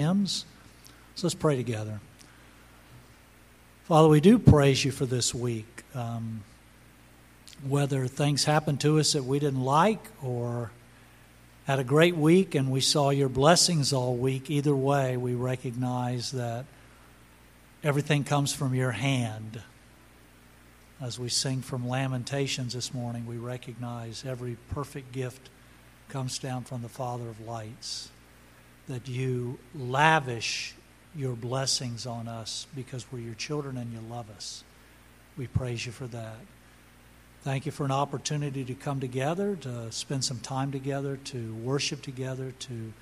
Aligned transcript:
hymns. 0.00 0.46
So 1.14 1.26
let's 1.26 1.34
pray 1.34 1.56
together. 1.56 2.00
Father, 3.84 4.08
we 4.08 4.20
do 4.20 4.38
praise 4.38 4.82
you 4.82 4.92
for 4.92 5.04
this 5.04 5.34
week. 5.34 5.84
Um, 5.94 6.42
whether 7.68 8.06
things 8.06 8.44
happened 8.44 8.80
to 8.80 8.98
us 8.98 9.12
that 9.12 9.24
we 9.24 9.38
didn't 9.38 9.62
like 9.62 10.02
or 10.22 10.70
had 11.66 11.78
a 11.78 11.84
great 11.84 12.16
week 12.16 12.54
and 12.54 12.70
we 12.70 12.80
saw 12.80 13.10
your 13.10 13.28
blessings 13.28 13.92
all 13.92 14.16
week, 14.16 14.50
either 14.50 14.74
way, 14.74 15.18
we 15.18 15.34
recognize 15.34 16.30
that 16.30 16.64
everything 17.84 18.24
comes 18.24 18.54
from 18.54 18.74
your 18.74 18.92
hand. 18.92 19.60
As 21.02 21.18
we 21.18 21.28
sing 21.28 21.60
from 21.60 21.86
Lamentations 21.86 22.72
this 22.72 22.94
morning, 22.94 23.26
we 23.26 23.36
recognize 23.36 24.24
every 24.26 24.56
perfect 24.70 25.12
gift 25.12 25.50
comes 26.08 26.38
down 26.38 26.64
from 26.64 26.80
the 26.80 26.88
Father 26.88 27.28
of 27.28 27.38
lights. 27.46 28.08
That 28.90 29.06
you 29.06 29.60
lavish 29.72 30.74
your 31.14 31.36
blessings 31.36 32.06
on 32.06 32.26
us 32.26 32.66
because 32.74 33.06
we're 33.12 33.20
your 33.20 33.34
children 33.34 33.76
and 33.76 33.92
you 33.92 34.00
love 34.00 34.28
us. 34.30 34.64
We 35.38 35.46
praise 35.46 35.86
you 35.86 35.92
for 35.92 36.08
that. 36.08 36.34
Thank 37.42 37.66
you 37.66 37.72
for 37.72 37.84
an 37.84 37.92
opportunity 37.92 38.64
to 38.64 38.74
come 38.74 38.98
together, 38.98 39.54
to 39.60 39.92
spend 39.92 40.24
some 40.24 40.40
time 40.40 40.72
together, 40.72 41.18
to 41.26 41.54
worship 41.54 42.02
together, 42.02 42.50
to 42.58 42.92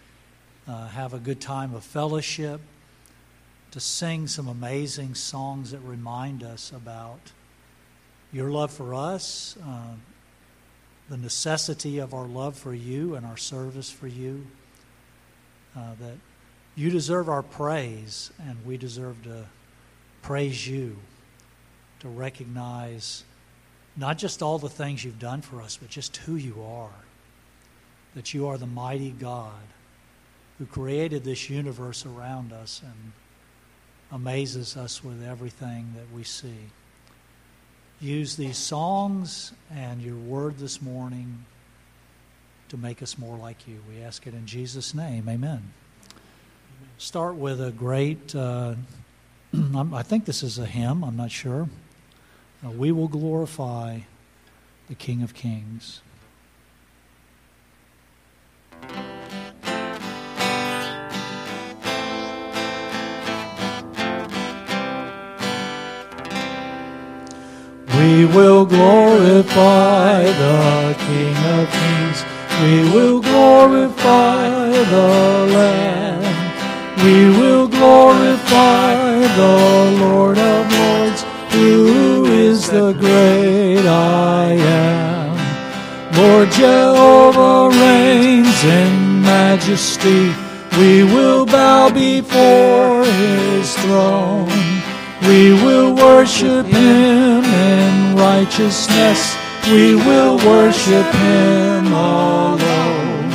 uh, 0.68 0.88
have 0.88 1.14
a 1.14 1.18
good 1.18 1.40
time 1.40 1.74
of 1.74 1.84
fellowship, 1.84 2.60
to 3.70 3.80
sing 3.80 4.26
some 4.26 4.46
amazing 4.46 5.14
songs 5.14 5.70
that 5.70 5.80
remind 5.80 6.42
us 6.42 6.70
about 6.70 7.32
your 8.30 8.50
love 8.50 8.70
for 8.70 8.94
us, 8.94 9.56
uh, 9.66 9.94
the 11.08 11.16
necessity 11.16 11.96
of 11.96 12.12
our 12.12 12.26
love 12.26 12.58
for 12.58 12.74
you 12.74 13.14
and 13.14 13.24
our 13.24 13.38
service 13.38 13.90
for 13.90 14.06
you, 14.06 14.46
uh, 15.76 15.94
that 16.00 16.16
you 16.74 16.90
deserve 16.90 17.28
our 17.28 17.42
praise 17.42 18.30
and 18.38 18.64
we 18.64 18.76
deserve 18.76 19.22
to 19.24 19.44
praise 20.22 20.66
you, 20.66 20.96
to 22.00 22.08
recognize 22.08 23.24
not 23.96 24.18
just 24.18 24.42
all 24.42 24.58
the 24.58 24.68
things 24.68 25.04
you've 25.04 25.18
done 25.18 25.42
for 25.42 25.60
us, 25.60 25.76
but 25.76 25.88
just 25.88 26.16
who 26.18 26.36
you 26.36 26.62
are. 26.62 27.04
That 28.14 28.32
you 28.32 28.46
are 28.48 28.58
the 28.58 28.66
mighty 28.66 29.10
God 29.10 29.52
who 30.58 30.66
created 30.66 31.24
this 31.24 31.50
universe 31.50 32.06
around 32.06 32.52
us 32.52 32.80
and 32.84 33.12
amazes 34.10 34.76
us 34.76 35.04
with 35.04 35.22
everything 35.22 35.92
that 35.96 36.16
we 36.16 36.24
see 36.24 36.70
use 38.00 38.36
these 38.36 38.56
songs 38.56 39.52
and 39.74 40.00
your 40.00 40.16
word 40.16 40.56
this 40.58 40.80
morning 40.80 41.44
to 42.68 42.76
make 42.76 43.02
us 43.02 43.18
more 43.18 43.36
like 43.36 43.66
you. 43.66 43.78
We 43.88 44.02
ask 44.02 44.26
it 44.26 44.34
in 44.34 44.46
Jesus' 44.46 44.94
name. 44.94 45.28
Amen. 45.28 45.72
Start 46.98 47.36
with 47.36 47.60
a 47.60 47.70
great, 47.70 48.34
uh, 48.34 48.74
I 49.54 50.02
think 50.02 50.24
this 50.24 50.42
is 50.42 50.58
a 50.58 50.66
hymn, 50.66 51.04
I'm 51.04 51.16
not 51.16 51.30
sure. 51.30 51.68
Uh, 52.64 52.70
we 52.70 52.90
will 52.90 53.08
glorify 53.08 54.00
the 54.88 54.94
King 54.94 55.22
of 55.22 55.32
Kings. 55.32 56.00
We 67.96 68.24
will 68.24 68.64
glorify 68.64 70.22
the 70.22 70.96
King 70.98 71.36
of 71.36 71.70
Kings. 71.70 72.27
We 72.62 72.82
will 72.90 73.20
glorify 73.20 74.68
the 74.94 75.08
Lamb. 75.54 77.04
We 77.04 77.30
will 77.38 77.68
glorify 77.68 78.96
the 79.42 79.96
Lord 80.00 80.38
of 80.38 80.72
Lords, 80.72 81.22
who 81.52 82.24
is 82.26 82.68
the 82.68 82.94
great 82.94 83.86
I 83.86 84.54
am. 84.54 85.36
Lord 86.16 86.50
Jehovah 86.50 87.68
reigns 87.78 88.64
in 88.64 89.22
majesty. 89.22 90.34
We 90.76 91.04
will 91.04 91.46
bow 91.46 91.90
before 91.90 93.04
his 93.04 93.76
throne. 93.76 94.50
We 95.22 95.52
will 95.62 95.94
worship 95.94 96.66
him 96.66 97.44
in 97.44 98.16
righteousness. 98.16 99.36
We 99.70 99.94
will 99.94 100.38
worship 100.38 101.06
him 101.14 101.77
alone. 101.92 103.32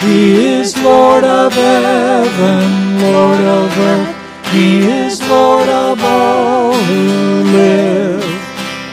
He 0.00 0.46
is 0.58 0.76
Lord 0.82 1.24
of 1.24 1.52
heaven, 1.52 3.00
Lord 3.00 3.40
of 3.40 3.78
earth. 3.78 4.16
He 4.52 4.80
is 4.80 5.22
Lord 5.28 5.68
of 5.68 6.02
all 6.02 6.74
who 6.74 7.42
live. 7.52 8.24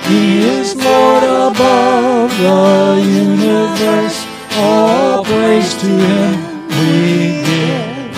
He 0.07 0.41
is 0.57 0.75
Lord 0.75 1.23
above 1.23 2.29
the 2.37 3.01
universe. 3.03 4.25
All 4.57 5.23
praise 5.25 5.73
to 5.81 5.87
him 5.87 6.67
we 6.69 7.41
give. 7.49 8.15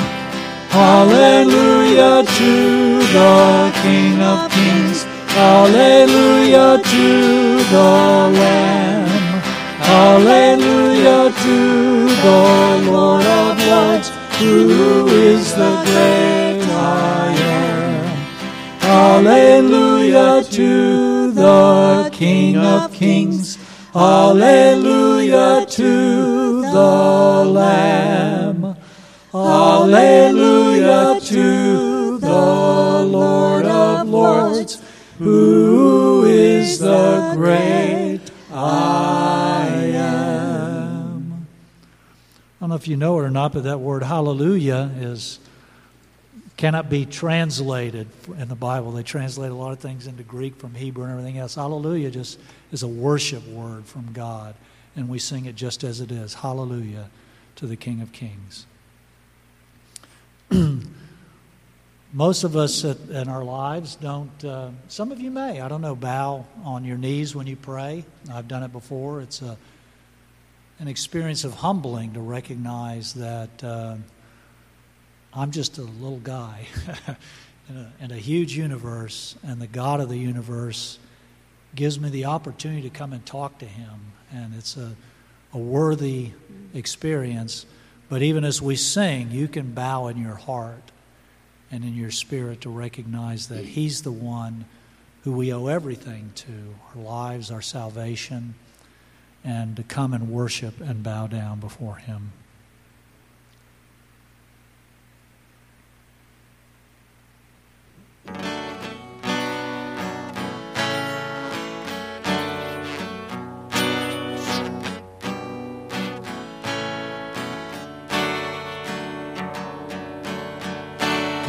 Hallelujah 0.69 2.23
to 2.37 2.51
the 3.15 3.71
King 3.81 4.21
of 4.21 4.51
Kings. 4.51 5.03
Hallelujah 5.33 6.81
to 6.83 7.07
the 7.73 7.91
Lamb. 8.39 9.09
Hallelujah 9.79 10.40
to 11.43 12.05
the 12.07 12.91
Lord 12.91 13.25
of 13.25 13.57
Lords, 13.65 14.09
who 14.37 15.07
is 15.07 15.55
the 15.55 15.73
great 15.85 16.61
I 16.69 17.33
am. 17.33 18.05
Hallelujah 18.79 20.43
to 20.43 21.31
the 21.31 22.09
King 22.13 22.57
of 22.57 22.93
Kings. 22.93 23.57
Hallelujah 23.91 25.65
to 25.67 26.61
the 26.61 27.45
Lamb. 27.45 28.75
Hallelujah 29.31 31.19
to 31.21 32.19
the 32.19 33.05
Lord 33.09 33.65
of 33.65 34.07
Lords, 34.07 34.79
who 35.17 36.25
is 36.25 36.77
the 36.77 37.33
great 37.35 38.00
know 42.71 42.75
if 42.77 42.87
you 42.87 42.97
know 42.97 43.19
it 43.19 43.23
or 43.23 43.29
not, 43.29 43.53
but 43.53 43.63
that 43.63 43.79
word 43.79 44.03
hallelujah 44.03 44.91
is 44.97 45.39
cannot 46.57 46.89
be 46.89 47.05
translated 47.05 48.07
in 48.37 48.47
the 48.47 48.55
Bible. 48.55 48.91
They 48.91 49.03
translate 49.03 49.51
a 49.51 49.55
lot 49.55 49.71
of 49.71 49.79
things 49.79 50.05
into 50.05 50.23
Greek 50.23 50.55
from 50.57 50.75
Hebrew 50.75 51.03
and 51.03 51.11
everything 51.11 51.37
else. 51.37 51.55
Hallelujah 51.55 52.11
just 52.11 52.39
is 52.71 52.83
a 52.83 52.87
worship 52.87 53.47
word 53.47 53.85
from 53.85 54.13
God, 54.13 54.55
and 54.95 55.09
we 55.09 55.17
sing 55.17 55.45
it 55.45 55.55
just 55.55 55.83
as 55.83 56.01
it 56.01 56.11
is. 56.11 56.35
Hallelujah 56.35 57.09
to 57.55 57.67
the 57.67 57.75
King 57.75 58.01
of 58.01 58.11
Kings. 58.11 58.65
Most 62.13 62.43
of 62.43 62.55
us 62.55 62.83
in 62.83 63.27
our 63.27 63.43
lives 63.43 63.95
don't, 63.95 64.45
uh, 64.45 64.69
some 64.87 65.11
of 65.11 65.19
you 65.19 65.31
may, 65.31 65.61
I 65.61 65.67
don't 65.67 65.81
know, 65.81 65.95
bow 65.95 66.45
on 66.63 66.83
your 66.83 66.97
knees 66.97 67.35
when 67.35 67.47
you 67.47 67.55
pray. 67.55 68.05
I've 68.31 68.47
done 68.47 68.63
it 68.63 68.71
before. 68.71 69.21
It's 69.21 69.41
a, 69.41 69.57
an 70.81 70.87
experience 70.87 71.43
of 71.43 71.53
humbling 71.53 72.13
to 72.13 72.19
recognize 72.19 73.13
that 73.13 73.63
uh, 73.63 73.95
I'm 75.31 75.51
just 75.51 75.77
a 75.77 75.83
little 75.83 76.17
guy 76.17 76.65
in, 77.69 77.77
a, 77.77 77.93
in 78.05 78.11
a 78.11 78.17
huge 78.17 78.57
universe, 78.57 79.35
and 79.43 79.61
the 79.61 79.67
God 79.67 79.99
of 79.99 80.09
the 80.09 80.17
universe 80.17 80.97
gives 81.75 81.99
me 81.99 82.09
the 82.09 82.25
opportunity 82.25 82.81
to 82.81 82.89
come 82.89 83.13
and 83.13 83.23
talk 83.23 83.59
to 83.59 83.65
Him. 83.67 84.11
And 84.33 84.55
it's 84.55 84.75
a, 84.75 84.95
a 85.53 85.59
worthy 85.59 86.31
experience. 86.73 87.67
But 88.09 88.23
even 88.23 88.43
as 88.43 88.59
we 88.59 88.75
sing, 88.75 89.29
you 89.29 89.47
can 89.47 89.73
bow 89.73 90.07
in 90.07 90.17
your 90.17 90.35
heart 90.35 90.91
and 91.71 91.83
in 91.83 91.93
your 91.93 92.09
spirit 92.09 92.61
to 92.61 92.71
recognize 92.71 93.49
that 93.49 93.65
He's 93.65 94.01
the 94.01 94.11
one 94.11 94.65
who 95.25 95.33
we 95.33 95.53
owe 95.53 95.67
everything 95.67 96.31
to 96.37 96.73
our 96.95 97.03
lives, 97.03 97.51
our 97.51 97.61
salvation, 97.61 98.55
and 99.43 99.75
to 99.75 99.83
come 99.83 100.13
and 100.13 100.29
worship 100.29 100.79
and 100.79 101.03
bow 101.03 101.27
down 101.27 101.59
before 101.59 101.95
Him. 101.95 102.31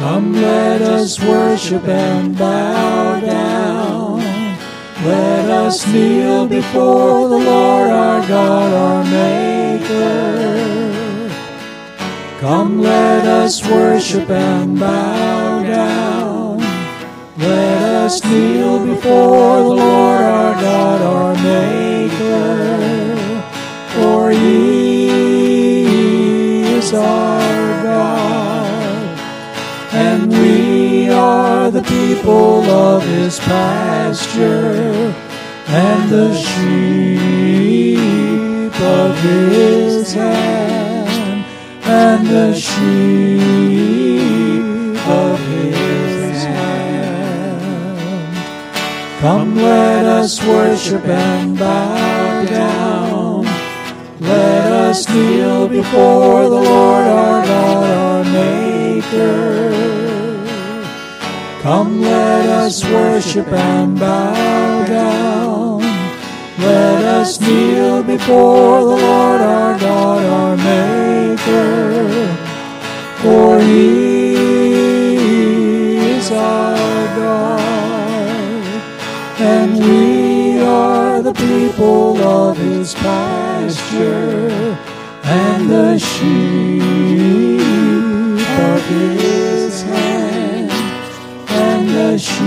Come, 0.03 0.33
let 0.33 0.81
us 0.81 1.17
worship 1.21 1.87
and 1.87 2.37
bow 2.37 3.21
down. 3.21 4.12
Let 5.05 5.49
us 5.49 5.85
kneel 5.91 6.47
before 6.47 7.27
the 7.27 7.37
Lord 7.37 7.89
our 7.89 8.25
God, 8.25 8.73
our 8.73 9.03
Maker. 9.03 10.23
Come, 12.39 12.79
let 12.79 13.25
us 13.27 13.61
worship 13.67 14.29
and 14.29 14.79
bow 14.79 15.63
down. 15.63 16.59
Let 17.37 17.95
us 18.05 18.23
kneel 18.23 18.85
before 18.85 19.63
the 19.63 19.75
Lord 19.75 20.21
our 20.21 20.53
God, 20.61 21.01
our 21.01 21.35
Maker. 21.43 22.63
For 23.95 24.31
He 24.31 25.03
is 26.77 26.93
our 26.93 27.83
God, 27.83 29.19
and 29.91 30.31
we 30.31 31.09
are 31.09 31.52
the 31.73 31.81
people 31.81 32.63
of 32.69 33.03
His 33.03 33.39
pasture 33.39 35.11
and 35.67 36.09
the 36.09 36.35
sheep 36.35 37.99
of 38.79 39.19
His 39.23 40.13
hand, 40.13 41.43
and 41.83 42.27
the 42.27 42.53
sheep 42.53 43.81
of 45.07 45.39
His 45.39 46.43
hand. 46.43 47.57
Come, 49.19 49.55
let 49.55 50.05
us 50.05 50.39
worship 50.45 51.05
and 51.05 51.57
bow 51.57 52.45
down. 52.45 53.45
Let 54.19 54.71
us 54.71 55.09
kneel 55.09 55.67
before 55.67 56.43
the 56.49 56.61
Lord 56.69 57.07
our 57.07 57.43
God, 57.43 57.89
our 57.89 58.23
Maker. 58.31 59.62
Come, 61.63 62.01
let 62.01 62.49
us 62.49 62.83
worship 62.83 63.47
and 63.47 63.97
bow 63.97 64.85
down. 64.85 65.79
Let 66.59 67.05
us 67.05 67.39
kneel 67.39 68.03
before 68.03 68.81
the 68.81 68.97
Lord 68.97 69.39
our 69.39 69.79
God, 69.79 70.25
our 70.25 70.57
Maker. 70.57 72.09
For 73.21 73.61
He 73.61 74.35
is 75.95 76.31
our 76.31 77.15
God, 77.15 78.81
and 79.39 79.79
we 79.79 80.59
are 80.59 81.21
the 81.21 81.33
people 81.33 82.21
of 82.21 82.57
His 82.57 82.93
pasture, 82.95 84.49
and 85.23 85.69
the 85.69 85.97
sheep 85.97 86.81
of 88.59 88.85
His 88.89 89.42
sheep 92.23 92.39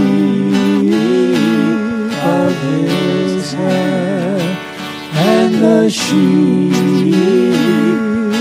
of 2.24 2.56
his 2.62 3.52
hand, 3.52 4.58
and 5.12 5.54
the 5.62 5.90
sheep 5.90 6.72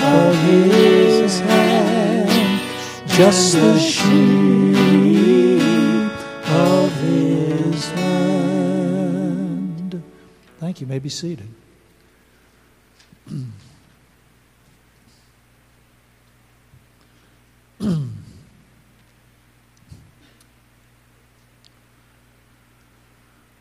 of 0.01 0.35
his 0.47 1.41
hand, 1.41 2.61
just 3.09 3.53
the 3.53 3.77
sheep 3.77 4.39
of 6.49 6.89
his 7.01 7.91
hand. 7.91 10.01
Thank 10.59 10.79
you. 10.79 10.87
may 10.87 10.99
be 10.99 11.09
seated. 11.09 11.49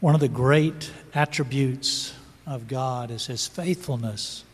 One 0.05 0.15
of 0.15 0.21
the 0.21 0.29
great 0.29 0.91
attributes 1.15 2.13
of 2.47 2.69
God 2.69 3.11
is 3.11 3.25
His 3.25 3.47
faithfulness. 3.47 4.45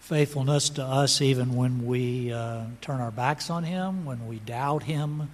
Faithfulness 0.00 0.70
to 0.70 0.82
us, 0.82 1.22
even 1.22 1.54
when 1.54 1.86
we 1.86 2.32
uh, 2.32 2.64
turn 2.80 3.00
our 3.00 3.12
backs 3.12 3.48
on 3.48 3.62
Him, 3.62 4.04
when 4.04 4.26
we 4.26 4.40
doubt 4.40 4.82
Him, 4.82 5.30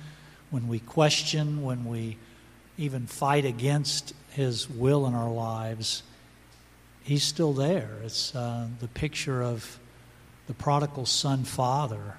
when 0.51 0.69
we 0.69 0.81
question, 0.81 1.63
when 1.63 1.87
we 1.87 2.19
even 2.77 3.07
fight 3.07 3.47
against 3.47 4.13
His 4.33 4.69
will 4.69 5.07
in 5.07 5.15
our 5.15 5.33
lives. 5.33 6.03
He's 7.03 7.23
still 7.23 7.55
there. 7.55 7.89
It's 8.05 8.35
uh, 8.37 8.69
the 8.81 8.89
picture 8.89 9.43
of 9.43 9.79
the 10.47 10.53
prodigal 10.53 11.07
son 11.07 11.45
father, 11.45 12.17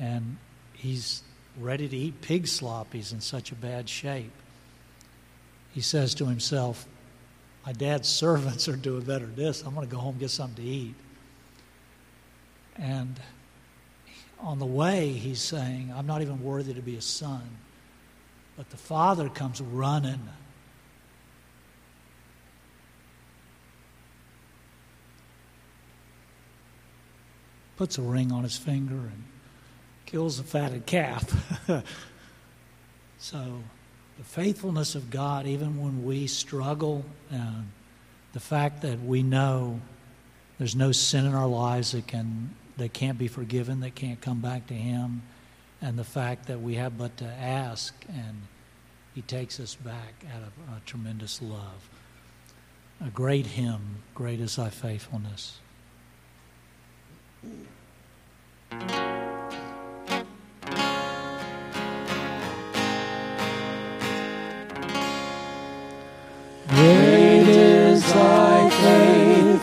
and 0.00 0.38
he's 0.72 1.22
ready 1.60 1.86
to 1.86 1.96
eat 1.96 2.22
pig 2.22 2.48
slop. 2.48 2.92
He's 2.92 3.12
in 3.12 3.20
such 3.20 3.52
a 3.52 3.54
bad 3.54 3.88
shape 3.88 4.32
he 5.74 5.80
says 5.80 6.14
to 6.14 6.26
himself, 6.26 6.86
My 7.66 7.72
dad's 7.72 8.08
servants 8.08 8.68
are 8.68 8.76
doing 8.76 9.02
better 9.02 9.26
than 9.26 9.34
this. 9.34 9.62
I'm 9.62 9.74
going 9.74 9.86
to 9.86 9.92
go 9.92 10.00
home 10.00 10.12
and 10.12 10.20
get 10.20 10.30
something 10.30 10.64
to 10.64 10.70
eat. 10.70 10.94
And 12.76 13.18
on 14.38 14.60
the 14.60 14.66
way, 14.66 15.10
he's 15.10 15.42
saying, 15.42 15.92
I'm 15.94 16.06
not 16.06 16.22
even 16.22 16.42
worthy 16.44 16.74
to 16.74 16.80
be 16.80 16.96
a 16.96 17.02
son. 17.02 17.42
But 18.56 18.70
the 18.70 18.76
father 18.76 19.28
comes 19.28 19.60
running. 19.60 20.28
Puts 27.76 27.98
a 27.98 28.02
ring 28.02 28.30
on 28.30 28.44
his 28.44 28.56
finger 28.56 28.94
and 28.94 29.24
kills 30.06 30.36
the 30.36 30.44
fatted 30.44 30.86
calf. 30.86 31.28
so 33.18 33.58
the 34.18 34.24
faithfulness 34.24 34.94
of 34.94 35.10
God, 35.10 35.46
even 35.46 35.80
when 35.82 36.04
we 36.04 36.26
struggle, 36.26 37.04
and 37.30 37.70
the 38.32 38.40
fact 38.40 38.82
that 38.82 39.00
we 39.00 39.22
know 39.22 39.80
there's 40.58 40.76
no 40.76 40.92
sin 40.92 41.26
in 41.26 41.34
our 41.34 41.48
lives 41.48 41.92
that 41.92 42.06
can 42.06 42.54
that 42.76 42.92
can't 42.92 43.18
be 43.18 43.28
forgiven, 43.28 43.80
that 43.80 43.94
can't 43.94 44.20
come 44.20 44.40
back 44.40 44.66
to 44.66 44.74
Him, 44.74 45.22
and 45.80 45.98
the 45.98 46.04
fact 46.04 46.46
that 46.46 46.60
we 46.60 46.74
have 46.74 46.98
but 46.98 47.16
to 47.18 47.24
ask, 47.24 47.94
and 48.08 48.42
He 49.14 49.22
takes 49.22 49.60
us 49.60 49.74
back 49.74 50.24
out 50.34 50.42
of 50.42 50.76
a 50.76 50.80
tremendous 50.84 51.40
love. 51.40 51.88
A 53.04 53.10
great 53.10 53.46
hymn, 53.46 54.02
Great 54.14 54.40
is 54.40 54.56
Thy 54.56 54.70
Faithfulness. 54.70 55.58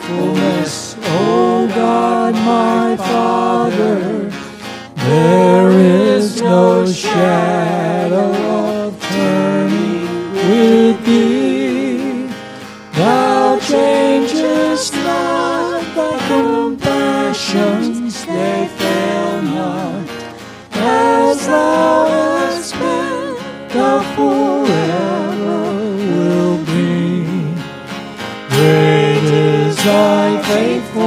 Faithfulness, 0.02 0.96
O 0.98 1.68
God 1.68 2.34
my 2.34 2.96
Father. 2.96 4.30
There 4.96 5.70
is 5.70 6.40
no 6.40 6.86
shadow 6.86 8.32
of 8.32 9.00
turning 9.00 10.32
with 10.32 11.04
thee. 11.04 12.28
Thou 12.92 13.58
changest 13.60 14.94
not 14.94 15.82
thy 15.94 16.18
compassions, 16.28 17.91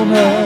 faithfulness, 0.05 0.44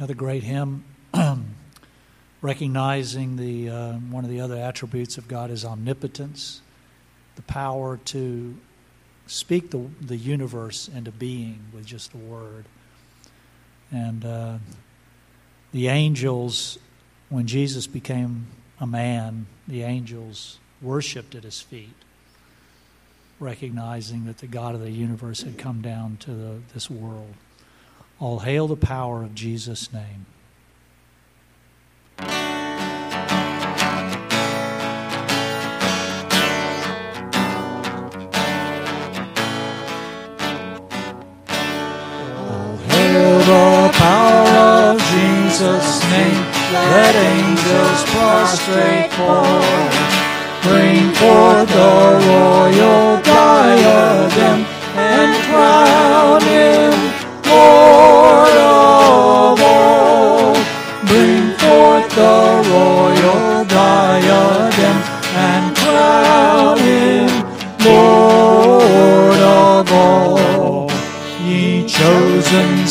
Another 0.00 0.14
great 0.14 0.42
hymn, 0.42 0.82
recognizing 2.40 3.36
the 3.36 3.68
uh, 3.68 3.92
one 3.92 4.24
of 4.24 4.30
the 4.30 4.40
other 4.40 4.56
attributes 4.56 5.18
of 5.18 5.28
God 5.28 5.50
is 5.50 5.62
omnipotence, 5.62 6.62
the 7.36 7.42
power 7.42 7.98
to 8.06 8.56
speak 9.26 9.70
the 9.70 9.90
the 10.00 10.16
universe 10.16 10.88
into 10.88 11.10
being 11.10 11.60
with 11.74 11.84
just 11.84 12.14
a 12.14 12.16
word. 12.16 12.64
And 13.92 14.24
uh, 14.24 14.56
the 15.70 15.88
angels, 15.88 16.78
when 17.28 17.46
Jesus 17.46 17.86
became 17.86 18.46
a 18.80 18.86
man, 18.86 19.44
the 19.68 19.82
angels 19.82 20.60
worshipped 20.80 21.34
at 21.34 21.42
his 21.42 21.60
feet, 21.60 21.92
recognizing 23.38 24.24
that 24.24 24.38
the 24.38 24.46
God 24.46 24.74
of 24.74 24.80
the 24.80 24.92
universe 24.92 25.42
had 25.42 25.58
come 25.58 25.82
down 25.82 26.16
to 26.20 26.30
the, 26.32 26.60
this 26.72 26.88
world. 26.88 27.34
All 28.20 28.38
hail 28.40 28.68
the 28.68 28.76
power 28.76 29.22
of 29.22 29.34
Jesus' 29.34 29.90
name. 29.94 30.26
Hail 32.18 32.28
the 43.38 43.90
power 43.94 44.92
of 44.92 45.00
Jesus' 45.00 46.02
name. 46.10 46.44
Let 46.74 47.14
angels 47.16 48.04
prostrate 48.12 49.10
fall. 49.14 49.62
Bring 50.60 51.14
forth 51.14 51.70
the 51.70 52.20
royal 52.28 53.22
diadem 53.22 54.66
and 54.94 55.42
crown 55.46 56.42
him 56.42 56.99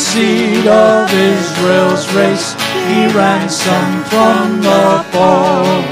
seed 0.00 0.66
of 0.66 1.12
Israel's 1.12 2.08
race, 2.14 2.54
he 2.88 3.06
ransomed 3.12 4.06
from 4.08 4.62
the 4.62 5.04
fall. 5.12 5.82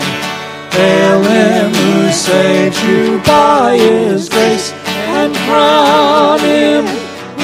Hail 0.73 1.23
him 1.23 1.75
who 1.75 2.11
saved 2.11 2.81
you 2.89 3.21
by 3.21 3.77
his 3.77 4.31
grace, 4.31 4.73
and 5.19 5.37
crown 5.45 6.41
him 6.41 6.85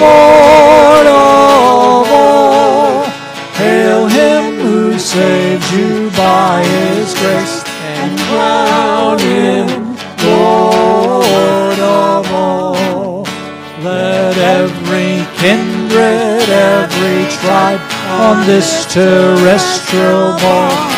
Lord 0.00 1.06
of 1.06 2.08
all. 2.20 3.04
Hail 3.60 4.06
him 4.08 4.54
who 4.64 4.98
saved 4.98 5.70
you 5.70 6.10
by 6.16 6.64
his 6.64 7.12
grace, 7.20 7.43
kindred, 15.94 16.48
every 16.48 17.30
tribe 17.38 17.80
on 18.20 18.46
this 18.46 18.92
terrestrial 18.92 20.36
ball 20.38 20.90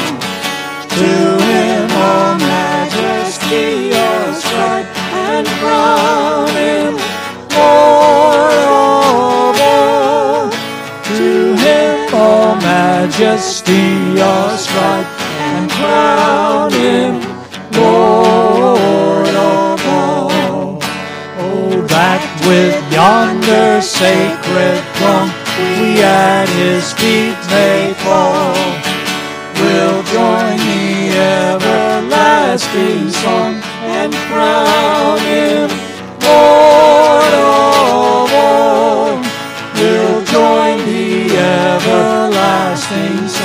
to 0.88 1.12
him 1.44 1.90
all 1.92 2.34
majesty 2.38 3.90
ascribe 3.90 4.86
and 5.12 5.46
crown 5.60 6.48
him 6.48 6.94
Lord 7.52 8.54
of 8.72 9.60
all. 9.60 10.50
To 11.04 11.54
him 11.56 12.14
all 12.14 12.56
majesty 12.56 14.18
ascribe 14.18 15.06
and 15.38 15.70
crown 15.72 16.65
with 22.46 22.78
yonder 22.92 23.80
sacred 23.82 24.80
throng 24.94 25.28
we 25.58 26.00
at 26.00 26.48
his 26.60 26.92
feet 26.92 27.36
may 27.50 27.92
fall. 28.04 28.54
We'll 29.58 30.02
join 30.14 30.56
the 30.56 31.10
everlasting 31.42 33.10
song 33.10 33.54
and 33.82 34.14
crown 34.28 35.18
him 35.18 35.70
Lord 36.22 37.34
of 37.34 38.32
all. 38.46 39.18
We'll 39.74 40.22
join 40.24 40.78
the 40.86 41.36
everlasting 41.36 43.28
song 43.28 43.36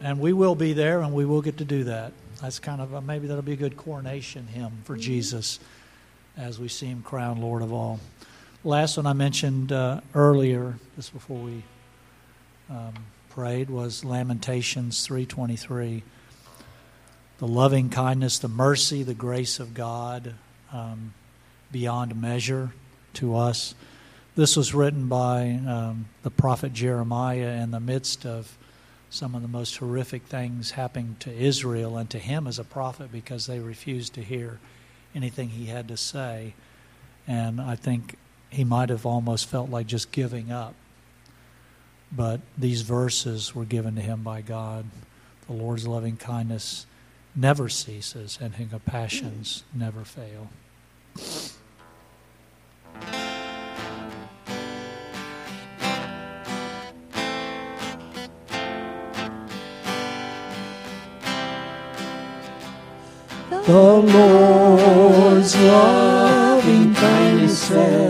And 0.00 0.18
we 0.18 0.32
will 0.32 0.54
be 0.54 0.72
there 0.72 1.00
and 1.00 1.12
we 1.12 1.24
will 1.24 1.42
get 1.42 1.58
to 1.58 1.64
do 1.64 1.84
that. 1.84 2.12
That's 2.40 2.58
kind 2.58 2.80
of 2.80 2.94
a, 2.94 3.02
maybe 3.02 3.26
that'll 3.26 3.42
be 3.42 3.52
a 3.52 3.56
good 3.56 3.76
coronation 3.76 4.46
hymn 4.46 4.78
for 4.84 4.96
Jesus 4.96 5.60
as 6.36 6.58
we 6.58 6.68
see 6.68 6.86
him 6.86 7.02
crowned 7.02 7.40
Lord 7.40 7.62
of 7.62 7.72
all. 7.72 8.00
Last 8.64 8.96
one 8.96 9.06
I 9.06 9.12
mentioned 9.12 9.72
uh, 9.72 10.00
earlier, 10.14 10.78
just 10.96 11.12
before 11.12 11.38
we 11.38 11.62
um, 12.70 12.94
prayed, 13.30 13.70
was 13.70 14.04
Lamentations 14.04 15.06
3:23. 15.06 16.02
The 17.38 17.46
loving 17.46 17.88
kindness, 17.88 18.38
the 18.38 18.48
mercy, 18.48 19.02
the 19.02 19.14
grace 19.14 19.60
of 19.60 19.72
God 19.72 20.34
um, 20.72 21.14
beyond 21.72 22.20
measure 22.20 22.72
to 23.14 23.34
us. 23.34 23.74
This 24.36 24.56
was 24.56 24.74
written 24.74 25.08
by 25.08 25.58
um, 25.66 26.06
the 26.22 26.30
prophet 26.30 26.72
Jeremiah 26.72 27.62
in 27.62 27.70
the 27.70 27.80
midst 27.80 28.26
of 28.26 28.56
some 29.10 29.34
of 29.34 29.42
the 29.42 29.48
most 29.48 29.76
horrific 29.76 30.22
things 30.22 30.72
happening 30.72 31.16
to 31.18 31.32
Israel 31.32 31.98
and 31.98 32.08
to 32.10 32.18
him 32.18 32.46
as 32.46 32.58
a 32.60 32.64
prophet 32.64 33.10
because 33.10 33.46
they 33.46 33.58
refused 33.58 34.14
to 34.14 34.22
hear 34.22 34.60
anything 35.14 35.48
he 35.48 35.66
had 35.66 35.88
to 35.88 35.96
say. 35.96 36.54
And 37.26 37.60
I 37.60 37.74
think 37.74 38.14
he 38.50 38.62
might 38.64 38.88
have 38.88 39.04
almost 39.04 39.46
felt 39.46 39.68
like 39.68 39.88
just 39.88 40.12
giving 40.12 40.52
up. 40.52 40.74
But 42.12 42.40
these 42.56 42.82
verses 42.82 43.54
were 43.54 43.64
given 43.64 43.96
to 43.96 44.00
him 44.00 44.22
by 44.22 44.42
God. 44.42 44.86
The 45.46 45.52
Lord's 45.52 45.86
loving 45.86 46.16
kindness 46.16 46.86
never 47.34 47.68
ceases, 47.68 48.38
and 48.40 48.54
his 48.54 48.70
compassions 48.70 49.64
never 49.74 50.04
fail. 50.04 50.50
The 63.70 63.76
Lord's 63.76 65.54
loving 65.54 66.92
kindness 66.92 67.56
says, 67.68 68.09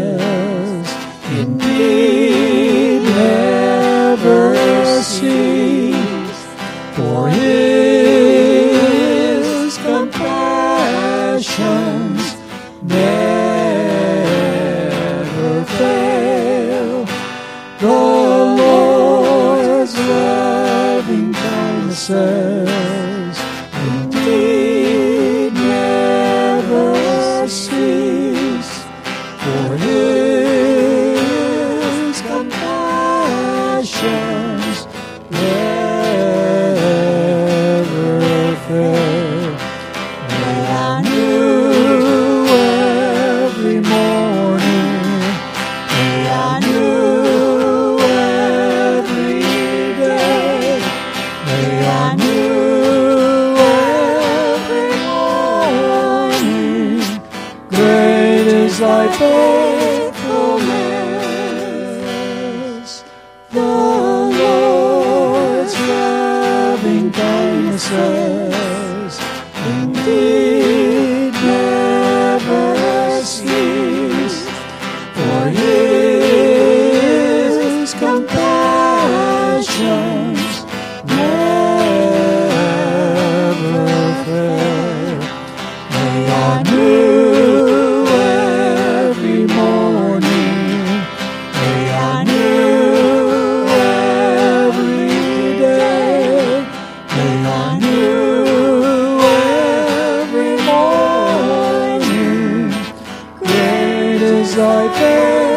Great 104.40 104.56
is 104.56 105.49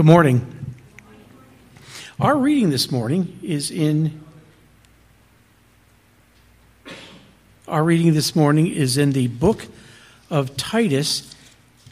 Good 0.00 0.06
morning. 0.06 0.74
Our 2.18 2.34
reading 2.38 2.70
this 2.70 2.90
morning 2.90 3.38
is 3.42 3.70
in 3.70 4.22
Our 7.68 7.84
reading 7.84 8.14
this 8.14 8.34
morning 8.34 8.68
is 8.68 8.96
in 8.96 9.12
the 9.12 9.26
book 9.26 9.66
of 10.30 10.56
Titus, 10.56 11.34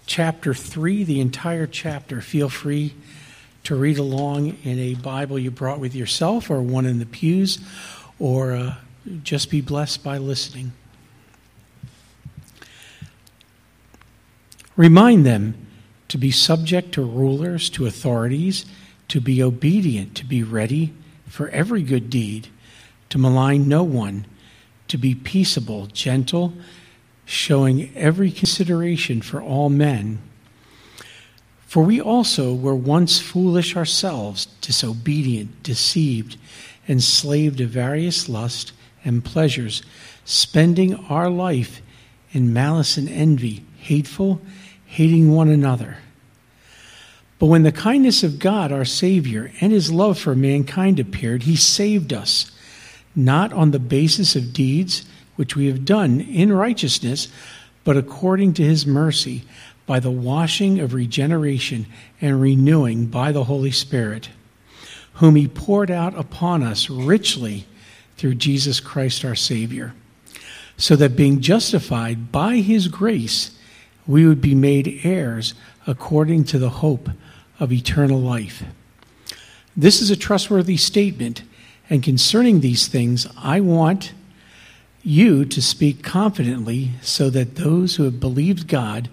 chapter 0.07 0.55
3, 0.55 1.05
the 1.05 1.21
entire 1.21 1.67
chapter. 1.67 2.23
Feel 2.23 2.49
free 2.49 2.95
to 3.65 3.77
read 3.77 3.99
along 3.99 4.57
in 4.65 4.79
a 4.79 4.95
Bible 4.95 5.39
you 5.39 5.51
brought 5.51 5.79
with 5.79 5.95
yourself 5.95 6.51
or 6.51 6.63
one 6.63 6.87
in 6.87 7.01
the 7.01 7.05
pews, 7.05 7.59
or 8.19 8.53
uh, 8.53 8.75
just 9.23 9.51
be 9.51 9.61
blessed 9.61 10.03
by 10.03 10.17
listening. 10.17 10.73
Remind 14.77 15.27
them 15.27 15.68
to 16.09 16.19
be 16.19 16.31
subject 16.31 16.93
to 16.93 17.03
rulers, 17.03 17.71
to 17.71 17.87
authorities, 17.87 18.65
to 19.09 19.21
be 19.21 19.43
obedient, 19.43 20.15
to 20.17 20.25
be 20.25 20.43
ready 20.43 20.93
for 21.27 21.49
every 21.51 21.83
good 21.83 22.11
deed, 22.11 22.49
to 23.11 23.19
malign 23.19 23.69
no 23.69 23.83
one, 23.83 24.27
to 24.89 24.99
be 24.99 25.15
peaceable, 25.15 25.87
gentle, 25.87 26.53
showing 27.25 27.95
every 27.95 28.31
consideration 28.31 29.21
for 29.21 29.43
all 29.43 29.69
men. 29.69 30.19
For 31.67 31.83
we 31.83 32.01
also 32.01 32.55
were 32.55 32.75
once 32.75 33.21
foolish 33.21 33.77
ourselves, 33.77 34.47
disobedient, 34.63 35.63
deceived, 35.63 36.39
enslaved 36.89 37.59
to 37.59 37.67
various 37.67 38.29
lusts 38.29 38.73
and 39.05 39.23
pleasures, 39.23 39.83
spending 40.25 40.95
our 41.07 41.29
life 41.29 41.83
in 42.33 42.55
malice 42.55 42.97
and 42.97 43.09
envy, 43.09 43.65
hateful, 43.77 44.41
hating 44.89 45.31
one 45.31 45.49
another. 45.49 45.99
But 47.39 47.47
when 47.47 47.63
the 47.63 47.71
kindness 47.71 48.25
of 48.25 48.39
God, 48.39 48.73
our 48.73 48.87
Savior, 48.87 49.53
and 49.61 49.71
his 49.71 49.93
love 49.93 50.19
for 50.19 50.35
mankind 50.35 50.99
appeared, 50.99 51.45
he 51.45 51.57
saved 51.57 52.13
us, 52.13 52.51
not 53.15 53.53
on 53.53 53.71
the 53.71 53.79
basis 53.79 54.35
of 54.35 54.53
deeds 54.53 55.05
which 55.37 55.55
we 55.55 55.67
have 55.67 55.85
done 55.85 56.21
in 56.21 56.53
righteousness, 56.53 57.29
but 57.85 57.97
according 57.97 58.55
to 58.55 58.65
his 58.65 58.87
mercy, 58.87 59.45
by 59.87 60.01
the 60.01 60.11
washing 60.11 60.81
of 60.81 60.95
regeneration 60.95 61.87
and 62.21 62.41
renewing 62.41 63.07
by 63.07 63.31
the 63.31 63.45
Holy 63.45 63.71
Spirit, 63.71 64.31
whom 65.15 65.37
he 65.37 65.47
poured 65.47 65.91
out 65.91 66.19
upon 66.19 66.63
us 66.63 66.91
richly 66.91 67.67
through 68.17 68.35
Jesus 68.35 68.81
Christ 68.81 69.25
our 69.25 69.37
Savior, 69.37 69.95
so 70.77 70.97
that 70.97 71.15
being 71.15 71.41
justified 71.41 72.33
by 72.33 72.57
his 72.57 72.89
grace, 72.89 73.53
we 74.09 74.27
would 74.27 74.41
be 74.41 74.55
made 74.55 75.01
heirs 75.05 75.55
according 75.87 76.43
to 76.43 76.59
the 76.59 76.71
hope 76.71 77.11
of 77.61 77.71
eternal 77.71 78.19
life. 78.19 78.65
This 79.77 80.01
is 80.01 80.11
a 80.11 80.17
trustworthy 80.17 80.77
statement, 80.77 81.43
and 81.89 82.03
concerning 82.03 82.61
these 82.61 82.89
things, 82.89 83.29
I 83.37 83.61
want 83.61 84.13
you 85.05 85.45
to 85.45 85.63
speak 85.63 86.03
confidently 86.03 86.91
so 87.03 87.31
that 87.31 87.57
those 87.57 87.97
who 87.97 88.05
have 88.05 88.19
believed 88.19 88.67
God 88.67 89.09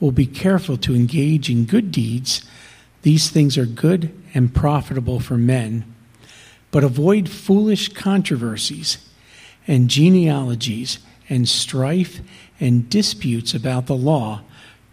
will 0.00 0.12
be 0.12 0.26
careful 0.26 0.76
to 0.78 0.94
engage 0.94 1.50
in 1.50 1.64
good 1.64 1.92
deeds. 1.92 2.42
These 3.02 3.30
things 3.30 3.56
are 3.56 3.66
good 3.66 4.12
and 4.34 4.54
profitable 4.54 5.20
for 5.20 5.36
men. 5.36 5.84
But 6.70 6.84
avoid 6.84 7.28
foolish 7.28 7.90
controversies 7.90 8.98
and 9.66 9.88
genealogies 9.88 10.98
and 11.28 11.48
strife 11.48 12.20
and 12.60 12.88
disputes 12.88 13.54
about 13.54 13.86
the 13.86 13.96
law, 13.96 14.42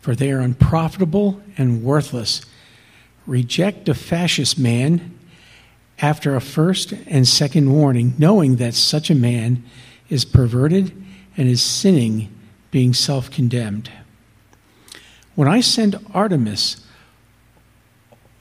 for 0.01 0.15
they 0.15 0.31
are 0.31 0.39
unprofitable 0.39 1.41
and 1.57 1.83
worthless. 1.83 2.41
Reject 3.25 3.89
a 3.89 3.93
fascist 3.93 4.59
man 4.59 5.17
after 5.99 6.35
a 6.35 6.41
first 6.41 6.91
and 7.07 7.27
second 7.27 7.71
warning, 7.71 8.13
knowing 8.17 8.57
that 8.57 8.73
such 8.73 9.09
a 9.09 9.15
man 9.15 9.63
is 10.09 10.25
perverted 10.25 10.91
and 11.37 11.47
is 11.47 11.61
sinning, 11.61 12.29
being 12.71 12.93
self 12.93 13.31
condemned. 13.31 13.89
When 15.35 15.47
I 15.47 15.61
send 15.61 15.95
Artemas 16.13 16.81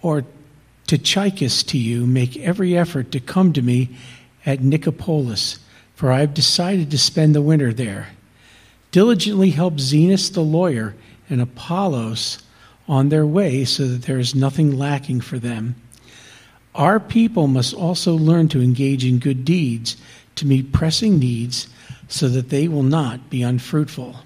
or 0.03 0.25
Tychicus 0.87 1.63
to 1.65 1.79
you, 1.79 2.07
make 2.07 2.37
every 2.37 2.77
effort 2.77 3.11
to 3.13 3.21
come 3.21 3.53
to 3.55 3.63
me 3.63 3.97
at 4.45 4.61
Nicopolis, 4.61 5.59
for 5.95 6.11
I 6.11 6.21
have 6.21 6.35
decided 6.35 6.91
to 6.91 6.99
spend 6.99 7.35
the 7.35 7.43
winter 7.43 7.73
there. 7.73 8.09
Diligently 8.91 9.51
help 9.51 9.75
Zenas 9.75 10.33
the 10.33 10.41
lawyer 10.41 10.95
and 11.29 11.41
Apollos 11.41 12.39
on 12.87 13.09
their 13.09 13.27
way 13.27 13.65
so 13.65 13.87
that 13.89 14.03
there 14.03 14.19
is 14.19 14.35
nothing 14.35 14.77
lacking 14.77 15.21
for 15.21 15.39
them. 15.39 15.75
Our 16.75 16.99
people 16.99 17.47
must 17.47 17.75
also 17.75 18.15
learn 18.15 18.49
to 18.49 18.63
engage 18.63 19.05
in 19.05 19.19
good 19.19 19.45
deeds 19.45 19.97
to 20.37 20.47
meet 20.47 20.73
pressing 20.73 21.19
needs 21.19 21.69
so 22.09 22.29
that 22.29 22.51
they 22.51 22.69
will 22.69 22.83
not 22.83 23.31
be 23.31 23.43
unfruitful. 23.43 24.17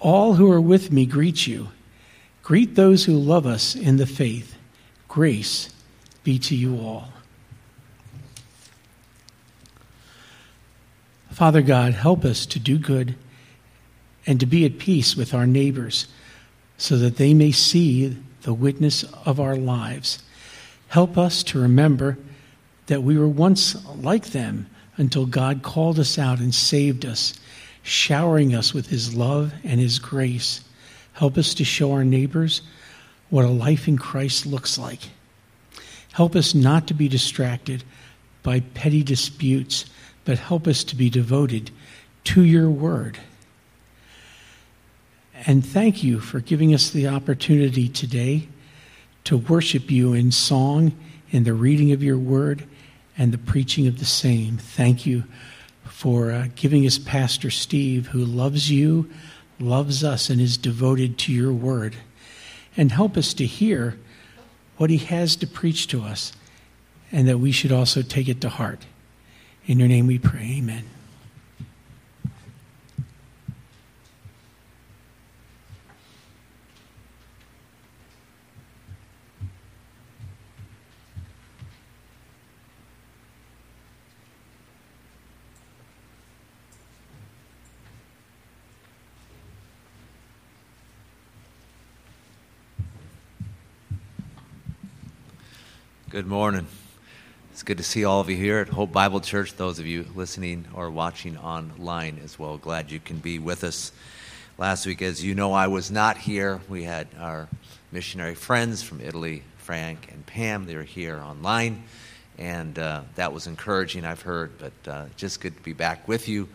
All 0.00 0.34
who 0.34 0.50
are 0.50 0.60
with 0.60 0.92
me 0.92 1.06
greet 1.06 1.46
you. 1.46 1.68
Greet 2.42 2.74
those 2.74 3.04
who 3.04 3.14
love 3.14 3.46
us 3.46 3.74
in 3.74 3.96
the 3.96 4.06
faith. 4.06 4.54
Grace 5.08 5.70
be 6.22 6.38
to 6.38 6.54
you 6.54 6.78
all. 6.78 7.08
Father 11.36 11.60
God, 11.60 11.92
help 11.92 12.24
us 12.24 12.46
to 12.46 12.58
do 12.58 12.78
good 12.78 13.14
and 14.26 14.40
to 14.40 14.46
be 14.46 14.64
at 14.64 14.78
peace 14.78 15.14
with 15.14 15.34
our 15.34 15.46
neighbors 15.46 16.06
so 16.78 16.96
that 16.96 17.18
they 17.18 17.34
may 17.34 17.52
see 17.52 18.16
the 18.40 18.54
witness 18.54 19.04
of 19.26 19.38
our 19.38 19.54
lives. 19.54 20.22
Help 20.88 21.18
us 21.18 21.42
to 21.42 21.60
remember 21.60 22.16
that 22.86 23.02
we 23.02 23.18
were 23.18 23.28
once 23.28 23.76
like 23.96 24.28
them 24.28 24.66
until 24.96 25.26
God 25.26 25.62
called 25.62 25.98
us 25.98 26.18
out 26.18 26.38
and 26.38 26.54
saved 26.54 27.04
us, 27.04 27.34
showering 27.82 28.54
us 28.54 28.72
with 28.72 28.86
his 28.86 29.14
love 29.14 29.52
and 29.62 29.78
his 29.78 29.98
grace. 29.98 30.62
Help 31.12 31.36
us 31.36 31.52
to 31.52 31.64
show 31.64 31.92
our 31.92 32.04
neighbors 32.04 32.62
what 33.28 33.44
a 33.44 33.48
life 33.48 33.88
in 33.88 33.98
Christ 33.98 34.46
looks 34.46 34.78
like. 34.78 35.10
Help 36.12 36.34
us 36.34 36.54
not 36.54 36.86
to 36.86 36.94
be 36.94 37.08
distracted 37.08 37.84
by 38.42 38.60
petty 38.60 39.02
disputes, 39.02 39.84
but 40.26 40.38
help 40.38 40.66
us 40.66 40.84
to 40.84 40.96
be 40.96 41.08
devoted 41.08 41.70
to 42.24 42.44
your 42.44 42.68
word. 42.68 43.18
And 45.46 45.64
thank 45.64 46.02
you 46.02 46.18
for 46.18 46.40
giving 46.40 46.74
us 46.74 46.90
the 46.90 47.06
opportunity 47.08 47.88
today 47.88 48.48
to 49.24 49.36
worship 49.36 49.90
you 49.90 50.12
in 50.12 50.32
song, 50.32 50.92
in 51.30 51.44
the 51.44 51.54
reading 51.54 51.92
of 51.92 52.02
your 52.02 52.18
word, 52.18 52.64
and 53.16 53.32
the 53.32 53.38
preaching 53.38 53.86
of 53.86 53.98
the 53.98 54.04
same. 54.04 54.58
Thank 54.58 55.06
you 55.06 55.24
for 55.84 56.32
uh, 56.32 56.48
giving 56.56 56.84
us 56.86 56.98
Pastor 56.98 57.50
Steve, 57.50 58.08
who 58.08 58.24
loves 58.24 58.70
you, 58.70 59.08
loves 59.60 60.02
us, 60.02 60.28
and 60.28 60.40
is 60.40 60.58
devoted 60.58 61.18
to 61.18 61.32
your 61.32 61.52
word. 61.52 61.96
And 62.76 62.90
help 62.90 63.16
us 63.16 63.32
to 63.34 63.46
hear 63.46 63.98
what 64.76 64.90
he 64.90 64.98
has 64.98 65.36
to 65.36 65.46
preach 65.46 65.86
to 65.88 66.02
us, 66.02 66.32
and 67.12 67.28
that 67.28 67.38
we 67.38 67.52
should 67.52 67.72
also 67.72 68.02
take 68.02 68.28
it 68.28 68.40
to 68.40 68.48
heart. 68.48 68.84
In 69.68 69.80
your 69.80 69.88
name 69.88 70.06
we 70.06 70.20
pray. 70.20 70.58
Amen. 70.58 70.84
Good 96.08 96.26
morning. 96.28 96.66
It's 97.56 97.62
good 97.62 97.78
to 97.78 97.82
see 97.82 98.04
all 98.04 98.20
of 98.20 98.28
you 98.28 98.36
here 98.36 98.58
at 98.58 98.68
Hope 98.68 98.92
Bible 98.92 99.18
Church, 99.18 99.54
those 99.56 99.78
of 99.78 99.86
you 99.86 100.04
listening 100.14 100.66
or 100.74 100.90
watching 100.90 101.38
online 101.38 102.20
as 102.22 102.38
well. 102.38 102.58
Glad 102.58 102.90
you 102.90 103.00
can 103.00 103.16
be 103.16 103.38
with 103.38 103.64
us. 103.64 103.92
Last 104.58 104.84
week, 104.84 105.00
as 105.00 105.24
you 105.24 105.34
know, 105.34 105.54
I 105.54 105.66
was 105.66 105.90
not 105.90 106.18
here. 106.18 106.60
We 106.68 106.82
had 106.84 107.08
our 107.18 107.48
missionary 107.92 108.34
friends 108.34 108.82
from 108.82 109.00
Italy, 109.00 109.42
Frank 109.56 110.12
and 110.12 110.26
Pam. 110.26 110.66
They 110.66 110.76
were 110.76 110.82
here 110.82 111.18
online, 111.18 111.84
and 112.36 112.78
uh, 112.78 113.00
that 113.14 113.32
was 113.32 113.46
encouraging, 113.46 114.04
I've 114.04 114.20
heard, 114.20 114.52
but 114.58 114.92
uh, 114.92 115.06
just 115.16 115.40
good 115.40 115.56
to 115.56 115.62
be 115.62 115.72
back 115.72 116.06
with 116.06 116.28
you. 116.28 116.50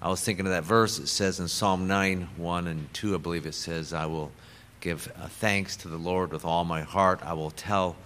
I 0.00 0.08
was 0.08 0.20
thinking 0.20 0.46
of 0.46 0.52
that 0.52 0.62
verse. 0.62 1.00
It 1.00 1.08
says 1.08 1.40
in 1.40 1.48
Psalm 1.48 1.88
9, 1.88 2.28
1 2.36 2.66
and 2.68 2.94
2, 2.94 3.16
I 3.16 3.18
believe 3.18 3.46
it 3.46 3.54
says, 3.54 3.92
I 3.92 4.06
will 4.06 4.30
give 4.78 5.12
uh, 5.20 5.26
thanks 5.26 5.74
to 5.78 5.88
the 5.88 5.96
Lord 5.96 6.30
with 6.30 6.44
all 6.44 6.64
my 6.64 6.82
heart. 6.82 7.18
I 7.24 7.32
will 7.32 7.50
tell 7.50 7.96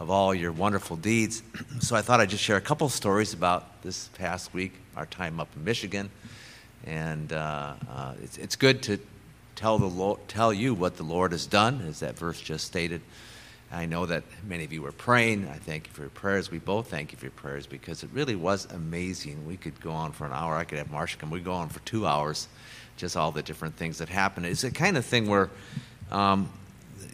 of 0.00 0.08
all 0.10 0.34
your 0.34 0.50
wonderful 0.50 0.96
deeds. 0.96 1.42
So 1.80 1.96
I 1.96 2.02
thought 2.02 2.20
I'd 2.20 2.28
just 2.28 2.42
share 2.42 2.56
a 2.56 2.60
couple 2.60 2.88
stories 2.88 3.32
about 3.32 3.82
this 3.82 4.08
past 4.08 4.52
week, 4.52 4.72
our 4.96 5.06
time 5.06 5.40
up 5.40 5.48
in 5.56 5.64
Michigan, 5.64 6.10
and 6.86 7.32
uh, 7.32 7.72
uh, 7.90 8.14
it's, 8.22 8.36
it's 8.36 8.56
good 8.56 8.82
to 8.82 8.98
tell 9.56 9.78
the 9.78 9.86
Lord, 9.86 10.20
tell 10.28 10.52
you 10.52 10.74
what 10.74 10.96
the 10.96 11.02
Lord 11.02 11.32
has 11.32 11.46
done, 11.46 11.82
as 11.88 12.00
that 12.00 12.18
verse 12.18 12.40
just 12.40 12.66
stated. 12.66 13.00
I 13.72 13.86
know 13.86 14.04
that 14.06 14.24
many 14.46 14.64
of 14.64 14.72
you 14.72 14.82
were 14.82 14.92
praying. 14.92 15.48
I 15.48 15.56
thank 15.56 15.86
you 15.86 15.92
for 15.92 16.02
your 16.02 16.10
prayers. 16.10 16.50
We 16.50 16.58
both 16.58 16.88
thank 16.90 17.12
you 17.12 17.18
for 17.18 17.26
your 17.26 17.32
prayers 17.32 17.66
because 17.66 18.02
it 18.02 18.10
really 18.12 18.36
was 18.36 18.66
amazing. 18.66 19.46
We 19.46 19.56
could 19.56 19.80
go 19.80 19.92
on 19.92 20.12
for 20.12 20.26
an 20.26 20.32
hour. 20.32 20.54
I 20.54 20.64
could 20.64 20.78
have 20.78 20.90
Marcia 20.90 21.16
come. 21.18 21.30
We 21.30 21.40
go 21.40 21.52
on 21.52 21.68
for 21.70 21.80
two 21.80 22.06
hours, 22.06 22.48
just 22.96 23.16
all 23.16 23.32
the 23.32 23.42
different 23.42 23.76
things 23.76 23.98
that 23.98 24.08
happened. 24.08 24.46
It's 24.46 24.64
a 24.64 24.70
kind 24.70 24.96
of 24.96 25.04
thing 25.04 25.28
where 25.28 25.50
um, 26.10 26.50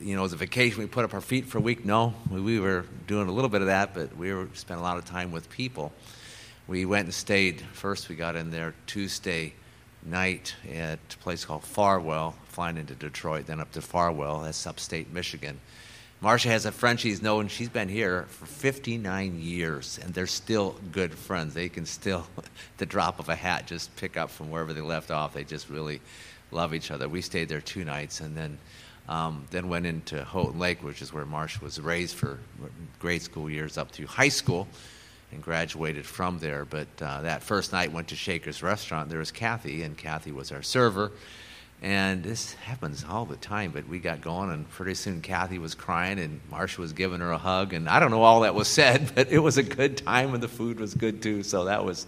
you 0.01 0.14
know, 0.14 0.20
it 0.20 0.25
was 0.25 0.33
a 0.33 0.37
vacation. 0.37 0.81
We 0.81 0.87
put 0.87 1.05
up 1.05 1.14
our 1.14 1.20
feet 1.20 1.46
for 1.46 1.59
a 1.59 1.61
week. 1.61 1.85
No, 1.85 2.14
we, 2.31 2.40
we 2.40 2.61
were 2.61 2.85
doing 3.07 3.29
a 3.29 3.33
little 3.33 3.51
bit 3.51 3.61
of 3.61 3.68
that, 3.68 3.94
but 3.94 4.16
we 4.16 4.33
were 4.33 4.49
spent 4.55 4.81
a 4.81 4.83
lot 4.83 4.99
of 4.99 5.05
time 5.05 5.33
with 5.33 5.49
people. 5.51 5.92
We 6.66 6.85
went 6.85 7.05
and 7.05 7.14
stayed. 7.14 7.61
First, 7.72 8.09
we 8.09 8.16
got 8.16 8.37
in 8.37 8.51
there 8.51 8.75
Tuesday 8.87 9.55
night 10.05 10.55
at 10.72 10.99
a 11.12 11.18
place 11.18 11.44
called 11.44 11.64
Farwell, 11.64 12.35
flying 12.49 12.77
into 12.77 12.94
Detroit, 12.94 13.46
then 13.46 13.61
up 13.61 13.72
to 13.72 13.81
Farwell. 13.81 14.40
That's 14.40 14.66
upstate 14.66 15.12
Michigan. 15.12 15.61
Marcia 16.20 16.49
has 16.49 16.64
a 16.64 16.72
friend 16.72 16.99
she's 16.99 17.20
known. 17.20 17.49
She's 17.49 17.68
been 17.68 17.88
here 17.88 18.25
for 18.31 18.46
59 18.46 19.38
years, 19.38 20.01
and 20.03 20.14
they're 20.14 20.27
still 20.27 20.77
good 20.90 21.12
friends. 21.12 21.53
They 21.55 21.68
can 21.68 21.85
still, 21.85 22.27
the 22.79 22.87
drop 22.87 23.18
of 23.18 23.29
a 23.29 23.35
hat, 23.35 23.66
just 23.66 23.94
pick 23.96 24.16
up 24.16 24.31
from 24.31 24.51
wherever 24.51 24.72
they 24.72 24.81
left 24.81 25.11
off. 25.11 25.35
They 25.35 25.44
just 25.44 25.68
really 25.68 26.01
love 26.51 26.72
each 26.72 26.90
other. 26.90 27.09
We 27.09 27.20
stayed 27.20 27.49
there 27.49 27.61
two 27.61 27.85
nights, 27.85 28.20
and 28.20 28.37
then 28.37 28.59
um, 29.09 29.45
then 29.51 29.69
went 29.69 29.87
into 29.87 30.25
Houghton 30.25 30.59
Lake, 30.59 30.83
which 30.83 31.01
is 31.01 31.12
where 31.12 31.25
Marsh 31.25 31.61
was 31.61 31.81
raised 31.81 32.16
for 32.16 32.38
grade 32.99 33.23
school 33.23 33.49
years 33.49 33.79
up 33.79 33.90
through 33.90 34.07
high 34.07 34.29
school 34.29 34.66
and 35.33 35.42
graduated 35.42 36.05
from 36.05 36.38
there. 36.38 36.64
But 36.64 36.88
uh, 37.01 37.23
that 37.23 37.42
first 37.42 37.73
night 37.73 37.92
went 37.92 38.09
to 38.09 38.16
Shaker's 38.16 38.62
Restaurant. 38.62 39.09
There 39.09 39.19
was 39.19 39.31
Kathy, 39.31 39.83
and 39.83 39.97
Kathy 39.97 40.33
was 40.33 40.51
our 40.51 40.62
server. 40.62 41.12
And 41.83 42.25
this 42.25 42.55
happens 42.55 43.05
all 43.09 43.27
the 43.27 43.37
time, 43.37 43.71
but 43.71 43.87
we 43.87 43.99
got 43.99 44.23
going, 44.23 44.51
and 44.51 44.69
pretty 44.71 44.95
soon 44.95 45.21
Kathy 45.21 45.59
was 45.59 45.75
crying, 45.75 46.19
and 46.19 46.40
Marcia 46.51 46.81
was 46.81 46.92
giving 46.92 47.21
her 47.21 47.31
a 47.31 47.38
hug. 47.38 47.75
And 47.75 47.88
I 47.88 48.01
don't 48.01 48.11
know 48.11 48.23
all 48.23 48.40
that 48.40 48.55
was 48.55 48.66
said, 48.66 49.12
but 49.14 49.31
it 49.31 49.38
was 49.38 49.59
a 49.59 49.62
good 49.62 49.99
time, 49.99 50.35
and 50.35 50.42
the 50.42 50.49
food 50.49 50.81
was 50.81 50.95
good 50.95 51.23
too. 51.23 51.42
So 51.42 51.66
that 51.66 51.85
was 51.85 52.07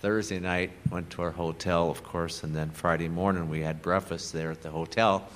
Thursday 0.00 0.40
night. 0.40 0.70
Went 0.90 1.10
to 1.10 1.22
our 1.22 1.30
hotel, 1.30 1.90
of 1.90 2.02
course, 2.02 2.42
and 2.42 2.56
then 2.56 2.70
Friday 2.70 3.08
morning 3.08 3.48
we 3.48 3.60
had 3.60 3.82
breakfast 3.82 4.32
there 4.32 4.50
at 4.50 4.62
the 4.62 4.70
hotel 4.70 5.28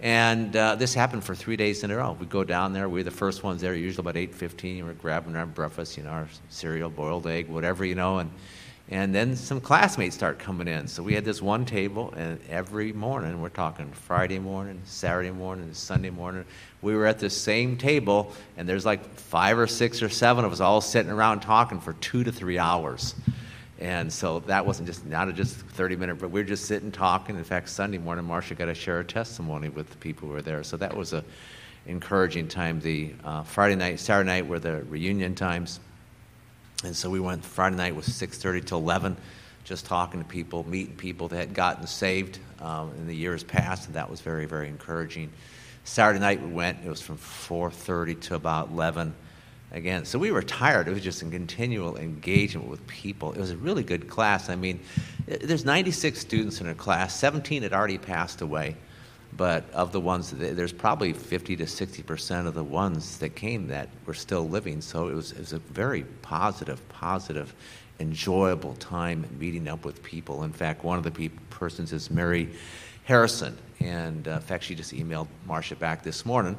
and 0.00 0.54
uh, 0.54 0.74
this 0.76 0.94
happened 0.94 1.24
for 1.24 1.34
three 1.34 1.56
days 1.56 1.82
in 1.84 1.90
a 1.90 1.96
row. 1.96 2.16
We 2.18 2.26
go 2.26 2.44
down 2.44 2.72
there. 2.72 2.88
We're 2.88 3.04
the 3.04 3.10
first 3.10 3.42
ones 3.42 3.60
there. 3.60 3.74
Usually 3.74 4.02
about 4.02 4.16
eight 4.16 4.34
fifteen. 4.34 4.84
We're 4.84 4.92
grabbing 4.92 5.36
our 5.36 5.46
breakfast, 5.46 5.96
you 5.96 6.02
know, 6.02 6.10
our 6.10 6.28
cereal, 6.48 6.90
boiled 6.90 7.26
egg, 7.26 7.48
whatever, 7.48 7.84
you 7.84 7.94
know. 7.94 8.18
And 8.18 8.30
And 8.88 9.12
then 9.12 9.34
some 9.34 9.60
classmates 9.60 10.14
start 10.14 10.38
coming 10.38 10.68
in. 10.68 10.86
So 10.86 11.02
we 11.02 11.14
had 11.14 11.24
this 11.24 11.42
one 11.42 11.64
table, 11.64 12.14
and 12.16 12.38
every 12.48 12.92
morning, 12.92 13.40
we're 13.42 13.48
talking 13.48 13.90
Friday 13.90 14.38
morning, 14.38 14.80
Saturday 14.84 15.32
morning, 15.32 15.74
Sunday 15.74 16.10
morning, 16.10 16.44
we 16.82 16.94
were 16.94 17.06
at 17.06 17.18
the 17.18 17.28
same 17.28 17.76
table, 17.76 18.30
and 18.56 18.68
there's 18.68 18.86
like 18.86 19.02
five 19.16 19.58
or 19.58 19.66
six 19.66 20.02
or 20.02 20.08
seven 20.08 20.44
of 20.44 20.52
us 20.52 20.60
all 20.60 20.80
sitting 20.80 21.10
around 21.10 21.40
talking 21.40 21.80
for 21.80 21.94
two 21.94 22.22
to 22.22 22.30
three 22.30 22.58
hours. 22.58 23.16
And 23.78 24.10
so 24.10 24.40
that 24.40 24.64
wasn't 24.64 24.88
just 24.88 25.04
not 25.04 25.32
just 25.34 25.54
30 25.54 25.96
minute, 25.96 26.18
but 26.18 26.30
we 26.30 26.40
were 26.40 26.46
just 26.46 26.64
sitting 26.64 26.90
talking. 26.90 27.36
In 27.36 27.44
fact, 27.44 27.68
Sunday 27.68 27.98
morning, 27.98 28.24
Marcia 28.24 28.54
got 28.54 28.66
to 28.66 28.74
share 28.74 29.00
a 29.00 29.04
testimony 29.04 29.68
with 29.68 29.90
the 29.90 29.98
people 29.98 30.28
who 30.28 30.34
were 30.34 30.42
there. 30.42 30.62
So 30.62 30.78
that 30.78 30.96
was 30.96 31.12
a 31.12 31.22
encouraging 31.86 32.48
time. 32.48 32.80
The 32.80 33.12
uh, 33.24 33.42
Friday 33.42 33.76
night, 33.76 34.00
Saturday 34.00 34.28
night 34.28 34.46
were 34.46 34.58
the 34.58 34.82
reunion 34.84 35.34
times. 35.34 35.80
And 36.84 36.96
so 36.96 37.10
we 37.10 37.20
went 37.20 37.44
Friday 37.44 37.76
night 37.76 37.94
was 37.94 38.06
6:30 38.06 38.66
to 38.66 38.74
11, 38.76 39.16
just 39.64 39.86
talking 39.86 40.22
to 40.22 40.28
people, 40.28 40.68
meeting 40.68 40.96
people 40.96 41.28
that 41.28 41.36
had 41.36 41.54
gotten 41.54 41.86
saved 41.86 42.38
um, 42.60 42.92
in 42.98 43.06
the 43.06 43.14
years 43.14 43.42
past, 43.42 43.86
and 43.86 43.96
that 43.96 44.10
was 44.10 44.20
very, 44.20 44.46
very 44.46 44.68
encouraging. 44.68 45.30
Saturday 45.84 46.20
night 46.20 46.42
we 46.42 46.48
went. 46.48 46.78
It 46.84 46.88
was 46.88 47.00
from 47.00 47.18
4:30 47.18 48.20
to 48.22 48.34
about 48.34 48.70
11. 48.70 49.14
Again, 49.72 50.04
so 50.04 50.18
we 50.18 50.30
were 50.30 50.42
tired. 50.42 50.86
It 50.86 50.92
was 50.92 51.02
just 51.02 51.22
a 51.22 51.26
continual 51.26 51.96
engagement 51.96 52.68
with 52.68 52.86
people. 52.86 53.32
It 53.32 53.38
was 53.38 53.50
a 53.50 53.56
really 53.56 53.82
good 53.82 54.08
class. 54.08 54.48
I 54.48 54.54
mean, 54.54 54.78
there's 55.26 55.64
96 55.64 56.18
students 56.18 56.60
in 56.60 56.68
a 56.68 56.74
class. 56.74 57.18
17 57.18 57.62
had 57.62 57.72
already 57.72 57.98
passed 57.98 58.42
away, 58.42 58.76
but 59.36 59.68
of 59.72 59.90
the 59.90 60.00
ones, 60.00 60.30
there's 60.30 60.72
probably 60.72 61.12
50 61.12 61.56
to 61.56 61.66
60 61.66 62.02
percent 62.04 62.46
of 62.46 62.54
the 62.54 62.62
ones 62.62 63.18
that 63.18 63.30
came 63.30 63.66
that 63.68 63.88
were 64.06 64.14
still 64.14 64.48
living. 64.48 64.80
So 64.80 65.08
it 65.08 65.14
was, 65.14 65.32
it 65.32 65.40
was 65.40 65.52
a 65.52 65.58
very 65.58 66.04
positive, 66.22 66.88
positive, 66.88 67.52
enjoyable 67.98 68.74
time 68.74 69.26
meeting 69.36 69.66
up 69.66 69.84
with 69.84 70.00
people. 70.02 70.44
In 70.44 70.52
fact, 70.52 70.84
one 70.84 70.96
of 70.96 71.02
the 71.02 71.10
pe- 71.10 71.30
persons 71.50 71.92
is 71.92 72.08
Mary 72.08 72.48
Harrison, 73.02 73.58
and 73.80 74.28
uh, 74.28 74.32
in 74.32 74.40
fact, 74.40 74.62
she 74.62 74.76
just 74.76 74.94
emailed 74.94 75.28
Marcia 75.44 75.74
back 75.74 76.04
this 76.04 76.24
morning. 76.24 76.56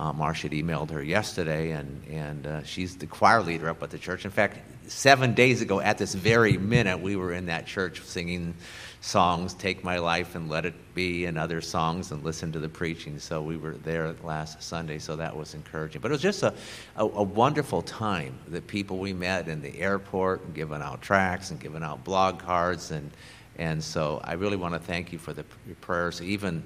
Uh, 0.00 0.32
had 0.32 0.52
emailed 0.52 0.88
her 0.90 1.02
yesterday, 1.02 1.72
and, 1.72 2.02
and 2.08 2.46
uh, 2.46 2.62
she's 2.62 2.96
the 2.96 3.06
choir 3.06 3.42
leader 3.42 3.68
up 3.68 3.82
at 3.82 3.90
the 3.90 3.98
church. 3.98 4.24
In 4.24 4.30
fact, 4.30 4.56
seven 4.88 5.34
days 5.34 5.60
ago, 5.60 5.78
at 5.78 5.98
this 5.98 6.14
very 6.14 6.56
minute, 6.56 6.98
we 6.98 7.16
were 7.16 7.34
in 7.34 7.44
that 7.44 7.66
church 7.66 8.00
singing 8.00 8.54
songs, 9.02 9.52
Take 9.52 9.84
My 9.84 9.98
Life 9.98 10.36
and 10.36 10.48
Let 10.48 10.64
It 10.64 10.94
Be, 10.94 11.26
and 11.26 11.36
other 11.36 11.60
songs, 11.60 12.12
and 12.12 12.24
listen 12.24 12.50
to 12.52 12.58
the 12.58 12.68
preaching. 12.68 13.18
So 13.18 13.42
we 13.42 13.58
were 13.58 13.74
there 13.74 14.14
last 14.24 14.62
Sunday, 14.62 14.98
so 14.98 15.16
that 15.16 15.36
was 15.36 15.52
encouraging. 15.52 16.00
But 16.00 16.12
it 16.12 16.14
was 16.14 16.22
just 16.22 16.42
a, 16.44 16.54
a, 16.96 17.04
a 17.04 17.22
wonderful 17.22 17.82
time. 17.82 18.38
The 18.48 18.62
people 18.62 18.96
we 18.96 19.12
met 19.12 19.48
in 19.48 19.60
the 19.60 19.78
airport, 19.80 20.42
and 20.46 20.54
giving 20.54 20.80
out 20.80 21.02
tracts 21.02 21.50
and 21.50 21.60
giving 21.60 21.82
out 21.82 22.04
blog 22.04 22.38
cards. 22.38 22.90
And, 22.90 23.10
and 23.58 23.84
so 23.84 24.22
I 24.24 24.32
really 24.32 24.56
want 24.56 24.72
to 24.72 24.80
thank 24.80 25.12
you 25.12 25.18
for 25.18 25.34
the 25.34 25.44
prayers, 25.82 26.22
even 26.22 26.62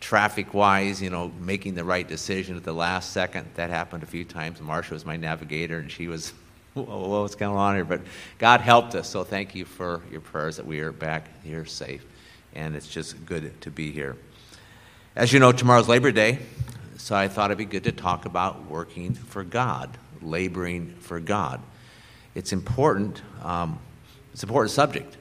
traffic 0.00 0.54
wise, 0.54 1.00
you 1.00 1.10
know, 1.10 1.32
making 1.40 1.74
the 1.74 1.84
right 1.84 2.06
decision 2.06 2.56
at 2.56 2.64
the 2.64 2.72
last 2.72 3.12
second. 3.12 3.48
That 3.54 3.70
happened 3.70 4.02
a 4.02 4.06
few 4.06 4.24
times. 4.24 4.60
Marcia 4.60 4.94
was 4.94 5.04
my 5.04 5.16
navigator, 5.16 5.78
and 5.78 5.90
she 5.90 6.08
was, 6.08 6.32
what's 6.74 7.34
going 7.34 7.56
on 7.56 7.74
here? 7.74 7.84
But 7.84 8.02
God 8.38 8.60
helped 8.60 8.94
us, 8.94 9.08
so 9.08 9.24
thank 9.24 9.54
you 9.54 9.64
for 9.64 10.02
your 10.10 10.20
prayers 10.20 10.56
that 10.56 10.66
we 10.66 10.80
are 10.80 10.92
back 10.92 11.28
here 11.42 11.64
safe. 11.64 12.04
And 12.54 12.76
it's 12.76 12.88
just 12.88 13.24
good 13.26 13.60
to 13.62 13.70
be 13.70 13.90
here. 13.90 14.16
As 15.14 15.32
you 15.32 15.40
know, 15.40 15.52
tomorrow's 15.52 15.88
Labor 15.88 16.12
Day, 16.12 16.38
so 16.98 17.14
I 17.14 17.28
thought 17.28 17.50
it'd 17.50 17.58
be 17.58 17.64
good 17.64 17.84
to 17.84 17.92
talk 17.92 18.26
about 18.26 18.70
working 18.70 19.14
for 19.14 19.44
God, 19.44 19.96
laboring 20.22 20.94
for 21.00 21.20
God. 21.20 21.60
It's 22.34 22.52
important. 22.52 23.22
Um, 23.42 23.78
it's 24.32 24.42
an 24.42 24.48
important 24.48 24.72
subject, 24.72 25.16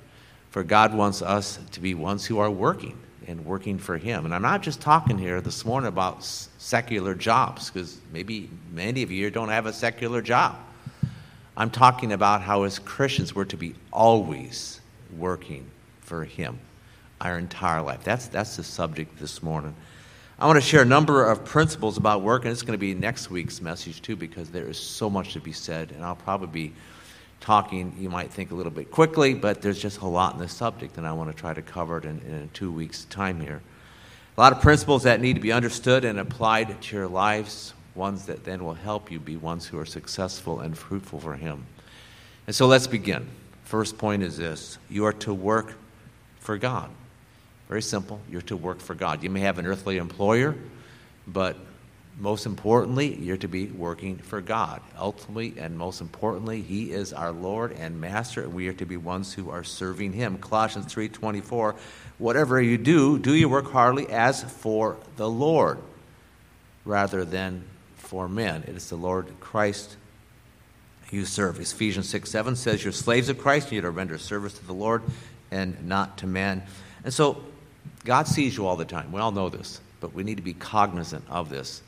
for 0.50 0.64
God 0.64 0.94
wants 0.94 1.22
us 1.22 1.60
to 1.72 1.80
be 1.80 1.94
ones 1.94 2.26
who 2.26 2.40
are 2.40 2.52
working 2.52 2.98
and 3.28 3.46
working 3.46 3.78
for 3.78 3.98
Him. 3.98 4.26
And 4.26 4.34
I'm 4.34 4.42
not 4.42 4.62
just 4.62 4.82
talking 4.82 5.18
here 5.18 5.42
this 5.42 5.66
morning 5.66 5.88
about 5.88 6.24
secular 6.24 7.16
jobs, 7.16 7.70
because 7.70 7.98
maybe 8.12 8.50
many 8.72 9.04
of 9.04 9.12
you 9.12 9.30
don't 9.32 9.50
have 9.50 9.66
a 9.66 9.74
secular 9.74 10.22
job. 10.22 10.58
I'm 11.58 11.70
talking 11.70 12.12
about 12.12 12.42
how, 12.42 12.64
as 12.64 12.80
Christians, 12.80 13.34
we're 13.34 13.46
to 13.46 13.58
be 13.58 13.76
always 13.92 14.82
working 15.18 15.66
for 16.02 16.26
Him 16.26 16.60
our 17.22 17.38
entire 17.38 17.82
life. 17.82 18.04
That's, 18.04 18.28
that's 18.28 18.58
the 18.58 18.64
subject 18.64 19.18
this 19.20 19.42
morning. 19.42 19.74
I 20.38 20.48
want 20.48 20.58
to 20.58 20.62
share 20.62 20.82
a 20.82 20.86
number 20.86 21.26
of 21.26 21.46
principles 21.46 21.96
about 21.96 22.22
work, 22.22 22.44
and 22.44 22.52
it's 22.52 22.62
going 22.62 22.74
to 22.74 22.78
be 22.78 22.94
next 22.94 23.32
week's 23.32 23.62
message 23.62 24.02
too, 24.02 24.18
because 24.18 24.50
there 24.50 24.68
is 24.68 24.78
so 24.78 25.10
much 25.10 25.32
to 25.34 25.40
be 25.40 25.54
said, 25.54 25.92
and 25.92 26.04
I'll 26.04 26.18
probably 26.18 26.68
be 26.68 26.74
talking, 27.40 27.96
you 28.00 28.10
might 28.10 28.32
think 28.32 28.52
a 28.52 28.56
little 28.56 28.72
bit 28.72 28.92
quickly, 28.92 29.34
but 29.34 29.62
there's 29.62 29.80
just 29.80 30.02
a 30.02 30.08
lot 30.08 30.34
in 30.34 30.40
this 30.40 30.54
subject, 30.54 30.98
and 30.98 31.06
I 31.06 31.14
want 31.14 31.30
to 31.30 31.36
try 31.36 31.54
to 31.54 31.62
cover 31.62 31.98
it 31.98 32.06
in, 32.06 32.20
in 32.22 32.50
two 32.54 32.72
weeks' 32.72 33.06
time 33.06 33.40
here. 33.40 33.62
A 34.38 34.42
lot 34.42 34.52
of 34.52 34.62
principles 34.62 35.04
that 35.04 35.22
need 35.22 35.36
to 35.36 35.42
be 35.42 35.52
understood 35.52 36.04
and 36.04 36.20
applied 36.20 36.82
to 36.82 36.96
your 36.96 37.08
lives, 37.08 37.74
ones 37.94 38.26
that 38.26 38.44
then 38.44 38.64
will 38.64 38.74
help 38.74 39.12
you 39.12 39.20
be 39.20 39.38
ones 39.38 39.66
who 39.66 39.80
are 39.80 39.86
successful 39.86 40.60
and 40.60 40.78
fruitful 40.78 41.20
for 41.20 41.36
Him. 41.36 41.66
And 42.48 42.56
so 42.56 42.68
let's 42.68 42.88
begin. 42.88 43.28
First 43.64 43.98
point 43.98 44.24
is 44.24 44.38
this 44.38 44.78
you 44.90 45.06
are 45.06 45.14
to 45.14 45.34
work 45.34 45.74
for 46.40 46.58
God. 46.58 46.90
Very 47.68 47.82
simple. 47.82 48.20
You're 48.30 48.42
to 48.44 48.58
work 48.58 48.80
for 48.80 48.94
God. 48.94 49.24
You 49.24 49.30
may 49.30 49.40
have 49.42 49.58
an 49.58 49.66
earthly 49.66 49.98
employer, 49.98 50.56
but 51.28 51.58
most 52.18 52.46
importantly, 52.46 53.16
you're 53.16 53.38
to 53.38 53.48
be 53.48 53.66
working 53.68 54.18
for 54.18 54.40
God. 54.40 54.82
Ultimately 54.98 55.54
and 55.58 55.78
most 55.78 56.00
importantly, 56.00 56.62
He 56.62 56.92
is 56.92 57.12
our 57.12 57.32
Lord 57.32 57.74
and 57.74 58.00
Master, 58.00 58.44
and 58.44 58.54
we 58.54 58.68
are 58.68 58.74
to 58.74 58.86
be 58.86 58.98
ones 58.98 59.34
who 59.34 59.50
are 59.50 59.64
serving 59.64 60.14
Him. 60.14 60.38
Colossians 60.38 60.94
3:24, 60.94 61.76
whatever 62.18 62.62
you 62.62 62.78
do, 62.78 63.20
do 63.20 63.34
you 63.34 63.50
work 63.50 63.72
heartily 63.72 64.08
as 64.10 64.44
for 64.44 64.98
the 65.18 65.30
Lord, 65.30 65.80
rather 66.86 67.26
than 67.26 67.66
for 67.96 68.30
men. 68.30 68.64
It 68.68 68.76
is 68.76 68.90
the 68.90 68.96
Lord 68.96 69.28
Christ 69.40 69.98
you 71.12 71.26
serve. 71.26 71.60
Ephesians 71.60 72.10
6 72.10 72.30
7 72.30 72.56
says, 72.56 72.84
You're 72.84 72.94
slaves 72.94 73.30
of 73.30 73.38
Christ, 73.38 73.68
and 73.68 73.74
you're 73.74 73.84
to 73.84 73.90
render 73.90 74.18
service 74.18 74.54
to 74.54 74.66
the 74.66 74.74
Lord 74.74 75.04
and 75.52 75.88
not 75.88 76.18
to 76.20 76.28
man. 76.28 76.64
And 77.04 77.14
so 77.14 77.44
God 78.04 78.28
sees 78.28 78.58
you 78.58 78.66
all 78.66 78.76
the 78.76 78.86
time. 78.86 79.12
We 79.12 79.20
all 79.20 79.32
know 79.32 79.50
this, 79.50 79.82
but 80.00 80.14
we 80.14 80.24
need 80.24 80.38
to 80.38 80.44
be 80.44 80.54
cognizant 80.54 81.24
of 81.30 81.50
this. 81.50 81.82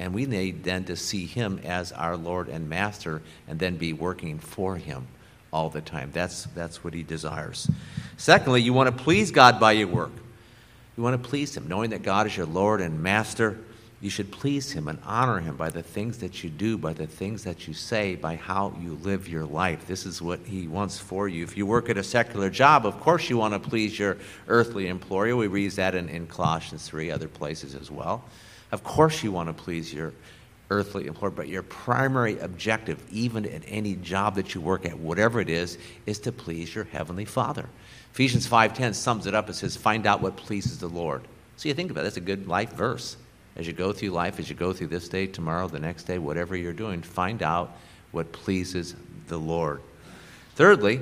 And 0.00 0.14
we 0.14 0.24
need 0.24 0.64
then 0.64 0.84
to 0.84 0.96
see 0.96 1.26
Him 1.26 1.60
as 1.62 1.92
our 1.92 2.16
Lord 2.16 2.48
and 2.48 2.70
Master 2.70 3.20
and 3.46 3.58
then 3.58 3.76
be 3.76 3.92
working 3.92 4.38
for 4.38 4.76
Him 4.76 5.06
all 5.52 5.68
the 5.68 5.82
time. 5.82 6.10
That's, 6.10 6.44
that's 6.54 6.82
what 6.82 6.94
He 6.94 7.02
desires. 7.02 7.70
Secondly, 8.16 8.62
you 8.62 8.72
want 8.72 8.96
to 8.96 9.04
please 9.04 9.30
God 9.30 9.60
by 9.60 9.72
your 9.72 9.88
work. 9.88 10.12
You 10.96 11.02
want 11.02 11.22
to 11.22 11.28
please 11.28 11.54
Him, 11.54 11.68
knowing 11.68 11.90
that 11.90 12.02
God 12.02 12.26
is 12.26 12.34
your 12.34 12.46
Lord 12.46 12.80
and 12.80 13.02
Master. 13.02 13.58
You 14.00 14.08
should 14.08 14.32
please 14.32 14.72
Him 14.72 14.88
and 14.88 14.98
honor 15.04 15.38
Him 15.38 15.58
by 15.58 15.68
the 15.68 15.82
things 15.82 16.16
that 16.20 16.42
you 16.42 16.48
do, 16.48 16.78
by 16.78 16.94
the 16.94 17.06
things 17.06 17.44
that 17.44 17.68
you 17.68 17.74
say, 17.74 18.14
by 18.14 18.36
how 18.36 18.74
you 18.80 18.94
live 19.02 19.28
your 19.28 19.44
life. 19.44 19.86
This 19.86 20.06
is 20.06 20.22
what 20.22 20.40
He 20.46 20.66
wants 20.66 20.98
for 20.98 21.28
you. 21.28 21.44
If 21.44 21.58
you 21.58 21.66
work 21.66 21.90
at 21.90 21.98
a 21.98 22.02
secular 22.02 22.48
job, 22.48 22.86
of 22.86 22.98
course 23.00 23.28
you 23.28 23.36
want 23.36 23.52
to 23.52 23.60
please 23.60 23.98
your 23.98 24.16
earthly 24.48 24.88
employer. 24.88 25.36
We 25.36 25.46
read 25.46 25.72
that 25.72 25.94
in, 25.94 26.08
in 26.08 26.26
Colossians 26.26 26.88
3, 26.88 27.10
other 27.10 27.28
places 27.28 27.74
as 27.74 27.90
well. 27.90 28.24
Of 28.72 28.84
course, 28.84 29.22
you 29.22 29.32
want 29.32 29.48
to 29.48 29.52
please 29.52 29.92
your 29.92 30.12
earthly 30.70 31.06
employer, 31.06 31.30
but 31.30 31.48
your 31.48 31.64
primary 31.64 32.38
objective, 32.38 33.02
even 33.10 33.44
at 33.46 33.62
any 33.66 33.96
job 33.96 34.36
that 34.36 34.54
you 34.54 34.60
work 34.60 34.86
at, 34.86 34.98
whatever 34.98 35.40
it 35.40 35.48
is, 35.48 35.78
is 36.06 36.20
to 36.20 36.32
please 36.32 36.74
your 36.74 36.84
heavenly 36.84 37.24
Father. 37.24 37.68
Ephesians 38.12 38.46
5:10 38.46 38.94
sums 38.94 39.26
it 39.26 39.34
up. 39.34 39.48
It 39.50 39.54
says, 39.54 39.76
"Find 39.76 40.06
out 40.06 40.20
what 40.20 40.36
pleases 40.36 40.78
the 40.78 40.88
Lord." 40.88 41.22
So 41.56 41.68
you 41.68 41.74
think 41.74 41.90
about 41.90 42.00
it, 42.00 42.04
that's 42.04 42.16
a 42.16 42.20
good 42.20 42.46
life 42.48 42.72
verse. 42.72 43.16
As 43.56 43.66
you 43.66 43.72
go 43.72 43.92
through 43.92 44.10
life, 44.10 44.38
as 44.38 44.48
you 44.48 44.54
go 44.54 44.72
through 44.72 44.86
this 44.86 45.08
day, 45.08 45.26
tomorrow, 45.26 45.66
the 45.68 45.80
next 45.80 46.04
day, 46.04 46.18
whatever 46.18 46.56
you're 46.56 46.72
doing, 46.72 47.02
find 47.02 47.42
out 47.42 47.76
what 48.12 48.32
pleases 48.32 48.94
the 49.26 49.38
Lord. 49.38 49.80
Thirdly, 50.54 51.00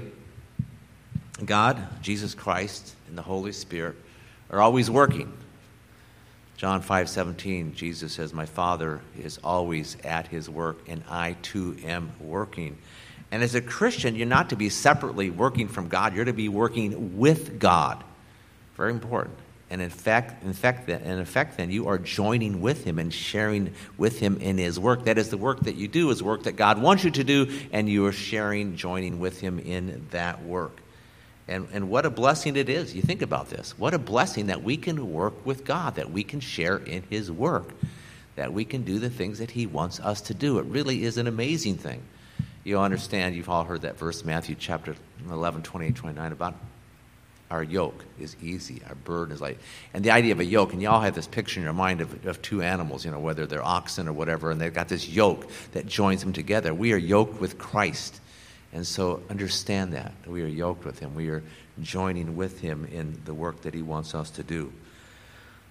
God, 1.45 2.03
Jesus 2.03 2.35
Christ, 2.35 2.95
and 3.09 3.17
the 3.17 3.23
Holy 3.23 3.53
Spirit 3.53 3.97
are 4.51 4.61
always 4.61 4.91
working. 4.91 5.33
John 6.59 6.83
5 6.83 7.09
17, 7.09 7.75
Jesus 7.77 8.13
says, 8.13 8.35
My 8.35 8.45
Father 8.45 9.01
is 9.17 9.39
always 9.45 9.97
at 10.03 10.27
his 10.27 10.51
work, 10.51 10.79
and 10.89 11.05
I 11.09 11.37
too 11.41 11.77
am 11.85 12.11
working. 12.21 12.77
And 13.31 13.45
as 13.45 13.55
a 13.55 13.61
Christian, 13.61 14.17
you're 14.17 14.27
not 14.27 14.51
to 14.51 14.57
be 14.57 14.69
separately 14.69 15.31
working 15.31 15.69
from 15.69 15.87
God, 15.87 16.17
you're 16.17 16.25
to 16.25 16.33
be 16.33 16.49
working 16.49 17.17
with 17.17 17.61
God. 17.61 18.03
Very 18.77 18.91
important. 18.91 19.39
And 19.71 19.81
in 19.81 19.91
fact, 19.91 20.43
in 20.43 20.53
fact, 20.53 20.89
then, 20.89 21.03
in 21.03 21.21
effect, 21.21 21.59
then 21.59 21.71
you 21.71 21.87
are 21.87 21.99
joining 21.99 22.61
with 22.61 22.83
Him 22.83 22.99
and 22.99 23.15
sharing 23.15 23.73
with 23.97 24.19
Him 24.19 24.39
in 24.39 24.59
His 24.59 24.81
work. 24.81 25.05
That 25.05 25.17
is 25.17 25.31
the 25.31 25.37
work 25.37 25.61
that 25.61 25.77
you 25.77 25.87
do 25.87 26.11
is 26.11 26.25
work 26.25 26.43
that 26.45 26.57
God 26.57 26.83
wants 26.83 27.05
you 27.05 27.13
to 27.13 27.23
do, 27.23 27.57
and 27.71 27.89
you 27.89 28.07
are 28.07 28.13
sharing, 28.13 28.75
joining 28.75 29.21
with 29.21 29.41
Him 29.41 29.61
in 29.61 30.09
that 30.11 30.43
work. 30.43 30.81
And, 31.49 31.67
and 31.73 31.89
what 31.89 32.05
a 32.05 32.11
blessing 32.11 32.57
it 32.57 32.69
is. 32.69 32.95
You 32.95 33.03
think 33.03 33.23
about 33.23 33.49
this. 33.49 33.77
What 33.79 33.95
a 33.95 33.99
blessing 33.99 34.47
that 34.47 34.63
we 34.63 34.77
can 34.77 35.13
work 35.13 35.47
with 35.47 35.65
God, 35.65 35.95
that 35.95 36.11
we 36.11 36.23
can 36.23 36.41
share 36.41 36.77
in 36.77 37.03
His 37.09 37.33
work, 37.33 37.71
that 38.37 38.53
we 38.53 38.65
can 38.65 38.83
do 38.83 38.99
the 38.99 39.11
things 39.11 39.39
that 39.39 39.51
He 39.51 39.67
wants 39.67 39.99
us 39.99 40.21
to 40.23 40.35
do. 40.35 40.59
It 40.59 40.67
really 40.67 41.05
is 41.05 41.17
an 41.17 41.27
amazing 41.27 41.79
thing. 41.79 42.03
you 42.65 42.79
understand, 42.79 43.35
you've 43.35 43.49
all 43.49 43.65
heard 43.65 43.83
that 43.83 43.99
verse, 43.99 44.25
Matthew 44.25 44.57
chapter 44.59 44.95
11, 45.31 45.63
28, 45.63 45.97
29, 45.97 46.33
about 46.33 46.55
our 47.51 47.63
yoke 47.63 48.05
is 48.21 48.37
easy, 48.43 48.83
our 48.87 48.95
burden 48.95 49.35
is 49.35 49.41
light. 49.41 49.57
And 49.95 50.05
the 50.05 50.11
idea 50.11 50.33
of 50.33 50.41
a 50.41 50.45
yoke, 50.45 50.75
and 50.75 50.83
you 50.83 50.91
all 50.91 51.01
have 51.01 51.15
this 51.15 51.27
picture 51.27 51.61
in 51.61 51.65
your 51.65 51.73
mind 51.73 52.03
of, 52.03 52.27
of 52.27 52.43
two 52.43 52.61
animals, 52.61 53.07
you 53.07 53.11
know, 53.11 53.19
whether 53.19 53.47
they're 53.47 53.65
oxen 53.65 54.07
or 54.07 54.13
whatever, 54.13 54.51
and 54.51 54.61
they've 54.61 54.73
got 54.73 54.89
this 54.89 55.09
yoke 55.09 55.51
that 55.73 55.87
joins 55.87 56.23
them 56.23 56.35
together. 56.35 56.75
We 56.75 56.93
are 56.93 56.99
yoked 56.99 57.41
with 57.41 57.57
Christ. 57.57 58.21
And 58.73 58.87
so 58.87 59.23
understand 59.31 59.93
that. 59.95 60.13
We 60.27 60.43
are 60.43 60.47
yoked 60.47 60.85
with 60.85 60.99
Him. 60.99 61.15
We 61.15 61.29
are 61.29 61.43
joining 61.81 62.37
with 62.37 62.61
Him 62.61 62.85
in 62.85 63.21
the 63.25 63.35
work 63.35 63.63
that 63.63 63.75
He 63.75 63.83
wants 63.83 64.15
us 64.15 64.31
to 64.33 64.43
do. 64.43 64.73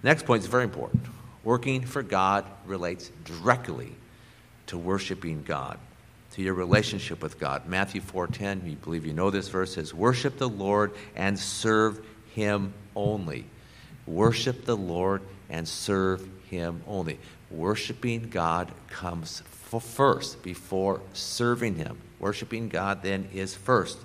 Next 0.02 0.26
point 0.26 0.42
is 0.42 0.48
very 0.48 0.64
important. 0.64 1.06
Working 1.44 1.84
for 1.84 2.02
God 2.02 2.44
relates 2.66 3.10
directly 3.24 3.94
to 4.66 4.76
worshiping 4.76 5.42
God 5.44 5.78
to 6.32 6.42
your 6.42 6.54
relationship 6.54 7.22
with 7.22 7.38
God. 7.38 7.66
Matthew 7.66 8.00
4:10, 8.00 8.68
you 8.68 8.76
believe 8.76 9.06
you 9.06 9.12
know 9.12 9.30
this 9.30 9.48
verse 9.48 9.74
says, 9.74 9.94
"Worship 9.94 10.38
the 10.38 10.48
Lord 10.48 10.92
and 11.16 11.38
serve 11.38 12.04
him 12.34 12.74
only." 12.94 13.46
Worship 14.06 14.64
the 14.64 14.76
Lord 14.76 15.22
and 15.48 15.66
serve 15.66 16.28
him 16.50 16.82
only. 16.86 17.18
Worshiping 17.50 18.28
God 18.30 18.72
comes 18.88 19.42
first 19.70 20.42
before 20.42 21.00
serving 21.12 21.76
him. 21.76 21.98
Worshiping 22.20 22.68
God 22.68 23.02
then 23.02 23.28
is 23.32 23.54
first. 23.54 23.98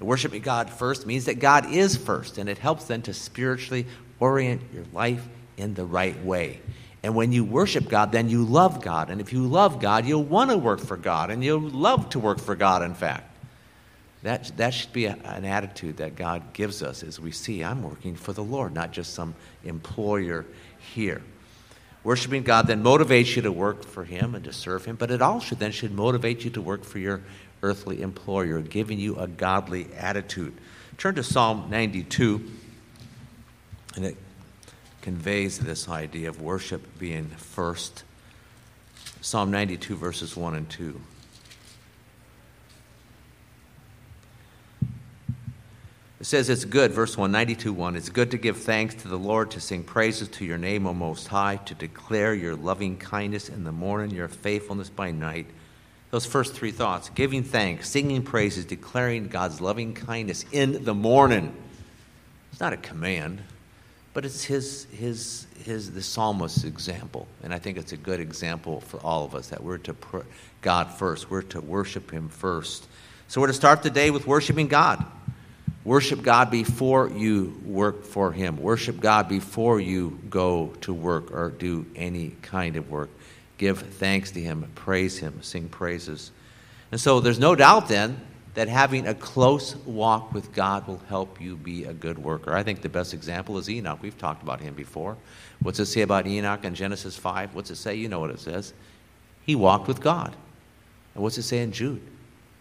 And 0.00 0.08
worshiping 0.08 0.42
God 0.42 0.68
first 0.68 1.06
means 1.06 1.26
that 1.26 1.38
God 1.38 1.72
is 1.72 1.96
first, 1.96 2.38
and 2.38 2.48
it 2.48 2.58
helps 2.58 2.86
then 2.86 3.02
to 3.02 3.14
spiritually 3.14 3.86
orient 4.18 4.62
your 4.74 4.84
life 4.92 5.26
in 5.56 5.74
the 5.74 5.84
right 5.84 6.20
way. 6.24 6.60
And 7.02 7.14
when 7.14 7.32
you 7.32 7.44
worship 7.44 7.88
God, 7.88 8.12
then 8.12 8.28
you 8.28 8.44
love 8.44 8.80
God. 8.80 9.10
And 9.10 9.20
if 9.20 9.32
you 9.32 9.46
love 9.46 9.80
God, 9.80 10.06
you'll 10.06 10.22
want 10.22 10.50
to 10.50 10.58
work 10.58 10.80
for 10.80 10.96
God, 10.96 11.30
and 11.30 11.42
you'll 11.42 11.60
love 11.60 12.10
to 12.10 12.18
work 12.18 12.40
for 12.40 12.54
God, 12.54 12.82
in 12.82 12.94
fact. 12.94 13.28
That, 14.22 14.56
that 14.56 14.72
should 14.72 14.92
be 14.92 15.06
a, 15.06 15.16
an 15.24 15.44
attitude 15.44 15.96
that 15.96 16.14
God 16.14 16.52
gives 16.52 16.82
us 16.82 17.02
as 17.02 17.18
we 17.18 17.32
see, 17.32 17.64
I'm 17.64 17.82
working 17.82 18.14
for 18.14 18.32
the 18.32 18.44
Lord, 18.44 18.72
not 18.72 18.92
just 18.92 19.14
some 19.14 19.34
employer 19.64 20.46
here. 20.94 21.22
Worshiping 22.04 22.42
God 22.42 22.66
then 22.66 22.82
motivates 22.82 23.36
you 23.36 23.42
to 23.42 23.52
work 23.52 23.84
for 23.84 24.04
Him 24.04 24.34
and 24.34 24.44
to 24.44 24.52
serve 24.52 24.84
Him, 24.84 24.96
but 24.96 25.10
it 25.10 25.22
also 25.22 25.54
then 25.54 25.72
should 25.72 25.92
motivate 25.92 26.44
you 26.44 26.50
to 26.50 26.60
work 26.60 26.84
for 26.84 26.98
your 26.98 27.22
earthly 27.62 28.02
employer, 28.02 28.60
giving 28.60 28.98
you 28.98 29.16
a 29.16 29.26
godly 29.26 29.86
attitude. 29.94 30.54
Turn 30.98 31.14
to 31.14 31.22
Psalm 31.22 31.68
92, 31.70 32.50
and 33.96 34.04
it 34.04 34.16
conveys 35.00 35.58
this 35.58 35.88
idea 35.88 36.28
of 36.28 36.40
worship 36.40 36.98
being 36.98 37.26
first. 37.26 38.04
Psalm 39.20 39.50
92, 39.50 39.96
verses 39.96 40.36
1 40.36 40.54
and 40.54 40.68
2. 40.68 41.00
It 46.22 46.26
says 46.26 46.48
it's 46.48 46.64
good, 46.64 46.92
verse 46.92 47.16
1, 47.16 47.32
92 47.32 47.72
1. 47.72 47.96
It's 47.96 48.08
good 48.08 48.30
to 48.30 48.38
give 48.38 48.58
thanks 48.58 48.94
to 48.94 49.08
the 49.08 49.18
Lord, 49.18 49.50
to 49.50 49.60
sing 49.60 49.82
praises 49.82 50.28
to 50.28 50.44
your 50.44 50.56
name, 50.56 50.86
O 50.86 50.94
Most 50.94 51.26
High, 51.26 51.56
to 51.56 51.74
declare 51.74 52.32
your 52.32 52.54
loving 52.54 52.96
kindness 52.96 53.48
in 53.48 53.64
the 53.64 53.72
morning, 53.72 54.14
your 54.14 54.28
faithfulness 54.28 54.88
by 54.88 55.10
night. 55.10 55.46
Those 56.12 56.26
first 56.26 56.52
three 56.52 56.72
thoughts 56.72 57.08
giving 57.08 57.42
thanks, 57.42 57.88
singing 57.88 58.22
praises, 58.22 58.66
declaring 58.66 59.28
God's 59.28 59.62
loving 59.62 59.94
kindness 59.94 60.44
in 60.52 60.84
the 60.84 60.92
morning. 60.92 61.56
It's 62.52 62.60
not 62.60 62.74
a 62.74 62.76
command, 62.76 63.40
but 64.12 64.26
it's 64.26 64.44
his, 64.44 64.84
his, 64.92 65.46
his, 65.64 65.90
the 65.90 66.02
psalmist's 66.02 66.64
example. 66.64 67.26
And 67.42 67.54
I 67.54 67.58
think 67.58 67.78
it's 67.78 67.92
a 67.92 67.96
good 67.96 68.20
example 68.20 68.82
for 68.82 68.98
all 68.98 69.24
of 69.24 69.34
us 69.34 69.48
that 69.48 69.64
we're 69.64 69.78
to 69.78 69.94
put 69.94 70.26
God 70.60 70.90
first, 70.92 71.30
we're 71.30 71.42
to 71.42 71.62
worship 71.62 72.10
him 72.10 72.28
first. 72.28 72.86
So 73.28 73.40
we're 73.40 73.46
to 73.46 73.54
start 73.54 73.82
the 73.82 73.88
day 73.88 74.10
with 74.10 74.26
worshiping 74.26 74.68
God. 74.68 75.02
Worship 75.82 76.20
God 76.22 76.50
before 76.50 77.08
you 77.08 77.58
work 77.64 78.04
for 78.04 78.30
Him. 78.30 78.58
Worship 78.58 79.00
God 79.00 79.28
before 79.28 79.80
you 79.80 80.20
go 80.30 80.74
to 80.82 80.94
work 80.94 81.32
or 81.32 81.50
do 81.50 81.86
any 81.96 82.36
kind 82.42 82.76
of 82.76 82.88
work. 82.88 83.10
Give 83.58 83.78
thanks 83.78 84.30
to 84.32 84.40
Him, 84.40 84.70
praise 84.74 85.18
Him, 85.18 85.42
sing 85.42 85.68
praises. 85.68 86.30
And 86.90 87.00
so 87.00 87.20
there's 87.20 87.38
no 87.38 87.54
doubt 87.54 87.88
then 87.88 88.20
that 88.54 88.68
having 88.68 89.06
a 89.06 89.14
close 89.14 89.76
walk 89.76 90.34
with 90.34 90.52
God 90.52 90.86
will 90.86 91.00
help 91.08 91.40
you 91.40 91.56
be 91.56 91.84
a 91.84 91.92
good 91.94 92.18
worker. 92.18 92.54
I 92.54 92.62
think 92.62 92.82
the 92.82 92.88
best 92.88 93.14
example 93.14 93.56
is 93.56 93.70
Enoch. 93.70 94.00
We've 94.02 94.18
talked 94.18 94.42
about 94.42 94.60
him 94.60 94.74
before. 94.74 95.16
What's 95.60 95.78
it 95.78 95.86
say 95.86 96.02
about 96.02 96.26
Enoch 96.26 96.64
in 96.64 96.74
Genesis 96.74 97.16
5? 97.16 97.54
What's 97.54 97.70
it 97.70 97.76
say? 97.76 97.94
You 97.94 98.08
know 98.08 98.20
what 98.20 98.30
it 98.30 98.40
says. 98.40 98.74
He 99.46 99.54
walked 99.54 99.88
with 99.88 100.00
God. 100.00 100.36
And 101.14 101.22
what's 101.22 101.38
it 101.38 101.44
say 101.44 101.62
in 101.62 101.72
Jude? 101.72 102.02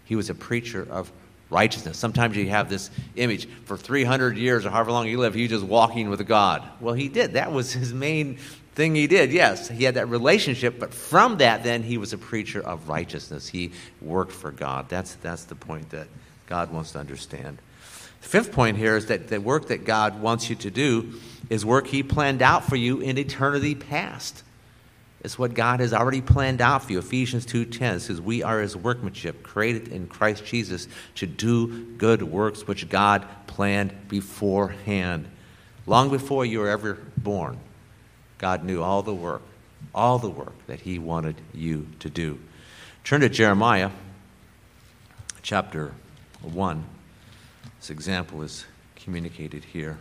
He 0.05 0.15
was 0.15 0.29
a 0.29 0.35
preacher 0.35 0.87
of 0.89 1.11
righteousness. 1.49 1.97
Sometimes 1.97 2.37
you 2.37 2.49
have 2.49 2.69
this 2.69 2.89
image 3.17 3.47
for 3.65 3.75
300 3.75 4.37
years 4.37 4.65
or 4.65 4.69
however 4.69 4.91
long 4.91 5.05
he 5.05 5.17
lived, 5.17 5.35
he 5.35 5.43
was 5.43 5.51
just 5.51 5.65
walking 5.65 6.09
with 6.09 6.25
God. 6.25 6.63
Well, 6.79 6.93
he 6.93 7.09
did. 7.09 7.33
That 7.33 7.51
was 7.51 7.73
his 7.73 7.93
main 7.93 8.39
thing 8.81 8.95
he 8.95 9.05
did. 9.05 9.31
Yes, 9.31 9.67
he 9.67 9.83
had 9.83 9.93
that 9.93 10.09
relationship, 10.09 10.79
but 10.79 10.91
from 10.91 11.37
that, 11.37 11.63
then 11.63 11.83
he 11.83 11.99
was 11.99 12.13
a 12.13 12.17
preacher 12.17 12.59
of 12.59 12.89
righteousness. 12.89 13.47
He 13.47 13.73
worked 14.01 14.31
for 14.31 14.49
God. 14.49 14.89
That's, 14.89 15.13
that's 15.15 15.43
the 15.43 15.53
point 15.53 15.91
that 15.91 16.07
God 16.47 16.71
wants 16.71 16.93
to 16.93 16.99
understand. 16.99 17.59
The 18.21 18.27
fifth 18.27 18.51
point 18.51 18.77
here 18.77 18.97
is 18.97 19.05
that 19.05 19.27
the 19.27 19.39
work 19.39 19.67
that 19.67 19.85
God 19.85 20.19
wants 20.19 20.49
you 20.49 20.55
to 20.55 20.71
do 20.71 21.13
is 21.47 21.63
work 21.63 21.85
he 21.85 22.01
planned 22.01 22.41
out 22.41 22.63
for 22.63 22.75
you 22.75 23.01
in 23.01 23.19
eternity 23.19 23.75
past. 23.75 24.41
It's 25.23 25.37
what 25.37 25.53
God 25.53 25.79
has 25.79 25.93
already 25.93 26.21
planned 26.21 26.59
out 26.59 26.83
for 26.83 26.93
you. 26.93 26.97
Ephesians 26.97 27.45
2:10 27.45 27.99
says, 27.99 28.19
"We 28.19 28.41
are 28.41 28.61
his 28.61 28.75
workmanship, 28.75 29.43
created 29.43 29.89
in 29.89 30.07
Christ 30.07 30.43
Jesus 30.43 30.87
to 31.15 31.27
do 31.27 31.85
good 31.99 32.23
works 32.23 32.67
which 32.67 32.89
God 32.89 33.27
planned 33.45 33.93
beforehand, 34.07 35.27
long 35.85 36.09
before 36.09 36.47
you 36.47 36.59
were 36.59 36.69
ever 36.69 36.97
born." 37.15 37.59
God 38.41 38.63
knew 38.63 38.81
all 38.81 39.03
the 39.03 39.13
work, 39.13 39.43
all 39.93 40.17
the 40.17 40.29
work 40.29 40.65
that 40.65 40.79
he 40.79 40.97
wanted 40.97 41.35
you 41.53 41.87
to 41.99 42.09
do. 42.09 42.39
Turn 43.03 43.21
to 43.21 43.29
Jeremiah 43.29 43.91
chapter 45.43 45.93
1. 46.41 46.83
This 47.79 47.91
example 47.91 48.41
is 48.41 48.65
communicated 48.95 49.63
here. 49.65 49.99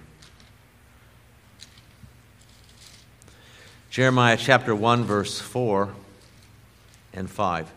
Jeremiah 3.91 4.39
chapter 4.39 4.75
1, 4.75 5.05
verse 5.05 5.39
4 5.39 5.91
and 7.13 7.29
5. 7.29 7.71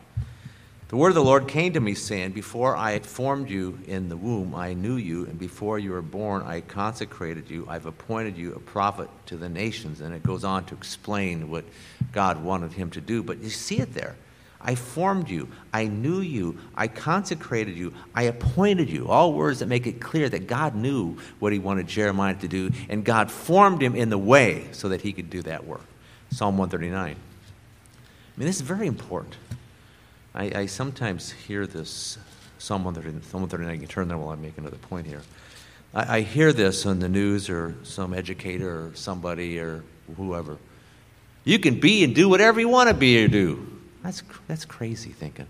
The 0.94 0.98
word 0.98 1.08
of 1.08 1.16
the 1.16 1.24
Lord 1.24 1.48
came 1.48 1.74
to 1.74 1.80
me, 1.80 1.96
saying, 1.96 2.34
Before 2.34 2.78
I 2.78 3.00
formed 3.00 3.50
you 3.50 3.80
in 3.88 4.10
the 4.10 4.16
womb, 4.16 4.54
I 4.54 4.76
knew 4.76 4.94
you, 4.94 5.26
and 5.26 5.40
before 5.40 5.80
you 5.80 5.90
were 5.90 6.04
born, 6.04 6.44
I 6.44 6.62
consecrated 6.62 7.50
you. 7.50 7.66
I've 7.68 7.88
appointed 7.88 8.38
you 8.38 8.54
a 8.54 8.60
prophet 8.60 9.10
to 9.26 9.36
the 9.36 9.50
nations. 9.50 10.02
And 10.02 10.14
it 10.14 10.22
goes 10.22 10.44
on 10.44 10.66
to 10.66 10.76
explain 10.76 11.50
what 11.50 11.66
God 12.12 12.44
wanted 12.44 12.74
him 12.74 12.92
to 12.92 13.02
do. 13.02 13.24
But 13.24 13.40
you 13.40 13.50
see 13.50 13.80
it 13.80 13.96
there. 13.96 14.16
I 14.62 14.76
formed 14.76 15.30
you. 15.30 15.48
I 15.74 15.88
knew 15.88 16.20
you. 16.22 16.60
I 16.76 16.90
consecrated 16.90 17.76
you. 17.76 17.96
I 18.14 18.26
appointed 18.26 18.88
you. 18.92 19.08
All 19.08 19.34
words 19.34 19.62
that 19.62 19.66
make 19.66 19.88
it 19.88 20.00
clear 20.00 20.30
that 20.30 20.46
God 20.46 20.76
knew 20.76 21.18
what 21.40 21.54
he 21.54 21.58
wanted 21.58 21.88
Jeremiah 21.88 22.36
to 22.36 22.48
do, 22.48 22.70
and 22.88 23.04
God 23.04 23.32
formed 23.32 23.82
him 23.82 23.96
in 23.96 24.12
the 24.12 24.20
way 24.20 24.68
so 24.74 24.90
that 24.90 25.02
he 25.02 25.12
could 25.12 25.32
do 25.32 25.42
that 25.42 25.66
work. 25.66 25.86
Psalm 26.30 26.60
139. 26.60 27.16
I 27.16 27.16
mean, 28.38 28.46
this 28.46 28.58
is 28.58 28.62
very 28.62 28.86
important. 28.86 29.38
I, 30.36 30.62
I 30.62 30.66
sometimes 30.66 31.32
hear 31.32 31.68
this, 31.68 32.18
139, 32.60 33.22
Psalm 33.24 33.42
139, 33.42 33.74
you 33.74 33.80
can 33.80 33.88
turn 33.88 34.08
there 34.08 34.18
while 34.18 34.30
I 34.30 34.36
make 34.36 34.58
another 34.58 34.78
point 34.78 35.06
here. 35.06 35.22
I, 35.94 36.18
I 36.18 36.22
hear 36.22 36.52
this 36.54 36.86
on 36.86 37.00
the 37.00 37.10
news 37.10 37.50
or 37.50 37.76
some 37.84 38.14
educator 38.14 38.88
or 38.88 38.92
somebody 38.96 39.60
or 39.60 39.84
whoever. 40.18 40.58
You 41.44 41.60
can 41.60 41.80
be 41.80 42.04
and 42.04 42.16
do 42.16 42.30
whatever 42.30 42.60
you 42.60 42.70
want 42.70 42.90
to 42.90 42.96
be 42.96 43.24
or 43.24 43.28
do. 43.28 43.68
That's, 44.02 44.24
that's 44.48 44.66
crazy 44.66 45.12
thinking. 45.12 45.48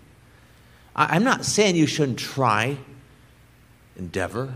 I, 0.94 1.16
I'm 1.16 1.24
not 1.24 1.44
saying 1.44 1.76
you 1.76 1.86
shouldn't 1.86 2.18
try, 2.18 2.76
endeavor, 3.96 4.54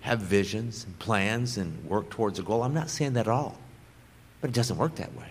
have 0.00 0.20
visions 0.20 0.84
and 0.84 0.98
plans 0.98 1.58
and 1.58 1.84
work 1.84 2.10
towards 2.10 2.38
a 2.38 2.42
goal. 2.42 2.62
I'm 2.62 2.74
not 2.74 2.90
saying 2.90 3.12
that 3.14 3.26
at 3.26 3.28
all. 3.28 3.58
But 4.40 4.50
it 4.50 4.54
doesn't 4.54 4.78
work 4.78 4.96
that 4.96 5.14
way. 5.14 5.28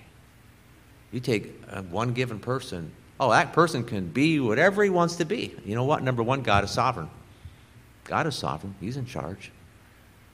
You 1.12 1.20
take 1.20 1.52
uh, 1.72 1.82
one 1.82 2.14
given 2.14 2.40
person, 2.40 2.92
oh, 3.20 3.32
that 3.32 3.54
person 3.54 3.84
can 3.84 4.08
be 4.08 4.40
whatever 4.40 4.84
he 4.84 4.90
wants 4.90 5.18
to 5.18 5.26
be. 5.26 5.54
You 5.66 5.76
know 5.76 5.84
what? 5.84 6.04
Number 6.04 6.24
one, 6.24 6.42
God 6.42 6.64
is 6.64 6.72
sovereign. 6.72 7.10
God 8.06 8.26
is 8.28 8.36
sovereign, 8.36 8.76
He's 8.80 8.98
in 8.98 9.06
charge. 9.06 9.52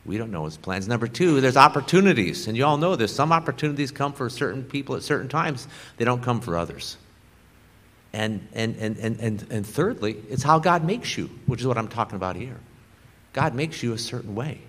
We 0.06 0.18
don't 0.18 0.32
know 0.32 0.46
his 0.46 0.56
plans. 0.56 0.88
Number 0.88 1.08
two, 1.08 1.42
there's 1.42 1.58
opportunities. 1.58 2.48
And 2.48 2.56
you 2.56 2.64
all 2.64 2.78
know 2.78 2.96
this. 2.96 3.14
Some 3.14 3.32
opportunities 3.32 3.92
come 3.92 4.14
for 4.14 4.30
certain 4.30 4.64
people 4.64 4.96
at 4.96 5.02
certain 5.02 5.28
times, 5.28 5.68
they 5.98 6.06
don't 6.06 6.22
come 6.22 6.42
for 6.42 6.58
others. 6.58 6.98
And, 8.14 8.48
and, 8.54 8.76
and, 8.78 8.98
and, 8.98 9.20
and, 9.20 9.46
and 9.50 9.68
thirdly, 9.68 10.16
it's 10.30 10.44
how 10.44 10.60
God 10.60 10.86
makes 10.86 11.18
you, 11.18 11.30
which 11.48 11.60
is 11.60 11.68
what 11.68 11.78
I'm 11.78 11.88
talking 11.88 12.16
about 12.16 12.36
here. 12.36 12.58
God 13.34 13.54
makes 13.56 13.84
you 13.84 13.94
a 13.94 13.98
certain 13.98 14.36
way. 14.36 14.62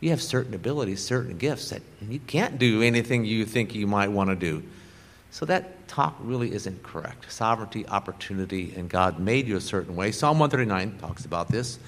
You 0.00 0.10
have 0.10 0.22
certain 0.22 0.54
abilities, 0.54 1.04
certain 1.04 1.38
gifts 1.38 1.70
that 1.70 1.82
you 2.00 2.18
can't 2.18 2.58
do 2.58 2.82
anything 2.82 3.24
you 3.24 3.44
think 3.44 3.74
you 3.74 3.86
might 3.86 4.10
want 4.10 4.30
to 4.30 4.36
do. 4.36 4.64
So 5.30 5.46
that 5.46 5.86
talk 5.88 6.16
really 6.20 6.52
isn't 6.52 6.82
correct. 6.82 7.30
Sovereignty, 7.30 7.86
opportunity, 7.86 8.74
and 8.76 8.88
God 8.88 9.18
made 9.18 9.46
you 9.46 9.56
a 9.56 9.60
certain 9.60 9.94
way. 9.94 10.10
Psalm 10.12 10.38
139 10.38 10.98
talks 10.98 11.24
about 11.24 11.48
this. 11.48 11.78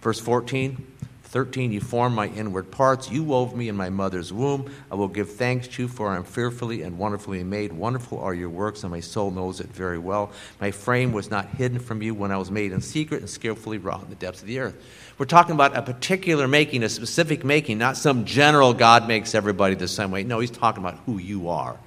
Verse 0.00 0.20
14, 0.20 0.86
13, 1.24 1.72
you 1.72 1.80
formed 1.80 2.14
my 2.14 2.26
inward 2.28 2.70
parts. 2.70 3.10
You 3.10 3.22
wove 3.22 3.56
me 3.56 3.68
in 3.70 3.76
my 3.76 3.88
mother's 3.88 4.32
womb. 4.32 4.70
I 4.90 4.96
will 4.96 5.08
give 5.08 5.30
thanks 5.30 5.66
to 5.68 5.82
you, 5.82 5.88
for 5.88 6.10
I 6.10 6.16
am 6.16 6.24
fearfully 6.24 6.82
and 6.82 6.98
wonderfully 6.98 7.42
made. 7.42 7.72
Wonderful 7.72 8.20
are 8.20 8.34
your 8.34 8.50
works, 8.50 8.82
and 8.84 8.90
my 8.90 9.00
soul 9.00 9.30
knows 9.30 9.58
it 9.58 9.68
very 9.68 9.98
well. 9.98 10.30
My 10.60 10.70
frame 10.70 11.12
was 11.12 11.30
not 11.30 11.48
hidden 11.48 11.78
from 11.78 12.02
you 12.02 12.14
when 12.14 12.30
I 12.30 12.36
was 12.36 12.50
made 12.50 12.72
in 12.72 12.82
secret 12.82 13.20
and 13.20 13.30
skillfully 13.30 13.78
wrought 13.78 14.02
in 14.02 14.10
the 14.10 14.16
depths 14.16 14.42
of 14.42 14.48
the 14.48 14.58
earth. 14.58 14.76
We're 15.16 15.24
talking 15.24 15.54
about 15.54 15.74
a 15.74 15.80
particular 15.80 16.46
making, 16.46 16.82
a 16.82 16.88
specific 16.90 17.44
making, 17.44 17.78
not 17.78 17.96
some 17.96 18.26
general 18.26 18.74
God 18.74 19.08
makes 19.08 19.34
everybody 19.34 19.74
the 19.74 19.88
same 19.88 20.10
way. 20.10 20.24
No, 20.24 20.40
he's 20.40 20.50
talking 20.50 20.82
about 20.84 20.98
who 21.06 21.16
you 21.16 21.48
are 21.48 21.78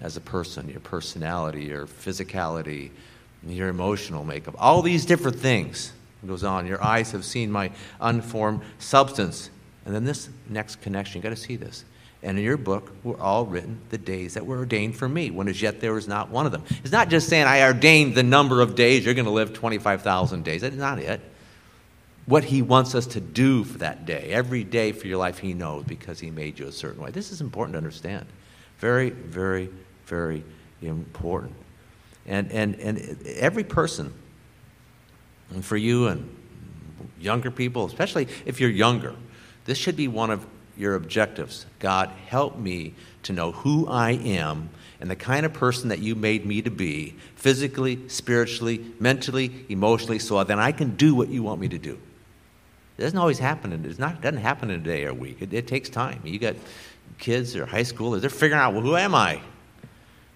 as 0.00 0.16
a 0.16 0.20
person, 0.20 0.68
your 0.68 0.80
personality, 0.80 1.64
your 1.64 1.86
physicality, 1.86 2.90
your 3.46 3.68
emotional 3.68 4.24
makeup, 4.24 4.54
all 4.58 4.82
these 4.82 5.06
different 5.06 5.38
things. 5.38 5.92
It 6.22 6.26
goes 6.26 6.44
on. 6.44 6.66
Your 6.66 6.82
eyes 6.82 7.12
have 7.12 7.24
seen 7.24 7.50
my 7.50 7.70
unformed 8.00 8.62
substance. 8.78 9.50
And 9.84 9.94
then 9.94 10.04
this 10.04 10.28
next 10.48 10.76
connection, 10.82 11.18
you 11.18 11.22
got 11.22 11.30
to 11.30 11.36
see 11.36 11.56
this. 11.56 11.84
And 12.22 12.36
in 12.36 12.44
your 12.44 12.56
book 12.56 12.92
were 13.04 13.18
all 13.20 13.46
written 13.46 13.80
the 13.90 13.98
days 13.98 14.34
that 14.34 14.44
were 14.44 14.58
ordained 14.58 14.96
for 14.96 15.08
me, 15.08 15.30
when 15.30 15.46
as 15.46 15.62
yet 15.62 15.80
there 15.80 15.92
was 15.92 16.08
not 16.08 16.30
one 16.30 16.46
of 16.46 16.52
them. 16.52 16.64
It's 16.82 16.90
not 16.90 17.08
just 17.08 17.28
saying, 17.28 17.46
I 17.46 17.62
ordained 17.62 18.16
the 18.16 18.24
number 18.24 18.60
of 18.60 18.74
days, 18.74 19.04
you're 19.04 19.14
going 19.14 19.26
to 19.26 19.30
live 19.30 19.52
25,000 19.52 20.44
days. 20.44 20.62
That's 20.62 20.74
not 20.74 20.98
it. 20.98 21.20
What 22.26 22.44
he 22.44 22.60
wants 22.60 22.94
us 22.94 23.06
to 23.06 23.20
do 23.20 23.62
for 23.64 23.78
that 23.78 24.04
day, 24.04 24.30
every 24.30 24.64
day 24.64 24.90
for 24.92 25.06
your 25.06 25.16
life, 25.16 25.38
he 25.38 25.54
knows 25.54 25.84
because 25.84 26.18
he 26.18 26.30
made 26.30 26.58
you 26.58 26.66
a 26.66 26.72
certain 26.72 27.00
way. 27.00 27.10
This 27.10 27.30
is 27.30 27.40
important 27.40 27.74
to 27.74 27.78
understand. 27.78 28.26
Very, 28.78 29.10
very, 29.10 29.70
very 30.08 30.42
important. 30.82 31.54
And, 32.26 32.50
and, 32.50 32.74
and 32.80 33.26
every 33.26 33.64
person, 33.64 34.12
and 35.50 35.64
for 35.64 35.76
you 35.76 36.08
and 36.08 36.28
younger 37.20 37.50
people, 37.50 37.86
especially 37.86 38.28
if 38.44 38.60
you're 38.60 38.70
younger, 38.70 39.14
this 39.64 39.78
should 39.78 39.96
be 39.96 40.08
one 40.08 40.30
of 40.30 40.46
your 40.76 40.94
objectives. 40.94 41.66
God, 41.78 42.10
help 42.26 42.58
me 42.58 42.94
to 43.24 43.32
know 43.32 43.52
who 43.52 43.86
I 43.86 44.12
am 44.12 44.70
and 45.00 45.10
the 45.10 45.16
kind 45.16 45.46
of 45.46 45.52
person 45.52 45.88
that 45.90 46.00
you 46.00 46.14
made 46.14 46.44
me 46.44 46.60
to 46.62 46.70
be, 46.70 47.14
physically, 47.36 48.08
spiritually, 48.08 48.84
mentally, 48.98 49.64
emotionally, 49.68 50.18
so 50.18 50.42
then 50.44 50.58
I 50.58 50.72
can 50.72 50.96
do 50.96 51.14
what 51.14 51.28
you 51.28 51.42
want 51.42 51.60
me 51.60 51.68
to 51.68 51.78
do. 51.78 51.98
It 52.96 53.02
doesn't 53.02 53.18
always 53.18 53.38
happen. 53.38 53.72
It 53.72 53.96
doesn't 53.96 54.38
happen 54.38 54.70
in 54.70 54.80
a 54.80 54.82
day 54.82 55.04
or 55.04 55.10
a 55.10 55.14
week. 55.14 55.40
It, 55.40 55.52
it 55.54 55.68
takes 55.68 55.88
time. 55.88 56.20
You 56.24 56.38
got 56.40 56.56
kids 57.18 57.54
or 57.54 57.64
high 57.64 57.82
schoolers, 57.82 58.20
they're 58.20 58.30
figuring 58.30 58.60
out, 58.60 58.72
well, 58.72 58.82
who 58.82 58.96
am 58.96 59.14
I? 59.14 59.40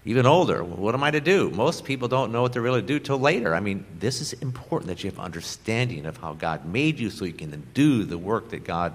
Even 0.05 0.25
older, 0.25 0.63
what 0.63 0.93
am 0.93 1.03
I 1.03 1.11
to 1.11 1.21
do? 1.21 1.49
Most 1.51 1.85
people 1.85 2.09
don't 2.09 2.33
know 2.33 2.41
what 2.41 2.53
to 2.53 2.61
really 2.61 2.81
do 2.81 2.99
till 2.99 3.19
later. 3.19 3.55
I 3.55 3.61
mean, 3.61 3.85
this 3.99 4.19
is 4.19 4.33
important 4.33 4.89
that 4.89 5.03
you 5.03 5.09
have 5.09 5.19
understanding 5.19 6.05
of 6.05 6.17
how 6.17 6.33
God 6.33 6.65
made 6.65 6.99
you 6.99 7.09
so 7.09 7.23
you 7.23 7.31
can 7.31 7.65
do 7.73 8.03
the 8.03 8.17
work 8.17 8.49
that 8.49 8.65
God 8.65 8.93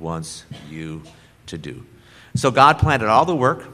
wants 0.00 0.44
you 0.68 1.02
to 1.46 1.58
do. 1.58 1.84
So 2.34 2.50
God 2.50 2.78
planted 2.78 3.08
all 3.08 3.24
the 3.24 3.36
work 3.36 3.68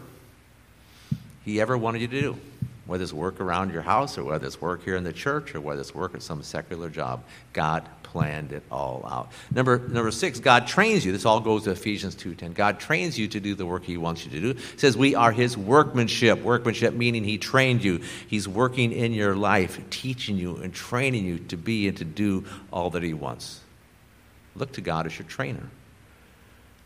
He 1.44 1.60
ever 1.60 1.76
wanted 1.76 2.02
you 2.02 2.08
to 2.08 2.20
do, 2.20 2.36
whether 2.84 3.02
it's 3.02 3.14
work 3.14 3.40
around 3.40 3.72
your 3.72 3.82
house 3.82 4.18
or 4.18 4.24
whether 4.24 4.46
it's 4.46 4.60
work 4.60 4.84
here 4.84 4.96
in 4.96 5.04
the 5.04 5.12
church 5.12 5.54
or 5.54 5.62
whether 5.62 5.80
it's 5.80 5.94
work 5.94 6.14
at 6.14 6.22
some 6.22 6.42
secular 6.42 6.90
job. 6.90 7.24
God 7.54 7.88
planned 8.14 8.52
it 8.52 8.62
all 8.70 9.04
out. 9.10 9.32
Number, 9.52 9.76
number 9.88 10.12
six, 10.12 10.38
God 10.38 10.68
trains 10.68 11.04
you. 11.04 11.10
This 11.10 11.24
all 11.24 11.40
goes 11.40 11.64
to 11.64 11.72
Ephesians 11.72 12.14
2.10. 12.14 12.54
God 12.54 12.78
trains 12.78 13.18
you 13.18 13.26
to 13.26 13.40
do 13.40 13.56
the 13.56 13.66
work 13.66 13.82
he 13.82 13.96
wants 13.96 14.24
you 14.24 14.30
to 14.30 14.40
do. 14.40 14.50
It 14.50 14.78
says 14.78 14.96
we 14.96 15.16
are 15.16 15.32
his 15.32 15.56
workmanship. 15.58 16.40
Workmanship 16.40 16.94
meaning 16.94 17.24
he 17.24 17.38
trained 17.38 17.82
you. 17.82 18.00
He's 18.28 18.46
working 18.46 18.92
in 18.92 19.12
your 19.12 19.34
life, 19.34 19.80
teaching 19.90 20.36
you 20.36 20.58
and 20.58 20.72
training 20.72 21.24
you 21.24 21.40
to 21.40 21.56
be 21.56 21.88
and 21.88 21.96
to 21.96 22.04
do 22.04 22.44
all 22.72 22.88
that 22.90 23.02
he 23.02 23.14
wants. 23.14 23.62
Look 24.54 24.70
to 24.74 24.80
God 24.80 25.06
as 25.06 25.18
your 25.18 25.26
trainer. 25.26 25.68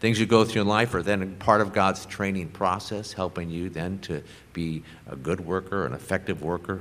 Things 0.01 0.19
you 0.19 0.25
go 0.25 0.47
through 0.47 0.63
in 0.63 0.69
life 0.69 0.95
are 0.95 1.03
then 1.03 1.37
part 1.37 1.61
of 1.61 1.75
God's 1.75 2.07
training 2.07 2.49
process, 2.49 3.13
helping 3.13 3.51
you 3.51 3.69
then 3.69 3.99
to 3.99 4.23
be 4.55 4.83
a 5.07 5.15
good 5.15 5.41
worker, 5.41 5.85
an 5.85 5.93
effective 5.93 6.41
worker. 6.41 6.81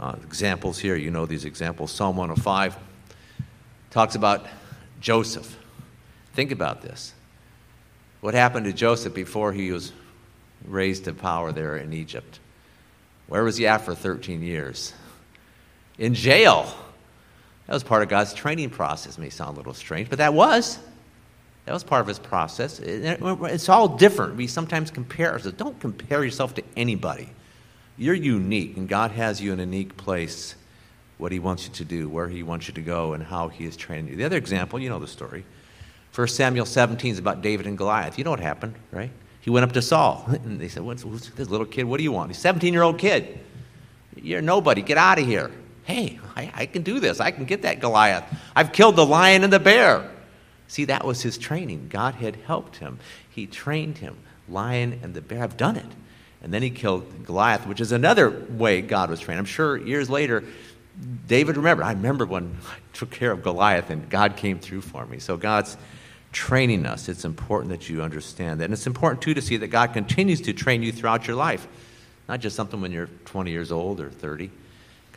Uh, 0.00 0.16
examples 0.22 0.78
here, 0.78 0.96
you 0.96 1.10
know 1.10 1.26
these 1.26 1.44
examples. 1.44 1.90
Psalm 1.90 2.16
105 2.16 2.85
talks 3.96 4.14
about 4.14 4.44
Joseph. 5.00 5.58
Think 6.34 6.50
about 6.50 6.82
this. 6.82 7.14
What 8.20 8.34
happened 8.34 8.66
to 8.66 8.72
Joseph 8.74 9.14
before 9.14 9.54
he 9.54 9.72
was 9.72 9.90
raised 10.66 11.04
to 11.06 11.14
power 11.14 11.50
there 11.50 11.78
in 11.78 11.94
Egypt? 11.94 12.38
Where 13.26 13.42
was 13.42 13.56
he 13.56 13.66
at 13.66 13.78
for 13.78 13.94
13 13.94 14.42
years? 14.42 14.92
In 15.96 16.12
jail. 16.12 16.70
That 17.66 17.72
was 17.72 17.82
part 17.82 18.02
of 18.02 18.10
God's 18.10 18.34
training 18.34 18.68
process. 18.68 19.16
It 19.16 19.20
may 19.22 19.30
sound 19.30 19.54
a 19.54 19.60
little 19.60 19.72
strange, 19.72 20.10
but 20.10 20.18
that 20.18 20.34
was. 20.34 20.78
That 21.64 21.72
was 21.72 21.82
part 21.82 22.02
of 22.02 22.06
his 22.06 22.18
process. 22.18 22.78
It's 22.78 23.68
all 23.70 23.88
different. 23.88 24.36
We 24.36 24.46
sometimes 24.46 24.90
compare 24.90 25.32
ourselves. 25.32 25.56
Don't 25.56 25.80
compare 25.80 26.22
yourself 26.22 26.54
to 26.56 26.62
anybody. 26.76 27.30
You're 27.96 28.14
unique, 28.14 28.76
and 28.76 28.90
God 28.90 29.12
has 29.12 29.40
you 29.40 29.54
in 29.54 29.58
a 29.58 29.62
unique 29.62 29.96
place 29.96 30.54
what 31.18 31.32
he 31.32 31.38
wants 31.38 31.66
you 31.66 31.72
to 31.74 31.84
do, 31.84 32.08
where 32.08 32.28
he 32.28 32.42
wants 32.42 32.68
you 32.68 32.74
to 32.74 32.80
go, 32.80 33.12
and 33.12 33.22
how 33.22 33.48
he 33.48 33.64
is 33.64 33.76
training 33.76 34.08
you. 34.08 34.16
The 34.16 34.24
other 34.24 34.36
example, 34.36 34.78
you 34.78 34.88
know 34.88 34.98
the 34.98 35.06
story. 35.06 35.44
1 36.14 36.28
Samuel 36.28 36.66
17 36.66 37.12
is 37.12 37.18
about 37.18 37.42
David 37.42 37.66
and 37.66 37.76
Goliath. 37.76 38.18
You 38.18 38.24
know 38.24 38.30
what 38.30 38.40
happened, 38.40 38.74
right? 38.90 39.10
He 39.40 39.50
went 39.50 39.64
up 39.64 39.72
to 39.72 39.82
Saul, 39.82 40.24
and 40.28 40.60
they 40.60 40.68
said, 40.68 40.82
What's 40.82 41.02
this 41.02 41.48
little 41.48 41.66
kid? 41.66 41.84
What 41.84 41.98
do 41.98 42.02
you 42.02 42.12
want? 42.12 42.30
He's 42.30 42.38
a 42.38 42.42
17 42.42 42.72
year 42.72 42.82
old 42.82 42.98
kid. 42.98 43.40
You're 44.16 44.42
nobody. 44.42 44.82
Get 44.82 44.98
out 44.98 45.18
of 45.18 45.26
here. 45.26 45.50
Hey, 45.84 46.18
I, 46.34 46.50
I 46.54 46.66
can 46.66 46.82
do 46.82 47.00
this. 47.00 47.20
I 47.20 47.30
can 47.30 47.44
get 47.44 47.62
that 47.62 47.80
Goliath. 47.80 48.24
I've 48.56 48.72
killed 48.72 48.96
the 48.96 49.06
lion 49.06 49.44
and 49.44 49.52
the 49.52 49.60
bear. 49.60 50.10
See, 50.68 50.86
that 50.86 51.04
was 51.04 51.22
his 51.22 51.38
training. 51.38 51.88
God 51.90 52.14
had 52.14 52.36
helped 52.36 52.76
him. 52.76 52.98
He 53.30 53.46
trained 53.46 53.98
him. 53.98 54.16
Lion 54.48 54.98
and 55.02 55.14
the 55.14 55.20
bear. 55.20 55.44
I've 55.44 55.56
done 55.56 55.76
it. 55.76 55.86
And 56.42 56.52
then 56.52 56.62
he 56.62 56.70
killed 56.70 57.24
Goliath, 57.24 57.66
which 57.66 57.80
is 57.80 57.92
another 57.92 58.30
way 58.50 58.82
God 58.82 59.10
was 59.10 59.20
trained. 59.20 59.38
I'm 59.38 59.44
sure 59.44 59.76
years 59.76 60.10
later, 60.10 60.44
David 61.26 61.56
remembered. 61.56 61.84
I 61.84 61.92
remember 61.92 62.24
when 62.24 62.56
I 62.66 62.76
took 62.92 63.10
care 63.10 63.30
of 63.30 63.42
Goliath 63.42 63.90
and 63.90 64.08
God 64.08 64.36
came 64.36 64.58
through 64.58 64.80
for 64.80 65.04
me. 65.06 65.18
So 65.18 65.36
God's 65.36 65.76
training 66.32 66.84
us. 66.86 67.08
It's 67.08 67.24
important 67.24 67.70
that 67.70 67.88
you 67.88 68.02
understand 68.02 68.60
that. 68.60 68.64
And 68.64 68.72
it's 68.72 68.86
important, 68.86 69.22
too, 69.22 69.34
to 69.34 69.40
see 69.42 69.56
that 69.56 69.68
God 69.68 69.92
continues 69.94 70.40
to 70.42 70.52
train 70.52 70.82
you 70.82 70.92
throughout 70.92 71.26
your 71.26 71.36
life, 71.36 71.66
not 72.28 72.40
just 72.40 72.56
something 72.56 72.80
when 72.80 72.92
you're 72.92 73.08
20 73.24 73.50
years 73.50 73.72
old 73.72 74.00
or 74.00 74.10
30. 74.10 74.50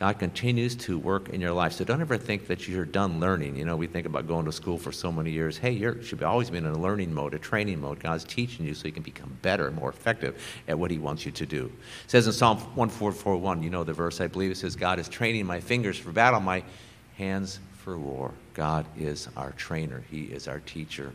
God 0.00 0.18
continues 0.18 0.74
to 0.76 0.98
work 0.98 1.28
in 1.28 1.42
your 1.42 1.52
life. 1.52 1.74
So 1.74 1.84
don't 1.84 2.00
ever 2.00 2.16
think 2.16 2.46
that 2.46 2.66
you're 2.66 2.86
done 2.86 3.20
learning. 3.20 3.54
You 3.56 3.66
know, 3.66 3.76
we 3.76 3.86
think 3.86 4.06
about 4.06 4.26
going 4.26 4.46
to 4.46 4.52
school 4.52 4.78
for 4.78 4.92
so 4.92 5.12
many 5.12 5.30
years. 5.30 5.58
Hey, 5.58 5.72
you 5.72 6.02
should 6.02 6.22
always 6.22 6.48
be 6.48 6.56
in 6.56 6.64
a 6.64 6.72
learning 6.72 7.12
mode, 7.12 7.34
a 7.34 7.38
training 7.38 7.82
mode. 7.82 8.00
God's 8.00 8.24
teaching 8.24 8.64
you 8.64 8.72
so 8.72 8.88
you 8.88 8.92
can 8.92 9.02
become 9.02 9.36
better 9.42 9.66
and 9.66 9.76
more 9.76 9.90
effective 9.90 10.42
at 10.66 10.78
what 10.78 10.90
He 10.90 10.96
wants 10.96 11.26
you 11.26 11.32
to 11.32 11.44
do. 11.44 11.66
It 11.66 12.10
says 12.10 12.26
in 12.26 12.32
Psalm 12.32 12.56
1441, 12.56 13.62
you 13.62 13.68
know 13.68 13.84
the 13.84 13.92
verse, 13.92 14.22
I 14.22 14.26
believe, 14.26 14.50
it 14.50 14.56
says, 14.56 14.74
God 14.74 14.98
is 14.98 15.06
training 15.06 15.44
my 15.44 15.60
fingers 15.60 15.98
for 15.98 16.12
battle, 16.12 16.40
my 16.40 16.64
hands 17.18 17.60
for 17.84 17.98
war. 17.98 18.32
God 18.54 18.86
is 18.98 19.28
our 19.36 19.52
trainer. 19.52 20.02
He 20.10 20.22
is 20.22 20.48
our 20.48 20.60
teacher 20.60 21.12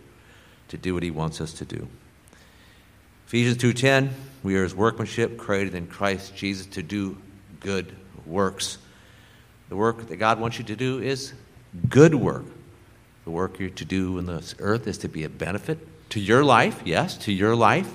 to 0.68 0.78
do 0.78 0.94
what 0.94 1.02
He 1.02 1.10
wants 1.10 1.42
us 1.42 1.54
to 1.54 1.66
do. 1.66 1.88
Ephesians 3.26 3.58
2.10, 3.58 4.12
we 4.44 4.56
are 4.56 4.62
His 4.62 4.76
workmanship, 4.76 5.40
created 5.40 5.74
in 5.74 5.88
Christ 5.88 6.36
Jesus 6.36 6.68
to 6.68 6.84
do 6.84 7.18
good 7.60 7.96
works. 8.28 8.78
The 9.70 9.76
work 9.76 10.08
that 10.08 10.18
God 10.18 10.40
wants 10.40 10.58
you 10.58 10.66
to 10.66 10.76
do 10.76 11.02
is 11.02 11.34
good 11.90 12.16
work. 12.16 12.46
The 13.24 13.32
work 13.32 13.60
you're 13.60 13.70
to 13.70 13.86
do 13.86 14.18
in 14.20 14.28
this 14.28 14.56
earth 14.60 14.88
is 14.88 15.00
to 15.00 15.08
be 15.08 15.24
a 15.24 15.30
benefit 15.30 15.80
to 16.10 16.20
your 16.20 16.44
life, 16.44 16.82
yes, 16.86 17.18
to 17.18 17.34
your 17.34 17.56
life, 17.56 17.92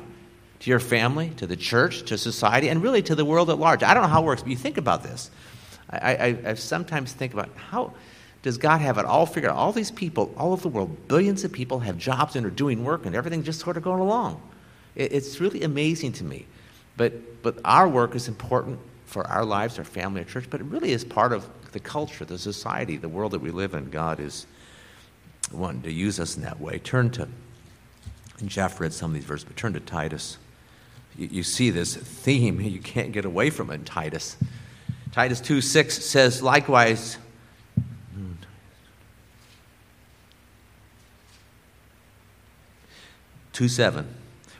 to 0.60 0.70
your 0.70 0.80
family, 0.80 1.30
to 1.36 1.46
the 1.46 1.56
church, 1.56 2.02
to 2.06 2.18
society, 2.18 2.68
and 2.68 2.82
really 2.82 3.02
to 3.02 3.14
the 3.14 3.24
world 3.24 3.48
at 3.48 3.58
large. 3.58 3.82
I 3.82 3.94
don't 3.94 4.02
know 4.02 4.08
how 4.08 4.22
it 4.22 4.26
works, 4.26 4.42
but 4.42 4.50
you 4.50 4.56
think 4.56 4.76
about 4.76 5.02
this. 5.02 5.30
I, 5.88 6.14
I, 6.14 6.38
I 6.46 6.54
sometimes 6.54 7.12
think 7.12 7.32
about 7.32 7.48
how 7.56 7.94
does 8.42 8.58
God 8.58 8.80
have 8.80 8.98
it 8.98 9.04
all 9.04 9.26
figured 9.26 9.52
out? 9.52 9.56
All 9.56 9.72
these 9.72 9.90
people, 9.90 10.34
all 10.36 10.52
over 10.52 10.62
the 10.62 10.68
world, 10.68 11.08
billions 11.08 11.44
of 11.44 11.52
people 11.52 11.80
have 11.80 11.98
jobs 11.98 12.36
and 12.36 12.44
are 12.46 12.50
doing 12.50 12.84
work, 12.84 13.06
and 13.06 13.14
everything's 13.14 13.44
just 13.44 13.60
sort 13.60 13.76
of 13.76 13.82
going 13.82 14.00
along. 14.00 14.40
It, 14.96 15.12
it's 15.12 15.40
really 15.40 15.62
amazing 15.62 16.12
to 16.14 16.24
me. 16.24 16.46
But, 16.96 17.42
but 17.42 17.58
our 17.64 17.88
work 17.88 18.14
is 18.14 18.28
important 18.28 18.78
for 19.10 19.26
our 19.26 19.44
lives, 19.44 19.78
our 19.78 19.84
family, 19.84 20.20
our 20.20 20.26
church, 20.26 20.46
but 20.48 20.60
it 20.60 20.64
really 20.64 20.92
is 20.92 21.04
part 21.04 21.32
of 21.32 21.48
the 21.72 21.80
culture, 21.80 22.24
the 22.24 22.38
society, 22.38 22.96
the 22.96 23.08
world 23.08 23.32
that 23.32 23.40
we 23.40 23.50
live 23.50 23.74
in. 23.74 23.90
God 23.90 24.20
is 24.20 24.46
wanting 25.52 25.82
to 25.82 25.92
use 25.92 26.20
us 26.20 26.36
in 26.36 26.42
that 26.42 26.60
way. 26.60 26.78
Turn 26.78 27.10
to, 27.10 27.28
and 28.38 28.48
Jeff 28.48 28.80
read 28.80 28.92
some 28.92 29.10
of 29.10 29.14
these 29.14 29.24
verses, 29.24 29.44
but 29.44 29.56
turn 29.56 29.72
to 29.72 29.80
Titus. 29.80 30.38
You, 31.16 31.28
you 31.30 31.42
see 31.42 31.70
this 31.70 31.96
theme, 31.96 32.60
you 32.60 32.80
can't 32.80 33.12
get 33.12 33.24
away 33.24 33.50
from 33.50 33.70
it 33.70 33.74
in 33.74 33.84
Titus. 33.84 34.36
Titus 35.12 35.40
2 35.40 35.60
6 35.60 36.04
says, 36.04 36.42
likewise, 36.42 37.18
Two 43.60 43.68
seven. 43.68 44.08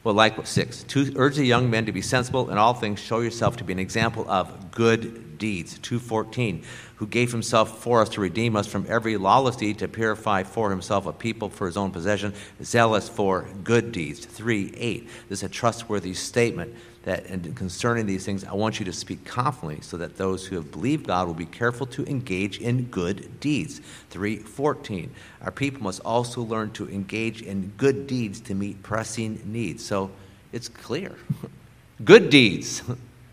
Well, 0.03 0.15
like 0.15 0.47
six, 0.47 0.83
to 0.85 1.13
urge 1.17 1.37
the 1.37 1.45
young 1.45 1.69
men 1.69 1.85
to 1.85 1.93
be 1.93 2.01
sensible 2.01 2.49
in 2.49 2.57
all 2.57 2.73
things, 2.73 2.99
show 3.01 3.21
yourself 3.21 3.59
to 3.59 3.65
be 3.65 3.75
an 3.75 3.79
example 3.79 4.25
of 4.31 4.71
good 4.71 5.37
deeds. 5.37 5.79
214, 5.81 6.63
who 6.97 7.07
gave 7.07 7.33
himself 7.33 7.83
for 7.83 8.01
us 8.01 8.09
to 8.11 8.21
redeem 8.23 8.57
us 8.57 8.67
from 8.67 8.87
every 8.89 9.19
lawless 9.19 9.57
deed, 9.57 9.79
to 9.79 9.89
purify 9.89 10.43
for 10.43 10.71
himself 10.71 11.05
a 11.05 11.13
people 11.13 11.51
for 11.51 11.67
his 11.67 11.77
own 11.77 11.91
possession, 11.91 12.33
zealous 12.63 13.11
for 13.11 13.47
good 13.63 13.93
deeds. 13.93 14.25
3 14.25 14.73
8, 14.75 15.09
this 15.29 15.41
is 15.41 15.43
a 15.43 15.49
trustworthy 15.49 16.15
statement 16.15 16.75
that 17.03 17.27
and 17.27 17.57
concerning 17.57 18.07
these 18.07 18.27
things, 18.27 18.45
I 18.45 18.53
want 18.53 18.79
you 18.79 18.85
to 18.85 18.93
speak 18.93 19.25
confidently 19.25 19.81
so 19.83 19.97
that 19.97 20.17
those 20.17 20.47
who 20.47 20.57
have 20.57 20.71
believed 20.71 21.07
God 21.07 21.27
will 21.27 21.35
be 21.35 21.47
careful 21.47 21.87
to 21.87 22.05
engage 22.05 22.61
in 22.61 22.85
good 22.85 23.41
deeds. 23.41 23.81
314. 24.11 25.11
Our 25.43 25.51
people 25.51 25.83
must 25.83 26.01
also 26.01 26.43
learn 26.43 26.73
to 26.73 26.89
engage 26.91 27.41
in 27.41 27.73
good 27.79 28.07
deeds 28.07 28.41
to 28.41 28.55
meet 28.55 28.83
pressing 28.83 29.41
needs. 29.47 29.85
So 29.85 30.11
it's 30.53 30.69
clear. 30.69 31.17
good 32.05 32.29
deeds. 32.29 32.83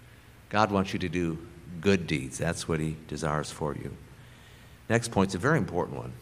God 0.50 0.72
wants 0.72 0.94
you 0.94 1.00
to 1.00 1.10
do 1.10 1.38
good 1.82 2.08
deeds. 2.08 2.38
That's 2.38 2.70
what 2.70 2.80
He 2.80 2.96
desires 3.10 3.52
for 3.52 3.76
you. 3.76 3.92
Next 4.90 5.12
point 5.12 5.32
is 5.32 5.36
a 5.36 5.40
very 5.40 5.58
important 5.58 5.98
one. 5.98 6.14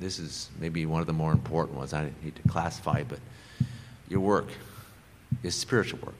This 0.00 0.18
is 0.18 0.50
maybe 0.58 0.84
one 0.86 1.00
of 1.00 1.06
the 1.06 1.12
more 1.12 1.30
important 1.30 1.78
ones. 1.78 1.92
I 1.92 2.10
need 2.24 2.34
to 2.34 2.48
classify, 2.48 3.04
but 3.04 3.20
your 4.08 4.20
work 4.20 4.48
is 5.44 5.54
spiritual 5.54 6.00
work. 6.04 6.14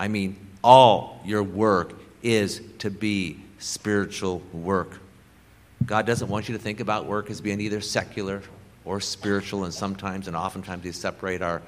I 0.00 0.08
mean, 0.08 0.34
all 0.64 1.20
your 1.26 1.42
work 1.42 1.92
is 2.22 2.62
to 2.78 2.90
be 2.90 3.38
spiritual 3.58 4.40
work. 4.50 4.98
God 5.84 6.06
doesn't 6.06 6.28
want 6.28 6.48
you 6.48 6.56
to 6.56 6.62
think 6.62 6.80
about 6.80 7.04
work 7.04 7.30
as 7.30 7.42
being 7.42 7.60
either 7.60 7.82
secular 7.82 8.40
or 8.86 9.02
spiritual, 9.02 9.64
and 9.64 9.74
sometimes 9.74 10.26
and 10.26 10.34
oftentimes 10.34 10.84
we 10.84 10.92
separate 10.92 11.42
our, 11.42 11.60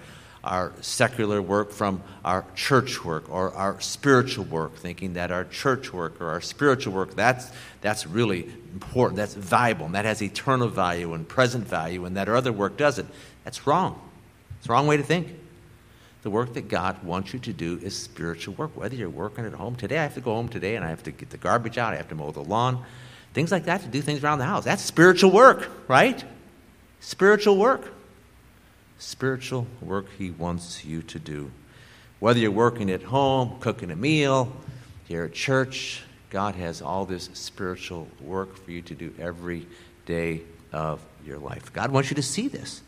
our 0.45 0.73
secular 0.81 1.43
work 1.43 1.73
from 1.73 2.03
our 2.25 2.47
church 2.55 3.05
work 3.05 3.29
or 3.29 3.53
our 3.53 3.79
spiritual 3.83 4.47
work, 4.47 4.77
thinking 4.77 5.13
that 5.13 5.31
our 5.31 5.45
church 5.45 5.93
work 5.93 6.19
or 6.19 6.29
our 6.31 6.41
spiritual 6.41 6.95
work, 6.95 7.15
that's, 7.15 7.51
that's 7.83 8.07
really 8.07 8.51
important, 8.73 9.19
that's 9.19 9.35
valuable, 9.35 9.85
and 9.85 9.95
that 9.95 10.07
has 10.07 10.23
eternal 10.23 10.69
value 10.69 11.13
and 11.13 11.29
present 11.29 11.69
value, 11.69 12.07
and 12.07 12.17
that 12.17 12.31
our 12.31 12.37
other 12.37 12.53
work 12.53 12.79
doesn't. 12.79 13.11
That's 13.45 13.67
wrong. 13.67 14.01
It's 14.57 14.69
the 14.69 14.73
wrong 14.73 14.87
way 14.87 14.97
to 14.97 15.03
think. 15.03 15.42
The 16.23 16.31
work 16.31 16.55
that 16.55 16.69
God 16.69 17.03
wants 17.03 17.33
you 17.33 17.41
to 17.41 17.53
do 17.53 17.81
is 17.83 17.97
spiritual 17.97 18.55
work. 18.55 18.77
Whether 18.77 18.95
you're 18.95 19.11
working 19.11 19.45
at 19.45 19.53
home 19.53 19.75
today, 19.75 19.99
I 19.99 20.05
have 20.05 20.15
to 20.15 20.21
go 20.21 20.35
home 20.35 20.49
today 20.49 20.77
and 20.77 20.85
I 20.85 20.89
have 20.89 21.03
to 21.05 21.11
get 21.11 21.31
the 21.31 21.37
garbage 21.37 21.79
out, 21.79 21.95
I 21.95 21.97
have 21.97 22.09
to 22.11 22.15
mow 22.15 22.31
the 22.31 22.45
lawn, 22.45 22.85
things 23.35 23.51
like 23.51 23.65
that 23.65 23.83
to 23.83 23.89
do 23.89 24.01
things 24.01 24.23
around 24.23 24.39
the 24.39 24.45
house. 24.45 24.65
That's 24.65 24.83
spiritual 24.83 25.33
work, 25.33 25.69
right? 25.89 26.25
Spiritual 27.01 27.57
work. 27.57 27.93
Spiritual 28.99 29.67
work 29.81 30.07
He 30.17 30.31
wants 30.31 30.85
you 30.85 31.03
to 31.03 31.19
do. 31.19 31.51
Whether 32.21 32.39
you're 32.39 32.53
working 32.53 32.89
at 32.89 33.03
home, 33.03 33.57
cooking 33.59 33.91
a 33.91 33.97
meal, 33.97 34.53
here 35.09 35.25
at 35.25 35.33
church, 35.33 36.05
God 36.31 36.55
has 36.55 36.81
all 36.81 37.05
this 37.05 37.29
spiritual 37.35 38.07
work 38.21 38.57
for 38.57 38.71
you 38.71 38.81
to 38.83 38.95
do 38.95 39.13
every 39.19 39.67
day 40.07 40.43
of 40.73 41.05
your 41.27 41.39
life. 41.39 41.73
God 41.73 41.91
wants 41.91 42.11
you 42.11 42.15
to 42.15 42.23
see 42.23 42.47
this 42.47 42.81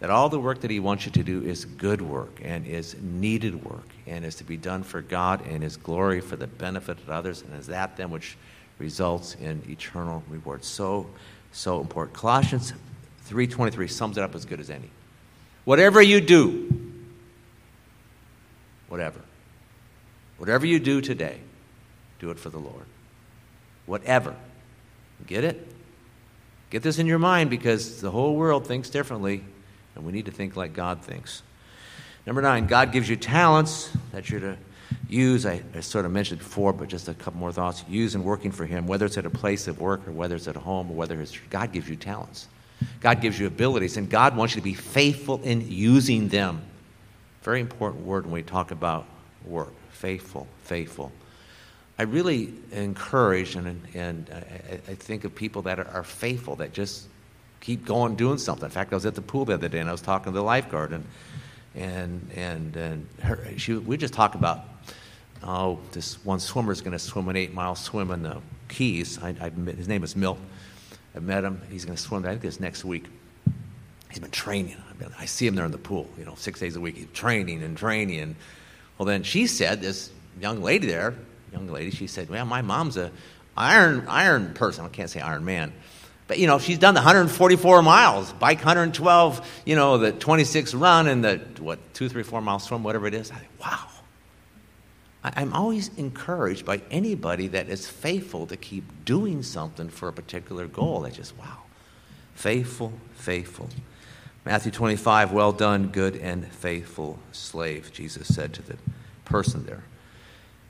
that 0.00 0.10
all 0.10 0.28
the 0.28 0.38
work 0.38 0.60
that 0.60 0.70
he 0.70 0.78
wants 0.78 1.06
you 1.06 1.12
to 1.12 1.22
do 1.22 1.42
is 1.42 1.64
good 1.64 2.02
work 2.02 2.40
and 2.42 2.66
is 2.66 2.96
needed 3.00 3.64
work 3.64 3.88
and 4.06 4.24
is 4.24 4.34
to 4.36 4.44
be 4.44 4.56
done 4.56 4.82
for 4.82 5.00
God 5.00 5.46
and 5.46 5.62
his 5.62 5.76
glory 5.76 6.20
for 6.20 6.36
the 6.36 6.46
benefit 6.46 6.98
of 6.98 7.08
others 7.08 7.42
and 7.42 7.58
is 7.58 7.66
that 7.68 7.96
then 7.96 8.10
which 8.10 8.36
results 8.78 9.34
in 9.36 9.62
eternal 9.68 10.22
reward. 10.28 10.64
So 10.64 11.06
so 11.52 11.80
important. 11.80 12.14
Colossians 12.14 12.74
3:23 13.28 13.88
sums 13.88 14.18
it 14.18 14.22
up 14.22 14.34
as 14.34 14.44
good 14.44 14.60
as 14.60 14.68
any. 14.68 14.90
Whatever 15.64 16.02
you 16.02 16.20
do, 16.20 16.94
whatever. 18.88 19.20
Whatever 20.36 20.66
you 20.66 20.78
do 20.78 21.00
today, 21.00 21.40
do 22.18 22.30
it 22.30 22.38
for 22.38 22.50
the 22.50 22.58
Lord. 22.58 22.84
Whatever. 23.86 24.36
Get 25.26 25.44
it? 25.44 25.66
Get 26.68 26.82
this 26.82 26.98
in 26.98 27.06
your 27.06 27.18
mind 27.18 27.48
because 27.48 28.02
the 28.02 28.10
whole 28.10 28.36
world 28.36 28.66
thinks 28.66 28.90
differently 28.90 29.42
and 29.96 30.04
we 30.04 30.12
need 30.12 30.26
to 30.26 30.30
think 30.30 30.56
like 30.56 30.72
God 30.72 31.02
thinks. 31.02 31.42
Number 32.26 32.42
nine, 32.42 32.66
God 32.66 32.92
gives 32.92 33.08
you 33.08 33.16
talents 33.16 33.90
that 34.12 34.30
you're 34.30 34.40
to 34.40 34.56
use. 35.08 35.46
I, 35.46 35.62
I, 35.74 35.80
sort 35.80 36.04
of 36.04 36.12
mentioned 36.12 36.40
before, 36.40 36.72
but 36.72 36.88
just 36.88 37.08
a 37.08 37.14
couple 37.14 37.40
more 37.40 37.52
thoughts. 37.52 37.84
Use 37.88 38.14
in 38.14 38.24
working 38.24 38.50
for 38.50 38.66
Him, 38.66 38.86
whether 38.86 39.06
it's 39.06 39.16
at 39.16 39.26
a 39.26 39.30
place 39.30 39.68
of 39.68 39.80
work 39.80 40.06
or 40.06 40.12
whether 40.12 40.34
it's 40.34 40.48
at 40.48 40.56
home 40.56 40.90
or 40.90 40.94
whether 40.94 41.20
it's 41.20 41.36
God 41.50 41.72
gives 41.72 41.88
you 41.88 41.96
talents. 41.96 42.48
God 43.00 43.20
gives 43.20 43.38
you 43.38 43.46
abilities, 43.46 43.96
and 43.96 44.10
God 44.10 44.36
wants 44.36 44.54
you 44.54 44.60
to 44.60 44.64
be 44.64 44.74
faithful 44.74 45.40
in 45.42 45.70
using 45.70 46.28
them. 46.28 46.60
Very 47.42 47.60
important 47.60 48.04
word 48.04 48.24
when 48.24 48.34
we 48.34 48.42
talk 48.42 48.70
about 48.70 49.06
work. 49.44 49.72
Faithful, 49.92 50.46
faithful. 50.64 51.10
I 51.98 52.02
really 52.02 52.52
encourage 52.72 53.56
and, 53.56 53.80
and 53.94 54.28
uh, 54.30 54.34
I, 54.36 54.92
I 54.92 54.94
think 54.94 55.24
of 55.24 55.34
people 55.34 55.62
that 55.62 55.78
are, 55.78 55.88
are 55.88 56.02
faithful, 56.02 56.56
that 56.56 56.74
just 56.74 57.06
keep 57.60 57.84
going 57.84 58.16
doing 58.16 58.38
something. 58.38 58.64
In 58.64 58.70
fact, 58.70 58.92
I 58.92 58.96
was 58.96 59.06
at 59.06 59.14
the 59.14 59.22
pool 59.22 59.44
the 59.44 59.54
other 59.54 59.68
day 59.68 59.78
and 59.78 59.88
I 59.88 59.92
was 59.92 60.02
talking 60.02 60.32
to 60.32 60.38
the 60.38 60.44
lifeguard 60.44 60.92
and 60.92 61.04
and 61.74 62.30
and 62.34 62.76
and 62.76 63.06
her, 63.22 63.46
she, 63.56 63.74
we 63.74 63.96
just 63.96 64.14
talked 64.14 64.34
about 64.34 64.64
oh 65.42 65.78
this 65.92 66.24
one 66.24 66.40
swimmer 66.40 66.72
is 66.72 66.80
going 66.80 66.92
to 66.92 66.98
swim 66.98 67.28
an 67.28 67.36
eight 67.36 67.52
mile 67.52 67.74
swim 67.74 68.10
in 68.10 68.22
the 68.22 68.40
Keys. 68.68 69.22
I, 69.22 69.34
I, 69.40 69.50
his 69.70 69.88
name 69.88 70.02
is 70.02 70.16
Milt. 70.16 70.38
I 71.14 71.20
met 71.20 71.44
him. 71.44 71.60
He's 71.70 71.84
going 71.84 71.96
to 71.96 72.02
swim. 72.02 72.24
I 72.24 72.30
think 72.30 72.44
it's 72.44 72.60
next 72.60 72.84
week. 72.84 73.06
He's 74.10 74.18
been 74.18 74.30
training. 74.30 74.76
I 75.18 75.26
see 75.26 75.46
him 75.46 75.54
there 75.54 75.64
in 75.64 75.70
the 75.70 75.78
pool. 75.78 76.08
You 76.18 76.24
know, 76.24 76.34
six 76.36 76.60
days 76.60 76.76
a 76.76 76.80
week. 76.80 76.96
He's 76.96 77.08
training 77.12 77.62
and 77.62 77.76
training. 77.76 78.20
And 78.20 78.36
well, 78.98 79.06
then 79.06 79.22
she 79.22 79.46
said 79.46 79.80
this 79.80 80.10
young 80.40 80.62
lady 80.62 80.86
there, 80.86 81.14
young 81.52 81.68
lady. 81.68 81.90
She 81.90 82.06
said, 82.06 82.28
"Well, 82.28 82.44
my 82.44 82.62
mom's 82.62 82.96
a 82.96 83.10
iron 83.56 84.06
iron 84.08 84.54
person. 84.54 84.84
I 84.84 84.88
can't 84.88 85.10
say 85.10 85.20
Iron 85.20 85.44
Man." 85.44 85.72
But, 86.28 86.38
you 86.38 86.46
know, 86.46 86.58
she's 86.58 86.78
done 86.78 86.94
the 86.94 87.00
144 87.00 87.82
miles, 87.82 88.32
bike 88.32 88.58
112, 88.58 89.62
you 89.64 89.76
know, 89.76 89.98
the 89.98 90.12
26 90.12 90.74
run 90.74 91.06
and 91.06 91.24
the, 91.24 91.40
what, 91.60 91.78
two, 91.94 92.08
three, 92.08 92.24
four 92.24 92.40
mile 92.40 92.58
swim, 92.58 92.82
whatever 92.82 93.06
it 93.06 93.14
is. 93.14 93.30
I 93.30 93.36
think, 93.36 93.50
wow. 93.60 93.86
I'm 95.22 95.52
always 95.52 95.90
encouraged 95.96 96.64
by 96.64 96.82
anybody 96.90 97.48
that 97.48 97.68
is 97.68 97.88
faithful 97.88 98.46
to 98.46 98.56
keep 98.56 99.04
doing 99.04 99.42
something 99.42 99.88
for 99.88 100.08
a 100.08 100.12
particular 100.12 100.66
goal. 100.66 101.00
That's 101.00 101.16
just, 101.16 101.36
wow. 101.36 101.58
Faithful, 102.34 102.92
faithful. 103.14 103.68
Matthew 104.44 104.70
25, 104.70 105.32
well 105.32 105.50
done, 105.50 105.88
good 105.88 106.16
and 106.16 106.46
faithful 106.46 107.18
slave, 107.32 107.92
Jesus 107.92 108.32
said 108.32 108.52
to 108.54 108.62
the 108.62 108.76
person 109.24 109.66
there. 109.66 109.82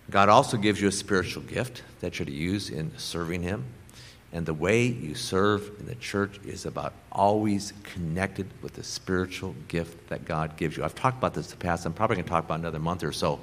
God 0.08 0.28
also 0.28 0.56
gives 0.56 0.80
you 0.80 0.88
a 0.88 0.92
spiritual 0.92 1.42
gift 1.42 1.82
that 2.00 2.18
you're 2.18 2.26
to 2.26 2.32
use 2.32 2.70
in 2.70 2.96
serving 2.96 3.42
Him. 3.42 3.64
And 4.36 4.44
the 4.44 4.52
way 4.52 4.82
you 4.84 5.14
serve 5.14 5.70
in 5.80 5.86
the 5.86 5.94
church 5.94 6.38
is 6.44 6.66
about 6.66 6.92
always 7.10 7.72
connected 7.84 8.46
with 8.60 8.74
the 8.74 8.84
spiritual 8.84 9.54
gift 9.66 10.10
that 10.10 10.26
God 10.26 10.58
gives 10.58 10.76
you. 10.76 10.84
I've 10.84 10.94
talked 10.94 11.16
about 11.16 11.32
this 11.32 11.46
in 11.46 11.52
the 11.52 11.64
past. 11.64 11.86
I'm 11.86 11.94
probably 11.94 12.16
going 12.16 12.24
to 12.24 12.30
talk 12.30 12.44
about 12.44 12.60
another 12.60 12.78
month 12.78 13.02
or 13.02 13.12
so 13.12 13.40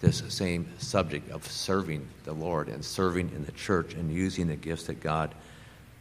this 0.00 0.20
same 0.30 0.68
subject 0.78 1.30
of 1.30 1.46
serving 1.46 2.08
the 2.24 2.32
Lord 2.32 2.68
and 2.68 2.84
serving 2.84 3.30
in 3.36 3.44
the 3.44 3.52
church 3.52 3.94
and 3.94 4.12
using 4.12 4.48
the 4.48 4.56
gifts 4.56 4.82
that 4.88 4.98
God 4.98 5.32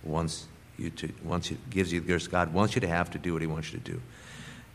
wants 0.02 0.48
you 0.76 0.89
to, 0.89 1.14
wants 1.24 1.52
you, 1.52 1.58
gives 1.70 1.94
you 1.94 2.00
the 2.00 2.08
gifts 2.08 2.26
God 2.26 2.52
wants 2.52 2.74
you 2.74 2.82
to 2.82 2.88
have 2.88 3.12
to 3.12 3.20
do 3.20 3.34
what 3.34 3.44
He 3.44 3.48
wants 3.48 3.72
you 3.72 3.78
to 3.78 3.92
do. 3.92 4.02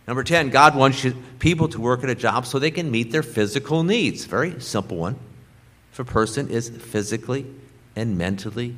Number 0.07 0.23
10, 0.23 0.51
God 0.51 0.77
wants 0.77 1.03
you, 1.03 1.21
people 1.41 1.69
to 1.71 1.81
work 1.81 2.05
at 2.05 2.09
a 2.09 2.15
job 2.15 2.47
so 2.47 2.61
they 2.61 2.71
can 2.71 2.89
meet 2.89 3.11
their 3.11 3.25
physical 3.25 3.83
needs. 3.83 4.27
Very 4.27 4.61
simple 4.61 4.97
one. 4.97 5.19
If 5.91 5.99
a 5.99 6.05
person 6.05 6.51
is 6.51 6.69
physically 6.69 7.47
and 7.97 8.17
mentally 8.17 8.77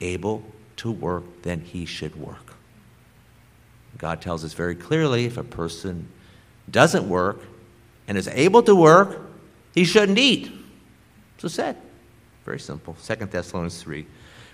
able 0.00 0.42
to 0.76 0.90
work, 0.90 1.42
then 1.42 1.60
he 1.60 1.84
should 1.84 2.16
work. 2.16 2.54
God 3.96 4.22
tells 4.22 4.44
us 4.44 4.52
very 4.52 4.74
clearly 4.74 5.24
if 5.24 5.36
a 5.36 5.42
person 5.42 6.08
doesn't 6.70 7.08
work 7.08 7.40
and 8.06 8.16
is 8.16 8.28
able 8.28 8.62
to 8.62 8.74
work, 8.74 9.20
he 9.74 9.84
shouldn't 9.84 10.18
eat. 10.18 10.50
So 11.38 11.48
said. 11.48 11.76
Very 12.44 12.60
simple. 12.60 12.96
Second 12.98 13.30
Thessalonians 13.30 13.82
3, 13.82 14.06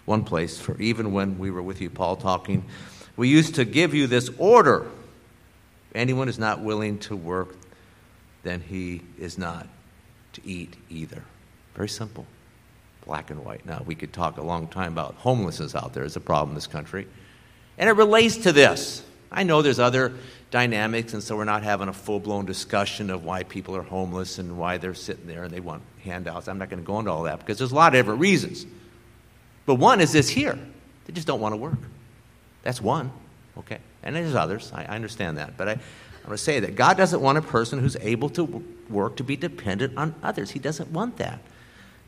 one 0.05 0.24
place. 0.24 0.59
For 0.59 0.80
even 0.80 1.12
when 1.12 1.38
we 1.38 1.51
were 1.51 1.62
with 1.62 1.80
you, 1.80 1.90
Paul, 1.90 2.16
talking, 2.16 2.64
we 3.16 3.28
used 3.28 3.55
to 3.57 3.64
give 3.64 3.95
you 3.95 4.07
this 4.07 4.30
order. 4.38 4.86
If 5.90 5.97
anyone 5.97 6.28
is 6.28 6.38
not 6.38 6.61
willing 6.61 6.99
to 7.01 7.14
work, 7.14 7.55
then 8.42 8.61
he 8.61 9.03
is 9.18 9.38
not 9.38 9.68
to 10.32 10.47
eat 10.47 10.74
either. 10.90 11.22
Very 11.74 11.88
simple 11.88 12.26
black 13.05 13.30
and 13.30 13.44
white. 13.44 13.64
Now, 13.66 13.82
we 13.84 13.94
could 13.94 14.12
talk 14.12 14.38
a 14.38 14.42
long 14.42 14.68
time 14.68 14.92
about 14.92 15.14
homelessness 15.14 15.74
out 15.74 15.92
there 15.92 16.05
as 16.05 16.16
a 16.16 16.20
problem 16.20 16.50
in 16.50 16.55
this 16.55 16.66
country. 16.66 17.07
And 17.78 17.88
it 17.88 17.92
relates 17.92 18.36
to 18.38 18.52
this. 18.52 19.02
I 19.30 19.42
know 19.42 19.62
there's 19.62 19.80
other 19.80 20.12
dynamics, 20.50 21.14
and 21.14 21.22
so 21.22 21.36
we're 21.36 21.44
not 21.44 21.62
having 21.64 21.88
a 21.88 21.92
full 21.92 22.20
blown 22.20 22.44
discussion 22.44 23.11
of 23.11 23.24
why 23.24 23.42
people 23.42 23.74
are 23.76 23.82
homeless 23.82 24.38
and 24.38 24.57
why 24.57 24.78
they're 24.78 24.94
sitting 24.94 25.26
there 25.26 25.44
and 25.44 25.52
they 25.52 25.61
want 25.61 25.82
handouts. 26.02 26.46
I'm 26.46 26.59
not 26.59 26.70
going 26.70 26.80
to 26.80 26.86
go 26.86 26.98
into 27.00 27.11
all 27.11 27.24
that 27.24 27.40
because 27.40 27.59
there's 27.59 27.72
a 27.72 27.74
lot 27.74 27.94
of 27.94 27.98
different 27.98 28.20
reasons. 28.20 28.64
But 29.66 29.76
one 29.76 30.00
is 30.00 30.12
this 30.12 30.28
here 30.28 30.59
they 31.07 31.12
just 31.12 31.26
don't 31.26 31.40
want 31.40 31.52
to 31.52 31.57
work. 31.57 31.78
That's 32.62 32.80
one, 32.80 33.12
okay? 33.59 33.78
And 34.02 34.16
there's 34.16 34.34
others. 34.34 34.72
I, 34.72 34.84
I 34.84 34.94
understand 34.94 35.36
that. 35.36 35.57
But 35.57 35.68
I, 35.68 35.72
I'm 35.72 35.78
going 36.24 36.36
to 36.36 36.38
say 36.38 36.61
that 36.61 36.76
God 36.76 36.96
doesn't 36.96 37.20
want 37.20 37.36
a 37.36 37.42
person 37.42 37.78
who's 37.78 37.96
able 37.96 38.30
to 38.30 38.64
work 38.88 39.16
to 39.16 39.24
be 39.24 39.36
dependent 39.36 39.98
on 39.98 40.14
others. 40.22 40.50
He 40.50 40.59
doesn't 40.59 40.90
want 40.90 41.18
that. 41.18 41.40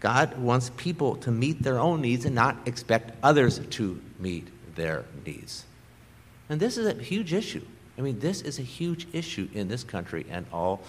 God 0.06 0.38
wants 0.38 0.70
people 0.76 1.16
to 1.16 1.32
meet 1.32 1.64
their 1.64 1.80
own 1.80 2.00
needs 2.00 2.26
and 2.26 2.32
not 2.32 2.56
expect 2.64 3.10
others 3.24 3.58
to 3.58 4.00
meet 4.20 4.46
their 4.76 5.04
needs. 5.26 5.64
And 6.48 6.60
this 6.60 6.78
is 6.78 6.86
a 6.86 6.94
huge 6.94 7.32
issue. 7.32 7.66
I 7.98 8.02
mean, 8.02 8.20
this 8.20 8.40
is 8.42 8.60
a 8.60 8.62
huge 8.62 9.08
issue 9.12 9.48
in 9.52 9.66
this 9.66 9.82
country 9.82 10.24
and 10.30 10.46
all 10.52 10.80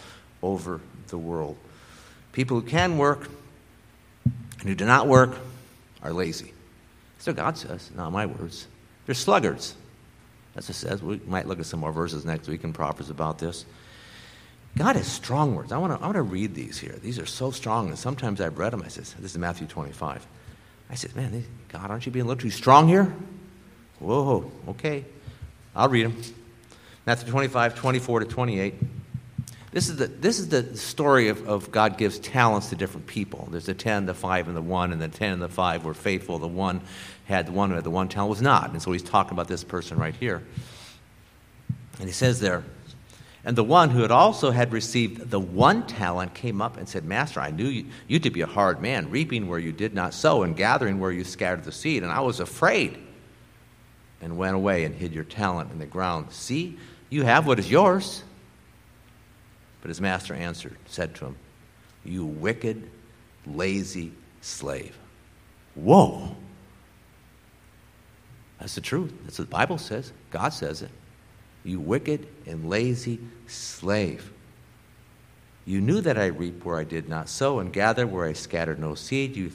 over 0.44 0.82
the 1.08 1.18
world. 1.18 1.58
People 2.32 2.62
who 2.62 2.68
can 2.68 3.00
work 3.00 3.28
and 4.24 4.70
who 4.70 4.76
do 4.76 4.86
not 4.86 5.08
work 5.08 5.36
are 6.04 6.14
lazy. 6.14 6.54
So 7.18 7.34
God 7.34 7.58
says, 7.58 7.90
not 7.96 8.12
my 8.12 8.28
words. 8.28 8.68
They're 9.08 9.16
sluggards. 9.16 9.74
That's 10.54 10.68
what 10.68 10.76
it 10.76 10.80
says. 10.80 11.02
We 11.02 11.20
might 11.26 11.48
look 11.48 11.58
at 11.60 11.66
some 11.66 11.80
more 11.80 11.92
verses 11.92 12.24
next 12.24 12.48
week 12.48 12.64
in 12.64 12.72
Proverbs 12.72 13.10
about 13.10 13.40
this. 13.40 13.66
God 14.78 14.96
has 14.96 15.08
strong 15.08 15.56
words. 15.56 15.72
I 15.72 15.78
want 15.78 15.98
to 15.98 16.04
I 16.04 16.06
wanna 16.06 16.22
read 16.22 16.54
these 16.54 16.78
here. 16.78 16.96
These 17.02 17.18
are 17.18 17.26
so 17.26 17.50
strong, 17.50 17.88
and 17.88 17.98
sometimes 17.98 18.40
I've 18.40 18.60
read 18.60 18.74
them. 18.74 18.84
I 18.84 18.90
says, 18.90 19.14
this 19.20 19.32
is 19.32 19.38
Matthew 19.38 19.66
25. 19.66 20.26
I 20.90 20.96
said, 20.96 21.16
man, 21.16 21.44
God, 21.70 21.90
aren't 21.90 22.06
you 22.06 22.12
being 22.12 22.26
a 22.26 22.28
little 22.28 22.42
too 22.42 22.52
strong 22.52 22.88
here? 22.88 23.14
Whoa, 24.00 24.52
okay. 24.70 25.04
I'll 25.76 25.90
read 25.90 26.06
them. 26.06 26.22
Matthew 27.06 27.30
25, 27.32 27.76
24 27.76 28.20
to 28.22 28.26
28. 28.26 28.76
This 29.72 29.90
is 29.90 29.98
the, 29.98 30.08
this 30.08 30.40
is 30.40 30.50
the 30.50 30.78
story 30.78 31.30
of, 31.30 31.48
of 31.48 31.72
God 31.72 31.98
gives 31.98 32.20
talents 32.20 32.70
to 32.70 32.76
different 32.76 33.08
people. 33.08 33.48
There's 33.52 33.66
the 33.66 33.74
10, 33.74 34.06
the 34.06 34.14
5, 34.14 34.48
and 34.48 34.56
the 34.56 34.62
1, 34.62 34.94
and 34.94 35.02
the 35.02 35.08
10 35.08 35.34
and 35.34 35.42
the 35.42 35.50
5 35.50 35.86
were 35.86 35.94
faithful. 35.94 36.38
The 36.38 36.48
1 36.48 36.82
had 37.26 37.48
the 37.48 37.52
1 37.52 37.70
who 37.70 37.76
had 37.76 37.84
the 37.84 37.92
1 37.92 38.10
talent 38.10 38.30
was 38.30 38.42
not. 38.42 38.72
And 38.72 38.82
so 38.82 38.92
he's 38.92 39.04
talking 39.04 39.34
about 39.34 39.48
this 39.48 39.64
person 39.64 39.98
right 39.98 40.16
here. 40.16 40.44
And 42.00 42.08
he 42.08 42.14
says 42.14 42.40
there, 42.40 42.64
and 43.48 43.56
the 43.56 43.64
one 43.64 43.92
who 43.92 44.02
had 44.02 44.12
also 44.12 44.52
had 44.52 44.74
received 44.74 45.30
the 45.30 45.40
one 45.40 45.88
talent 45.88 46.34
came 46.34 46.62
up 46.62 46.76
and 46.76 46.88
said, 46.88 47.06
Master, 47.06 47.40
I 47.40 47.50
knew 47.50 47.68
you, 47.70 47.86
you 48.06 48.20
to 48.20 48.30
be 48.30 48.42
a 48.42 48.46
hard 48.46 48.82
man, 48.82 49.10
reaping 49.10 49.48
where 49.48 49.58
you 49.58 49.72
did 49.72 49.94
not 49.94 50.14
sow 50.14 50.44
and 50.44 50.54
gathering 50.54 51.00
where 51.00 51.14
you 51.14 51.24
scattered 51.24 51.64
the 51.64 51.72
seed. 51.72 52.04
And 52.04 52.12
I 52.12 52.20
was 52.20 52.42
afraid 52.42 52.98
and 54.20 54.38
went 54.38 54.56
away 54.56 54.84
and 54.84 54.94
hid 54.94 55.14
your 55.14 55.24
talent 55.24 55.72
in 55.72 55.80
the 55.80 55.86
ground. 55.86 56.34
See, 56.34 56.78
you 57.10 57.24
have 57.24 57.48
what 57.48 57.58
is 57.58 57.72
yours. 57.72 58.22
But 59.82 59.88
his 59.88 60.02
master 60.02 60.34
answered, 60.34 60.76
said 60.86 61.16
to 61.16 61.28
him, 61.28 61.38
You 62.04 62.26
wicked, 62.26 62.90
lazy 63.46 64.12
slave. 64.42 64.98
Whoa. 65.74 66.36
That's 68.60 68.76
the 68.76 68.82
truth. 68.82 69.14
That's 69.24 69.40
what 69.40 69.48
the 69.48 69.56
Bible 69.56 69.78
says. 69.78 70.12
God 70.32 70.50
says 70.50 70.82
it. 70.82 70.92
You 71.68 71.82
wicked 71.82 72.26
and 72.46 72.70
lazy 72.70 73.20
slave. 73.46 74.32
You 75.66 75.82
knew 75.82 76.00
that 76.00 76.18
I 76.18 76.28
reap 76.28 76.64
where 76.64 76.80
I 76.80 76.86
did 76.86 77.10
not 77.10 77.28
sow 77.28 77.60
and 77.60 77.74
gather 77.74 78.08
where 78.08 78.26
I 78.26 78.32
scattered 78.32 78.80
no 78.80 78.96
seed. 78.96 79.36
You, 79.36 79.52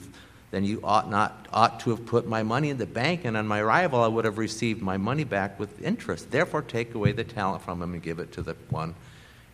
then 0.51 0.63
you 0.63 0.79
ought 0.83 1.09
not 1.09 1.47
ought 1.51 1.79
to 1.79 1.89
have 1.89 2.05
put 2.05 2.27
my 2.27 2.43
money 2.43 2.69
in 2.69 2.77
the 2.77 2.85
bank, 2.85 3.25
and 3.25 3.35
on 3.35 3.47
my 3.47 3.59
arrival 3.59 4.03
I 4.03 4.07
would 4.07 4.25
have 4.25 4.37
received 4.37 4.79
my 4.79 4.95
money 4.95 5.23
back 5.23 5.59
with 5.59 5.81
interest. 5.81 6.29
Therefore, 6.29 6.61
take 6.61 6.93
away 6.93 7.13
the 7.13 7.23
talent 7.23 7.63
from 7.63 7.81
him 7.81 7.93
and 7.93 8.03
give 8.03 8.19
it 8.19 8.31
to 8.33 8.43
the 8.43 8.55
one 8.69 8.93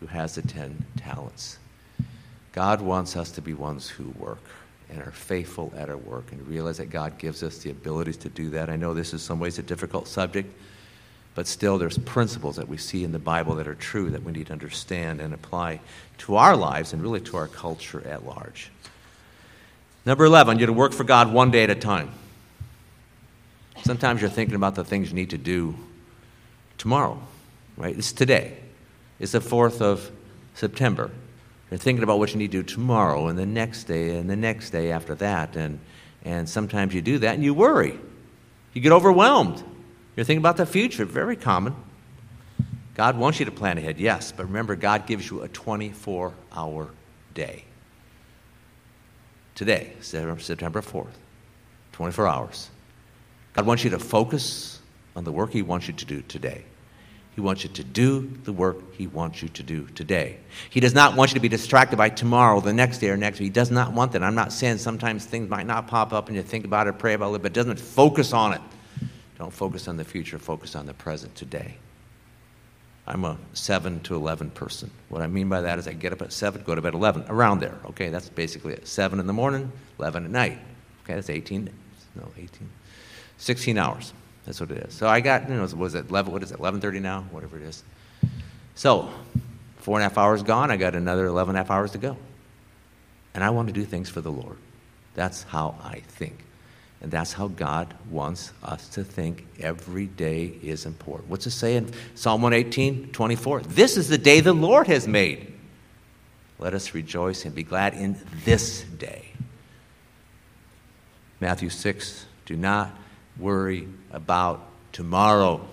who 0.01 0.07
has 0.07 0.36
the 0.36 0.41
ten 0.41 0.86
talents. 0.97 1.60
God 2.51 2.82
wants 2.82 3.16
us 3.16 3.32
to 3.32 3.41
be 3.41 3.53
ones 3.53 3.88
who 3.88 4.10
work 4.18 4.43
and 4.89 5.01
are 5.01 5.12
faithful 5.12 5.72
at 5.78 5.89
our 5.89 5.97
work 5.97 6.34
and 6.34 6.45
realize 6.45 6.78
that 6.80 6.89
God 6.89 7.18
gives 7.18 7.41
us 7.41 7.60
the 7.60 7.70
abilities 7.70 8.18
to 8.18 8.30
do 8.30 8.49
that. 8.49 8.70
I 8.70 8.76
know 8.76 8.93
this 8.93 9.14
is 9.14 9.22
some 9.22 9.39
ways 9.39 9.60
a 9.60 9.64
difficult 9.64 10.10
subject, 10.10 10.53
but 11.40 11.48
still 11.48 11.78
there's 11.78 11.98
principles 12.00 12.58
that 12.58 12.68
we 12.68 12.76
see 12.76 13.06
in 13.06 13.14
the 13.14 13.18
Bible 13.18 13.56
that 13.56 13.66
are 13.66 13.74
true 13.74 14.10
that 14.10 14.24
we 14.24 14.34
need 14.34 14.48
to 14.48 14.52
understand 14.52 15.22
and 15.22 15.34
apply 15.34 15.80
to 16.18 16.36
our 16.36 16.54
lives 16.54 16.92
and 16.92 17.02
really 17.02 17.22
to 17.22 17.38
our 17.38 17.48
culture 17.48 18.06
at 18.06 18.26
large. 18.26 18.70
Number 20.06 20.26
11, 20.26 20.60
you're 20.60 20.68
to 20.68 20.74
work 20.74 20.92
for 20.92 21.06
God 21.06 21.32
one 21.32 21.50
day 21.50 21.64
at 21.64 21.70
a 21.70 21.76
time. 21.76 22.12
Sometimes 23.86 24.20
you're 24.20 24.30
thinking 24.30 24.54
about 24.54 24.76
the 24.76 24.84
things 24.84 25.08
you 25.08 25.16
need 25.16 25.30
to 25.30 25.38
do 25.38 25.76
tomorrow, 26.78 27.18
right? 27.78 27.98
It's 27.98 28.12
today. 28.12 28.58
It's 29.18 29.32
the 29.32 29.40
4th 29.40 29.80
of 29.80 30.12
September. 30.56 31.10
You're 31.72 31.78
thinking 31.78 32.04
about 32.04 32.20
what 32.20 32.34
you 32.34 32.38
need 32.38 32.52
to 32.52 32.64
do 32.64 32.64
tomorrow 32.64 33.28
and 33.28 33.40
the 33.40 33.46
next 33.46 33.86
day 33.86 34.18
and 34.18 34.30
the 34.30 34.36
next 34.36 34.72
day 34.72 34.92
after 34.92 35.16
that. 35.16 35.56
And, 35.56 35.80
and 36.26 36.50
sometimes 36.50 36.94
you 36.94 37.02
do 37.02 37.20
that 37.20 37.36
and 37.36 37.46
you 37.46 37.54
worry. 37.54 37.98
You 38.74 38.82
get 38.82 38.92
overwhelmed. 38.92 39.64
You're 40.20 40.26
thinking 40.26 40.41
about 40.41 40.57
the 40.57 40.65
future. 40.65 41.05
Very 41.05 41.38
common. 41.38 41.74
God 42.93 43.17
wants 43.17 43.39
you 43.39 43.45
to 43.45 43.53
plan 43.53 43.78
ahead, 43.78 44.01
yes, 44.01 44.34
but 44.34 44.47
remember, 44.47 44.76
God 44.76 45.07
gives 45.07 45.32
you 45.32 45.43
a 45.43 45.47
24 45.47 46.34
hour 46.51 46.89
day. 47.34 47.63
Today, 49.55 49.93
September 50.01 50.82
4th, 50.82 51.13
24 51.93 52.28
hours. 52.28 52.70
God 53.53 53.65
wants 53.65 53.86
you 53.86 53.91
to 53.91 53.97
focus 53.97 54.82
on 55.15 55.24
the 55.24 55.32
work 55.32 55.53
He 55.53 55.61
wants 55.61 55.88
you 55.88 55.93
to 55.93 56.03
do 56.03 56.22
today. 56.24 56.65
He 57.34 57.39
wants 57.39 57.63
you 57.63 57.70
to 57.70 57.84
do 57.86 58.30
the 58.43 58.51
work 58.51 58.93
He 58.95 59.07
wants 59.07 59.41
you 59.41 59.47
to 59.47 59.63
do 59.63 59.88
today. 59.95 60.36
He 60.70 60.82
does 60.82 60.93
not 60.93 61.15
want 61.15 61.32
you 61.32 61.36
to 61.36 61.39
be 61.39 61.47
distracted 61.47 61.95
by 61.95 62.09
tomorrow, 62.09 62.59
the 62.59 62.74
next 62.74 62.97
day, 62.97 63.09
or 63.09 63.15
next 63.15 63.39
week. 63.39 63.45
He 63.45 63.51
does 63.51 63.72
not 63.72 63.93
want 63.93 64.11
that. 64.11 64.24
I'm 64.24 64.36
not 64.36 64.51
saying 64.51 64.80
sometimes 64.80 65.24
things 65.24 65.49
might 65.49 65.65
not 65.65 65.88
pop 65.88 66.11
up 66.11 66.28
and 66.28 66.36
you 66.36 66.43
think 66.43 66.65
about 66.65 66.88
it, 66.88 66.99
pray 66.99 67.13
about 67.13 67.34
it, 67.36 67.41
but 67.41 67.53
doesn't 67.53 67.80
focus 67.80 68.34
on 68.34 68.51
it. 68.51 68.61
Don't 69.40 69.54
focus 69.54 69.88
on 69.88 69.98
the 69.98 70.04
future, 70.04 70.38
focus 70.38 70.76
on 70.76 70.86
the 70.86 70.94
present 70.94 71.34
today. 71.34 71.76
I'm 73.08 73.26
a 73.26 73.38
7 73.54 74.02
to 74.02 74.16
11 74.16 74.52
person. 74.52 74.92
What 75.08 75.22
I 75.22 75.28
mean 75.28 75.50
by 75.50 75.62
that 75.62 75.80
is 75.80 75.88
I 75.88 75.94
get 75.94 76.12
up 76.12 76.22
at 76.22 76.32
7, 76.32 76.62
go 76.64 76.76
to 76.76 76.82
bed 76.82 76.90
at 76.90 76.94
11, 76.94 77.26
around 77.30 77.60
there. 77.60 77.76
Okay, 77.86 78.10
that's 78.10 78.30
basically 78.30 78.74
it. 78.74 78.88
7 78.88 79.20
in 79.20 79.26
the 79.26 79.34
morning, 79.34 79.72
11 79.98 80.26
at 80.26 80.30
night. 80.30 80.60
Okay, 81.04 81.16
that's 81.16 81.30
18, 81.30 81.70
no, 82.16 82.28
18, 82.38 82.70
16 83.38 83.78
hours. 83.78 84.14
That's 84.46 84.60
what 84.60 84.70
it 84.72 84.78
is. 84.84 84.94
So 84.94 85.08
I 85.08 85.22
got, 85.22 85.50
you 85.50 85.56
know, 85.56 85.66
was 85.76 85.96
it 85.96 86.10
11, 86.10 86.32
what 86.32 86.44
is 86.44 86.52
it, 86.52 86.60
11.30 86.60 87.02
now? 87.02 87.22
Whatever 87.32 87.58
it 87.58 87.64
is. 87.64 87.84
So, 88.76 89.10
four 89.78 89.98
and 89.98 90.06
a 90.06 90.10
half 90.10 90.18
hours 90.18 90.44
gone, 90.44 90.70
I 90.70 90.78
got 90.78 90.96
another 90.96 91.26
11 91.26 91.56
and 91.56 91.58
a 91.58 91.64
half 91.64 91.72
hours 91.72 91.92
to 91.92 91.98
go. 91.98 92.18
And 93.34 93.44
I 93.44 93.50
want 93.52 93.70
to 93.70 93.74
do 93.74 93.86
things 93.86 94.10
for 94.10 94.22
the 94.22 94.32
Lord. 94.32 94.58
That's 95.16 95.44
how 95.44 95.76
I 95.82 96.02
think. 96.02 96.44
And 97.02 97.12
that's 97.12 97.32
how 97.32 97.47
God 97.47 97.93
wants 98.10 98.52
us 98.62 98.89
to 98.89 99.04
think 99.04 99.45
every 99.60 100.08
day 100.08 100.54
is 100.62 100.86
important. 100.86 101.30
What's 101.30 101.47
it 101.47 101.52
say 101.52 101.76
in 101.76 101.91
Psalm 102.16 102.41
118, 102.41 103.12
24? 103.12 103.62
This 103.62 103.95
is 103.95 104.10
the 104.10 104.18
day 104.18 104.41
the 104.41 104.54
Lord 104.54 104.88
has 104.88 105.08
made. 105.08 105.54
Let 106.58 106.74
us 106.74 106.93
rejoice 106.93 107.45
and 107.45 107.56
be 107.56 107.64
glad 107.64 107.93
in 107.93 108.18
this 108.43 108.82
day. 108.82 109.32
Matthew 111.39 111.70
6, 111.70 112.26
do 112.45 112.58
not 112.58 112.91
worry 113.38 113.88
about 114.12 114.68
tomorrow. 114.91 115.66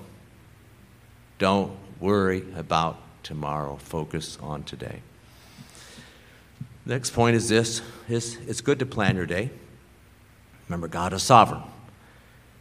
Don't 1.39 1.77
worry 1.99 2.45
about 2.55 3.01
tomorrow. 3.25 3.77
Focus 3.77 4.39
on 4.41 4.63
today. 4.63 5.01
Next 6.85 7.11
point 7.11 7.35
is 7.35 7.49
this 7.49 7.83
is 8.09 8.39
it's 8.47 8.61
good 8.61 8.79
to 8.79 8.87
plan 8.87 9.17
your 9.17 9.27
day. 9.27 9.51
Remember, 10.69 10.89
God 10.89 11.13
is 11.13 11.23
sovereign. 11.23 11.63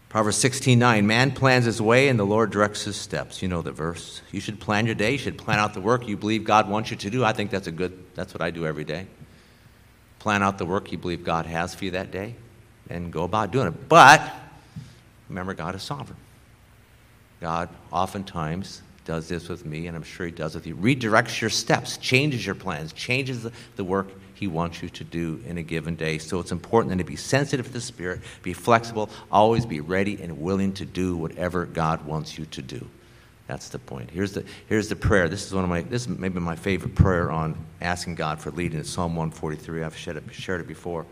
Proverbs 0.09 0.37
16:9, 0.37 1.05
man 1.05 1.31
plans 1.31 1.65
his 1.65 1.81
way 1.81 2.07
and 2.07 2.17
the 2.17 2.25
Lord 2.25 2.49
directs 2.49 2.83
his 2.83 2.95
steps. 2.95 3.41
You 3.41 3.49
know 3.49 3.61
the 3.61 3.71
verse. 3.71 4.21
You 4.31 4.39
should 4.39 4.59
plan 4.59 4.85
your 4.85 4.95
day, 4.95 5.13
you 5.13 5.17
should 5.17 5.37
plan 5.37 5.59
out 5.59 5.73
the 5.73 5.81
work 5.81 6.07
you 6.07 6.15
believe 6.15 6.45
God 6.45 6.69
wants 6.69 6.89
you 6.89 6.97
to 6.97 7.09
do. 7.09 7.25
I 7.25 7.33
think 7.33 7.51
that's 7.51 7.67
a 7.67 7.71
good 7.71 8.01
that's 8.15 8.33
what 8.33 8.41
I 8.41 8.51
do 8.51 8.65
every 8.65 8.85
day. 8.85 9.07
Plan 10.19 10.41
out 10.41 10.57
the 10.57 10.65
work 10.65 10.91
you 10.91 10.97
believe 10.97 11.23
God 11.23 11.45
has 11.45 11.75
for 11.75 11.85
you 11.85 11.91
that 11.91 12.11
day 12.11 12.35
and 12.89 13.11
go 13.11 13.23
about 13.23 13.51
doing 13.51 13.67
it. 13.67 13.89
But 13.89 14.33
remember 15.27 15.53
God 15.53 15.75
is 15.75 15.83
sovereign. 15.83 16.17
God 17.41 17.69
oftentimes 17.91 18.81
does 19.03 19.27
this 19.27 19.49
with 19.49 19.65
me, 19.65 19.87
and 19.87 19.95
I'm 19.95 20.03
sure 20.03 20.25
He 20.25 20.31
does 20.31 20.55
with 20.55 20.65
you. 20.65 20.75
Redirects 20.75 21.41
your 21.41 21.49
steps, 21.49 21.97
changes 21.97 22.45
your 22.45 22.55
plans, 22.55 22.93
changes 22.93 23.43
the, 23.43 23.51
the 23.75 23.83
work 23.83 24.07
He 24.35 24.47
wants 24.47 24.83
you 24.83 24.89
to 24.89 25.03
do 25.03 25.41
in 25.47 25.57
a 25.57 25.63
given 25.63 25.95
day. 25.95 26.19
So 26.19 26.39
it's 26.39 26.51
important 26.51 26.89
then 26.89 26.99
to 26.99 27.03
be 27.03 27.15
sensitive 27.15 27.67
to 27.67 27.73
the 27.73 27.81
Spirit, 27.81 28.21
be 28.43 28.53
flexible, 28.53 29.09
always 29.31 29.65
be 29.65 29.79
ready 29.79 30.21
and 30.21 30.39
willing 30.39 30.73
to 30.73 30.85
do 30.85 31.17
whatever 31.17 31.65
God 31.65 32.05
wants 32.05 32.37
you 32.37 32.45
to 32.45 32.61
do. 32.61 32.87
That's 33.47 33.69
the 33.69 33.79
point. 33.79 34.09
Here's 34.11 34.33
the, 34.33 34.45
here's 34.67 34.89
the 34.89 34.95
prayer. 34.95 35.27
This 35.29 35.45
is 35.45 35.53
one 35.53 35.63
of 35.63 35.69
my, 35.69 35.81
this 35.81 36.03
is 36.03 36.07
maybe 36.07 36.39
my 36.39 36.55
favorite 36.55 36.95
prayer 36.95 37.31
on 37.31 37.57
asking 37.81 38.15
God 38.15 38.39
for 38.39 38.51
leading. 38.51 38.79
It's 38.79 38.89
Psalm 38.89 39.15
143. 39.15 39.83
I've 39.83 39.95
shared 39.95 40.17
it, 40.17 40.23
shared 40.31 40.61
it 40.61 40.67
before. 40.67 41.05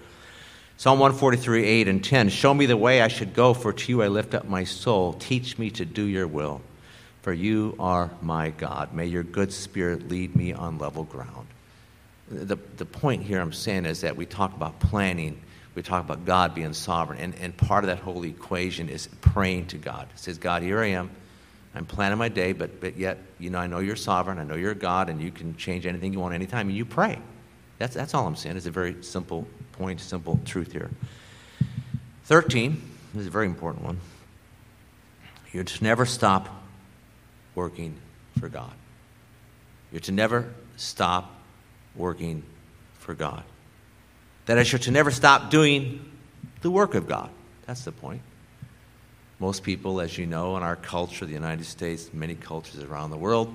Psalm 0.78 0.99
143, 0.99 1.63
8 1.63 1.88
and 1.88 2.03
10. 2.03 2.30
Show 2.30 2.53
me 2.53 2.65
the 2.65 2.78
way 2.78 3.01
I 3.01 3.07
should 3.07 3.34
go, 3.34 3.53
for 3.53 3.71
to 3.71 3.91
you 3.91 4.01
I 4.01 4.07
lift 4.07 4.34
up 4.34 4.45
my 4.45 4.63
soul. 4.63 5.13
Teach 5.13 5.57
me 5.57 5.69
to 5.71 5.86
do 5.86 6.03
your 6.03 6.28
will 6.28 6.61
for 7.24 7.32
you 7.32 7.74
are 7.80 8.11
my 8.21 8.49
God. 8.49 8.93
May 8.93 9.05
your 9.05 9.24
good 9.24 9.53
spirit 9.53 10.09
lead 10.09 10.36
me 10.36 10.51
on 10.51 10.78
level 10.78 11.05
ground. 11.05 11.47
The, 12.34 12.58
the 12.78 12.86
point 12.86 13.24
here 13.24 13.40
I'm 13.40 13.54
saying 13.54 13.86
is 13.86 14.02
that 14.02 14.16
we 14.16 14.26
talk 14.26 14.56
about 14.56 14.80
planning, 14.80 15.42
we 15.76 15.82
talk 15.82 16.04
about 16.04 16.26
God 16.26 16.54
being 16.56 16.74
sovereign, 16.74 17.20
and, 17.20 17.36
and 17.36 17.56
part 17.56 17.84
of 17.84 17.90
that 17.90 18.00
whole 18.00 18.24
equation 18.24 18.90
is 18.90 19.08
praying 19.22 19.68
to 19.68 19.78
God. 19.78 20.08
It 20.14 20.20
says, 20.20 20.38
God, 20.38 20.62
here 20.62 20.80
I 20.80 20.88
am. 20.88 21.10
I'm 21.76 21.86
planning 21.86 22.20
my 22.20 22.30
day, 22.30 22.54
but, 22.54 22.80
but 22.80 22.98
yet, 22.98 23.18
you 23.40 23.50
know, 23.50 23.58
I 23.58 23.68
know 23.68 23.80
you're 23.80 23.96
sovereign. 23.96 24.38
I 24.38 24.44
know 24.44 24.56
you're 24.56 24.76
God, 24.76 25.10
and 25.10 25.22
you 25.22 25.32
can 25.32 25.56
change 25.58 25.86
anything 25.88 26.14
you 26.14 26.20
want 26.20 26.36
anytime, 26.36 26.68
and 26.68 26.78
you 26.78 26.86
pray. 26.86 27.18
That's, 27.80 27.96
that's 27.96 28.14
all 28.14 28.28
I'm 28.28 28.36
saying. 28.36 28.58
It's 28.58 28.68
a 28.68 28.72
very 28.72 29.02
simple 29.04 29.48
point, 29.72 30.00
simple 30.00 30.40
truth 30.46 30.72
here. 30.72 30.92
13 32.26 32.82
this 33.14 33.22
is 33.22 33.28
a 33.28 33.32
very 33.32 33.46
important 33.46 33.86
one. 33.86 34.00
You're 35.52 35.64
to 35.64 35.84
never 35.84 36.06
stop 36.06 36.50
working 37.54 37.96
for 38.40 38.50
God. 38.50 38.74
You're 39.92 40.02
to 40.02 40.12
never 40.12 40.52
stop 40.78 41.32
working 41.96 42.44
for 43.00 43.14
God. 43.14 43.44
That 44.46 44.58
I 44.58 44.64
should 44.64 44.89
never 44.91 45.12
stop 45.12 45.50
doing 45.50 46.12
the 46.62 46.72
work 46.72 46.96
of 46.96 47.08
God. 47.08 47.30
That's 47.66 47.84
the 47.84 47.91
point. 47.91 48.22
Most 49.39 49.64
people, 49.64 50.00
as 50.00 50.18
you 50.18 50.26
know, 50.26 50.56
in 50.58 50.64
our 50.64 50.76
culture, 50.76 51.26
the 51.26 51.34
United 51.34 51.66
States, 51.66 52.10
many 52.14 52.36
cultures 52.36 52.82
around 52.84 53.10
the 53.10 53.18
world, 53.18 53.54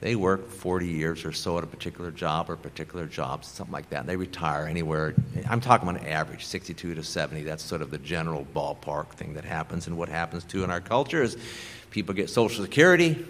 they 0.00 0.16
work 0.16 0.50
40 0.50 0.86
years 0.86 1.24
or 1.24 1.32
so 1.32 1.56
at 1.56 1.64
a 1.64 1.66
particular 1.66 2.10
job 2.10 2.50
or 2.50 2.56
particular 2.56 3.06
jobs, 3.06 3.48
something 3.48 3.72
like 3.72 3.88
that. 3.90 4.00
And 4.00 4.08
they 4.08 4.16
retire 4.16 4.66
anywhere. 4.66 5.14
I'm 5.48 5.60
talking 5.60 5.88
an 5.88 5.96
average, 5.98 6.44
62 6.44 6.94
to 6.96 7.02
70. 7.02 7.42
That's 7.42 7.64
sort 7.64 7.80
of 7.80 7.90
the 7.90 7.98
general 7.98 8.46
ballpark 8.54 9.10
thing 9.12 9.34
that 9.34 9.44
happens. 9.44 9.86
And 9.86 9.96
what 9.96 10.08
happens 10.08 10.44
too 10.44 10.62
in 10.62 10.70
our 10.70 10.80
culture 10.82 11.22
is 11.22 11.38
people 11.90 12.14
get 12.14 12.28
Social 12.28 12.62
Security, 12.62 13.24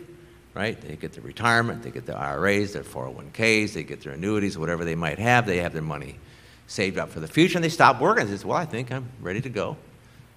right? 0.55 0.81
They 0.81 0.97
get 0.97 1.13
their 1.13 1.23
retirement, 1.23 1.83
they 1.83 1.91
get 1.91 2.07
their 2.07 2.17
IRAs, 2.17 2.73
their 2.73 2.85
401ks, 2.85 3.73
they 3.75 3.83
get 3.83 4.03
their 4.03 4.13
annuities, 4.13 4.57
whatever 4.57 4.85
they 4.85 4.95
might 4.95 5.19
have. 5.19 5.47
They 5.47 5.59
have 5.59 5.73
their 5.73 5.83
money 5.83 6.17
saved 6.67 6.99
up 6.99 7.11
for 7.11 7.21
the 7.21 7.29
future, 7.29 7.59
and 7.59 7.65
they 7.65 7.69
stop 7.69 8.01
working. 8.01 8.27
They 8.27 8.37
say, 8.37 8.47
"Well, 8.47 8.57
I 8.57 8.65
think 8.65 8.91
I'm 8.93 9.09
ready 9.21 9.41
to 9.43 9.51
go." 9.51 9.77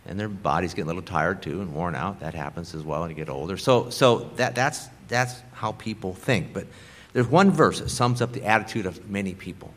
And 0.05 0.19
their 0.19 0.29
body's 0.29 0.73
getting 0.73 0.85
a 0.85 0.87
little 0.87 1.01
tired 1.01 1.41
too 1.41 1.61
and 1.61 1.73
worn 1.73 1.93
out. 1.95 2.21
That 2.21 2.33
happens 2.33 2.73
as 2.73 2.83
well 2.83 3.01
when 3.01 3.09
you 3.09 3.15
get 3.15 3.29
older. 3.29 3.57
So, 3.57 3.89
so 3.89 4.29
that, 4.37 4.55
that's 4.55 4.87
that's 5.07 5.35
how 5.53 5.73
people 5.73 6.13
think. 6.13 6.53
But 6.53 6.67
there's 7.13 7.27
one 7.27 7.51
verse 7.51 7.79
that 7.79 7.89
sums 7.89 8.21
up 8.21 8.31
the 8.31 8.45
attitude 8.45 8.85
of 8.85 9.09
many 9.09 9.33
people. 9.33 9.73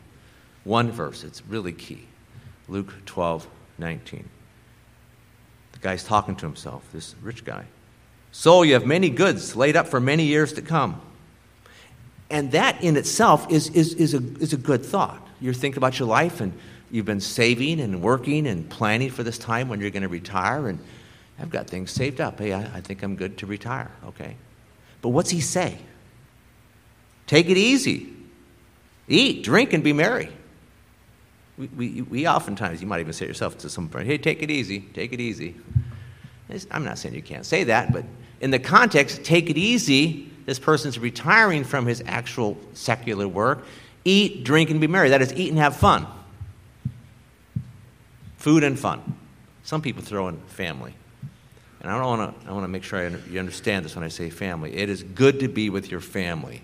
One 0.63 0.91
verse, 0.91 1.23
it's 1.23 1.45
really 1.47 1.73
key. 1.73 2.07
Luke 2.67 2.93
12, 3.05 3.47
19. 3.77 4.29
The 5.73 5.79
guy's 5.79 6.03
talking 6.03 6.35
to 6.37 6.45
himself, 6.45 6.85
this 6.93 7.15
rich 7.21 7.43
guy. 7.43 7.65
So 8.31 8.63
you 8.63 8.73
have 8.73 8.85
many 8.85 9.09
goods 9.09 9.55
laid 9.55 9.75
up 9.75 9.87
for 9.87 9.99
many 9.99 10.23
years 10.23 10.53
to 10.53 10.61
come. 10.61 11.01
And 12.29 12.51
that 12.53 12.81
in 12.83 12.95
itself 12.95 13.51
is, 13.51 13.69
is, 13.69 13.93
is, 13.95 14.13
a, 14.13 14.23
is 14.39 14.53
a 14.53 14.57
good 14.57 14.85
thought. 14.85 15.27
You're 15.41 15.53
thinking 15.53 15.77
about 15.77 15.99
your 15.99 16.07
life 16.07 16.39
and 16.39 16.53
you've 16.89 17.05
been 17.05 17.19
saving 17.19 17.81
and 17.81 18.01
working 18.01 18.47
and 18.47 18.69
planning 18.69 19.09
for 19.09 19.23
this 19.23 19.37
time 19.37 19.67
when 19.67 19.81
you're 19.81 19.89
going 19.89 20.03
to 20.03 20.09
retire. 20.09 20.67
And 20.67 20.79
I've 21.39 21.49
got 21.49 21.67
things 21.67 21.91
saved 21.91 22.21
up. 22.21 22.39
Hey, 22.39 22.53
I, 22.53 22.61
I 22.61 22.81
think 22.81 23.03
I'm 23.03 23.15
good 23.15 23.37
to 23.39 23.45
retire. 23.45 23.91
Okay. 24.05 24.37
But 25.01 25.09
what's 25.09 25.29
he 25.29 25.41
say? 25.41 25.77
Take 27.27 27.49
it 27.49 27.57
easy. 27.57 28.13
Eat, 29.07 29.43
drink, 29.43 29.73
and 29.73 29.83
be 29.83 29.91
merry. 29.91 30.29
We, 31.57 31.67
we, 31.67 32.01
we 32.01 32.27
oftentimes, 32.27 32.81
you 32.81 32.87
might 32.87 33.01
even 33.01 33.13
say 33.13 33.27
yourself 33.27 33.57
to 33.59 33.69
some 33.69 33.89
friend, 33.89 34.07
hey, 34.07 34.17
take 34.17 34.41
it 34.41 34.49
easy, 34.49 34.81
take 34.93 35.11
it 35.11 35.19
easy. 35.19 35.55
I'm 36.69 36.83
not 36.83 36.97
saying 36.97 37.15
you 37.15 37.21
can't 37.21 37.45
say 37.45 37.65
that, 37.65 37.91
but 37.93 38.05
in 38.41 38.51
the 38.51 38.59
context, 38.59 39.23
take 39.23 39.49
it 39.49 39.57
easy, 39.57 40.29
this 40.45 40.59
person's 40.59 40.99
retiring 40.99 41.63
from 41.63 41.85
his 41.85 42.03
actual 42.07 42.57
secular 42.73 43.27
work. 43.27 43.63
Eat, 44.03 44.43
drink, 44.43 44.71
and 44.71 44.81
be 44.81 44.87
merry. 44.87 45.09
That 45.09 45.21
is, 45.21 45.31
eat 45.33 45.49
and 45.49 45.59
have 45.59 45.75
fun. 45.75 46.07
Food 48.37 48.63
and 48.63 48.77
fun. 48.77 49.17
Some 49.63 49.83
people 49.83 50.01
throw 50.01 50.27
in 50.27 50.37
family. 50.47 50.95
And 51.81 51.91
I 51.91 52.03
want 52.03 52.41
to 52.41 52.49
I 52.49 52.51
want 52.51 52.63
to 52.63 52.67
make 52.67 52.83
sure 52.83 52.99
I, 52.99 53.11
you 53.29 53.39
understand 53.39 53.85
this 53.85 53.95
when 53.95 54.03
I 54.03 54.07
say 54.07 54.29
family. 54.29 54.75
It 54.75 54.89
is 54.89 55.03
good 55.03 55.39
to 55.39 55.47
be 55.47 55.69
with 55.69 55.89
your 55.89 56.01
family. 56.01 56.61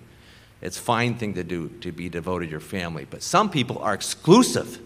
It's 0.61 0.77
a 0.77 0.81
fine 0.81 1.15
thing 1.15 1.35
to 1.35 1.43
do 1.43 1.69
to 1.81 1.91
be 1.91 2.09
devoted 2.09 2.47
to 2.47 2.51
your 2.51 2.59
family. 2.59 3.05
But 3.09 3.21
some 3.21 3.49
people 3.49 3.79
are 3.79 3.93
exclusive. 3.93 4.79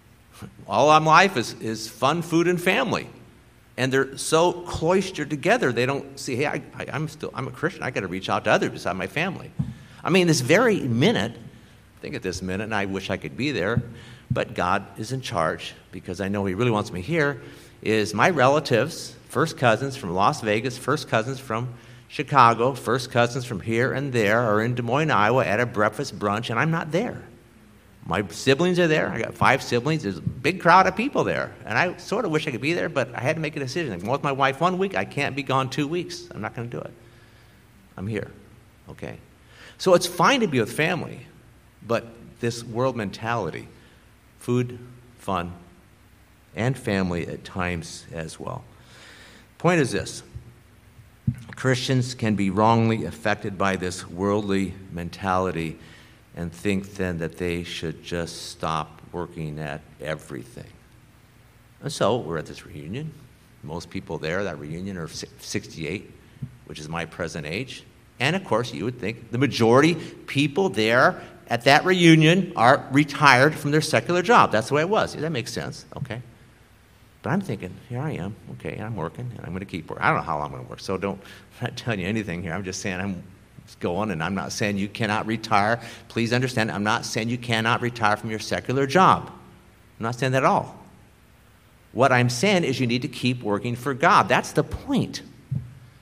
All 0.68 0.90
of 0.90 1.04
life 1.04 1.36
is, 1.36 1.54
is 1.54 1.88
fun, 1.88 2.22
food, 2.22 2.46
and 2.46 2.60
family. 2.60 3.08
And 3.80 3.92
they're 3.92 4.16
so 4.18 4.52
cloistered 4.52 5.30
together, 5.30 5.72
they 5.72 5.86
don't 5.86 6.18
see, 6.18 6.36
hey, 6.36 6.46
I, 6.46 6.62
I'm 6.92 7.08
still, 7.08 7.30
I'm 7.34 7.48
a 7.48 7.50
Christian. 7.50 7.82
I 7.82 7.90
got 7.90 8.00
to 8.00 8.08
reach 8.08 8.28
out 8.28 8.44
to 8.44 8.50
others 8.50 8.70
besides 8.70 8.96
my 8.96 9.06
family. 9.06 9.50
I 10.04 10.10
mean, 10.10 10.26
this 10.26 10.42
very 10.42 10.80
minute, 10.80 11.32
think 12.02 12.14
at 12.14 12.22
this 12.22 12.42
minute, 12.42 12.64
and 12.64 12.74
I 12.74 12.84
wish 12.84 13.08
I 13.08 13.16
could 13.16 13.36
be 13.36 13.52
there, 13.52 13.82
but 14.30 14.54
God 14.54 14.84
is 14.98 15.12
in 15.12 15.22
charge 15.22 15.74
because 15.92 16.20
I 16.20 16.28
know 16.28 16.44
He 16.44 16.54
really 16.54 16.70
wants 16.70 16.92
me 16.92 17.00
here, 17.00 17.40
is 17.82 18.12
my 18.14 18.28
relatives 18.30 19.16
First 19.30 19.56
cousins 19.56 19.96
from 19.96 20.12
Las 20.12 20.40
Vegas, 20.40 20.76
first 20.76 21.08
cousins 21.08 21.38
from 21.38 21.72
Chicago, 22.08 22.74
first 22.74 23.12
cousins 23.12 23.44
from 23.44 23.60
here 23.60 23.92
and 23.92 24.12
there 24.12 24.40
are 24.40 24.60
in 24.60 24.74
Des 24.74 24.82
Moines, 24.82 25.12
Iowa 25.12 25.44
at 25.44 25.60
a 25.60 25.66
breakfast 25.66 26.18
brunch, 26.18 26.50
and 26.50 26.58
I'm 26.58 26.72
not 26.72 26.90
there. 26.90 27.22
My 28.06 28.26
siblings 28.28 28.78
are 28.78 28.88
there. 28.88 29.08
I 29.08 29.20
got 29.20 29.34
five 29.34 29.62
siblings. 29.62 30.02
There's 30.02 30.18
a 30.18 30.22
big 30.22 30.60
crowd 30.60 30.86
of 30.86 30.96
people 30.96 31.22
there. 31.22 31.54
And 31.64 31.78
I 31.78 31.96
sort 31.98 32.24
of 32.24 32.30
wish 32.30 32.46
I 32.46 32.50
could 32.50 32.60
be 32.60 32.72
there, 32.72 32.88
but 32.88 33.14
I 33.14 33.20
had 33.20 33.36
to 33.36 33.42
make 33.42 33.56
a 33.56 33.60
decision. 33.60 33.92
I'm 33.92 34.06
with 34.08 34.22
my 34.22 34.32
wife 34.32 34.60
one 34.60 34.78
week. 34.78 34.96
I 34.96 35.04
can't 35.04 35.36
be 35.36 35.42
gone 35.42 35.70
two 35.70 35.86
weeks. 35.86 36.26
I'm 36.30 36.40
not 36.40 36.56
going 36.56 36.68
to 36.68 36.76
do 36.76 36.82
it. 36.82 36.92
I'm 37.96 38.06
here. 38.06 38.30
Okay? 38.88 39.18
So 39.78 39.94
it's 39.94 40.06
fine 40.06 40.40
to 40.40 40.48
be 40.48 40.60
with 40.60 40.72
family, 40.72 41.26
but 41.86 42.06
this 42.40 42.64
world 42.64 42.96
mentality 42.96 43.68
food, 44.38 44.78
fun, 45.18 45.52
and 46.56 46.76
family 46.76 47.26
at 47.28 47.44
times 47.44 48.06
as 48.12 48.40
well. 48.40 48.64
Point 49.58 49.80
is 49.80 49.92
this 49.92 50.22
Christians 51.54 52.14
can 52.14 52.34
be 52.34 52.50
wrongly 52.50 53.04
affected 53.04 53.58
by 53.58 53.76
this 53.76 54.08
worldly 54.08 54.74
mentality 54.90 55.78
and 56.36 56.52
think 56.52 56.94
then 56.94 57.18
that 57.18 57.36
they 57.36 57.64
should 57.64 58.02
just 58.02 58.50
stop 58.50 59.00
working 59.12 59.58
at 59.58 59.80
everything. 60.00 60.70
And 61.82 61.92
so 61.92 62.16
we're 62.18 62.38
at 62.38 62.46
this 62.46 62.64
reunion. 62.66 63.12
Most 63.62 63.90
people 63.90 64.18
there, 64.18 64.44
that 64.44 64.58
reunion, 64.58 64.96
are 64.96 65.08
68, 65.08 66.10
which 66.66 66.78
is 66.78 66.88
my 66.88 67.04
present 67.04 67.46
age. 67.46 67.84
And 68.20 68.36
of 68.36 68.44
course, 68.44 68.72
you 68.72 68.84
would 68.84 68.98
think 68.98 69.30
the 69.30 69.38
majority 69.38 69.94
people 69.94 70.68
there 70.68 71.20
at 71.48 71.64
that 71.64 71.84
reunion 71.84 72.52
are 72.54 72.86
retired 72.92 73.54
from 73.54 73.70
their 73.70 73.80
secular 73.80 74.22
job. 74.22 74.52
That's 74.52 74.68
the 74.68 74.74
way 74.74 74.82
it 74.82 74.88
was. 74.88 75.14
That 75.14 75.32
makes 75.32 75.52
sense. 75.52 75.84
Okay. 75.96 76.22
But 77.22 77.30
I'm 77.30 77.40
thinking, 77.40 77.74
here 77.88 78.00
I 78.00 78.12
am. 78.12 78.34
Okay, 78.52 78.78
I'm 78.78 78.96
working, 78.96 79.30
and 79.36 79.40
I'm 79.40 79.50
going 79.50 79.60
to 79.60 79.66
keep 79.66 79.90
working. 79.90 80.02
I 80.02 80.08
don't 80.08 80.18
know 80.18 80.22
how 80.22 80.38
long 80.38 80.46
I'm 80.46 80.52
going 80.52 80.64
to 80.64 80.70
work, 80.70 80.80
so 80.80 80.96
don't, 80.96 81.20
I'm 81.60 81.66
not 81.66 81.76
telling 81.76 82.00
you 82.00 82.06
anything 82.06 82.42
here. 82.42 82.54
I'm 82.54 82.64
just 82.64 82.80
saying 82.80 82.98
I'm 82.98 83.22
going, 83.76 84.10
and 84.10 84.22
I'm 84.22 84.34
not 84.34 84.52
saying 84.52 84.78
you 84.78 84.88
cannot 84.88 85.26
retire. 85.26 85.80
Please 86.08 86.32
understand, 86.32 86.70
I'm 86.70 86.84
not 86.84 87.04
saying 87.04 87.28
you 87.28 87.38
cannot 87.38 87.80
retire 87.80 88.16
from 88.16 88.30
your 88.30 88.38
secular 88.38 88.86
job. 88.86 89.30
I'm 89.98 90.04
not 90.04 90.14
saying 90.14 90.32
that 90.32 90.44
at 90.44 90.46
all. 90.46 90.76
What 91.92 92.12
I'm 92.12 92.30
saying 92.30 92.64
is 92.64 92.78
you 92.80 92.86
need 92.86 93.02
to 93.02 93.08
keep 93.08 93.42
working 93.42 93.76
for 93.76 93.94
God. 93.94 94.28
That's 94.28 94.52
the 94.52 94.62
point. 94.62 95.22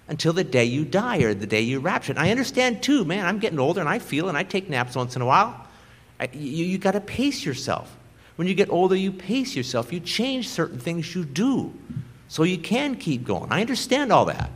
Until 0.06 0.32
the 0.32 0.44
day 0.44 0.64
you 0.64 0.84
die 0.84 1.18
or 1.18 1.34
the 1.34 1.46
day 1.46 1.60
you 1.60 1.80
rapture. 1.80 2.12
And 2.12 2.18
I 2.18 2.30
understand 2.30 2.82
too, 2.82 3.04
man, 3.04 3.26
I'm 3.26 3.38
getting 3.38 3.58
older 3.58 3.80
and 3.80 3.88
I 3.88 3.98
feel 3.98 4.28
and 4.28 4.38
I 4.38 4.42
take 4.42 4.70
naps 4.70 4.96
once 4.96 5.16
in 5.16 5.22
a 5.22 5.26
while. 5.26 5.66
I, 6.18 6.28
you 6.32 6.64
you 6.64 6.78
got 6.78 6.92
to 6.92 7.00
pace 7.00 7.44
yourself. 7.44 7.94
When 8.36 8.48
you 8.48 8.54
get 8.54 8.70
older, 8.70 8.94
you 8.94 9.12
pace 9.12 9.54
yourself. 9.56 9.92
You 9.92 10.00
change 10.00 10.48
certain 10.48 10.78
things 10.78 11.14
you 11.14 11.24
do 11.24 11.72
so 12.28 12.42
you 12.42 12.58
can 12.58 12.96
keep 12.96 13.24
going. 13.24 13.50
I 13.50 13.60
understand 13.60 14.12
all 14.12 14.26
that. 14.26 14.50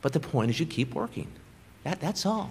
But 0.00 0.12
the 0.12 0.20
point 0.20 0.50
is, 0.50 0.60
you 0.60 0.66
keep 0.66 0.94
working. 0.94 1.26
That, 1.84 2.00
that's 2.00 2.26
all. 2.26 2.50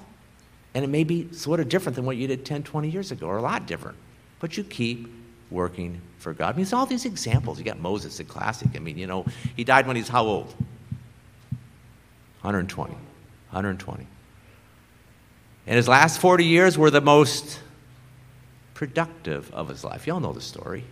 And 0.73 0.83
it 0.83 0.87
may 0.87 1.03
be 1.03 1.31
sort 1.33 1.59
of 1.59 1.69
different 1.69 1.95
than 1.95 2.05
what 2.05 2.17
you 2.17 2.27
did 2.27 2.45
10, 2.45 2.63
20 2.63 2.89
years 2.89 3.11
ago, 3.11 3.27
or 3.27 3.37
a 3.37 3.41
lot 3.41 3.67
different. 3.67 3.97
But 4.39 4.57
you 4.57 4.63
keep 4.63 5.11
working 5.51 6.01
for 6.17 6.33
God. 6.33 6.53
I 6.53 6.57
mean, 6.57 6.63
it's 6.63 6.73
all 6.73 6.85
these 6.85 7.05
examples. 7.05 7.59
You 7.59 7.65
got 7.65 7.79
Moses, 7.79 8.17
the 8.17 8.23
classic. 8.23 8.69
I 8.75 8.79
mean, 8.79 8.97
you 8.97 9.07
know, 9.07 9.25
he 9.55 9.63
died 9.63 9.85
when 9.85 9.95
he 9.95 10.01
was 10.01 10.09
how 10.09 10.25
old? 10.25 10.47
120. 12.41 12.93
120. 12.93 14.07
And 15.65 15.75
his 15.77 15.87
last 15.87 16.19
40 16.19 16.45
years 16.45 16.77
were 16.77 16.89
the 16.89 17.01
most 17.01 17.59
productive 18.73 19.53
of 19.53 19.69
his 19.69 19.83
life. 19.83 20.07
You 20.07 20.13
all 20.13 20.19
know 20.19 20.33
the 20.33 20.41
story. 20.41 20.83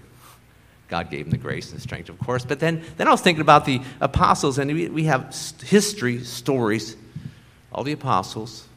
God 0.87 1.09
gave 1.09 1.25
him 1.25 1.31
the 1.31 1.37
grace 1.37 1.71
and 1.71 1.77
the 1.77 1.81
strength, 1.81 2.09
of 2.09 2.19
course. 2.19 2.45
But 2.45 2.59
then, 2.59 2.83
then 2.97 3.07
I 3.07 3.11
was 3.11 3.21
thinking 3.21 3.41
about 3.41 3.65
the 3.65 3.81
apostles, 3.99 4.59
and 4.59 4.71
we, 4.71 4.89
we 4.89 5.03
have 5.05 5.35
history, 5.63 6.23
stories. 6.23 6.95
All 7.71 7.83
the 7.83 7.91
apostles, 7.91 8.67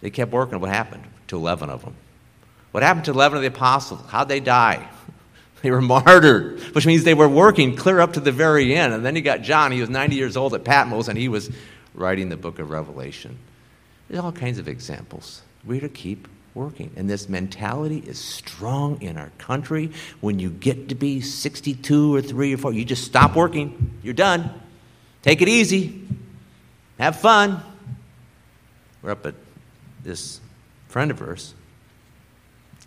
they 0.00 0.10
kept 0.10 0.32
working. 0.32 0.60
What 0.60 0.70
happened 0.70 1.04
to 1.28 1.36
11 1.36 1.70
of 1.70 1.84
them? 1.84 1.94
What 2.72 2.82
happened 2.82 3.06
to 3.06 3.12
11 3.12 3.36
of 3.36 3.42
the 3.42 3.48
apostles? 3.48 4.00
How'd 4.08 4.28
they 4.28 4.40
die? 4.40 4.88
They 5.60 5.72
were 5.72 5.80
martyred, 5.80 6.60
which 6.72 6.86
means 6.86 7.02
they 7.02 7.14
were 7.14 7.28
working 7.28 7.74
clear 7.74 7.98
up 7.98 8.12
to 8.12 8.20
the 8.20 8.30
very 8.30 8.76
end. 8.76 8.94
And 8.94 9.04
then 9.04 9.16
you 9.16 9.22
got 9.22 9.42
John, 9.42 9.72
he 9.72 9.80
was 9.80 9.90
90 9.90 10.14
years 10.14 10.36
old 10.36 10.54
at 10.54 10.62
Patmos, 10.62 11.08
and 11.08 11.18
he 11.18 11.28
was 11.28 11.50
writing 11.94 12.28
the 12.28 12.36
book 12.36 12.60
of 12.60 12.70
Revelation. 12.70 13.36
There's 14.08 14.22
all 14.22 14.30
kinds 14.30 14.60
of 14.60 14.68
examples. 14.68 15.42
We're 15.64 15.80
to 15.80 15.88
keep 15.88 16.28
working. 16.54 16.92
And 16.96 17.10
this 17.10 17.28
mentality 17.28 17.98
is 18.06 18.18
strong 18.18 19.02
in 19.02 19.16
our 19.16 19.30
country. 19.38 19.90
When 20.20 20.38
you 20.38 20.50
get 20.50 20.90
to 20.90 20.94
be 20.94 21.20
62 21.20 22.14
or 22.14 22.22
3 22.22 22.54
or 22.54 22.56
4, 22.56 22.72
you 22.72 22.84
just 22.84 23.04
stop 23.04 23.34
working. 23.34 23.98
You're 24.02 24.14
done. 24.14 24.50
Take 25.22 25.42
it 25.42 25.48
easy. 25.48 26.06
have 26.98 27.16
fun. 27.16 27.62
We're 29.02 29.10
up 29.10 29.26
at 29.26 29.34
this 30.02 30.40
friend 30.88 31.10
of 31.10 31.18
hers, 31.18 31.54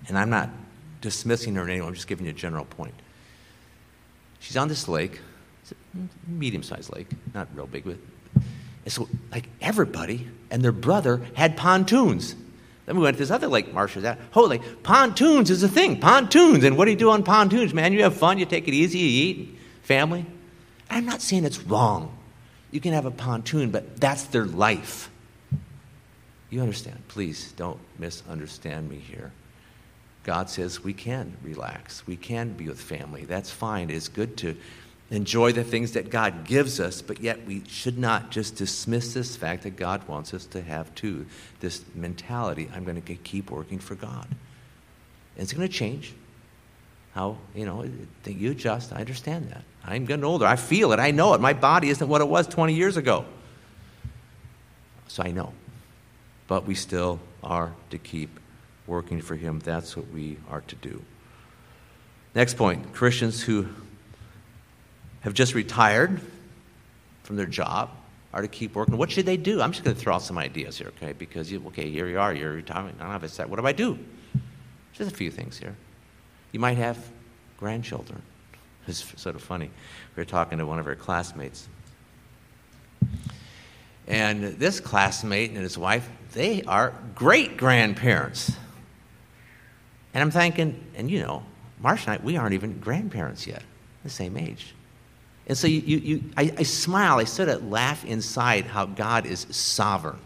and 0.08 0.18
I'm 0.18 0.30
not 0.30 0.50
dismissing 1.02 1.56
her 1.56 1.64
in 1.64 1.70
any 1.70 1.82
way, 1.82 1.88
I'm 1.88 1.94
just 1.94 2.08
giving 2.08 2.26
you 2.26 2.32
a 2.32 2.36
general 2.36 2.66
point. 2.66 2.94
She's 4.40 4.58
on 4.58 4.68
this 4.68 4.88
lake, 4.88 5.20
medium 6.28 6.64
sized 6.64 6.94
lake, 6.94 7.08
not 7.34 7.48
real 7.56 7.68
big, 7.68 7.86
but 7.86 7.98
and 8.84 8.92
so 8.92 9.08
like 9.32 9.48
everybody 9.62 10.28
and 10.50 10.64
their 10.64 10.72
brother 10.72 11.22
had 11.36 11.56
pontoons. 11.56 12.36
Then 12.86 12.98
we 12.98 13.04
went 13.04 13.18
to 13.18 13.24
this 13.24 13.30
other 13.30 13.48
lake 13.48 13.74
Marcia's 13.74 14.04
at. 14.04 14.20
Holy, 14.32 14.60
pontoons 14.82 15.52
is 15.52 15.62
a 15.62 15.70
thing. 15.70 16.00
Pontoons. 16.00 16.64
And 16.64 16.78
what 16.78 16.86
do 16.86 16.92
you 16.92 16.98
do 16.98 17.12
on 17.12 17.24
pontoons, 17.24 17.74
man? 17.74 17.94
You 17.94 18.04
have 18.04 18.16
fun, 18.16 18.40
you 18.40 18.46
take 18.46 18.68
it 18.68 18.74
easy, 18.74 18.98
you 18.98 19.24
eat, 19.24 19.60
family. 19.84 20.26
I'm 20.90 21.06
not 21.06 21.22
saying 21.22 21.46
it's 21.46 21.62
wrong. 21.62 22.18
You 22.72 22.82
can 22.82 22.94
have 22.94 23.06
a 23.06 23.12
pontoon, 23.12 23.70
but 23.70 24.00
that's 24.00 24.24
their 24.24 24.46
life. 24.46 25.11
You 26.52 26.62
understand? 26.62 27.02
Please 27.08 27.54
don't 27.54 27.80
misunderstand 27.98 28.90
me 28.90 28.98
here. 28.98 29.32
God 30.24 30.50
says 30.50 30.84
we 30.84 30.94
can 30.94 31.36
relax. 31.42 32.06
We 32.06 32.18
can 32.18 32.54
be 32.54 32.68
with 32.68 32.80
family. 32.80 33.26
That's 33.26 33.50
fine. 33.50 33.90
It's 33.90 34.10
good 34.10 34.38
to 34.38 34.56
enjoy 35.10 35.54
the 35.54 35.64
things 35.64 35.94
that 35.94 36.10
God 36.10 36.44
gives 36.46 36.80
us, 36.80 37.02
but 37.02 37.22
yet 37.22 37.46
we 37.48 37.64
should 37.68 37.98
not 37.98 38.32
just 38.32 38.58
dismiss 38.58 39.14
this 39.14 39.36
fact 39.36 39.64
that 39.64 39.76
God 39.76 40.08
wants 40.08 40.34
us 40.34 40.46
to 40.48 40.62
have 40.62 40.94
too. 40.94 41.26
This 41.62 41.84
mentality 41.96 42.70
I'm 42.76 42.84
going 42.84 43.02
to 43.02 43.16
keep 43.16 43.50
working 43.50 43.80
for 43.80 43.96
God. 43.96 44.28
And 44.30 45.44
it's 45.44 45.54
going 45.54 45.68
to 45.68 45.74
change. 45.74 46.14
How, 47.14 47.38
you 47.56 47.66
know, 47.66 47.90
you 48.26 48.52
adjust. 48.52 48.94
I 48.94 48.98
understand 48.98 49.50
that. 49.50 49.64
I'm 49.86 50.06
getting 50.06 50.24
older. 50.24 50.46
I 50.46 50.56
feel 50.56 50.92
it. 50.92 51.00
I 51.00 51.12
know 51.12 51.34
it. 51.34 51.42
My 51.42 51.54
body 51.54 51.90
isn't 51.90 52.08
what 52.08 52.22
it 52.22 52.28
was 52.28 52.48
20 52.48 52.74
years 52.74 52.96
ago. 52.96 53.26
So 55.08 55.24
I 55.24 55.32
know. 55.32 55.52
But 56.52 56.68
we 56.68 56.76
still 56.76 57.22
are 57.42 57.72
to 57.92 57.98
keep 57.98 58.38
working 58.86 59.22
for 59.22 59.38
Him. 59.38 59.60
That's 59.60 59.96
what 59.96 60.10
we 60.10 60.36
are 60.50 60.60
to 60.60 60.76
do. 60.76 61.02
Next 62.36 62.58
point 62.58 62.92
Christians 62.92 63.42
who 63.42 63.70
have 65.22 65.34
just 65.34 65.56
retired 65.56 66.20
from 67.24 67.38
their 67.38 67.46
job 67.46 67.92
are 68.34 68.42
to 68.42 68.50
keep 68.50 68.76
working. 68.76 68.98
What 68.98 69.10
should 69.10 69.26
they 69.26 69.38
do? 69.38 69.62
I'm 69.62 69.72
just 69.72 69.86
going 69.86 69.96
to 69.96 70.02
throw 70.02 70.16
out 70.16 70.24
some 70.24 70.38
ideas 70.38 70.78
here, 70.78 70.92
okay? 70.98 71.14
Because, 71.14 71.50
you, 71.50 71.64
okay, 71.68 71.90
here 71.90 72.10
you 72.10 72.20
are, 72.20 72.34
you're 72.34 72.52
retiring. 72.52 72.96
I 73.00 73.04
don't 73.04 73.14
have 73.14 73.24
a 73.24 73.30
set. 73.30 73.48
What 73.48 73.58
do 73.58 73.66
I 73.66 73.72
do? 73.72 73.98
Just 74.92 75.10
a 75.10 75.16
few 75.16 75.32
things 75.32 75.58
here. 75.58 75.78
You 76.52 76.60
might 76.60 76.76
have 76.76 76.98
grandchildren. 77.60 78.22
It's 78.88 79.06
sort 79.22 79.38
of 79.38 79.42
funny. 79.42 79.72
We 80.18 80.20
were 80.20 80.26
talking 80.26 80.58
to 80.58 80.66
one 80.66 80.80
of 80.80 80.88
our 80.88 80.96
classmates. 80.96 81.70
And 84.06 84.44
this 84.44 84.82
classmate 84.82 85.52
and 85.52 85.60
his 85.60 85.78
wife, 85.78 86.10
they 86.34 86.64
are 86.64 86.94
great 87.16 87.58
grandparents. 87.58 88.52
And 90.14 90.22
I'm 90.22 90.32
thinking, 90.32 90.84
and 90.96 91.10
you 91.10 91.22
know, 91.22 91.44
Marsh 91.80 92.06
and 92.08 92.20
I, 92.20 92.24
we 92.24 92.38
aren't 92.38 92.54
even 92.54 92.80
grandparents 92.80 93.48
yet, 93.48 93.64
the 94.04 94.10
same 94.10 94.38
age. 94.38 94.74
And 95.48 95.58
so 95.58 95.68
you, 95.68 95.82
you, 95.82 95.98
you 95.98 96.24
I, 96.38 96.54
I 96.58 96.64
smile, 96.64 97.18
I 97.20 97.24
sort 97.24 97.50
of 97.50 97.68
laugh 97.68 98.06
inside 98.06 98.66
how 98.66 98.86
God 98.86 99.26
is 99.26 99.48
sovereign. 99.50 100.20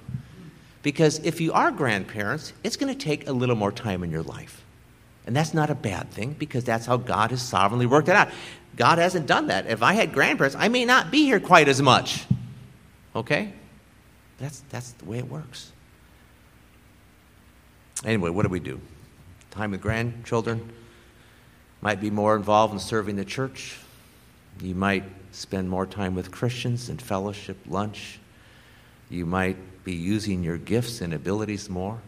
Because 0.84 1.20
if 1.24 1.41
you 1.41 1.53
are 1.53 1.72
grandparents, 1.72 2.53
it's 2.64 2.78
going 2.78 2.93
to 2.93 2.99
take 2.99 3.28
a 3.28 3.32
little 3.32 3.56
more 3.56 3.72
time 3.72 4.03
in 4.03 4.12
your 4.12 4.22
life. 4.22 4.64
And 5.26 5.36
that's 5.36 5.53
not 5.53 5.72
a 5.72 5.76
bad 5.76 6.12
thing 6.12 6.34
because 6.34 6.64
that's 6.64 6.86
how 6.86 6.97
God 6.97 7.32
has 7.32 7.41
sovereignly 7.41 7.88
worked 7.88 8.10
it 8.10 8.16
out. 8.16 8.30
God 8.76 8.99
hasn't 8.99 9.26
done 9.26 9.47
that. 9.47 9.66
If 9.68 9.82
I 9.82 9.93
had 9.93 10.14
grandparents, 10.14 10.56
I 10.56 10.68
may 10.68 10.86
not 10.86 11.10
be 11.10 11.24
here 11.24 11.39
quite 11.39 11.68
as 11.68 11.82
much. 11.82 12.26
Okay? 13.16 13.53
That's, 14.38 14.60
that's 14.70 14.91
the 14.91 15.06
way 15.06 15.18
it 15.18 15.28
works. 15.28 15.72
Anyway, 18.06 18.30
what 18.30 18.43
do 18.43 18.49
we 18.49 18.60
do? 18.60 18.80
Time 19.51 19.72
with 19.72 19.82
grandchildren 19.82 20.72
might 21.82 21.99
be 21.99 22.12
more 22.12 22.36
involved 22.36 22.74
in 22.74 22.80
serving 22.80 23.16
the 23.16 23.26
church. 23.26 23.78
You 24.62 24.76
might 24.76 25.03
spend 25.32 25.70
more 25.70 25.86
time 25.86 26.16
with 26.16 26.32
Christians 26.32 26.89
in 26.89 26.97
fellowship, 26.97 27.58
lunch. 27.68 28.20
You 29.10 29.26
might 29.26 29.58
be 29.84 29.93
using 29.93 30.43
your 30.43 30.58
gifts 30.58 31.01
and 31.01 31.14
abilities 31.14 31.70
more. 31.70 31.99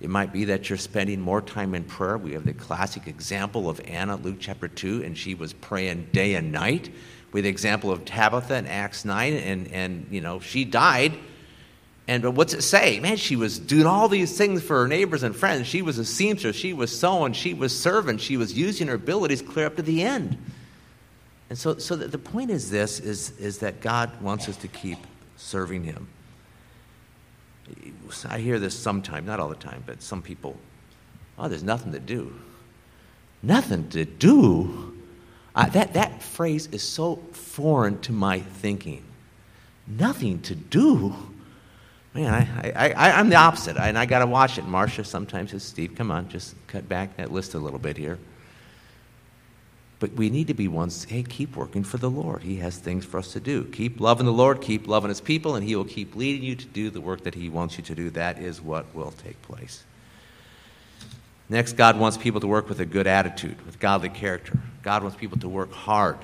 It 0.00 0.10
might 0.10 0.32
be 0.32 0.44
that 0.46 0.68
you're 0.68 0.78
spending 0.78 1.20
more 1.20 1.40
time 1.40 1.74
in 1.74 1.84
prayer. 1.84 2.18
We 2.18 2.32
have 2.32 2.44
the 2.44 2.52
classic 2.52 3.06
example 3.06 3.70
of 3.70 3.80
Anna, 3.86 4.16
Luke 4.16 4.36
chapter 4.40 4.68
2, 4.68 5.02
and 5.02 5.16
she 5.16 5.34
was 5.34 5.52
praying 5.52 6.08
day 6.12 6.34
and 6.34 6.52
night. 6.52 6.90
We 7.32 7.40
have 7.40 7.44
the 7.44 7.50
example 7.50 7.90
of 7.90 8.04
Tabitha 8.04 8.56
in 8.56 8.66
Acts 8.66 9.04
9, 9.04 9.34
and, 9.34 9.68
and 9.68 10.06
you 10.10 10.20
know, 10.20 10.40
she 10.40 10.64
died. 10.64 11.14
And 12.06 12.22
but 12.22 12.32
what's 12.32 12.52
it 12.52 12.62
say? 12.62 13.00
Man, 13.00 13.16
she 13.16 13.34
was 13.34 13.58
doing 13.58 13.86
all 13.86 14.08
these 14.08 14.36
things 14.36 14.62
for 14.62 14.82
her 14.82 14.88
neighbors 14.88 15.22
and 15.22 15.34
friends. 15.34 15.66
She 15.66 15.80
was 15.80 15.98
a 15.98 16.04
seamstress. 16.04 16.54
She 16.54 16.72
was 16.72 16.96
sewing. 16.96 17.32
She 17.32 17.54
was 17.54 17.78
serving. 17.78 18.18
She 18.18 18.36
was 18.36 18.52
using 18.52 18.88
her 18.88 18.94
abilities 18.94 19.40
clear 19.40 19.66
up 19.66 19.76
to 19.76 19.82
the 19.82 20.02
end. 20.02 20.36
And 21.48 21.58
so, 21.58 21.78
so 21.78 21.96
the 21.96 22.18
point 22.18 22.50
is 22.50 22.70
this, 22.70 23.00
is, 23.00 23.30
is 23.38 23.58
that 23.58 23.80
God 23.80 24.20
wants 24.20 24.48
us 24.48 24.56
to 24.58 24.68
keep 24.68 24.98
serving 25.36 25.84
him. 25.84 26.08
I 28.28 28.38
hear 28.38 28.58
this 28.58 28.78
sometimes, 28.78 29.26
not 29.26 29.40
all 29.40 29.48
the 29.48 29.54
time, 29.54 29.82
but 29.86 30.02
some 30.02 30.20
people, 30.20 30.58
oh, 31.38 31.48
there's 31.48 31.62
nothing 31.62 31.92
to 31.92 32.00
do. 32.00 32.34
Nothing 33.42 33.88
to 33.90 34.04
do? 34.04 34.94
Uh, 35.54 35.66
that, 35.70 35.94
that 35.94 36.22
phrase 36.22 36.68
is 36.72 36.82
so 36.82 37.16
foreign 37.32 38.00
to 38.00 38.12
my 38.12 38.40
thinking. 38.40 39.04
Nothing 39.86 40.40
to 40.42 40.54
do? 40.54 41.14
Man, 42.14 42.32
I, 42.32 42.92
I, 42.92 43.10
I'm 43.18 43.28
the 43.28 43.36
opposite, 43.36 43.76
and 43.76 43.98
I 43.98 44.06
got 44.06 44.20
to 44.20 44.26
watch 44.26 44.56
it. 44.56 44.64
Marcia 44.64 45.02
sometimes 45.02 45.50
says, 45.50 45.64
Steve, 45.64 45.96
come 45.96 46.12
on, 46.12 46.28
just 46.28 46.54
cut 46.68 46.88
back 46.88 47.16
that 47.16 47.32
list 47.32 47.54
a 47.54 47.58
little 47.58 47.80
bit 47.80 47.96
here. 47.96 48.18
But 49.98 50.12
we 50.12 50.30
need 50.30 50.46
to 50.46 50.54
be 50.54 50.68
ones, 50.68 51.04
hey, 51.04 51.24
keep 51.24 51.56
working 51.56 51.82
for 51.82 51.96
the 51.96 52.10
Lord. 52.10 52.42
He 52.42 52.56
has 52.56 52.78
things 52.78 53.04
for 53.04 53.18
us 53.18 53.32
to 53.32 53.40
do. 53.40 53.64
Keep 53.64 54.00
loving 54.00 54.26
the 54.26 54.32
Lord, 54.32 54.60
keep 54.60 54.86
loving 54.86 55.08
His 55.08 55.20
people, 55.20 55.56
and 55.56 55.66
He 55.66 55.74
will 55.74 55.84
keep 55.84 56.14
leading 56.14 56.44
you 56.44 56.54
to 56.54 56.66
do 56.66 56.88
the 56.88 57.00
work 57.00 57.24
that 57.24 57.34
He 57.34 57.48
wants 57.48 57.78
you 57.78 57.84
to 57.84 57.94
do. 57.96 58.10
That 58.10 58.38
is 58.38 58.60
what 58.60 58.94
will 58.94 59.12
take 59.12 59.40
place. 59.42 59.82
Next, 61.48 61.72
God 61.72 61.98
wants 61.98 62.16
people 62.16 62.40
to 62.40 62.46
work 62.46 62.68
with 62.68 62.78
a 62.78 62.86
good 62.86 63.08
attitude, 63.08 63.64
with 63.66 63.80
godly 63.80 64.08
character. 64.08 64.56
God 64.82 65.02
wants 65.02 65.16
people 65.16 65.38
to 65.38 65.48
work 65.48 65.72
hard. 65.72 66.18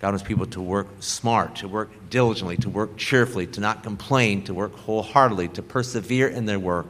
God 0.00 0.08
wants 0.08 0.22
people 0.22 0.46
to 0.46 0.62
work 0.62 0.88
smart, 1.00 1.56
to 1.56 1.68
work 1.68 1.90
diligently, 2.08 2.56
to 2.58 2.70
work 2.70 2.96
cheerfully, 2.96 3.46
to 3.48 3.60
not 3.60 3.82
complain, 3.82 4.42
to 4.44 4.54
work 4.54 4.74
wholeheartedly, 4.74 5.48
to 5.48 5.62
persevere 5.62 6.28
in 6.28 6.46
their 6.46 6.58
work, 6.58 6.86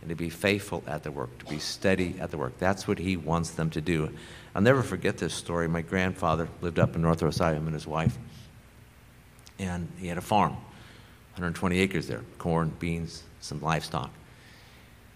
and 0.00 0.08
to 0.08 0.16
be 0.16 0.30
faithful 0.30 0.82
at 0.86 1.04
their 1.04 1.12
work, 1.12 1.38
to 1.38 1.44
be 1.46 1.60
steady 1.60 2.16
at 2.18 2.30
their 2.30 2.40
work. 2.40 2.58
That's 2.58 2.88
what 2.88 2.98
He 2.98 3.16
wants 3.16 3.50
them 3.50 3.70
to 3.70 3.80
do. 3.80 4.10
I'll 4.54 4.62
never 4.62 4.82
forget 4.82 5.16
this 5.16 5.32
story. 5.32 5.68
My 5.68 5.82
grandfather 5.82 6.48
lived 6.60 6.78
up 6.80 6.96
in 6.96 7.02
North 7.02 7.22
Rosario, 7.22 7.56
him 7.56 7.66
and 7.66 7.74
his 7.74 7.86
wife, 7.86 8.16
and 9.58 9.88
he 9.98 10.08
had 10.08 10.18
a 10.18 10.22
farm, 10.22 10.52
120 11.34 11.78
acres 11.78 12.08
there 12.08 12.22
corn, 12.38 12.72
beans, 12.80 13.22
some 13.40 13.60
livestock. 13.60 14.10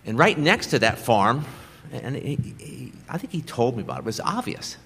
And 0.06 0.16
right 0.16 0.38
next 0.38 0.68
to 0.68 0.78
that 0.78 0.98
farm, 0.98 1.44
and 1.92 2.16
he, 2.16 2.38
he, 2.58 2.92
I 3.08 3.18
think 3.18 3.32
he 3.32 3.42
told 3.42 3.76
me 3.76 3.82
about 3.82 3.98
it, 3.98 4.00
it 4.00 4.04
was 4.04 4.20
obvious. 4.20 4.76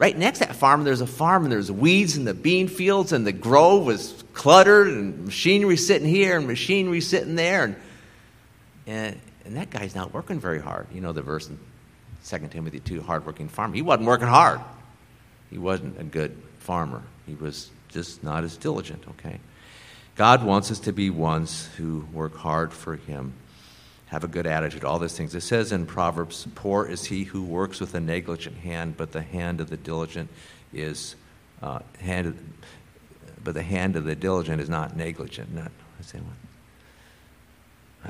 Right 0.00 0.16
next 0.16 0.38
to 0.38 0.46
that 0.46 0.56
farm, 0.56 0.84
there's 0.84 1.02
a 1.02 1.06
farm, 1.06 1.42
and 1.42 1.52
there's 1.52 1.70
weeds 1.70 2.16
in 2.16 2.24
the 2.24 2.32
bean 2.32 2.68
fields, 2.68 3.12
and 3.12 3.26
the 3.26 3.32
grove 3.32 3.84
was 3.84 4.24
cluttered, 4.32 4.88
and 4.88 5.26
machinery 5.26 5.76
sitting 5.76 6.08
here, 6.08 6.38
and 6.38 6.46
machinery 6.46 7.02
sitting 7.02 7.34
there. 7.34 7.64
And, 7.64 7.76
and, 8.86 9.20
and 9.44 9.56
that 9.58 9.68
guy's 9.68 9.94
not 9.94 10.14
working 10.14 10.40
very 10.40 10.58
hard. 10.58 10.86
You 10.90 11.02
know 11.02 11.12
the 11.12 11.20
verse 11.20 11.50
in 11.50 11.58
2 12.24 12.48
Timothy 12.48 12.80
2, 12.80 13.02
hardworking 13.02 13.50
farmer. 13.50 13.74
He 13.74 13.82
wasn't 13.82 14.06
working 14.06 14.26
hard. 14.26 14.62
He 15.50 15.58
wasn't 15.58 16.00
a 16.00 16.04
good 16.04 16.34
farmer. 16.60 17.02
He 17.26 17.34
was 17.34 17.68
just 17.90 18.24
not 18.24 18.42
as 18.42 18.56
diligent, 18.56 19.04
okay? 19.06 19.38
God 20.16 20.42
wants 20.42 20.70
us 20.70 20.80
to 20.80 20.94
be 20.94 21.10
ones 21.10 21.68
who 21.76 22.06
work 22.10 22.36
hard 22.36 22.72
for 22.72 22.96
Him, 22.96 23.34
have 24.10 24.24
a 24.24 24.28
good 24.28 24.46
attitude, 24.46 24.84
all 24.84 24.98
those 24.98 25.16
things. 25.16 25.34
It 25.34 25.42
says 25.42 25.70
in 25.70 25.86
Proverbs, 25.86 26.46
Poor 26.56 26.84
is 26.84 27.04
he 27.04 27.24
who 27.24 27.44
works 27.44 27.80
with 27.80 27.94
a 27.94 28.00
negligent 28.00 28.56
hand, 28.58 28.96
but 28.96 29.12
the 29.12 29.22
hand 29.22 29.60
of 29.60 29.70
the 29.70 29.76
diligent 29.76 30.28
is 30.72 31.14
uh, 31.62 31.78
hand, 32.00 32.36
but 33.42 33.54
the 33.54 33.62
hand 33.62 33.94
of 33.94 34.04
the 34.04 34.16
diligent 34.16 34.60
is 34.60 34.68
not 34.68 34.96
negligent. 34.96 35.54
Not, 35.54 35.70
I 35.98 36.02
say 36.02 36.18
what? 36.18 36.34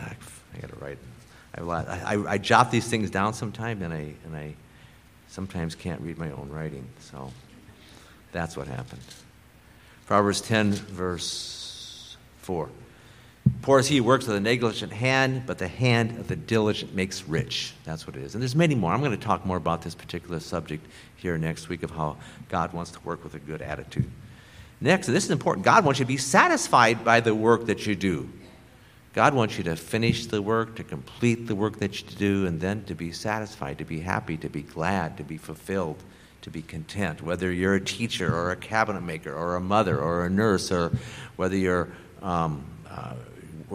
I 0.03 0.61
got 0.61 0.71
to 0.71 0.77
write 0.77 0.99
I, 1.55 2.15
I, 2.15 2.33
I 2.33 2.39
jot 2.39 2.71
these 2.71 2.87
things 2.87 3.11
down 3.11 3.35
sometimes, 3.35 3.83
and 3.83 3.93
I, 3.93 4.15
and 4.25 4.37
I 4.37 4.55
sometimes 5.29 5.75
can't 5.75 6.01
read 6.01 6.17
my 6.17 6.31
own 6.31 6.49
writing. 6.51 6.87
So 7.01 7.33
that's 8.33 8.57
what 8.57 8.69
happened. 8.69 9.03
Proverbs 10.07 10.41
10, 10.41 10.73
verse 10.73 12.17
4. 12.39 12.69
Poor 13.63 13.79
is 13.79 13.89
he 13.89 14.01
works 14.01 14.27
with 14.27 14.37
a 14.37 14.41
negligent 14.41 14.93
hand, 14.93 15.45
but 15.47 15.59
the 15.59 15.69
hand 15.69 16.19
of 16.19 16.29
the 16.29 16.37
diligent 16.37 16.95
makes 16.95 17.25
rich. 17.25 17.75
That's 17.85 18.07
what 18.07 18.17
it 18.17 18.23
is. 18.23 18.35
And 18.35 18.43
there's 18.43 18.57
many 18.57 18.75
more. 18.75 18.93
I'm 18.93 19.01
going 19.01 19.11
to 19.13 19.17
talk 19.17 19.45
more 19.45 19.57
about 19.57 19.83
this 19.83 19.95
particular 19.95 20.41
subject 20.41 20.87
here 21.17 21.37
next 21.37 21.69
week 21.69 21.83
of 21.83 21.91
how 21.91 22.17
God 22.49 22.73
wants 22.73 22.91
to 22.93 23.01
work 23.01 23.23
with 23.23 23.35
a 23.35 23.39
good 23.39 23.61
attitude. 23.63 24.11
Next, 24.81 25.07
this 25.07 25.25
is 25.25 25.31
important. 25.31 25.65
God 25.65 25.85
wants 25.85 26.01
you 26.01 26.07
to 26.07 26.09
be 26.09 26.17
satisfied 26.17 27.05
by 27.05 27.21
the 27.21 27.35
work 27.35 27.67
that 27.67 27.87
you 27.87 27.95
do. 27.95 28.31
God 29.13 29.35
wants 29.35 29.59
you 29.59 29.65
to 29.65 29.77
finish 29.77 30.27
the 30.27 30.41
work, 30.41 30.77
to 30.77 30.85
complete 30.85 31.47
the 31.47 31.55
work 31.55 31.81
that 31.81 32.01
you 32.01 32.09
do, 32.17 32.47
and 32.47 32.61
then 32.61 32.85
to 32.85 32.95
be 32.95 33.13
satisfied, 33.13 33.79
to 33.79 33.85
be 33.85 34.01
happy, 34.01 34.37
to 34.39 34.49
be 34.49 34.63
glad, 34.63 35.17
to 35.17 35.25
be 35.25 35.37
fulfilled, 35.37 36.03
to 36.43 36.51
be 36.51 36.63
content. 36.63 37.21
Whether 37.21 37.53
you're 37.53 37.75
a 37.75 37.85
teacher 37.85 38.35
or 38.35 38.53
a 38.53 38.57
cabinet 38.57 39.03
maker 39.03 39.35
or 39.35 39.57
a 39.57 39.61
mother 39.61 39.99
or 39.99 40.25
a 40.25 40.31
nurse, 40.31 40.71
or 40.71 40.93
whether 41.37 41.57
you're 41.57 41.89
um, 42.23 42.65
uh, 42.89 43.15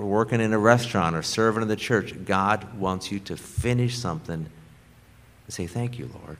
working 0.03 0.41
in 0.41 0.51
a 0.51 0.59
restaurant 0.59 1.15
or 1.15 1.23
serving 1.23 1.61
in 1.61 1.67
the 1.69 1.75
church, 1.75 2.25
God 2.25 2.77
wants 2.77 3.11
you 3.11 3.19
to 3.21 3.37
finish 3.37 3.97
something 3.97 4.35
and 5.45 5.53
say, 5.53 5.67
Thank 5.67 5.97
you, 5.97 6.09
Lord. 6.21 6.37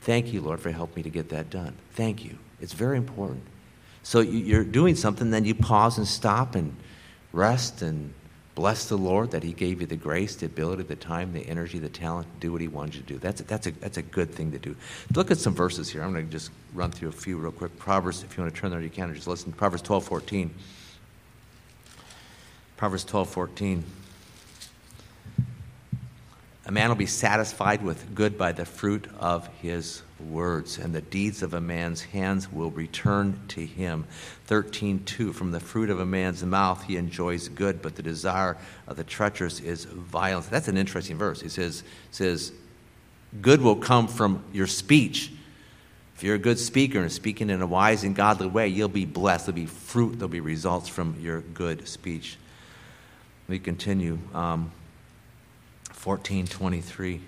Thank 0.00 0.32
you, 0.32 0.40
Lord, 0.40 0.60
for 0.60 0.70
helping 0.70 0.96
me 0.96 1.02
to 1.04 1.10
get 1.10 1.28
that 1.30 1.50
done. 1.50 1.74
Thank 1.94 2.24
you. 2.24 2.38
It's 2.60 2.72
very 2.72 2.96
important. 2.96 3.42
So 4.02 4.20
you're 4.20 4.64
doing 4.64 4.94
something, 4.94 5.30
then 5.30 5.44
you 5.44 5.54
pause 5.54 5.98
and 5.98 6.06
stop 6.06 6.54
and 6.54 6.76
rest 7.32 7.82
and 7.82 8.14
bless 8.54 8.88
the 8.88 8.96
Lord 8.96 9.32
that 9.32 9.42
He 9.42 9.52
gave 9.52 9.80
you 9.80 9.86
the 9.86 9.96
grace, 9.96 10.36
the 10.36 10.46
ability, 10.46 10.84
the 10.84 10.96
time, 10.96 11.32
the 11.32 11.46
energy, 11.46 11.78
the 11.78 11.88
talent 11.88 12.26
to 12.34 12.40
do 12.40 12.52
what 12.52 12.60
He 12.60 12.68
wanted 12.68 12.94
you 12.94 13.00
to 13.02 13.06
do. 13.06 13.18
That's 13.18 13.40
a, 13.40 13.44
that's 13.44 13.66
a, 13.66 13.70
that's 13.72 13.98
a 13.98 14.02
good 14.02 14.32
thing 14.32 14.52
to 14.52 14.58
do. 14.58 14.76
Look 15.14 15.30
at 15.30 15.38
some 15.38 15.54
verses 15.54 15.88
here. 15.88 16.02
I'm 16.02 16.12
going 16.12 16.26
to 16.26 16.32
just 16.32 16.50
run 16.72 16.90
through 16.90 17.08
a 17.10 17.12
few 17.12 17.36
real 17.36 17.52
quick. 17.52 17.76
Proverbs, 17.78 18.22
if 18.22 18.36
you 18.36 18.42
want 18.42 18.54
to 18.54 18.60
turn 18.60 18.70
there, 18.70 18.80
you 18.80 18.90
can, 18.90 19.10
or 19.10 19.14
just 19.14 19.26
listen. 19.26 19.52
Proverbs 19.52 19.82
12, 19.82 20.04
14. 20.04 20.54
Proverbs 22.76 23.04
12, 23.04 23.30
14. 23.30 23.84
A 26.66 26.72
man 26.72 26.88
will 26.88 26.96
be 26.96 27.06
satisfied 27.06 27.82
with 27.82 28.14
good 28.14 28.36
by 28.36 28.52
the 28.52 28.66
fruit 28.66 29.06
of 29.18 29.46
his 29.62 30.02
words, 30.20 30.76
and 30.76 30.94
the 30.94 31.00
deeds 31.00 31.42
of 31.42 31.54
a 31.54 31.60
man's 31.60 32.02
hands 32.02 32.52
will 32.52 32.70
return 32.70 33.40
to 33.48 33.64
him. 33.64 34.04
13.2 34.48 35.32
From 35.32 35.52
the 35.52 35.60
fruit 35.60 35.88
of 35.88 36.00
a 36.00 36.06
man's 36.06 36.44
mouth 36.44 36.84
he 36.84 36.96
enjoys 36.96 37.48
good, 37.48 37.80
but 37.80 37.96
the 37.96 38.02
desire 38.02 38.58
of 38.86 38.96
the 38.96 39.04
treacherous 39.04 39.60
is 39.60 39.84
violence. 39.84 40.48
That's 40.48 40.68
an 40.68 40.76
interesting 40.76 41.16
verse. 41.16 41.40
He 41.40 41.48
says, 41.48 41.82
says 42.10 42.52
Good 43.40 43.62
will 43.62 43.76
come 43.76 44.06
from 44.06 44.44
your 44.52 44.66
speech. 44.66 45.32
If 46.14 46.24
you're 46.24 46.34
a 46.34 46.38
good 46.38 46.58
speaker 46.58 47.00
and 47.00 47.12
speaking 47.12 47.48
in 47.48 47.62
a 47.62 47.66
wise 47.66 48.04
and 48.04 48.14
godly 48.14 48.48
way, 48.48 48.68
you'll 48.68 48.88
be 48.88 49.04
blessed. 49.06 49.46
There'll 49.46 49.56
be 49.56 49.66
fruit, 49.66 50.18
there'll 50.18 50.28
be 50.28 50.40
results 50.40 50.88
from 50.88 51.16
your 51.20 51.40
good 51.40 51.88
speech. 51.88 52.36
We 53.48 53.58
continue. 53.58 54.18
Um, 54.34 54.72
1423. 56.06 57.20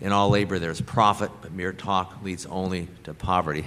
In 0.00 0.12
all 0.12 0.30
labor 0.30 0.58
there's 0.58 0.80
profit, 0.80 1.30
but 1.42 1.52
mere 1.52 1.72
talk 1.72 2.16
leads 2.22 2.46
only 2.46 2.88
to 3.04 3.14
poverty. 3.14 3.64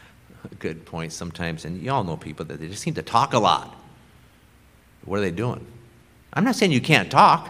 good 0.58 0.84
point 0.84 1.12
sometimes. 1.12 1.64
And 1.64 1.80
you 1.80 1.92
all 1.92 2.02
know 2.02 2.16
people 2.16 2.44
that 2.46 2.58
they 2.60 2.68
just 2.68 2.82
seem 2.82 2.94
to 2.94 3.02
talk 3.02 3.34
a 3.34 3.38
lot. 3.38 3.76
What 5.04 5.18
are 5.18 5.22
they 5.22 5.30
doing? 5.30 5.64
I'm 6.32 6.44
not 6.44 6.56
saying 6.56 6.72
you 6.72 6.80
can't 6.80 7.10
talk, 7.10 7.48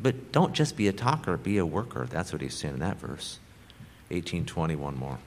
but 0.00 0.32
don't 0.32 0.52
just 0.52 0.76
be 0.76 0.88
a 0.88 0.92
talker, 0.92 1.36
be 1.36 1.58
a 1.58 1.66
worker. 1.66 2.06
That's 2.10 2.32
what 2.32 2.42
he's 2.42 2.54
saying 2.54 2.74
in 2.74 2.80
that 2.80 2.98
verse. 2.98 3.38
1820, 4.10 4.76
one 4.76 4.96
more. 4.96 5.18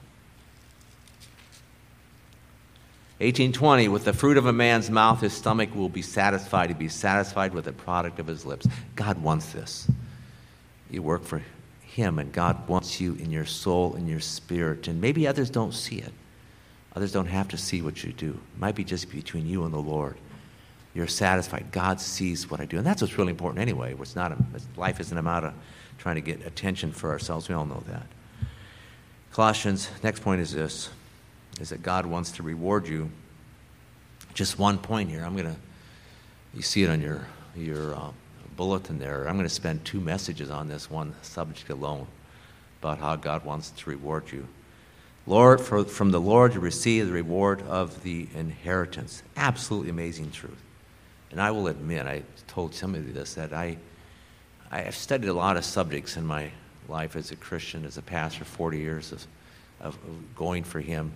1820, 3.18 3.88
with 3.88 4.04
the 4.04 4.12
fruit 4.12 4.36
of 4.36 4.44
a 4.44 4.52
man's 4.52 4.90
mouth, 4.90 5.22
his 5.22 5.32
stomach 5.32 5.74
will 5.74 5.88
be 5.88 6.02
satisfied. 6.02 6.68
He'll 6.68 6.78
be 6.78 6.88
satisfied 6.88 7.54
with 7.54 7.64
the 7.64 7.72
product 7.72 8.18
of 8.18 8.26
his 8.26 8.44
lips. 8.44 8.68
God 8.94 9.22
wants 9.22 9.52
this. 9.52 9.88
You 10.90 11.02
work 11.02 11.24
for 11.24 11.42
him, 11.80 12.18
and 12.18 12.30
God 12.30 12.68
wants 12.68 13.00
you 13.00 13.14
in 13.14 13.30
your 13.30 13.46
soul 13.46 13.94
in 13.94 14.06
your 14.06 14.20
spirit. 14.20 14.86
And 14.86 15.00
maybe 15.00 15.26
others 15.26 15.48
don't 15.48 15.72
see 15.72 15.96
it. 15.96 16.12
Others 16.94 17.12
don't 17.12 17.26
have 17.26 17.48
to 17.48 17.56
see 17.56 17.80
what 17.80 18.04
you 18.04 18.12
do. 18.12 18.30
It 18.30 18.60
might 18.60 18.74
be 18.74 18.84
just 18.84 19.10
between 19.10 19.46
you 19.46 19.64
and 19.64 19.72
the 19.72 19.78
Lord. 19.78 20.16
You're 20.94 21.06
satisfied. 21.06 21.66
God 21.72 22.00
sees 22.00 22.50
what 22.50 22.60
I 22.60 22.66
do. 22.66 22.76
And 22.76 22.86
that's 22.86 23.00
what's 23.00 23.16
really 23.16 23.30
important 23.30 23.60
anyway. 23.60 23.94
It's 23.98 24.16
not 24.16 24.32
a, 24.32 24.38
life 24.76 25.00
isn't 25.00 25.16
about 25.16 25.44
a, 25.44 25.54
trying 25.98 26.16
to 26.16 26.20
get 26.20 26.46
attention 26.46 26.92
for 26.92 27.10
ourselves. 27.10 27.48
We 27.48 27.54
all 27.54 27.66
know 27.66 27.82
that. 27.86 28.06
Colossians, 29.32 29.90
next 30.02 30.20
point 30.20 30.42
is 30.42 30.52
this 30.52 30.90
is 31.60 31.70
that 31.70 31.82
God 31.82 32.06
wants 32.06 32.32
to 32.32 32.42
reward 32.42 32.86
you. 32.86 33.10
Just 34.34 34.58
one 34.58 34.78
point 34.78 35.10
here. 35.10 35.24
I'm 35.24 35.34
going 35.34 35.54
to, 35.54 35.56
you 36.54 36.62
see 36.62 36.82
it 36.82 36.90
on 36.90 37.00
your, 37.00 37.26
your 37.54 37.94
uh, 37.94 38.10
bulletin 38.56 38.98
there. 38.98 39.26
I'm 39.28 39.36
going 39.36 39.48
to 39.48 39.54
spend 39.54 39.84
two 39.84 40.00
messages 40.00 40.50
on 40.50 40.68
this 40.68 40.90
one 40.90 41.14
subject 41.22 41.70
alone 41.70 42.06
about 42.80 42.98
how 42.98 43.16
God 43.16 43.44
wants 43.44 43.70
to 43.70 43.90
reward 43.90 44.30
you. 44.32 44.46
Lord, 45.26 45.60
for, 45.60 45.84
from 45.84 46.12
the 46.12 46.20
Lord 46.20 46.54
you 46.54 46.60
receive 46.60 47.06
the 47.06 47.12
reward 47.12 47.62
of 47.62 48.02
the 48.02 48.28
inheritance. 48.34 49.22
Absolutely 49.36 49.90
amazing 49.90 50.30
truth. 50.30 50.62
And 51.32 51.40
I 51.40 51.50
will 51.50 51.66
admit, 51.66 52.06
I 52.06 52.22
told 52.46 52.74
somebody 52.74 53.04
this, 53.06 53.34
that 53.34 53.52
I, 53.52 53.76
I 54.70 54.82
have 54.82 54.94
studied 54.94 55.28
a 55.28 55.34
lot 55.34 55.56
of 55.56 55.64
subjects 55.64 56.16
in 56.16 56.24
my 56.24 56.50
life 56.88 57.16
as 57.16 57.32
a 57.32 57.36
Christian, 57.36 57.84
as 57.84 57.98
a 57.98 58.02
pastor, 58.02 58.44
40 58.44 58.78
years 58.78 59.12
of, 59.12 59.26
of 59.80 59.98
going 60.36 60.62
for 60.62 60.80
Him. 60.80 61.12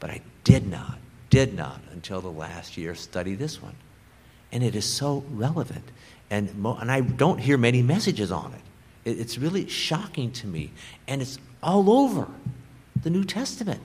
But 0.00 0.10
I 0.10 0.22
did 0.44 0.66
not, 0.66 0.98
did 1.28 1.54
not 1.54 1.80
until 1.92 2.20
the 2.20 2.30
last 2.30 2.76
year 2.76 2.94
study 2.94 3.34
this 3.34 3.62
one. 3.62 3.76
And 4.50 4.64
it 4.64 4.74
is 4.74 4.84
so 4.84 5.22
relevant. 5.30 5.84
And, 6.30 6.52
mo- 6.56 6.78
and 6.80 6.90
I 6.90 7.02
don't 7.02 7.38
hear 7.38 7.56
many 7.56 7.82
messages 7.82 8.32
on 8.32 8.54
it. 8.54 9.10
it. 9.10 9.20
It's 9.20 9.38
really 9.38 9.68
shocking 9.68 10.32
to 10.32 10.46
me. 10.46 10.72
And 11.06 11.22
it's 11.22 11.38
all 11.62 11.90
over 11.90 12.26
the 13.02 13.10
New 13.10 13.24
Testament. 13.24 13.80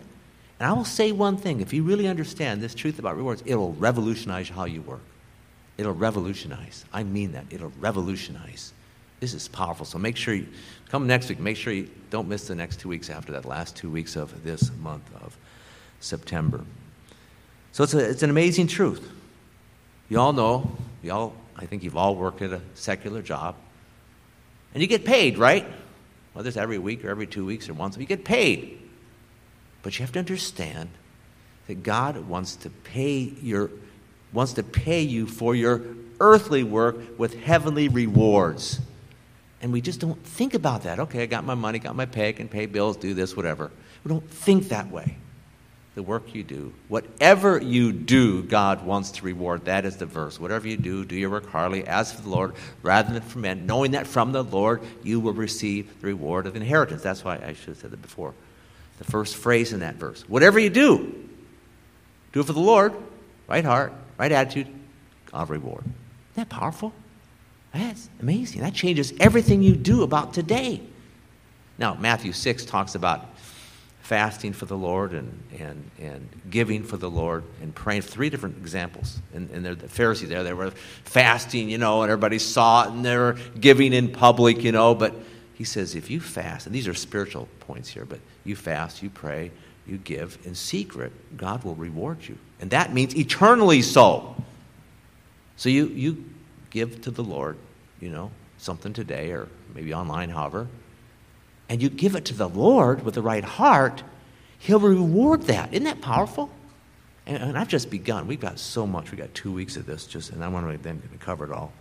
And 0.59 0.69
I 0.69 0.73
will 0.73 0.85
say 0.85 1.11
one 1.11 1.37
thing 1.37 1.59
if 1.59 1.73
you 1.73 1.83
really 1.83 2.07
understand 2.07 2.61
this 2.61 2.73
truth 2.73 2.97
about 2.97 3.17
rewards, 3.17 3.43
it'll 3.45 3.73
revolutionize 3.73 4.49
how 4.49 4.65
you 4.65 4.81
work. 4.81 5.03
It'll 5.77 5.93
revolutionize. 5.93 6.85
I 6.93 7.03
mean 7.03 7.33
that. 7.33 7.45
It'll 7.49 7.73
revolutionize. 7.79 8.71
This 9.19 9.33
is 9.33 9.47
powerful. 9.47 9.85
So 9.85 9.97
make 9.97 10.15
sure 10.15 10.33
you 10.33 10.47
come 10.89 11.07
next 11.07 11.27
week. 11.27 11.39
Make 11.39 11.57
sure 11.57 11.73
you 11.73 11.89
don't 12.09 12.27
miss 12.27 12.47
the 12.47 12.55
next 12.55 12.79
two 12.79 12.89
weeks 12.89 13.09
after 13.09 13.33
that, 13.33 13.43
last 13.45 13.75
two 13.75 13.89
weeks 13.89 14.15
of 14.15 14.43
this 14.43 14.71
month 14.81 15.03
of 15.21 15.37
September. 15.99 16.61
So 17.71 17.83
it's, 17.83 17.93
a, 17.93 18.09
it's 18.09 18.23
an 18.23 18.29
amazing 18.29 18.67
truth. 18.67 19.11
You 20.09 20.19
all 20.19 20.33
know, 20.33 20.71
you 21.03 21.11
all, 21.11 21.33
I 21.57 21.65
think 21.65 21.83
you've 21.83 21.97
all 21.97 22.15
worked 22.15 22.41
at 22.41 22.51
a 22.51 22.61
secular 22.73 23.21
job, 23.21 23.55
and 24.73 24.81
you 24.81 24.87
get 24.87 25.03
paid, 25.03 25.37
right? 25.37 25.65
Whether 26.33 26.49
it's 26.49 26.57
every 26.57 26.77
week 26.77 27.03
or 27.03 27.09
every 27.09 27.27
two 27.27 27.45
weeks 27.45 27.69
or 27.69 27.73
once, 27.73 27.97
you 27.97 28.05
get 28.05 28.23
paid. 28.23 28.81
But 29.83 29.97
you 29.97 30.03
have 30.03 30.11
to 30.13 30.19
understand 30.19 30.89
that 31.67 31.83
God 31.83 32.17
wants 32.27 32.55
to 32.57 32.69
pay 32.69 33.33
your 33.41 33.71
wants 34.33 34.53
to 34.53 34.63
pay 34.63 35.01
you 35.01 35.27
for 35.27 35.55
your 35.55 35.81
earthly 36.19 36.63
work 36.63 37.17
with 37.17 37.33
heavenly 37.43 37.87
rewards. 37.87 38.79
And 39.61 39.71
we 39.71 39.81
just 39.81 39.99
don't 39.99 40.21
think 40.25 40.53
about 40.53 40.83
that. 40.83 40.99
Okay, 40.99 41.23
I 41.23 41.25
got 41.25 41.45
my 41.45 41.55
money, 41.55 41.79
got 41.79 41.95
my 41.95 42.05
pay, 42.05 42.29
I 42.29 42.31
can 42.33 42.49
pay 42.49 42.65
bills, 42.65 42.97
do 42.97 43.13
this, 43.13 43.35
whatever. 43.35 43.71
We 44.03 44.09
don't 44.09 44.29
think 44.29 44.69
that 44.69 44.91
way 44.91 45.17
the 45.95 46.03
work 46.03 46.35
you 46.35 46.43
do. 46.43 46.73
Whatever 46.89 47.61
you 47.61 47.93
do, 47.93 48.43
God 48.43 48.85
wants 48.85 49.11
to 49.11 49.25
reward. 49.25 49.65
That 49.65 49.85
is 49.85 49.95
the 49.97 50.05
verse. 50.05 50.39
Whatever 50.39 50.67
you 50.67 50.77
do, 50.77 51.05
do 51.05 51.15
your 51.15 51.29
work 51.29 51.49
heartily 51.49 51.87
as 51.87 52.11
for 52.11 52.21
the 52.21 52.29
Lord 52.29 52.53
rather 52.83 53.13
than 53.13 53.23
for 53.23 53.39
men, 53.39 53.65
knowing 53.65 53.91
that 53.91 54.05
from 54.05 54.33
the 54.33 54.43
Lord 54.43 54.81
you 55.03 55.19
will 55.19 55.33
receive 55.33 56.01
the 56.01 56.07
reward 56.07 56.47
of 56.47 56.55
inheritance. 56.55 57.01
That's 57.01 57.23
why 57.23 57.37
I 57.37 57.53
should 57.53 57.69
have 57.69 57.77
said 57.77 57.91
that 57.91 58.01
before. 58.01 58.33
The 58.97 59.05
first 59.05 59.35
phrase 59.37 59.73
in 59.73 59.79
that 59.79 59.95
verse. 59.95 60.27
Whatever 60.27 60.59
you 60.59 60.69
do, 60.69 61.27
do 62.33 62.41
it 62.41 62.45
for 62.45 62.53
the 62.53 62.59
Lord. 62.59 62.93
Right 63.47 63.63
heart, 63.63 63.93
right 64.17 64.31
attitude, 64.31 64.67
God 65.31 65.49
reward. 65.49 65.83
Isn't 65.83 65.95
that 66.35 66.49
powerful? 66.49 66.93
That's 67.73 68.09
amazing. 68.19 68.61
That 68.61 68.73
changes 68.73 69.13
everything 69.19 69.61
you 69.61 69.75
do 69.75 70.01
about 70.01 70.33
today. 70.33 70.81
Now, 71.77 71.93
Matthew 71.93 72.31
6 72.31 72.65
talks 72.65 72.95
about 72.95 73.25
fasting 74.05 74.53
for 74.53 74.65
the 74.65 74.77
Lord 74.77 75.13
and, 75.13 75.41
and, 75.57 75.89
and 75.99 76.29
giving 76.51 76.83
for 76.83 76.95
the 76.95 77.09
Lord 77.09 77.43
and 77.63 77.73
praying. 77.73 78.03
Three 78.03 78.29
different 78.29 78.57
examples. 78.57 79.19
And, 79.33 79.49
and 79.49 79.65
the 79.65 79.75
Pharisees 79.89 80.29
there, 80.29 80.43
they 80.43 80.53
were 80.53 80.69
fasting, 81.05 81.71
you 81.71 81.79
know, 81.79 82.03
and 82.03 82.11
everybody 82.11 82.37
saw 82.37 82.83
it 82.83 82.91
and 82.91 83.03
they 83.03 83.17
were 83.17 83.35
giving 83.59 83.93
in 83.93 84.11
public, 84.11 84.63
you 84.63 84.71
know. 84.71 84.93
But 84.93 85.15
he 85.55 85.63
says, 85.63 85.95
if 85.95 86.11
you 86.11 86.19
fast, 86.19 86.67
and 86.67 86.75
these 86.75 86.87
are 86.87 86.93
spiritual 86.93 87.49
points 87.61 87.89
here, 87.89 88.05
but 88.05 88.19
you 88.43 88.55
fast, 88.55 89.01
you 89.01 89.09
pray, 89.09 89.49
you 89.87 89.97
give 89.97 90.37
in 90.45 90.53
secret, 90.53 91.11
God 91.35 91.63
will 91.63 91.75
reward 91.75 92.19
you. 92.27 92.37
And 92.59 92.69
that 92.69 92.93
means 92.93 93.15
eternally 93.15 93.81
so. 93.81 94.35
So 95.57 95.69
you, 95.69 95.87
you 95.87 96.25
give 96.69 97.01
to 97.01 97.11
the 97.11 97.23
Lord, 97.23 97.57
you 97.99 98.09
know, 98.09 98.29
something 98.59 98.93
today 98.93 99.31
or 99.31 99.47
maybe 99.73 99.95
online, 99.95 100.29
however 100.29 100.67
and 101.69 101.81
you 101.81 101.89
give 101.89 102.15
it 102.15 102.25
to 102.25 102.33
the 102.33 102.49
Lord 102.49 103.03
with 103.03 103.15
the 103.15 103.21
right 103.21 103.43
heart, 103.43 104.03
He'll 104.59 104.79
reward 104.79 105.43
that. 105.43 105.73
Isn't 105.73 105.83
that 105.83 106.01
powerful? 106.01 106.49
And, 107.27 107.37
and 107.37 107.57
I've 107.57 107.67
just 107.67 107.91
begun. 107.91 108.25
We've 108.25 108.39
got 108.39 108.57
so 108.57 108.87
much. 108.87 109.11
We've 109.11 109.19
got 109.19 109.33
two 109.33 109.51
weeks 109.51 109.77
of 109.77 109.85
this, 109.85 110.07
just, 110.07 110.31
and 110.31 110.43
I 110.43 110.47
want 110.47 110.71
to 110.71 110.77
then 110.77 111.01
cover 111.19 111.45
it 111.45 111.51
all. 111.51 111.71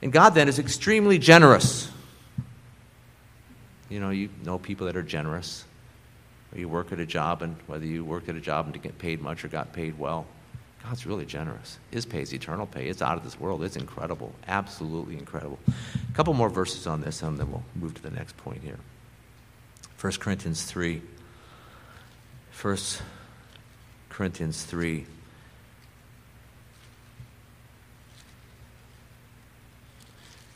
And 0.00 0.12
God 0.12 0.30
then 0.30 0.48
is 0.48 0.58
extremely 0.58 1.18
generous. 1.18 1.90
You 3.88 4.00
know, 4.00 4.10
you 4.10 4.30
know 4.44 4.58
people 4.58 4.86
that 4.86 4.96
are 4.96 5.02
generous. 5.02 5.64
you 6.54 6.68
work 6.68 6.92
at 6.92 7.00
a 7.00 7.06
job, 7.06 7.42
and 7.42 7.56
whether 7.66 7.84
you 7.84 8.04
worked 8.04 8.28
at 8.28 8.36
a 8.36 8.40
job 8.40 8.66
and 8.66 8.72
didn't 8.72 8.84
get 8.84 8.98
paid 8.98 9.20
much 9.20 9.44
or 9.44 9.48
got 9.48 9.72
paid 9.72 9.98
well, 9.98 10.26
God's 10.82 11.06
really 11.06 11.24
generous. 11.24 11.78
His 11.90 12.04
pay 12.04 12.22
is 12.22 12.34
eternal 12.34 12.66
pay. 12.66 12.88
It's 12.88 13.02
out 13.02 13.16
of 13.16 13.24
this 13.24 13.38
world. 13.38 13.62
It's 13.62 13.76
incredible. 13.76 14.32
Absolutely 14.48 15.16
incredible. 15.16 15.58
A 15.68 16.12
couple 16.14 16.34
more 16.34 16.48
verses 16.48 16.86
on 16.86 17.00
this, 17.00 17.22
and 17.22 17.38
then 17.38 17.50
we'll 17.50 17.62
move 17.76 17.94
to 17.94 18.02
the 18.02 18.10
next 18.10 18.36
point 18.36 18.62
here. 18.62 18.78
1 20.00 20.12
Corinthians 20.14 20.64
3. 20.64 21.00
1 22.60 22.76
Corinthians 24.08 24.64
3. 24.64 25.06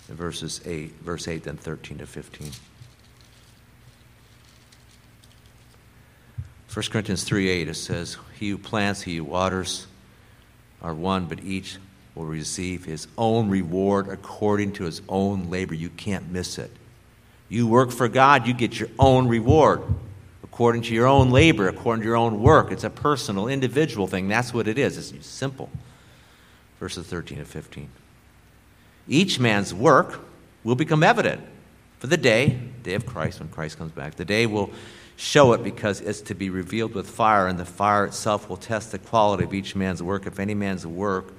Verses 0.09 0.61
8, 0.65 0.93
verse 1.03 1.27
8, 1.29 1.45
then 1.45 1.57
13 1.57 1.99
to 1.99 2.07
15. 2.07 2.51
1 6.73 6.85
Corinthians 6.91 7.25
3 7.25 7.49
8, 7.49 7.69
it 7.69 7.75
says, 7.75 8.17
He 8.39 8.51
who 8.51 8.59
plants, 8.59 9.03
he 9.03 9.17
who 9.17 9.25
waters 9.25 9.87
are 10.83 10.95
one, 10.95 11.27
but 11.27 11.43
each 11.43 11.79
will 12.15 12.27
receive 12.27 12.85
his 12.85 13.07
own 13.19 13.49
reward 13.49 14.09
according 14.09 14.73
to 14.73 14.85
his 14.85 15.03
own 15.09 15.51
labor. 15.51 15.75
You 15.75 15.91
can't 15.91 16.31
miss 16.31 16.59
it. 16.59 16.71
You 17.49 17.67
work 17.67 17.91
for 17.91 18.09
God, 18.09 18.47
you 18.47 18.55
get 18.55 18.79
your 18.79 18.89
own 18.99 19.29
reward 19.29 19.83
according 20.57 20.81
to 20.81 20.95
your 20.95 21.07
own 21.07 21.31
labor, 21.31 21.69
according 21.69 22.01
to 22.01 22.07
your 22.07 22.17
own 22.17 22.43
work. 22.43 22.73
It's 22.73 22.83
a 22.83 22.89
personal, 22.89 23.47
individual 23.47 24.07
thing. 24.07 24.27
That's 24.27 24.55
what 24.55 24.67
it 24.67 24.79
is. 24.79 25.13
It's 25.13 25.27
simple. 25.27 25.69
Verses 26.81 27.07
13 27.07 27.37
and 27.37 27.47
15. 27.47 27.91
Each 29.07 29.39
man's 29.39 29.75
work 29.75 30.21
will 30.65 30.75
become 30.75 31.03
evident 31.03 31.43
for 31.99 32.07
the 32.07 32.17
day, 32.17 32.59
day 32.83 32.95
of 32.95 33.05
Christ, 33.05 33.39
when 33.41 33.51
Christ 33.51 33.77
comes 33.77 33.93
back. 33.93 34.15
The 34.15 34.25
day 34.25 34.47
will 34.47 34.71
show 35.17 35.53
it 35.55 35.65
because 35.65 36.01
it's 36.01 36.21
to 36.21 36.35
be 36.35 36.51
revealed 36.51 36.95
with 36.95 37.09
fire, 37.09 37.49
and 37.49 37.59
the 37.59 37.65
fire 37.65 38.05
itself 38.05 38.49
will 38.49 38.57
test 38.57 38.93
the 38.93 38.99
quality 38.99 39.45
of 39.45 39.55
each 39.55 39.75
man's 39.75 40.03
work. 40.03 40.27
If 40.27 40.39
any 40.39 40.55
man's 40.55 40.87
work 40.87 41.33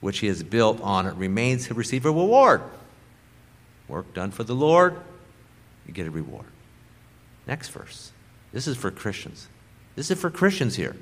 which 0.00 0.18
he 0.18 0.26
has 0.26 0.42
built 0.42 0.80
on 0.80 1.06
it 1.06 1.14
remains, 1.14 1.66
he'll 1.66 1.76
receive 1.76 2.06
a 2.06 2.10
reward. 2.10 2.62
Work 3.88 4.14
done 4.14 4.30
for 4.30 4.44
the 4.44 4.54
Lord, 4.54 4.96
you 5.86 5.92
get 5.94 6.06
a 6.06 6.10
reward. 6.10 6.46
Next 7.46 7.68
verse. 7.68 8.12
This 8.52 8.66
is 8.66 8.76
for 8.76 8.90
Christians. 8.90 9.48
This 9.96 10.10
is 10.10 10.20
for 10.20 10.30
Christians 10.30 10.76
here. 10.76 10.96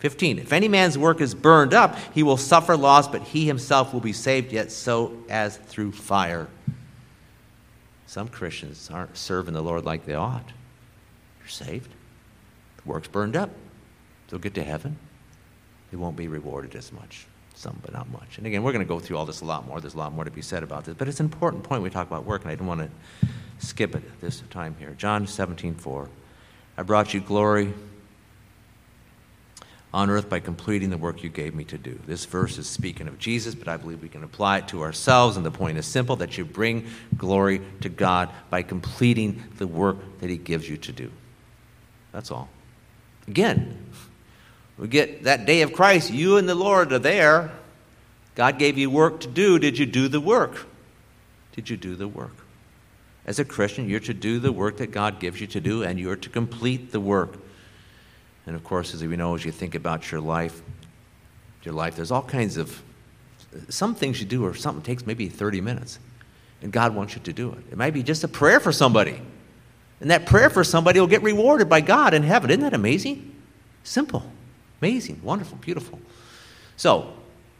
15. 0.00 0.38
If 0.38 0.52
any 0.52 0.68
man's 0.68 0.98
work 0.98 1.20
is 1.20 1.34
burned 1.34 1.72
up, 1.72 1.96
he 2.12 2.22
will 2.22 2.36
suffer 2.36 2.76
loss, 2.76 3.08
but 3.08 3.22
he 3.22 3.46
himself 3.46 3.92
will 3.92 4.00
be 4.00 4.12
saved, 4.12 4.52
yet 4.52 4.70
so 4.70 5.16
as 5.28 5.56
through 5.56 5.92
fire. 5.92 6.48
Some 8.06 8.28
Christians 8.28 8.90
aren't 8.92 9.16
serving 9.16 9.54
the 9.54 9.62
Lord 9.62 9.84
like 9.84 10.04
they 10.04 10.14
ought. 10.14 10.52
You're 11.46 11.50
saved. 11.52 11.92
The 12.78 12.90
work's 12.90 13.06
burned 13.06 13.36
up. 13.36 13.50
They'll 14.28 14.40
get 14.40 14.54
to 14.54 14.64
heaven. 14.64 14.98
They 15.92 15.96
won't 15.96 16.16
be 16.16 16.26
rewarded 16.26 16.74
as 16.74 16.92
much. 16.92 17.28
Some, 17.54 17.78
but 17.82 17.92
not 17.92 18.10
much. 18.10 18.38
And 18.38 18.48
again, 18.48 18.64
we're 18.64 18.72
going 18.72 18.84
to 18.84 18.88
go 18.88 18.98
through 18.98 19.16
all 19.16 19.26
this 19.26 19.42
a 19.42 19.44
lot 19.44 19.64
more. 19.64 19.80
There's 19.80 19.94
a 19.94 19.98
lot 19.98 20.12
more 20.12 20.24
to 20.24 20.30
be 20.30 20.42
said 20.42 20.64
about 20.64 20.86
this. 20.86 20.96
But 20.98 21.06
it's 21.06 21.20
an 21.20 21.26
important 21.26 21.62
point 21.62 21.84
we 21.84 21.90
talk 21.90 22.08
about 22.08 22.24
work, 22.24 22.42
and 22.42 22.50
I 22.50 22.54
didn't 22.56 22.66
want 22.66 22.80
to 22.80 23.28
skip 23.58 23.94
it 23.94 24.20
this 24.20 24.42
time 24.50 24.74
here. 24.80 24.92
John 24.98 25.24
17, 25.28 25.76
4. 25.76 26.08
I 26.78 26.82
brought 26.82 27.14
you 27.14 27.20
glory 27.20 27.72
on 29.94 30.10
earth 30.10 30.28
by 30.28 30.40
completing 30.40 30.90
the 30.90 30.98
work 30.98 31.22
you 31.22 31.28
gave 31.28 31.54
me 31.54 31.62
to 31.62 31.78
do. 31.78 31.96
This 32.08 32.24
verse 32.24 32.58
is 32.58 32.68
speaking 32.68 33.06
of 33.06 33.20
Jesus, 33.20 33.54
but 33.54 33.68
I 33.68 33.76
believe 33.76 34.02
we 34.02 34.08
can 34.08 34.24
apply 34.24 34.58
it 34.58 34.68
to 34.68 34.82
ourselves. 34.82 35.36
And 35.36 35.46
the 35.46 35.52
point 35.52 35.78
is 35.78 35.86
simple 35.86 36.16
that 36.16 36.36
you 36.36 36.44
bring 36.44 36.88
glory 37.16 37.60
to 37.82 37.88
God 37.88 38.30
by 38.50 38.62
completing 38.62 39.44
the 39.58 39.68
work 39.68 39.96
that 40.18 40.28
He 40.28 40.38
gives 40.38 40.68
you 40.68 40.76
to 40.78 40.90
do. 40.90 41.12
That's 42.16 42.30
all. 42.30 42.48
Again, 43.28 43.76
we 44.78 44.88
get 44.88 45.24
that 45.24 45.44
day 45.44 45.60
of 45.60 45.74
Christ, 45.74 46.10
you 46.10 46.38
and 46.38 46.48
the 46.48 46.54
Lord 46.54 46.90
are 46.94 46.98
there. 46.98 47.52
God 48.34 48.58
gave 48.58 48.78
you 48.78 48.88
work 48.88 49.20
to 49.20 49.28
do. 49.28 49.58
Did 49.58 49.76
you 49.76 49.84
do 49.84 50.08
the 50.08 50.18
work? 50.18 50.66
Did 51.54 51.68
you 51.68 51.76
do 51.76 51.94
the 51.94 52.08
work? 52.08 52.34
As 53.26 53.38
a 53.38 53.44
Christian, 53.44 53.86
you're 53.86 54.00
to 54.00 54.14
do 54.14 54.38
the 54.38 54.50
work 54.50 54.78
that 54.78 54.92
God 54.92 55.20
gives 55.20 55.42
you 55.42 55.46
to 55.48 55.60
do, 55.60 55.82
and 55.82 56.00
you're 56.00 56.16
to 56.16 56.30
complete 56.30 56.90
the 56.90 57.00
work. 57.00 57.36
And 58.46 58.56
of 58.56 58.64
course, 58.64 58.94
as 58.94 59.04
we 59.04 59.14
know, 59.14 59.34
as 59.34 59.44
you 59.44 59.52
think 59.52 59.74
about 59.74 60.10
your 60.10 60.22
life, 60.22 60.62
your 61.64 61.74
life, 61.74 61.96
there's 61.96 62.10
all 62.10 62.22
kinds 62.22 62.56
of 62.56 62.82
some 63.68 63.94
things 63.94 64.20
you 64.20 64.26
do, 64.26 64.42
or 64.42 64.54
something 64.54 64.82
takes 64.82 65.04
maybe 65.04 65.28
30 65.28 65.60
minutes, 65.60 65.98
and 66.62 66.72
God 66.72 66.94
wants 66.94 67.14
you 67.14 67.20
to 67.24 67.32
do 67.34 67.52
it. 67.52 67.58
It 67.72 67.76
might 67.76 67.92
be 67.92 68.02
just 68.02 68.24
a 68.24 68.28
prayer 68.28 68.58
for 68.58 68.72
somebody, 68.72 69.20
and 70.00 70.10
that 70.10 70.26
prayer 70.26 70.50
for 70.50 70.64
somebody 70.64 71.00
will 71.00 71.06
get 71.06 71.22
rewarded 71.22 71.68
by 71.68 71.80
God 71.80 72.14
in 72.14 72.22
heaven. 72.22 72.50
Isn't 72.50 72.62
that 72.62 72.74
amazing? 72.74 73.34
Simple, 73.84 74.22
amazing, 74.80 75.20
wonderful, 75.22 75.58
beautiful. 75.58 75.98
So, 76.76 77.12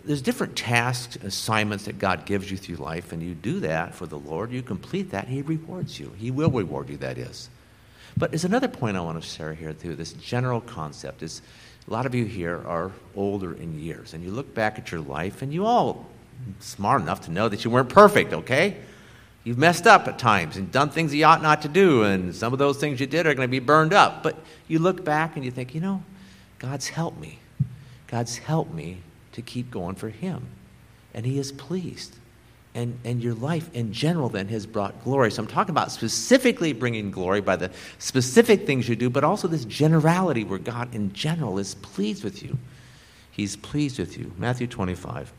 there's 0.04 0.22
different 0.22 0.54
tasks, 0.54 1.16
assignments 1.16 1.86
that 1.86 1.98
God 1.98 2.26
gives 2.26 2.48
you 2.50 2.56
through 2.56 2.76
life, 2.76 3.12
and 3.12 3.20
you 3.20 3.34
do 3.34 3.60
that 3.60 3.94
for 3.94 4.06
the 4.06 4.18
Lord. 4.18 4.52
You 4.52 4.62
complete 4.62 5.10
that, 5.10 5.26
He 5.26 5.42
rewards 5.42 5.98
you. 5.98 6.12
He 6.16 6.30
will 6.30 6.50
reward 6.50 6.88
you, 6.88 6.96
that 6.98 7.18
is. 7.18 7.48
But 8.16 8.30
there's 8.30 8.44
another 8.44 8.68
point 8.68 8.96
I 8.96 9.00
want 9.00 9.20
to 9.20 9.28
share 9.28 9.52
here, 9.52 9.72
too. 9.72 9.96
This 9.96 10.12
general 10.12 10.60
concept 10.60 11.22
is 11.22 11.42
a 11.88 11.92
lot 11.92 12.06
of 12.06 12.14
you 12.14 12.24
here 12.24 12.62
are 12.66 12.92
older 13.16 13.52
in 13.52 13.80
years, 13.80 14.14
and 14.14 14.22
you 14.22 14.30
look 14.30 14.54
back 14.54 14.78
at 14.78 14.92
your 14.92 15.00
life, 15.00 15.42
and 15.42 15.52
you 15.52 15.66
all 15.66 16.06
smart 16.60 17.02
enough 17.02 17.22
to 17.22 17.32
know 17.32 17.48
that 17.48 17.64
you 17.64 17.70
weren't 17.70 17.88
perfect, 17.88 18.32
okay? 18.32 18.76
You've 19.46 19.58
messed 19.58 19.86
up 19.86 20.08
at 20.08 20.18
times 20.18 20.56
and 20.56 20.72
done 20.72 20.90
things 20.90 21.14
you 21.14 21.24
ought 21.24 21.40
not 21.40 21.62
to 21.62 21.68
do, 21.68 22.02
and 22.02 22.34
some 22.34 22.52
of 22.52 22.58
those 22.58 22.78
things 22.78 22.98
you 22.98 23.06
did 23.06 23.28
are 23.28 23.34
going 23.34 23.46
to 23.46 23.50
be 23.50 23.60
burned 23.60 23.92
up. 23.92 24.24
But 24.24 24.36
you 24.66 24.80
look 24.80 25.04
back 25.04 25.36
and 25.36 25.44
you 25.44 25.52
think, 25.52 25.72
you 25.72 25.80
know, 25.80 26.02
God's 26.58 26.88
helped 26.88 27.20
me. 27.20 27.38
God's 28.08 28.38
helped 28.38 28.74
me 28.74 28.98
to 29.34 29.42
keep 29.42 29.70
going 29.70 29.94
for 29.94 30.08
Him. 30.08 30.48
And 31.14 31.24
He 31.24 31.38
is 31.38 31.52
pleased. 31.52 32.16
And, 32.74 32.98
and 33.04 33.22
your 33.22 33.34
life 33.34 33.70
in 33.72 33.92
general 33.92 34.28
then 34.28 34.48
has 34.48 34.66
brought 34.66 35.04
glory. 35.04 35.30
So 35.30 35.44
I'm 35.44 35.48
talking 35.48 35.70
about 35.70 35.92
specifically 35.92 36.72
bringing 36.72 37.12
glory 37.12 37.40
by 37.40 37.54
the 37.54 37.70
specific 38.00 38.66
things 38.66 38.88
you 38.88 38.96
do, 38.96 39.08
but 39.08 39.22
also 39.22 39.46
this 39.46 39.64
generality 39.64 40.42
where 40.42 40.58
God 40.58 40.92
in 40.92 41.12
general 41.12 41.60
is 41.60 41.76
pleased 41.76 42.24
with 42.24 42.42
you. 42.42 42.58
He's 43.30 43.54
pleased 43.54 44.00
with 44.00 44.18
you. 44.18 44.32
Matthew 44.38 44.66
25, 44.66 45.32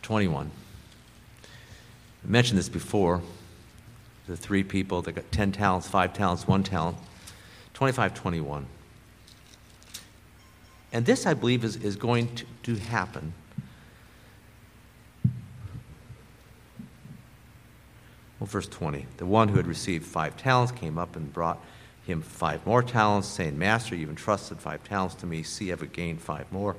21. 0.00 0.50
I 2.24 2.28
mentioned 2.28 2.58
this 2.58 2.68
before. 2.68 3.22
The 4.26 4.36
three 4.36 4.62
people 4.62 5.02
that 5.02 5.12
got 5.12 5.30
10 5.32 5.52
talents, 5.52 5.88
5 5.88 6.12
talents, 6.12 6.46
1 6.46 6.62
talent. 6.62 6.96
25, 7.74 8.14
21. 8.14 8.66
And 10.92 11.06
this, 11.06 11.26
I 11.26 11.34
believe, 11.34 11.64
is, 11.64 11.76
is 11.76 11.96
going 11.96 12.34
to, 12.36 12.46
to 12.64 12.76
happen. 12.76 13.32
Well, 18.38 18.46
verse 18.46 18.68
20. 18.68 19.06
The 19.16 19.26
one 19.26 19.48
who 19.48 19.56
had 19.56 19.66
received 19.66 20.04
five 20.04 20.36
talents 20.36 20.72
came 20.72 20.98
up 20.98 21.16
and 21.16 21.32
brought 21.32 21.64
him 22.04 22.22
five 22.22 22.66
more 22.66 22.82
talents, 22.82 23.28
saying, 23.28 23.58
Master, 23.58 23.94
you've 23.94 24.10
entrusted 24.10 24.58
five 24.58 24.84
talents 24.84 25.14
to 25.16 25.26
me. 25.26 25.42
See, 25.42 25.72
I've 25.72 25.92
gained 25.92 26.20
five 26.20 26.50
more 26.52 26.76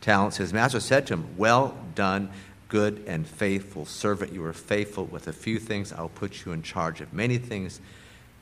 talents. 0.00 0.36
His 0.36 0.52
master 0.52 0.80
said 0.80 1.06
to 1.06 1.14
him, 1.14 1.36
Well 1.36 1.76
done, 1.94 2.30
good 2.74 3.04
and 3.06 3.24
faithful 3.24 3.86
servant. 3.86 4.32
You 4.32 4.44
are 4.44 4.52
faithful 4.52 5.04
with 5.04 5.28
a 5.28 5.32
few 5.32 5.60
things. 5.60 5.92
I'll 5.92 6.08
put 6.08 6.44
you 6.44 6.50
in 6.50 6.64
charge 6.64 7.00
of 7.00 7.12
many 7.12 7.38
things. 7.38 7.80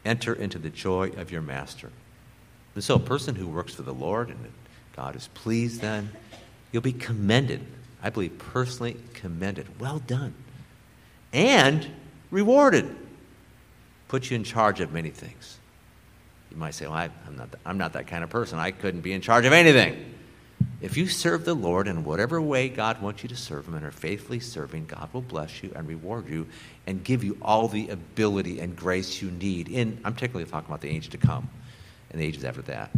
Enter 0.07 0.33
into 0.33 0.59
the 0.59 0.71
joy 0.71 1.11
of 1.19 1.31
your 1.31 1.43
master. 1.43 1.91
And 2.75 2.83
so, 2.83 2.95
a 2.95 2.99
person 2.99 3.35
who 3.35 3.47
works 3.47 3.75
for 3.75 3.83
the 3.83 3.93
Lord 3.93 4.31
and 4.31 4.39
God 4.97 5.17
is 5.17 5.29
pleased, 5.35 5.83
then 5.83 6.13
you'll 6.73 6.81
be 6.81 6.95
commended. 6.95 7.61
I 8.03 8.09
believe 8.09 8.39
personally 8.39 8.97
commended. 9.13 9.79
Well 9.79 9.99
done. 9.99 10.33
And 11.35 11.87
rewarded. 12.31 12.89
Put 14.09 14.31
you 14.31 14.37
in 14.37 14.45
charge 14.45 14.81
of 14.81 14.95
many 14.95 15.11
things. 15.11 15.59
You 16.51 16.57
might 16.57 16.73
say, 16.73 16.87
Well, 16.87 16.97
I, 16.97 17.11
am 17.27 17.37
not, 17.37 17.51
I'm 17.67 17.77
not 17.77 17.93
that 17.93 18.07
kind 18.07 18.25
of 18.25 18.31
person. 18.31 18.59
I 18.59 18.71
couldn't 18.71 19.03
be 19.03 19.13
in 19.13 19.21
charge 19.21 19.45
of 19.45 19.53
anything. 19.53 20.15
If 20.81 20.97
you 20.97 21.07
serve 21.07 21.45
the 21.45 21.55
Lord 21.55 21.87
in 21.87 22.05
whatever 22.05 22.41
way 22.41 22.69
God 22.69 23.01
wants 23.01 23.23
you 23.23 23.29
to 23.29 23.37
serve 23.37 23.69
Him 23.69 23.75
and 23.75 23.85
are 23.87 23.93
faithfully 23.93 24.41
serving, 24.41 24.87
God 24.87 25.09
will 25.13 25.23
bless 25.23 25.63
you 25.63 25.73
and 25.75 25.87
reward 25.87 26.29
you 26.29 26.47
and 26.87 27.05
give 27.05 27.23
you 27.23 27.39
all 27.41 27.69
the 27.69 27.89
ability 27.89 28.61
and 28.61 28.77
grace 28.77 29.23
you 29.23 29.31
need. 29.31 29.69
In, 29.69 30.01
I'm 30.05 30.15
technically 30.15 30.45
talking 30.45 30.69
about 30.69 30.81
the 30.81 30.91
age 30.91 31.09
to 31.11 31.19
come 31.19 31.49
and 32.11 32.21
the 32.21 32.27
ages 32.27 32.45
after 32.45 32.63
that. 32.63 32.91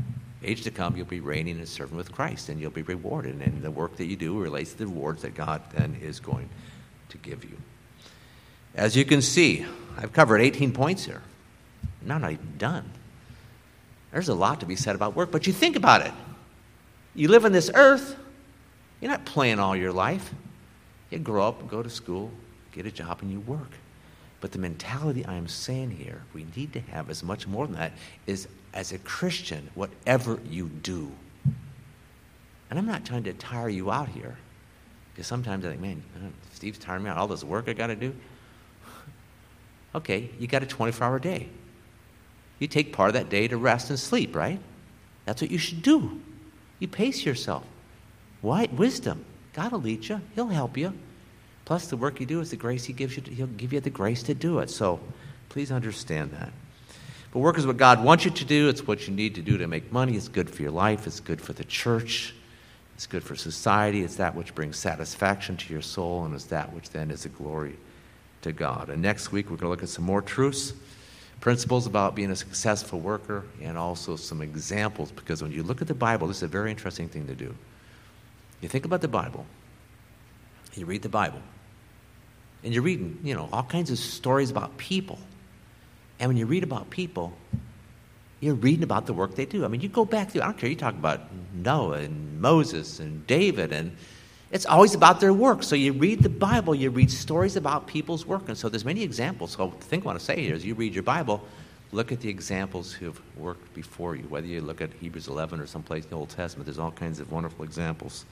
Age 0.42 0.62
to 0.62 0.70
come, 0.70 0.96
you'll 0.96 1.06
be 1.06 1.20
reigning 1.20 1.58
and 1.58 1.68
serving 1.68 1.96
with 1.96 2.12
Christ, 2.12 2.48
and 2.48 2.60
you'll 2.60 2.70
be 2.70 2.82
rewarded. 2.82 3.40
And 3.40 3.62
the 3.62 3.70
work 3.70 3.96
that 3.96 4.06
you 4.06 4.16
do 4.16 4.38
relates 4.38 4.72
to 4.72 4.78
the 4.78 4.86
rewards 4.86 5.22
that 5.22 5.34
God 5.34 5.62
then 5.74 5.96
is 6.02 6.20
going 6.20 6.48
to 7.10 7.18
give 7.18 7.44
you. 7.44 7.56
As 8.74 8.96
you 8.96 9.04
can 9.04 9.22
see, 9.22 9.64
I've 9.96 10.12
covered 10.12 10.40
18 10.40 10.72
points 10.72 11.04
here. 11.04 11.22
I'm 12.02 12.08
not 12.08 12.30
even 12.30 12.54
done. 12.58 12.90
There's 14.12 14.28
a 14.28 14.34
lot 14.34 14.60
to 14.60 14.66
be 14.66 14.76
said 14.76 14.94
about 14.94 15.16
work, 15.16 15.30
but 15.30 15.46
you 15.46 15.52
think 15.52 15.76
about 15.76 16.02
it. 16.02 16.12
You 17.14 17.28
live 17.28 17.44
on 17.44 17.52
this 17.52 17.70
earth, 17.74 18.16
you're 19.00 19.10
not 19.10 19.24
playing 19.24 19.58
all 19.58 19.76
your 19.76 19.92
life. 19.92 20.32
You 21.10 21.18
grow 21.18 21.46
up 21.46 21.68
go 21.68 21.82
to 21.82 21.90
school, 21.90 22.30
get 22.72 22.86
a 22.86 22.90
job, 22.90 23.18
and 23.22 23.30
you 23.30 23.40
work. 23.40 23.70
But 24.40 24.52
the 24.52 24.58
mentality 24.58 25.24
I 25.24 25.34
am 25.34 25.46
saying 25.46 25.92
here, 25.92 26.22
we 26.34 26.46
need 26.56 26.72
to 26.72 26.80
have 26.80 27.08
as 27.08 27.22
much 27.22 27.46
more 27.46 27.66
than 27.66 27.76
that, 27.76 27.92
is 28.26 28.48
as 28.72 28.92
a 28.92 28.98
Christian, 28.98 29.70
whatever 29.74 30.40
you 30.50 30.68
do. 30.68 31.10
And 32.68 32.78
I'm 32.78 32.86
not 32.86 33.04
trying 33.04 33.22
to 33.24 33.32
tire 33.32 33.68
you 33.68 33.90
out 33.90 34.08
here. 34.08 34.36
Because 35.12 35.28
sometimes 35.28 35.64
I 35.64 35.70
think, 35.70 35.80
man, 35.80 36.02
uh, 36.16 36.28
Steve's 36.52 36.78
tiring 36.78 37.04
me 37.04 37.10
out. 37.10 37.16
All 37.16 37.28
this 37.28 37.44
work 37.44 37.68
I 37.68 37.72
got 37.72 37.88
to 37.88 37.96
do. 37.96 38.14
Okay, 39.94 40.28
you 40.40 40.48
got 40.48 40.60
a 40.60 40.66
24 40.66 41.06
hour 41.06 41.18
day. 41.20 41.48
You 42.58 42.66
take 42.66 42.92
part 42.92 43.10
of 43.10 43.14
that 43.14 43.28
day 43.28 43.46
to 43.46 43.56
rest 43.56 43.90
and 43.90 43.98
sleep, 43.98 44.34
right? 44.34 44.58
That's 45.24 45.40
what 45.40 45.52
you 45.52 45.58
should 45.58 45.82
do. 45.82 46.20
You 46.78 46.88
pace 46.88 47.24
yourself. 47.24 47.64
Why? 48.40 48.68
Wisdom. 48.72 49.24
God 49.52 49.72
will 49.72 49.80
lead 49.80 50.08
you, 50.08 50.20
He'll 50.34 50.48
help 50.48 50.76
you. 50.76 50.92
Plus, 51.64 51.86
the 51.86 51.96
work 51.96 52.20
you 52.20 52.26
do 52.26 52.40
is 52.40 52.50
the 52.50 52.56
grace 52.56 52.84
He 52.84 52.92
gives 52.92 53.16
you. 53.16 53.22
To, 53.22 53.30
he'll 53.30 53.46
give 53.46 53.72
you 53.72 53.80
the 53.80 53.90
grace 53.90 54.22
to 54.24 54.34
do 54.34 54.58
it. 54.58 54.70
So 54.70 55.00
please 55.48 55.72
understand 55.72 56.32
that. 56.32 56.52
But 57.32 57.38
work 57.40 57.58
is 57.58 57.66
what 57.66 57.76
God 57.76 58.04
wants 58.04 58.24
you 58.24 58.30
to 58.30 58.44
do. 58.44 58.68
It's 58.68 58.86
what 58.86 59.08
you 59.08 59.14
need 59.14 59.34
to 59.36 59.42
do 59.42 59.58
to 59.58 59.66
make 59.66 59.90
money. 59.90 60.16
It's 60.16 60.28
good 60.28 60.50
for 60.50 60.62
your 60.62 60.70
life. 60.70 61.06
It's 61.06 61.20
good 61.20 61.40
for 61.40 61.52
the 61.52 61.64
church. 61.64 62.34
It's 62.94 63.06
good 63.06 63.24
for 63.24 63.34
society. 63.34 64.02
It's 64.02 64.16
that 64.16 64.34
which 64.34 64.54
brings 64.54 64.76
satisfaction 64.76 65.56
to 65.56 65.72
your 65.72 65.82
soul, 65.82 66.24
and 66.24 66.34
it's 66.34 66.44
that 66.46 66.72
which 66.72 66.90
then 66.90 67.10
is 67.10 67.24
a 67.24 67.28
glory 67.28 67.76
to 68.42 68.52
God. 68.52 68.88
And 68.88 69.02
next 69.02 69.32
week, 69.32 69.46
we're 69.46 69.56
going 69.56 69.66
to 69.66 69.70
look 69.70 69.82
at 69.82 69.88
some 69.88 70.04
more 70.04 70.22
truths, 70.22 70.74
principles 71.40 71.86
about 71.86 72.14
being 72.14 72.30
a 72.30 72.36
successful 72.36 73.00
worker, 73.00 73.44
and 73.60 73.76
also 73.76 74.16
some 74.16 74.40
examples. 74.40 75.10
Because 75.10 75.42
when 75.42 75.52
you 75.52 75.62
look 75.62 75.82
at 75.82 75.88
the 75.88 75.94
Bible, 75.94 76.26
this 76.28 76.38
is 76.38 76.42
a 76.44 76.48
very 76.48 76.70
interesting 76.70 77.08
thing 77.08 77.26
to 77.26 77.34
do. 77.34 77.54
You 78.60 78.68
think 78.68 78.84
about 78.84 79.02
the 79.02 79.08
Bible, 79.08 79.44
you 80.74 80.86
read 80.86 81.02
the 81.02 81.08
Bible, 81.08 81.42
and 82.62 82.72
you're 82.72 82.82
reading, 82.82 83.18
you 83.22 83.34
know, 83.34 83.48
all 83.52 83.62
kinds 83.62 83.90
of 83.90 83.98
stories 83.98 84.50
about 84.50 84.76
people. 84.78 85.18
And 86.18 86.28
when 86.28 86.36
you 86.36 86.46
read 86.46 86.62
about 86.62 86.88
people, 86.90 87.36
you're 88.40 88.54
reading 88.54 88.82
about 88.82 89.06
the 89.06 89.12
work 89.12 89.34
they 89.34 89.46
do. 89.46 89.64
I 89.64 89.68
mean, 89.68 89.80
you 89.80 89.88
go 89.88 90.04
back 90.04 90.30
through, 90.30 90.42
I 90.42 90.46
don't 90.46 90.56
care, 90.56 90.70
you 90.70 90.76
talk 90.76 90.94
about 90.94 91.20
Noah 91.52 91.98
and 91.98 92.40
Moses 92.40 93.00
and 93.00 93.26
David, 93.26 93.72
and 93.72 93.96
it's 94.54 94.66
always 94.66 94.94
about 94.94 95.18
their 95.18 95.32
work. 95.32 95.64
So 95.64 95.74
you 95.74 95.92
read 95.92 96.22
the 96.22 96.28
Bible, 96.28 96.76
you 96.76 96.88
read 96.88 97.10
stories 97.10 97.56
about 97.56 97.88
people's 97.88 98.24
work. 98.24 98.48
And 98.48 98.56
so 98.56 98.68
there's 98.68 98.84
many 98.84 99.02
examples. 99.02 99.50
So 99.50 99.74
the 99.76 99.84
thing 99.84 100.00
I 100.02 100.04
want 100.04 100.18
to 100.20 100.24
say 100.24 100.40
here 100.40 100.54
is 100.54 100.64
you 100.64 100.76
read 100.76 100.94
your 100.94 101.02
Bible, 101.02 101.42
look 101.90 102.12
at 102.12 102.20
the 102.20 102.28
examples 102.28 102.92
who've 102.92 103.20
worked 103.36 103.74
before 103.74 104.14
you. 104.14 104.22
Whether 104.28 104.46
you 104.46 104.60
look 104.60 104.80
at 104.80 104.92
Hebrews 105.00 105.26
11 105.26 105.58
or 105.58 105.66
someplace 105.66 106.04
in 106.04 106.10
the 106.10 106.16
Old 106.16 106.28
Testament, 106.28 106.66
there's 106.66 106.78
all 106.78 106.92
kinds 106.92 107.18
of 107.18 107.32
wonderful 107.32 107.64
examples. 107.64 108.26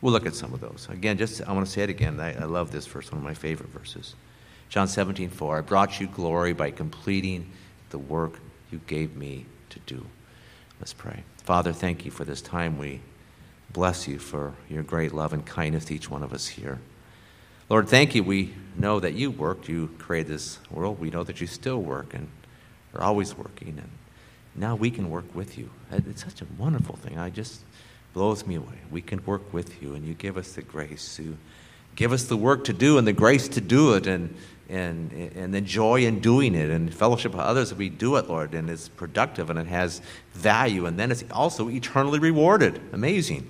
We'll 0.00 0.14
look 0.14 0.24
at 0.24 0.34
some 0.34 0.54
of 0.54 0.60
those. 0.60 0.88
Again, 0.90 1.18
just 1.18 1.46
I 1.46 1.52
want 1.52 1.66
to 1.66 1.70
say 1.70 1.82
it 1.82 1.90
again. 1.90 2.18
I, 2.20 2.40
I 2.40 2.44
love 2.44 2.72
this 2.72 2.86
verse, 2.86 3.12
one 3.12 3.18
of 3.18 3.24
my 3.24 3.34
favorite 3.34 3.68
verses. 3.68 4.14
John 4.70 4.88
17, 4.88 5.28
4. 5.28 5.58
I 5.58 5.60
brought 5.60 6.00
you 6.00 6.06
glory 6.06 6.54
by 6.54 6.70
completing 6.70 7.50
the 7.90 7.98
work 7.98 8.40
you 8.72 8.80
gave 8.86 9.14
me 9.14 9.44
to 9.68 9.78
do. 9.80 10.06
Let's 10.78 10.94
pray. 10.94 11.22
Father, 11.44 11.74
thank 11.74 12.06
you 12.06 12.10
for 12.10 12.24
this 12.24 12.40
time. 12.40 12.78
We 12.78 13.02
bless 13.72 14.08
you 14.08 14.18
for 14.18 14.54
your 14.68 14.82
great 14.82 15.12
love 15.12 15.32
and 15.32 15.44
kindness 15.44 15.86
to 15.86 15.94
each 15.94 16.10
one 16.10 16.22
of 16.22 16.32
us 16.32 16.46
here. 16.46 16.78
Lord, 17.68 17.88
thank 17.88 18.14
you. 18.14 18.24
We 18.24 18.52
know 18.76 18.98
that 18.98 19.14
you 19.14 19.30
worked, 19.30 19.68
you 19.68 19.90
created 19.98 20.32
this 20.32 20.58
world. 20.70 20.98
We 20.98 21.10
know 21.10 21.22
that 21.22 21.40
you 21.40 21.46
still 21.46 21.80
work 21.80 22.14
and 22.14 22.28
are 22.94 23.02
always 23.02 23.36
working. 23.36 23.78
And 23.78 23.90
now 24.56 24.74
we 24.74 24.90
can 24.90 25.08
work 25.08 25.32
with 25.34 25.56
you. 25.56 25.70
Uh, 25.92 26.00
it's 26.08 26.24
such 26.24 26.42
a 26.42 26.46
wonderful 26.58 26.96
thing. 26.96 27.16
I 27.18 27.30
just 27.30 27.60
blows 28.12 28.44
me 28.44 28.56
away. 28.56 28.78
We 28.90 29.02
can 29.02 29.24
work 29.24 29.52
with 29.52 29.80
you, 29.80 29.94
and 29.94 30.04
you 30.04 30.14
give 30.14 30.36
us 30.36 30.52
the 30.52 30.62
grace 30.62 31.16
to 31.16 31.36
give 31.94 32.12
us 32.12 32.24
the 32.24 32.36
work 32.36 32.64
to 32.64 32.72
do 32.72 32.98
and 32.98 33.06
the 33.06 33.12
grace 33.12 33.46
to 33.48 33.60
do 33.60 33.94
it 33.94 34.06
and, 34.06 34.34
and, 34.68 35.12
and 35.12 35.52
the 35.52 35.60
joy 35.60 36.04
in 36.04 36.20
doing 36.20 36.54
it 36.54 36.70
and 36.70 36.92
fellowship 36.92 37.32
with 37.32 37.40
others 37.40 37.70
that 37.70 37.78
we 37.78 37.88
do 37.88 38.16
it, 38.16 38.28
Lord, 38.28 38.54
and 38.54 38.70
it's 38.70 38.88
productive 38.88 39.50
and 39.50 39.58
it 39.58 39.66
has 39.66 40.00
value, 40.32 40.86
and 40.86 40.98
then 40.98 41.12
it's 41.12 41.24
also 41.30 41.68
eternally 41.68 42.18
rewarded. 42.18 42.80
Amazing. 42.92 43.48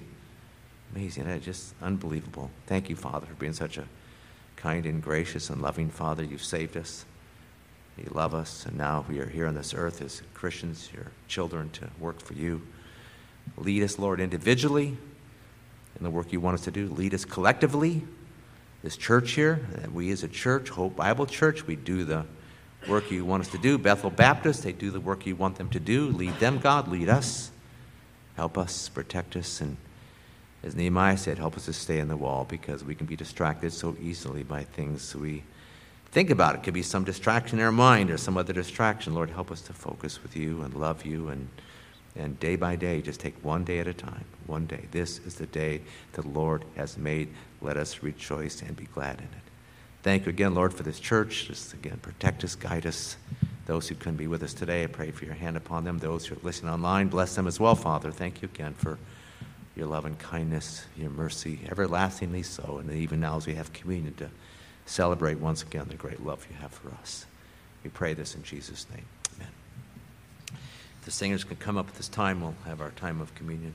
Amazing. 0.94 1.40
Just 1.40 1.74
unbelievable. 1.80 2.50
Thank 2.66 2.90
you, 2.90 2.96
Father, 2.96 3.26
for 3.26 3.34
being 3.34 3.52
such 3.52 3.78
a 3.78 3.84
kind 4.56 4.86
and 4.86 5.02
gracious 5.02 5.50
and 5.50 5.62
loving 5.62 5.88
Father. 5.88 6.22
You've 6.24 6.44
saved 6.44 6.76
us. 6.76 7.04
You 7.96 8.10
love 8.12 8.34
us, 8.34 8.66
and 8.66 8.76
now 8.76 9.04
we 9.08 9.18
are 9.18 9.28
here 9.28 9.46
on 9.46 9.54
this 9.54 9.74
earth 9.74 10.00
as 10.00 10.22
Christians, 10.32 10.88
your 10.94 11.06
children, 11.28 11.70
to 11.70 11.88
work 11.98 12.20
for 12.20 12.34
you. 12.34 12.62
Lead 13.58 13.82
us, 13.82 13.98
Lord, 13.98 14.20
individually 14.20 14.96
in 15.98 16.04
the 16.04 16.10
work 16.10 16.32
you 16.32 16.40
want 16.40 16.54
us 16.54 16.64
to 16.64 16.70
do. 16.70 16.88
Lead 16.88 17.14
us 17.14 17.24
collectively. 17.24 18.02
This 18.82 18.96
church 18.96 19.32
here, 19.32 19.66
that 19.72 19.92
we 19.92 20.10
as 20.10 20.22
a 20.22 20.28
church, 20.28 20.70
Hope 20.70 20.96
Bible 20.96 21.26
Church, 21.26 21.66
we 21.66 21.76
do 21.76 22.04
the 22.04 22.24
work 22.88 23.10
you 23.10 23.24
want 23.26 23.42
us 23.42 23.50
to 23.50 23.58
do. 23.58 23.76
Bethel 23.76 24.08
Baptist, 24.08 24.62
they 24.62 24.72
do 24.72 24.90
the 24.90 25.00
work 25.00 25.26
you 25.26 25.36
want 25.36 25.56
them 25.56 25.68
to 25.68 25.80
do. 25.80 26.08
Lead 26.08 26.38
them, 26.40 26.58
God. 26.58 26.88
Lead 26.88 27.10
us. 27.10 27.50
Help 28.36 28.56
us, 28.56 28.88
protect 28.88 29.36
us, 29.36 29.60
and 29.60 29.76
as 30.62 30.74
Nehemiah 30.74 31.16
said, 31.16 31.38
help 31.38 31.56
us 31.56 31.64
to 31.66 31.72
stay 31.72 31.98
in 31.98 32.08
the 32.08 32.16
wall 32.16 32.46
because 32.48 32.84
we 32.84 32.94
can 32.94 33.06
be 33.06 33.16
distracted 33.16 33.72
so 33.72 33.96
easily 34.00 34.42
by 34.42 34.64
things 34.64 35.14
we 35.14 35.42
think 36.12 36.30
about. 36.30 36.54
It 36.54 36.62
could 36.62 36.74
be 36.74 36.82
some 36.82 37.04
distraction 37.04 37.58
in 37.58 37.64
our 37.64 37.72
mind 37.72 38.10
or 38.10 38.18
some 38.18 38.36
other 38.36 38.52
distraction. 38.52 39.14
Lord, 39.14 39.30
help 39.30 39.50
us 39.50 39.62
to 39.62 39.72
focus 39.72 40.22
with 40.22 40.36
you 40.36 40.62
and 40.62 40.74
love 40.74 41.04
you 41.06 41.28
and 41.28 41.48
and 42.16 42.38
day 42.40 42.56
by 42.56 42.76
day, 42.76 43.00
just 43.02 43.20
take 43.20 43.36
one 43.44 43.64
day 43.64 43.78
at 43.78 43.86
a 43.86 43.94
time. 43.94 44.24
One 44.46 44.66
day. 44.66 44.86
This 44.90 45.18
is 45.18 45.36
the 45.36 45.46
day 45.46 45.80
the 46.12 46.26
Lord 46.26 46.64
has 46.76 46.98
made. 46.98 47.28
Let 47.60 47.76
us 47.76 48.02
rejoice 48.02 48.62
and 48.62 48.76
be 48.76 48.86
glad 48.86 49.18
in 49.18 49.24
it. 49.24 49.42
Thank 50.02 50.26
you 50.26 50.30
again, 50.30 50.54
Lord, 50.54 50.74
for 50.74 50.82
this 50.82 50.98
church. 50.98 51.46
Just 51.46 51.72
again, 51.72 51.98
protect 52.02 52.42
us, 52.42 52.54
guide 52.54 52.86
us. 52.86 53.16
Those 53.66 53.88
who 53.88 53.94
couldn't 53.94 54.16
be 54.16 54.26
with 54.26 54.42
us 54.42 54.54
today, 54.54 54.82
I 54.82 54.86
pray 54.86 55.12
for 55.12 55.24
your 55.24 55.34
hand 55.34 55.56
upon 55.56 55.84
them. 55.84 55.98
Those 55.98 56.26
who 56.26 56.34
are 56.34 56.40
listening 56.42 56.72
online, 56.72 57.08
bless 57.08 57.36
them 57.36 57.46
as 57.46 57.60
well, 57.60 57.76
Father. 57.76 58.10
Thank 58.10 58.42
you 58.42 58.48
again 58.52 58.74
for 58.74 58.98
your 59.80 59.88
love 59.88 60.04
and 60.04 60.18
kindness, 60.18 60.84
your 60.94 61.08
mercy, 61.08 61.58
everlastingly 61.70 62.42
so. 62.42 62.76
And 62.78 62.92
even 62.92 63.18
now, 63.18 63.38
as 63.38 63.46
we 63.46 63.54
have 63.54 63.72
communion, 63.72 64.12
to 64.16 64.28
celebrate 64.84 65.38
once 65.38 65.62
again 65.62 65.86
the 65.88 65.94
great 65.96 66.22
love 66.22 66.46
you 66.50 66.56
have 66.56 66.70
for 66.70 66.90
us. 67.00 67.24
We 67.82 67.88
pray 67.88 68.12
this 68.12 68.34
in 68.34 68.42
Jesus' 68.42 68.86
name 68.94 69.06
Amen. 69.36 69.48
If 70.98 71.04
the 71.06 71.10
singers 71.10 71.44
can 71.44 71.56
come 71.56 71.78
up 71.78 71.88
at 71.88 71.94
this 71.94 72.08
time, 72.08 72.42
we'll 72.42 72.54
have 72.66 72.82
our 72.82 72.90
time 72.90 73.22
of 73.22 73.34
communion. 73.34 73.72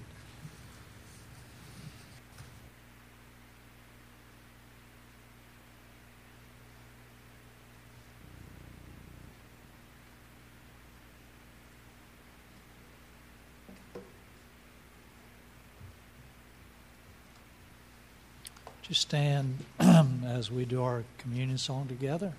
Just 18.95 19.09
stand 19.09 19.57
as 20.25 20.49
we 20.49 20.63
do 20.63 20.81
our 20.81 21.03
communion 21.17 21.57
song 21.57 21.85
together. 21.85 22.31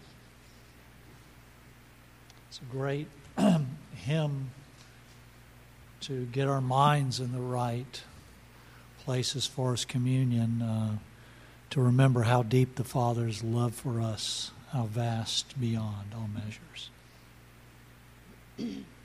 It's 2.49 2.61
a 2.61 2.65
great 2.73 3.09
hymn 3.95 4.53
to 6.01 6.25
get 6.25 6.49
our 6.49 6.63
minds 6.63 7.21
in 7.21 7.33
the 7.33 7.43
right 7.43 8.03
places 9.05 9.45
for 9.45 9.75
us 9.75 9.85
communion, 9.85 10.63
uh, 10.63 10.97
to 11.69 11.83
remember 11.83 12.23
how 12.23 12.43
deep 12.43 12.77
the 12.77 12.85
Father's 12.85 13.45
love 13.45 13.75
for 13.75 14.01
us, 14.01 14.51
how 14.73 14.85
vast 14.85 15.61
beyond 15.61 16.15
all 16.15 16.31
measures. 16.33 16.89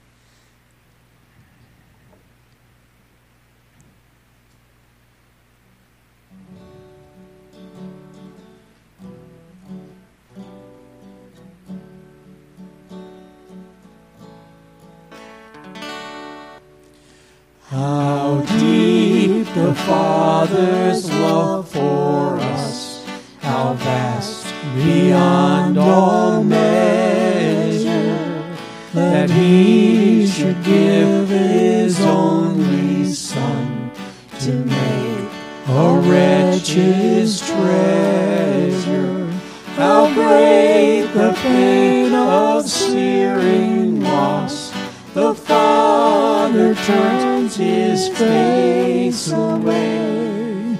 How 17.82 18.46
deep 18.60 19.48
the 19.56 19.74
Father's 19.74 21.12
love 21.12 21.68
for 21.68 22.38
us, 22.38 23.04
how 23.40 23.74
vast 23.74 24.46
beyond 24.76 25.80
all 25.80 26.44
measure, 26.44 28.16
that 28.94 29.32
He 29.32 30.28
should 30.28 30.64
give 30.64 31.30
His 31.30 32.00
only 32.02 33.06
Son 33.06 33.92
to 34.42 34.52
make 34.52 35.30
a 35.68 36.02
wretch 36.06 36.74
His 36.74 37.40
treasure. 37.40 39.26
How 39.76 40.14
great 40.14 41.08
the 41.16 41.34
pain 41.42 42.14
of 42.14 42.70
searing 42.70 44.02
loss, 44.02 44.72
the 45.16 45.34
Father 45.34 45.71
turns 46.92 47.56
his 47.56 48.10
face 48.10 49.32
away, 49.32 50.78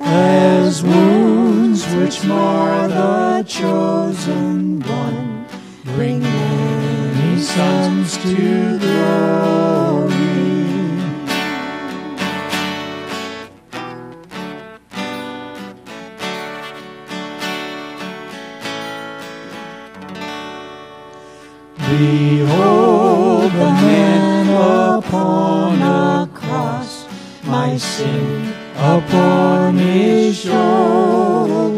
as 0.00 0.82
wounds 0.82 1.86
which 1.94 2.24
mar 2.24 2.88
the 2.88 3.44
chosen 3.46 4.80
one 4.80 5.46
bring 5.84 6.20
many 6.20 7.40
sons 7.40 8.18
to 8.18 8.79
upon 25.10 25.82
a 25.82 26.30
cross, 26.32 27.04
my 27.42 27.76
sin 27.76 28.54
upon 28.76 29.76
his 29.76 30.38
shoulders. 30.38 31.76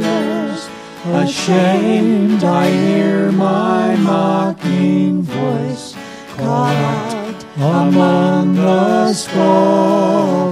Ashamed, 1.07 2.45
I 2.45 2.71
hear 2.71 3.33
my 3.33 3.97
mocking 3.97 5.23
voice 5.23 5.97
call 6.37 6.67
out 6.67 7.45
among 7.57 8.57
the 8.57 9.15
scoffers. 9.15 10.47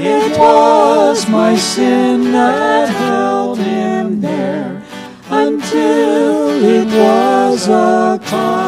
It 0.00 0.36
was 0.36 1.28
my 1.28 1.54
sin 1.54 2.32
that 2.32 2.88
held 2.88 3.58
him 3.58 4.20
there 4.20 4.82
until 5.30 6.64
it 6.64 6.86
was 6.86 7.68
accomplished. 7.68 8.60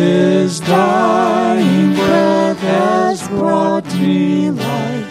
His 0.00 0.60
dying 0.60 1.94
breath 1.94 2.60
has 2.60 3.28
brought 3.28 3.84
me 3.96 4.50
life. 4.50 5.08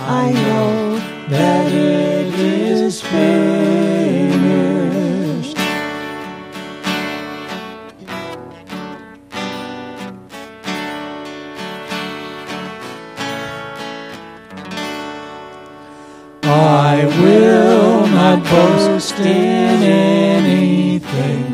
I 0.00 0.32
know 0.32 0.98
that 1.28 1.72
it 1.72 2.34
is 2.38 3.02
finished. 3.02 3.18
I 16.44 17.04
will 17.20 18.06
not 18.06 18.38
boast 18.44 19.18
in 19.18 19.82
anything, 19.82 21.44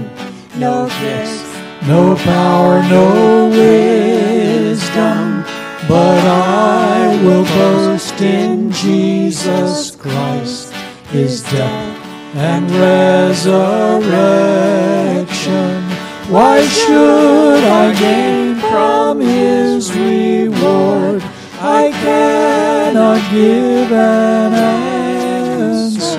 no 0.58 0.88
gifts, 1.00 1.43
no 1.86 2.16
power, 2.16 2.82
no 2.88 3.48
wisdom, 3.50 5.44
but 5.86 6.24
I 6.24 7.20
will 7.22 7.44
boast 7.44 8.20
in 8.20 8.70
Jesus 8.72 9.90
Christ, 9.94 10.72
his 11.10 11.42
death 11.42 11.98
and 12.36 12.70
resurrection. 12.70 13.54
Why 16.32 16.66
should 16.66 17.64
I 17.64 17.92
gain 17.98 18.56
from 18.56 19.20
his 19.20 19.92
reward? 19.92 21.22
I 21.60 21.90
cannot 21.92 23.20
give 23.30 23.92
an 23.92 24.54
answer. 24.54 26.14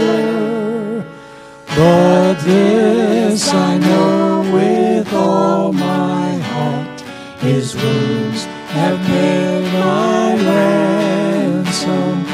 But 1.76 2.36
this 2.44 3.52
I 3.52 3.78
know 3.80 4.15
his 7.46 7.76
wounds 7.76 8.44
have 8.74 9.00
paid 9.06 9.64
my 9.74 10.36
ransom. 10.50 12.26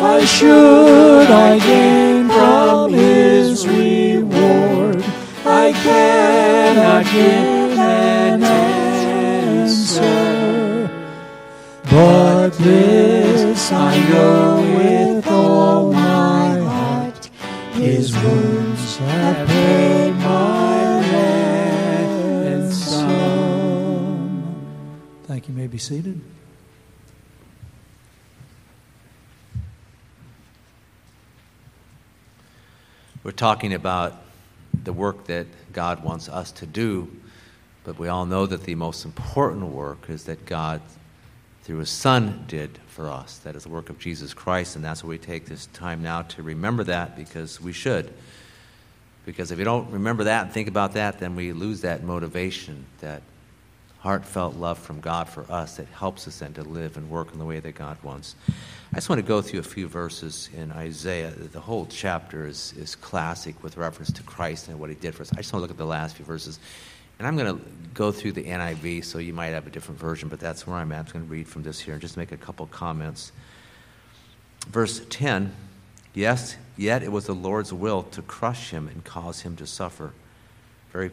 Why 0.00 0.24
should 0.26 1.30
I 1.30 1.58
gain 1.58 2.28
from 2.28 2.92
his 2.92 3.66
reward? 3.66 5.02
I 5.46 5.72
cannot 5.72 7.04
give 7.06 7.78
an 7.78 8.42
answer. 8.44 10.00
But 11.90 12.50
this 12.58 13.72
I 13.72 13.96
know 14.10 14.60
with 14.76 15.26
all 15.28 15.92
my 15.94 16.58
heart, 16.60 17.30
his 17.72 18.14
wounds 18.22 18.98
have 18.98 19.47
you. 25.48 25.54
May 25.54 25.66
be 25.66 25.78
seated. 25.78 26.20
We're 33.24 33.32
talking 33.32 33.74
about 33.74 34.14
the 34.84 34.92
work 34.92 35.26
that 35.26 35.46
God 35.72 36.02
wants 36.02 36.28
us 36.28 36.52
to 36.52 36.66
do, 36.66 37.08
but 37.84 37.98
we 37.98 38.08
all 38.08 38.26
know 38.26 38.46
that 38.46 38.64
the 38.64 38.74
most 38.74 39.04
important 39.04 39.66
work 39.66 40.08
is 40.08 40.24
that 40.24 40.46
God, 40.46 40.80
through 41.62 41.78
His 41.78 41.90
Son, 41.90 42.44
did 42.46 42.78
for 42.86 43.08
us. 43.08 43.38
That 43.38 43.56
is 43.56 43.64
the 43.64 43.68
work 43.68 43.90
of 43.90 43.98
Jesus 43.98 44.32
Christ, 44.32 44.76
and 44.76 44.84
that's 44.84 45.02
why 45.02 45.10
we 45.10 45.18
take 45.18 45.46
this 45.46 45.66
time 45.66 46.02
now 46.02 46.22
to 46.22 46.42
remember 46.42 46.84
that 46.84 47.16
because 47.16 47.60
we 47.60 47.72
should. 47.72 48.12
Because 49.26 49.50
if 49.50 49.58
you 49.58 49.64
don't 49.64 49.90
remember 49.90 50.24
that 50.24 50.44
and 50.44 50.52
think 50.52 50.68
about 50.68 50.94
that, 50.94 51.18
then 51.18 51.36
we 51.36 51.52
lose 51.52 51.82
that 51.82 52.02
motivation, 52.02 52.86
that 53.00 53.22
heartfelt 54.08 54.56
love 54.56 54.78
from 54.78 55.00
God 55.00 55.28
for 55.28 55.44
us 55.52 55.76
that 55.76 55.86
helps 55.88 56.26
us 56.26 56.38
then 56.38 56.54
to 56.54 56.62
live 56.62 56.96
and 56.96 57.10
work 57.10 57.30
in 57.30 57.38
the 57.38 57.44
way 57.44 57.60
that 57.60 57.74
God 57.74 57.98
wants. 58.02 58.36
I 58.90 58.94
just 58.94 59.10
want 59.10 59.18
to 59.18 59.28
go 59.28 59.42
through 59.42 59.60
a 59.60 59.62
few 59.62 59.86
verses 59.86 60.48
in 60.56 60.72
Isaiah. 60.72 61.30
The 61.30 61.60
whole 61.60 61.84
chapter 61.90 62.46
is, 62.46 62.72
is 62.78 62.96
classic 62.96 63.62
with 63.62 63.76
reference 63.76 64.10
to 64.12 64.22
Christ 64.22 64.68
and 64.68 64.80
what 64.80 64.88
he 64.88 64.96
did 64.96 65.14
for 65.14 65.24
us. 65.24 65.32
I 65.34 65.36
just 65.36 65.52
want 65.52 65.60
to 65.60 65.64
look 65.64 65.72
at 65.72 65.76
the 65.76 65.84
last 65.84 66.16
few 66.16 66.24
verses. 66.24 66.58
And 67.18 67.28
I'm 67.28 67.36
going 67.36 67.54
to 67.54 67.62
go 67.92 68.10
through 68.10 68.32
the 68.32 68.44
NIV, 68.44 69.04
so 69.04 69.18
you 69.18 69.34
might 69.34 69.48
have 69.48 69.66
a 69.66 69.70
different 69.70 70.00
version, 70.00 70.30
but 70.30 70.40
that's 70.40 70.66
where 70.66 70.78
I'm 70.78 70.90
at. 70.92 71.00
I'm 71.00 71.12
going 71.12 71.26
to 71.26 71.30
read 71.30 71.46
from 71.46 71.62
this 71.62 71.78
here 71.78 71.92
and 71.92 72.00
just 72.00 72.16
make 72.16 72.32
a 72.32 72.38
couple 72.38 72.64
comments. 72.68 73.32
Verse 74.68 75.02
10 75.10 75.54
Yes, 76.14 76.56
yet 76.78 77.02
it 77.02 77.12
was 77.12 77.26
the 77.26 77.34
Lord's 77.34 77.74
will 77.74 78.04
to 78.04 78.22
crush 78.22 78.70
him 78.70 78.88
and 78.88 79.04
cause 79.04 79.42
him 79.42 79.54
to 79.56 79.66
suffer. 79.66 80.14
Very 80.94 81.10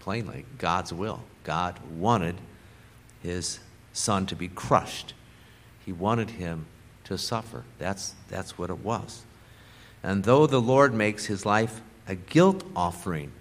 plainly, 0.00 0.44
God's 0.58 0.92
will. 0.92 1.20
God 1.44 1.78
wanted 1.96 2.36
his 3.22 3.60
son 3.92 4.26
to 4.26 4.36
be 4.36 4.48
crushed. 4.48 5.14
He 5.84 5.92
wanted 5.92 6.30
him 6.30 6.66
to 7.04 7.16
suffer. 7.16 7.64
That's, 7.78 8.14
that's 8.28 8.58
what 8.58 8.70
it 8.70 8.78
was. 8.80 9.22
And 10.02 10.24
though 10.24 10.46
the 10.46 10.60
Lord 10.60 10.94
makes 10.94 11.26
his 11.26 11.46
life 11.46 11.80
a 12.08 12.14
guilt 12.14 12.64
offering, 12.74 13.32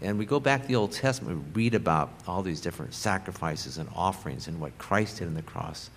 and 0.00 0.18
we 0.18 0.24
go 0.24 0.40
back 0.40 0.62
to 0.62 0.68
the 0.68 0.76
Old 0.76 0.92
Testament, 0.92 1.44
we 1.54 1.62
read 1.64 1.74
about 1.74 2.10
all 2.26 2.42
these 2.42 2.60
different 2.60 2.94
sacrifices 2.94 3.78
and 3.78 3.88
offerings 3.94 4.48
and 4.48 4.60
what 4.60 4.76
Christ 4.78 5.18
did 5.18 5.28
on 5.28 5.34
the 5.34 5.42
cross 5.42 5.90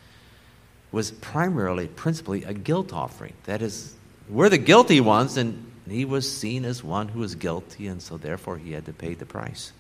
was 0.91 1.09
primarily, 1.11 1.88
principally, 1.88 2.43
a 2.43 2.53
guilt 2.53 2.93
offering. 2.93 3.34
That 3.45 3.61
is, 3.61 3.95
we're 4.30 4.49
the 4.49 4.59
guilty 4.59 5.01
ones, 5.01 5.38
and 5.38 5.71
he 5.89 6.05
was 6.05 6.31
seen 6.31 6.65
as 6.65 6.84
one 6.84 7.07
who 7.07 7.21
was 7.21 7.35
guilty, 7.35 7.88
and 7.88 8.01
so 8.01 8.17
therefore 8.17 8.57
he 8.57 8.73
had 8.73 8.85
to 8.85 8.93
pay 8.93 9.15
the 9.15 9.25
price. 9.25 9.71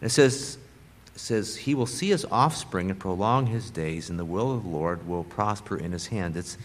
It 0.00 0.10
says, 0.10 0.58
it 1.14 1.20
says, 1.20 1.56
He 1.56 1.74
will 1.74 1.86
see 1.86 2.08
his 2.08 2.24
offspring 2.30 2.90
and 2.90 2.98
prolong 2.98 3.46
his 3.46 3.70
days, 3.70 4.10
and 4.10 4.18
the 4.18 4.24
will 4.24 4.52
of 4.52 4.64
the 4.64 4.68
Lord 4.68 5.06
will 5.06 5.24
prosper 5.24 5.76
in 5.76 5.92
his 5.92 6.08
hand. 6.08 6.36
It's 6.36 6.58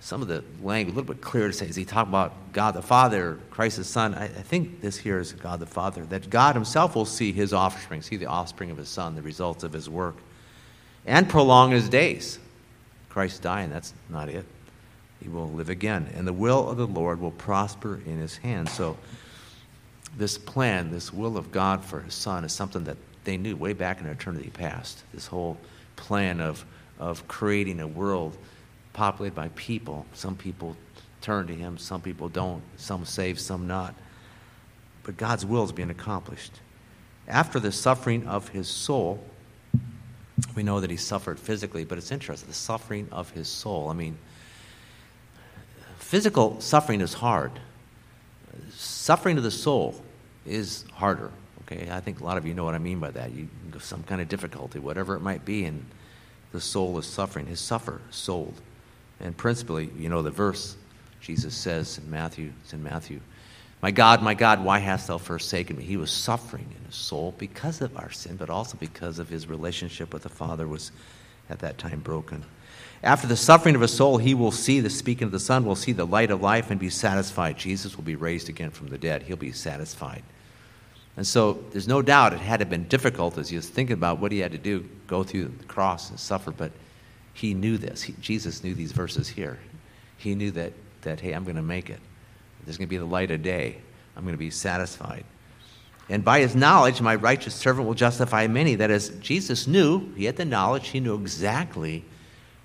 some 0.00 0.20
of 0.20 0.26
the 0.26 0.42
language 0.60 0.94
a 0.94 0.98
little 0.98 1.14
bit 1.14 1.22
clearer 1.22 1.48
to 1.48 1.54
say. 1.54 1.66
Is 1.66 1.76
he 1.76 1.84
talking 1.84 2.10
about 2.10 2.52
God 2.52 2.74
the 2.74 2.82
Father, 2.82 3.38
Christ 3.50 3.76
the 3.76 3.84
Son? 3.84 4.14
I, 4.14 4.24
I 4.24 4.28
think 4.28 4.80
this 4.80 4.96
here 4.96 5.20
is 5.20 5.32
God 5.32 5.60
the 5.60 5.66
Father, 5.66 6.04
that 6.06 6.28
God 6.28 6.56
himself 6.56 6.96
will 6.96 7.04
see 7.04 7.32
his 7.32 7.52
offspring, 7.52 8.02
see 8.02 8.16
the 8.16 8.26
offspring 8.26 8.72
of 8.72 8.76
his 8.76 8.88
Son, 8.88 9.14
the 9.14 9.22
results 9.22 9.62
of 9.62 9.72
his 9.72 9.88
work, 9.88 10.16
and 11.06 11.28
prolong 11.28 11.70
his 11.70 11.88
days. 11.88 12.40
Christ 13.10 13.42
dying, 13.42 13.70
that's 13.70 13.94
not 14.08 14.28
it. 14.28 14.44
He 15.22 15.28
will 15.28 15.50
live 15.50 15.68
again. 15.68 16.08
And 16.16 16.26
the 16.26 16.32
will 16.32 16.68
of 16.68 16.78
the 16.78 16.86
Lord 16.86 17.20
will 17.20 17.30
prosper 17.30 18.00
in 18.04 18.18
his 18.18 18.38
hand. 18.38 18.68
So, 18.68 18.96
this 20.16 20.38
plan, 20.38 20.90
this 20.90 21.12
will 21.12 21.36
of 21.36 21.50
God 21.50 21.84
for 21.84 22.00
his 22.00 22.14
son, 22.14 22.44
is 22.44 22.52
something 22.52 22.84
that 22.84 22.96
they 23.24 23.36
knew 23.36 23.56
way 23.56 23.72
back 23.72 24.00
in 24.00 24.06
eternity 24.06 24.50
past. 24.50 25.02
This 25.14 25.26
whole 25.26 25.56
plan 25.96 26.40
of, 26.40 26.64
of 26.98 27.26
creating 27.28 27.80
a 27.80 27.86
world 27.86 28.36
populated 28.92 29.34
by 29.34 29.48
people. 29.50 30.06
Some 30.12 30.36
people 30.36 30.76
turn 31.20 31.46
to 31.46 31.54
him, 31.54 31.78
some 31.78 32.00
people 32.00 32.28
don't. 32.28 32.62
Some 32.76 33.04
save, 33.04 33.38
some 33.38 33.66
not. 33.66 33.94
But 35.04 35.16
God's 35.16 35.46
will 35.46 35.64
is 35.64 35.72
being 35.72 35.90
accomplished. 35.90 36.52
After 37.26 37.60
the 37.60 37.72
suffering 37.72 38.26
of 38.26 38.48
his 38.48 38.68
soul, 38.68 39.24
we 40.54 40.62
know 40.62 40.80
that 40.80 40.90
he 40.90 40.96
suffered 40.96 41.38
physically, 41.38 41.84
but 41.84 41.98
it's 41.98 42.10
interesting 42.10 42.48
the 42.48 42.54
suffering 42.54 43.08
of 43.12 43.30
his 43.30 43.48
soul. 43.48 43.88
I 43.88 43.94
mean, 43.94 44.18
physical 45.98 46.60
suffering 46.60 47.00
is 47.00 47.14
hard 47.14 47.52
suffering 48.74 49.36
of 49.38 49.44
the 49.44 49.50
soul 49.50 49.94
is 50.46 50.84
harder. 50.92 51.30
Okay, 51.62 51.88
I 51.90 52.00
think 52.00 52.20
a 52.20 52.24
lot 52.24 52.36
of 52.36 52.46
you 52.46 52.54
know 52.54 52.64
what 52.64 52.74
I 52.74 52.78
mean 52.78 52.98
by 52.98 53.10
that. 53.12 53.32
You 53.32 53.48
some 53.78 54.02
kind 54.02 54.20
of 54.20 54.28
difficulty, 54.28 54.78
whatever 54.78 55.14
it 55.14 55.20
might 55.20 55.44
be, 55.44 55.64
and 55.64 55.84
the 56.52 56.60
soul 56.60 56.98
is 56.98 57.06
suffering. 57.06 57.46
His 57.46 57.60
suffer 57.60 58.00
soul, 58.10 58.52
and 59.20 59.36
principally, 59.36 59.90
you 59.96 60.08
know 60.08 60.22
the 60.22 60.30
verse 60.30 60.76
Jesus 61.20 61.54
says 61.54 61.98
in 61.98 62.10
Matthew. 62.10 62.52
It's 62.62 62.72
in 62.72 62.82
Matthew. 62.82 63.20
My 63.80 63.90
God, 63.90 64.22
my 64.22 64.34
God, 64.34 64.64
why 64.64 64.78
hast 64.78 65.08
thou 65.08 65.18
forsaken 65.18 65.76
me? 65.76 65.84
He 65.84 65.96
was 65.96 66.10
suffering 66.10 66.68
in 66.78 66.84
his 66.86 66.94
soul 66.94 67.34
because 67.38 67.80
of 67.80 67.96
our 67.96 68.10
sin, 68.10 68.36
but 68.36 68.50
also 68.50 68.76
because 68.78 69.18
of 69.18 69.28
his 69.28 69.48
relationship 69.48 70.12
with 70.12 70.22
the 70.22 70.28
Father 70.28 70.68
was 70.68 70.92
at 71.50 71.58
that 71.60 71.78
time 71.78 72.00
broken. 72.00 72.44
After 73.02 73.26
the 73.26 73.36
suffering 73.36 73.74
of 73.74 73.80
his 73.80 73.92
soul, 73.92 74.18
he 74.18 74.32
will 74.32 74.52
see, 74.52 74.78
the 74.78 74.88
speaking 74.88 75.24
of 75.24 75.32
the 75.32 75.40
Son, 75.40 75.64
will 75.64 75.74
see 75.74 75.92
the 75.92 76.06
light 76.06 76.30
of 76.30 76.40
life 76.40 76.70
and 76.70 76.78
be 76.78 76.90
satisfied. 76.90 77.58
Jesus 77.58 77.96
will 77.96 78.04
be 78.04 78.14
raised 78.14 78.48
again 78.48 78.70
from 78.70 78.88
the 78.88 78.98
dead. 78.98 79.24
He'll 79.24 79.36
be 79.36 79.50
satisfied. 79.50 80.22
And 81.16 81.26
so 81.26 81.64
there's 81.72 81.88
no 81.88 82.00
doubt 82.00 82.32
it 82.32 82.38
had 82.38 82.60
to 82.60 82.66
been 82.66 82.86
difficult 82.88 83.36
as 83.38 83.48
he 83.48 83.56
was 83.56 83.68
thinking 83.68 83.94
about 83.94 84.18
what 84.18 84.32
he 84.32 84.38
had 84.38 84.52
to 84.52 84.58
do, 84.58 84.88
go 85.08 85.24
through 85.24 85.46
the 85.58 85.64
cross 85.64 86.10
and 86.10 86.18
suffer, 86.18 86.52
but 86.52 86.70
he 87.34 87.54
knew 87.54 87.76
this. 87.76 88.02
He, 88.02 88.14
Jesus 88.20 88.62
knew 88.62 88.74
these 88.74 88.92
verses 88.92 89.28
here. 89.28 89.58
He 90.16 90.34
knew 90.34 90.52
that, 90.52 90.72
that 91.02 91.20
hey, 91.20 91.32
I'm 91.32 91.44
going 91.44 91.56
to 91.56 91.62
make 91.62 91.90
it. 91.90 91.98
There's 92.64 92.78
going 92.78 92.86
to 92.86 92.90
be 92.90 92.98
the 92.98 93.04
light 93.04 93.32
of 93.32 93.42
day. 93.42 93.78
I'm 94.16 94.22
going 94.22 94.34
to 94.34 94.38
be 94.38 94.50
satisfied. 94.50 95.24
And 96.08 96.24
by 96.24 96.40
his 96.40 96.54
knowledge, 96.54 97.00
my 97.00 97.16
righteous 97.16 97.54
servant 97.54 97.86
will 97.86 97.94
justify 97.94 98.46
many. 98.46 98.76
That 98.76 98.90
is, 98.90 99.08
Jesus 99.20 99.66
knew, 99.66 100.12
he 100.14 100.26
had 100.26 100.36
the 100.36 100.44
knowledge, 100.44 100.88
he 100.88 101.00
knew 101.00 101.14
exactly 101.14 102.04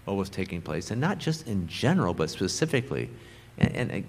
what 0.07 0.15
was 0.15 0.29
taking 0.29 0.61
place, 0.61 0.89
and 0.89 1.01
not 1.01 1.17
just 1.17 1.47
in 1.47 1.67
general, 1.67 2.13
but 2.13 2.29
specifically. 2.29 3.09
And, 3.57 3.91
and, 3.91 4.07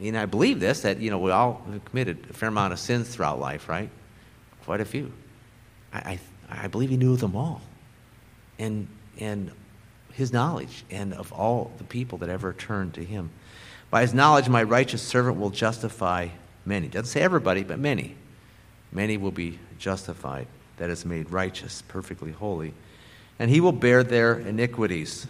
and 0.00 0.16
I 0.16 0.24
believe 0.24 0.58
this 0.58 0.80
that 0.80 1.00
you 1.00 1.10
know 1.10 1.18
we 1.18 1.30
all 1.30 1.62
have 1.70 1.84
committed 1.84 2.26
a 2.30 2.32
fair 2.32 2.48
amount 2.48 2.72
of 2.72 2.78
sins 2.78 3.08
throughout 3.14 3.38
life, 3.38 3.68
right? 3.68 3.90
Quite 4.64 4.80
a 4.80 4.86
few. 4.86 5.12
I, 5.92 6.18
I, 6.48 6.64
I 6.64 6.68
believe 6.68 6.88
he 6.88 6.96
knew 6.96 7.16
them 7.16 7.36
all, 7.36 7.60
and 8.58 8.88
and 9.18 9.50
his 10.14 10.32
knowledge, 10.32 10.84
and 10.90 11.12
of 11.12 11.30
all 11.32 11.72
the 11.76 11.84
people 11.84 12.18
that 12.18 12.30
ever 12.30 12.54
turned 12.54 12.94
to 12.94 13.04
him. 13.04 13.30
By 13.90 14.00
his 14.00 14.14
knowledge, 14.14 14.48
my 14.48 14.62
righteous 14.62 15.02
servant 15.02 15.38
will 15.38 15.50
justify 15.50 16.28
many. 16.64 16.88
Doesn't 16.88 17.06
say 17.06 17.20
everybody, 17.20 17.64
but 17.64 17.78
many. 17.78 18.16
Many 18.92 19.18
will 19.18 19.30
be 19.30 19.58
justified. 19.78 20.46
That 20.78 20.88
is 20.88 21.04
made 21.04 21.30
righteous, 21.30 21.82
perfectly 21.86 22.32
holy, 22.32 22.72
and 23.38 23.50
he 23.50 23.60
will 23.60 23.72
bear 23.72 24.02
their 24.02 24.38
iniquities. 24.38 25.26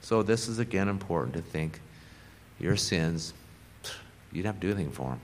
So 0.00 0.22
this 0.22 0.48
is 0.48 0.58
again 0.58 0.88
important 0.88 1.34
to 1.34 1.42
think. 1.42 1.80
Your 2.58 2.76
sins 2.76 3.32
you 4.34 4.42
didn't 4.42 4.54
have 4.54 4.60
to 4.60 4.66
do 4.66 4.74
anything 4.74 4.92
for 4.92 5.10
him. 5.10 5.20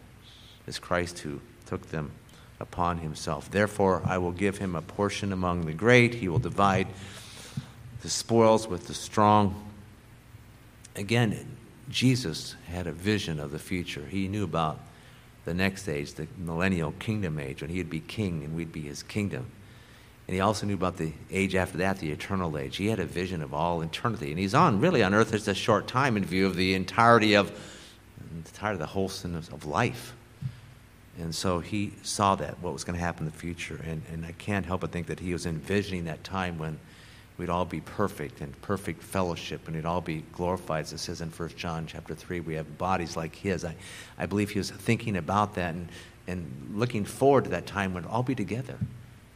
It's 0.69 0.79
Christ 0.79 1.19
who 1.19 1.41
took 1.67 1.91
them 1.91 2.13
upon 2.61 2.99
himself. 2.99 3.51
Therefore, 3.51 4.03
I 4.07 4.19
will 4.19 4.31
give 4.31 4.59
him 4.59 4.77
a 4.77 4.83
portion 4.83 5.33
among 5.33 5.67
the 5.67 5.73
great. 5.73 6.15
He 6.15 6.29
will 6.29 6.39
divide 6.39 6.87
the 8.03 8.09
spoils 8.09 8.69
with 8.69 8.87
the 8.87 8.95
strong. 8.95 9.69
Again, 10.95 11.57
Jesus 11.89 12.55
had 12.69 12.87
a 12.87 12.93
vision 12.93 13.41
of 13.41 13.51
the 13.51 13.59
future. 13.59 14.07
He 14.09 14.29
knew 14.29 14.45
about 14.45 14.79
the 15.45 15.55
next 15.55 15.89
age, 15.89 16.15
the 16.15 16.29
millennial 16.39 16.93
kingdom 16.93 17.41
age, 17.41 17.63
when 17.63 17.71
he'd 17.71 17.91
be 17.91 18.01
king 18.01 18.45
and 18.45 18.55
we'd 18.55 18.73
be 18.73 18.83
his 18.83 19.03
kingdom. 19.03 19.47
And 20.31 20.37
he 20.37 20.43
also 20.43 20.65
knew 20.65 20.75
about 20.75 20.97
the 20.97 21.13
age 21.33 21.57
after 21.57 21.79
that, 21.79 21.99
the 21.99 22.13
eternal 22.13 22.57
age. 22.57 22.77
He 22.77 22.87
had 22.87 23.01
a 23.01 23.05
vision 23.05 23.43
of 23.43 23.53
all 23.53 23.83
eternity. 23.83 24.31
And 24.31 24.39
he's 24.39 24.55
on, 24.55 24.79
really, 24.79 25.03
on 25.03 25.13
earth 25.13 25.33
just 25.33 25.49
a 25.49 25.57
short 25.57 25.89
time 25.89 26.17
in 26.17 26.25
view 26.25 26.47
of 26.47 26.55
the 26.55 26.75
entirety 26.75 27.35
of 27.35 27.51
the 27.51 28.37
entirety 28.37 28.75
of 28.75 28.79
the 28.79 28.87
wholesomeness 28.87 29.49
of 29.49 29.67
life. 29.67 30.15
And 31.19 31.35
so 31.35 31.59
he 31.59 31.95
saw 32.05 32.37
that, 32.37 32.61
what 32.61 32.73
was 32.73 32.85
going 32.85 32.97
to 32.97 33.05
happen 33.05 33.27
in 33.27 33.33
the 33.33 33.37
future. 33.37 33.81
And, 33.85 34.03
and 34.13 34.25
I 34.25 34.31
can't 34.31 34.65
help 34.65 34.83
but 34.83 34.93
think 34.93 35.09
that 35.09 35.19
he 35.19 35.33
was 35.33 35.47
envisioning 35.47 36.05
that 36.05 36.23
time 36.23 36.59
when 36.59 36.79
we'd 37.37 37.51
all 37.51 37.65
be 37.65 37.81
perfect 37.81 38.41
and 38.41 38.63
perfect 38.63 39.03
fellowship 39.03 39.67
and 39.67 39.75
we'd 39.75 39.85
all 39.85 40.01
be 40.01 40.23
glorified. 40.33 40.85
As 40.85 40.93
it 40.93 40.99
says 40.99 41.23
in 41.23 41.31
1 41.31 41.49
John 41.57 41.89
chapter 41.89 42.15
3, 42.15 42.39
we 42.39 42.55
have 42.55 42.79
bodies 42.79 43.17
like 43.17 43.35
his. 43.35 43.65
I, 43.65 43.75
I 44.17 44.27
believe 44.27 44.51
he 44.51 44.61
was 44.61 44.71
thinking 44.71 45.17
about 45.17 45.57
that 45.57 45.75
and, 45.75 45.89
and 46.29 46.75
looking 46.77 47.05
forward 47.05 47.43
to 47.47 47.51
that 47.51 47.67
time 47.67 47.95
when 47.95 48.05
we'd 48.05 48.11
all 48.11 48.23
be 48.23 48.37
together. 48.37 48.79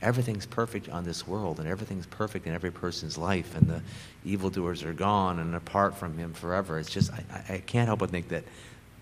Everything's 0.05 0.47
perfect 0.47 0.89
on 0.91 1.05
this 1.05 1.27
world 1.27 1.59
and 1.59 1.67
everything's 1.67 2.07
perfect 2.07 2.47
in 2.47 2.53
every 2.53 2.71
person's 2.71 3.17
life 3.17 3.57
and 3.57 3.67
the 3.67 3.81
evildoers 4.25 4.83
are 4.83 4.93
gone 4.93 5.39
and 5.39 5.55
apart 5.55 5.97
from 5.97 6.19
him 6.19 6.35
forever. 6.35 6.79
It's 6.79 6.91
just, 6.91 7.11
I, 7.13 7.55
I 7.55 7.59
can't 7.59 7.89
help 7.89 8.01
but 8.01 8.11
think 8.11 8.29
that 8.29 8.45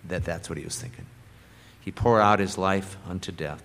that 0.09 0.25
that's 0.25 0.49
what 0.49 0.59
he 0.59 0.65
was 0.65 0.81
thinking. 0.81 1.07
He 1.81 1.91
poured 1.91 2.21
out 2.21 2.39
his 2.39 2.57
life 2.57 2.97
unto 3.09 3.33
death 3.33 3.63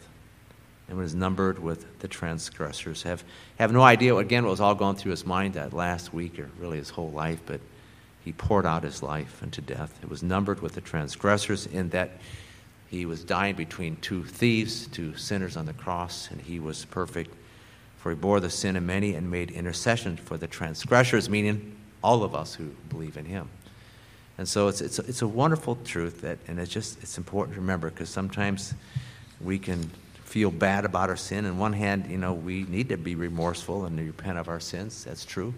and 0.89 0.97
was 0.97 1.14
numbered 1.14 1.59
with 1.59 1.99
the 1.99 2.07
transgressors. 2.07 3.03
Have, 3.03 3.23
have 3.59 3.72
no 3.72 3.81
idea, 3.81 4.15
again, 4.15 4.43
what 4.43 4.51
was 4.51 4.61
all 4.61 4.76
going 4.76 4.95
through 4.95 5.11
his 5.11 5.26
mind 5.26 5.53
that 5.55 5.73
last 5.73 6.14
week 6.14 6.39
or 6.39 6.49
really 6.59 6.77
his 6.77 6.89
whole 6.89 7.11
life, 7.11 7.39
but 7.45 7.59
he 8.23 8.34
poured 8.34 8.65
out 8.65 8.84
his 8.84 9.03
life 9.03 9.41
unto 9.43 9.61
death. 9.61 9.97
It 10.01 10.09
was 10.09 10.23
numbered 10.23 10.61
with 10.61 10.73
the 10.73 10.81
transgressors 10.81 11.65
in 11.65 11.89
that 11.89 12.11
he 12.89 13.05
was 13.05 13.23
dying 13.23 13.55
between 13.55 13.97
two 13.97 14.23
thieves, 14.23 14.88
two 14.88 15.15
sinners 15.15 15.57
on 15.57 15.65
the 15.65 15.73
cross, 15.73 16.30
and 16.31 16.41
he 16.41 16.59
was 16.59 16.85
perfect. 16.85 17.34
For 17.97 18.11
he 18.11 18.15
bore 18.15 18.39
the 18.39 18.49
sin 18.49 18.76
of 18.76 18.84
many 18.84 19.15
and 19.15 19.30
made 19.30 19.51
intercession 19.51 20.15
for 20.15 20.38
the 20.38 20.47
transgressors, 20.47 21.30
meaning 21.30 21.76
all 22.03 22.23
of 22.23 22.34
us 22.34 22.53
who 22.53 22.65
believe 22.89 23.18
in 23.18 23.26
him. 23.26 23.49
And 24.38 24.47
so 24.47 24.68
it's, 24.68 24.81
it's, 24.81 24.99
it's 24.99 25.22
a 25.22 25.27
wonderful 25.27 25.77
truth 25.84 26.22
that, 26.22 26.38
and 26.47 26.59
it's 26.59 26.72
just, 26.72 27.01
it's 27.01 27.18
important 27.18 27.55
to 27.55 27.61
remember 27.61 27.89
because 27.89 28.09
sometimes 28.09 28.73
we 29.41 29.57
can 29.57 29.89
feel 30.23 30.51
bad 30.51 30.85
about 30.85 31.09
our 31.09 31.18
sin. 31.18 31.45
On 31.45 31.57
one 31.57 31.73
hand, 31.73 32.05
you 32.09 32.18
know, 32.18 32.34
we 32.34 32.64
need 32.64 32.89
to 32.89 32.97
be 32.97 33.15
remorseful 33.15 33.85
and 33.85 33.99
repent 33.99 34.38
of 34.38 34.47
our 34.47 34.59
sins. 34.59 35.03
That's 35.03 35.26
true. 35.26 35.53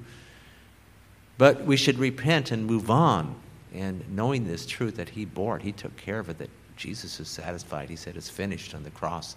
But 1.38 1.64
we 1.65 1.76
should 1.76 1.99
repent 1.99 2.51
and 2.51 2.65
move 2.65 2.89
on. 2.89 3.35
And 3.73 4.03
knowing 4.15 4.47
this 4.47 4.65
truth 4.65 4.95
that 4.95 5.10
He 5.10 5.26
bore 5.26 5.57
it, 5.57 5.64
He 5.64 5.72
took 5.72 5.95
care 5.97 6.19
of 6.19 6.30
it, 6.30 6.38
that 6.39 6.49
Jesus 6.80 7.19
is 7.19 7.27
satisfied. 7.27 7.89
He 7.89 7.97
said 7.97 8.15
it's 8.15 8.30
finished 8.30 8.73
on 8.73 8.84
the 8.84 8.89
cross. 8.91 9.35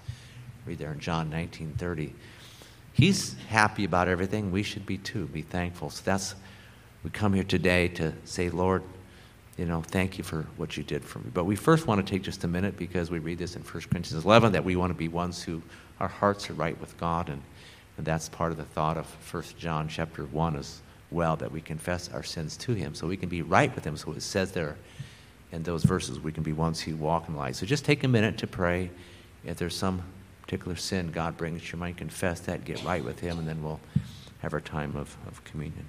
Read 0.65 0.79
there 0.79 0.93
in 0.93 1.01
John 1.01 1.29
19 1.29 1.75
30. 1.77 2.15
He's 2.93 3.35
happy 3.49 3.85
about 3.85 4.07
everything. 4.07 4.53
We 4.53 4.63
should 4.63 4.87
be 4.87 4.97
too. 4.97 5.27
Be 5.27 5.43
thankful. 5.43 5.91
So 5.91 6.03
that's, 6.05 6.37
we 7.03 7.11
come 7.11 7.33
here 7.33 7.43
today 7.43 7.89
to 7.89 8.13
say, 8.25 8.49
Lord, 8.49 8.85
you 9.59 9.65
know, 9.65 9.83
thank 9.83 10.19
you 10.19 10.25
for 10.25 10.47
what 10.57 10.77
you 10.77 10.85
did 10.85 11.05
for 11.05 11.19
me. 11.19 11.31
But 11.35 11.45
we 11.45 11.57
first 11.57 11.87
want 11.87 12.07
to 12.07 12.11
take 12.11 12.23
just 12.23 12.45
a 12.45 12.49
minute 12.49 12.77
because 12.77 13.11
we 13.11 13.19
read 13.19 13.39
this 13.39 13.57
in 13.57 13.63
1 13.63 13.71
Corinthians 13.91 14.25
11 14.25 14.53
that 14.53 14.65
we 14.65 14.77
want 14.77 14.91
to 14.91 14.99
be 14.99 15.09
ones 15.09 15.43
who 15.43 15.61
our 15.99 16.09
hearts 16.09 16.49
are 16.49 16.55
right 16.55 16.81
with 16.81 16.97
God. 16.97 17.29
And, 17.29 17.43
and 17.97 18.07
that's 18.07 18.29
part 18.29 18.53
of 18.53 18.57
the 18.57 18.65
thought 18.65 18.97
of 18.97 19.07
1 19.33 19.43
John 19.59 19.89
chapter 19.89 20.25
1 20.27 20.57
as 20.57 20.81
well, 21.11 21.35
that 21.37 21.51
we 21.51 21.61
confess 21.61 22.09
our 22.11 22.23
sins 22.23 22.57
to 22.59 22.73
Him 22.75 22.95
so 22.95 23.09
we 23.09 23.17
can 23.17 23.29
be 23.29 23.43
right 23.43 23.75
with 23.75 23.85
Him. 23.85 23.97
So 23.97 24.13
it 24.13 24.23
says 24.23 24.53
there 24.53 24.77
in 25.53 25.63
those 25.63 25.85
verses, 25.85 26.19
we 26.19 26.33
can 26.33 26.43
be 26.43 26.53
ones 26.53 26.81
who 26.81 26.97
walk 26.97 27.29
in 27.29 27.37
light. 27.37 27.57
So 27.57 27.67
just 27.67 27.85
take 27.85 28.03
a 28.05 28.09
minute 28.09 28.39
to 28.39 28.47
pray. 28.47 28.91
If 29.45 29.59
there's 29.59 29.77
some 29.77 30.03
particular 30.41 30.77
sin 30.77 31.11
God 31.13 31.37
brings 31.37 31.71
your 31.71 31.79
mind, 31.79 31.99
confess 31.99 32.41
that, 32.41 32.65
get 32.65 32.83
right 32.85 33.05
with 33.05 33.21
Him, 33.21 33.39
and 33.39 33.47
then 33.47 33.63
we'll 33.63 33.81
have 34.41 34.53
our 34.53 34.61
time 34.61 34.97
of, 34.97 35.17
of 35.27 35.45
communion. 35.45 35.87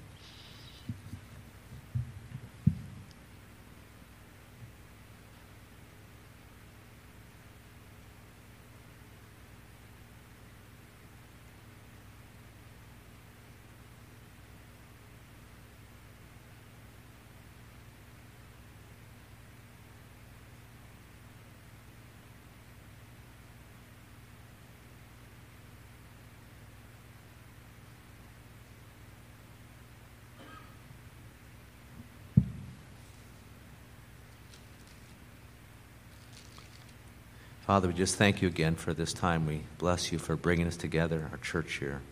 Father, 37.64 37.88
we 37.88 37.94
just 37.94 38.16
thank 38.16 38.42
you 38.42 38.48
again 38.48 38.74
for 38.74 38.92
this 38.92 39.14
time. 39.14 39.46
We 39.46 39.62
bless 39.78 40.12
you 40.12 40.18
for 40.18 40.36
bringing 40.36 40.66
us 40.66 40.76
together, 40.76 41.30
our 41.32 41.38
church 41.38 41.78
here, 41.78 42.02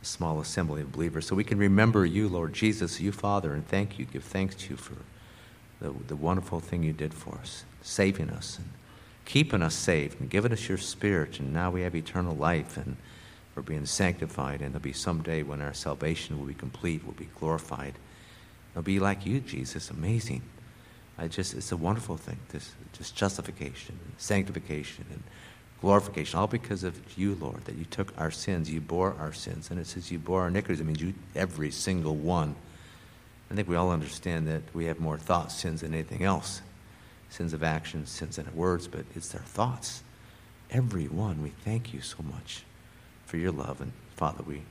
a 0.00 0.04
small 0.04 0.38
assembly 0.38 0.82
of 0.82 0.92
believers, 0.92 1.26
so 1.26 1.34
we 1.34 1.42
can 1.42 1.58
remember 1.58 2.06
you, 2.06 2.28
Lord 2.28 2.52
Jesus, 2.52 3.00
you, 3.00 3.10
Father, 3.10 3.52
and 3.52 3.66
thank 3.66 3.98
you, 3.98 4.04
give 4.04 4.22
thanks 4.22 4.54
to 4.54 4.70
you 4.70 4.76
for 4.76 4.94
the, 5.80 5.92
the 6.06 6.14
wonderful 6.14 6.60
thing 6.60 6.84
you 6.84 6.92
did 6.92 7.12
for 7.12 7.34
us, 7.34 7.64
saving 7.82 8.30
us 8.30 8.58
and 8.58 8.68
keeping 9.24 9.60
us 9.60 9.74
safe 9.74 10.20
and 10.20 10.30
giving 10.30 10.52
us 10.52 10.68
your 10.68 10.78
spirit. 10.78 11.40
And 11.40 11.52
now 11.52 11.72
we 11.72 11.82
have 11.82 11.96
eternal 11.96 12.36
life 12.36 12.76
and 12.76 12.96
we're 13.56 13.62
being 13.62 13.86
sanctified. 13.86 14.60
And 14.60 14.72
there'll 14.72 14.84
be 14.84 14.92
some 14.92 15.20
day 15.20 15.42
when 15.42 15.60
our 15.60 15.74
salvation 15.74 16.38
will 16.38 16.46
be 16.46 16.54
complete, 16.54 17.02
we'll 17.02 17.14
be 17.14 17.28
glorified. 17.40 17.94
It'll 18.70 18.84
be 18.84 19.00
like 19.00 19.26
you, 19.26 19.40
Jesus, 19.40 19.90
amazing. 19.90 20.42
I 21.18 21.26
just, 21.26 21.54
it's 21.54 21.72
a 21.72 21.76
wonderful 21.76 22.16
thing, 22.16 22.38
this 22.50 22.70
just 22.96 23.14
justification, 23.14 23.98
sanctification, 24.18 25.04
and 25.10 25.22
glorification, 25.80 26.38
all 26.38 26.46
because 26.46 26.84
of 26.84 26.98
you, 27.18 27.36
Lord, 27.40 27.64
that 27.66 27.76
you 27.76 27.84
took 27.84 28.12
our 28.18 28.30
sins, 28.30 28.70
you 28.70 28.80
bore 28.80 29.14
our 29.18 29.32
sins. 29.32 29.70
And 29.70 29.78
it 29.78 29.86
says 29.86 30.10
you 30.10 30.18
bore 30.18 30.42
our 30.42 30.48
iniquities. 30.48 30.80
It 30.80 30.84
means 30.84 31.00
you, 31.00 31.14
every 31.34 31.70
single 31.70 32.14
one. 32.14 32.54
I 33.50 33.54
think 33.54 33.68
we 33.68 33.76
all 33.76 33.90
understand 33.90 34.48
that 34.48 34.62
we 34.74 34.86
have 34.86 34.98
more 34.98 35.18
thought 35.18 35.52
sins 35.52 35.82
than 35.82 35.94
anything 35.94 36.22
else 36.22 36.62
sins 37.28 37.52
of 37.52 37.62
actions, 37.62 38.08
sins 38.08 38.38
of 38.38 38.54
words, 38.54 38.86
but 38.86 39.04
it's 39.14 39.28
their 39.28 39.42
thoughts. 39.42 40.02
Every 40.70 41.06
one. 41.08 41.42
We 41.42 41.50
thank 41.64 41.92
you 41.92 42.00
so 42.00 42.18
much 42.22 42.62
for 43.26 43.36
your 43.36 43.50
love. 43.50 43.80
And 43.80 43.92
Father, 44.14 44.42
we 44.46 44.62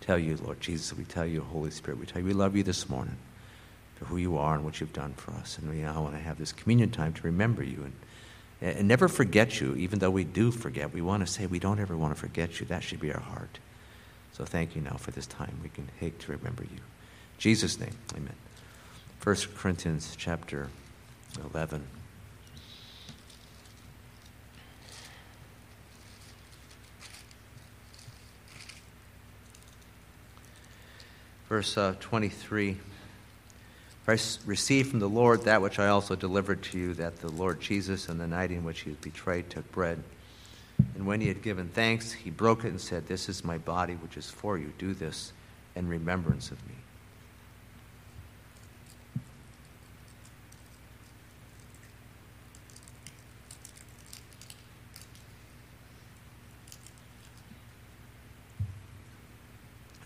tell 0.00 0.18
you, 0.18 0.36
Lord 0.36 0.60
Jesus, 0.60 0.96
we 0.96 1.04
tell 1.04 1.26
you, 1.26 1.40
Holy 1.40 1.70
Spirit, 1.70 1.98
we 1.98 2.06
tell 2.06 2.20
you 2.20 2.28
we 2.28 2.34
love 2.34 2.54
you 2.54 2.62
this 2.62 2.88
morning 2.88 3.16
for 4.02 4.08
who 4.08 4.16
you 4.16 4.36
are 4.36 4.54
and 4.54 4.64
what 4.64 4.80
you've 4.80 4.92
done 4.92 5.12
for 5.14 5.30
us. 5.32 5.58
And 5.58 5.70
we 5.70 5.76
now 5.76 6.02
want 6.02 6.14
to 6.14 6.20
have 6.20 6.38
this 6.38 6.52
communion 6.52 6.90
time 6.90 7.12
to 7.14 7.22
remember 7.22 7.62
you 7.62 7.84
and, 8.60 8.76
and 8.76 8.88
never 8.88 9.06
forget 9.06 9.60
you, 9.60 9.76
even 9.76 10.00
though 10.00 10.10
we 10.10 10.24
do 10.24 10.50
forget. 10.50 10.92
We 10.92 11.02
want 11.02 11.24
to 11.24 11.32
say 11.32 11.46
we 11.46 11.60
don't 11.60 11.78
ever 11.78 11.96
want 11.96 12.14
to 12.14 12.20
forget 12.20 12.58
you. 12.58 12.66
That 12.66 12.82
should 12.82 13.00
be 13.00 13.12
our 13.12 13.20
heart. 13.20 13.60
So 14.32 14.44
thank 14.44 14.74
you 14.74 14.82
now 14.82 14.96
for 14.96 15.12
this 15.12 15.26
time 15.26 15.60
we 15.62 15.68
can 15.68 15.88
take 16.00 16.18
to 16.20 16.32
remember 16.32 16.64
you. 16.64 16.78
In 16.78 17.38
Jesus' 17.38 17.78
name, 17.78 17.94
amen. 18.16 18.34
1 19.22 19.36
Corinthians 19.56 20.14
chapter 20.16 20.68
11. 21.52 21.86
Verse 31.48 31.76
uh, 31.76 31.94
23. 32.00 32.78
I 34.08 34.18
received 34.46 34.90
from 34.90 34.98
the 34.98 35.08
Lord 35.08 35.44
that 35.44 35.62
which 35.62 35.78
I 35.78 35.86
also 35.86 36.16
delivered 36.16 36.62
to 36.64 36.78
you, 36.78 36.94
that 36.94 37.20
the 37.20 37.30
Lord 37.30 37.60
Jesus, 37.60 38.08
on 38.08 38.18
the 38.18 38.26
night 38.26 38.50
in 38.50 38.64
which 38.64 38.80
he 38.80 38.90
was 38.90 38.98
betrayed, 38.98 39.48
took 39.48 39.70
bread. 39.70 40.02
And 40.96 41.06
when 41.06 41.20
he 41.20 41.28
had 41.28 41.40
given 41.40 41.68
thanks, 41.68 42.10
he 42.10 42.30
broke 42.30 42.64
it 42.64 42.68
and 42.68 42.80
said, 42.80 43.06
This 43.06 43.28
is 43.28 43.44
my 43.44 43.58
body, 43.58 43.94
which 43.94 44.16
is 44.16 44.28
for 44.28 44.58
you. 44.58 44.72
Do 44.76 44.92
this 44.92 45.32
in 45.76 45.86
remembrance 45.86 46.50
of 46.50 46.58
me. 46.66 46.74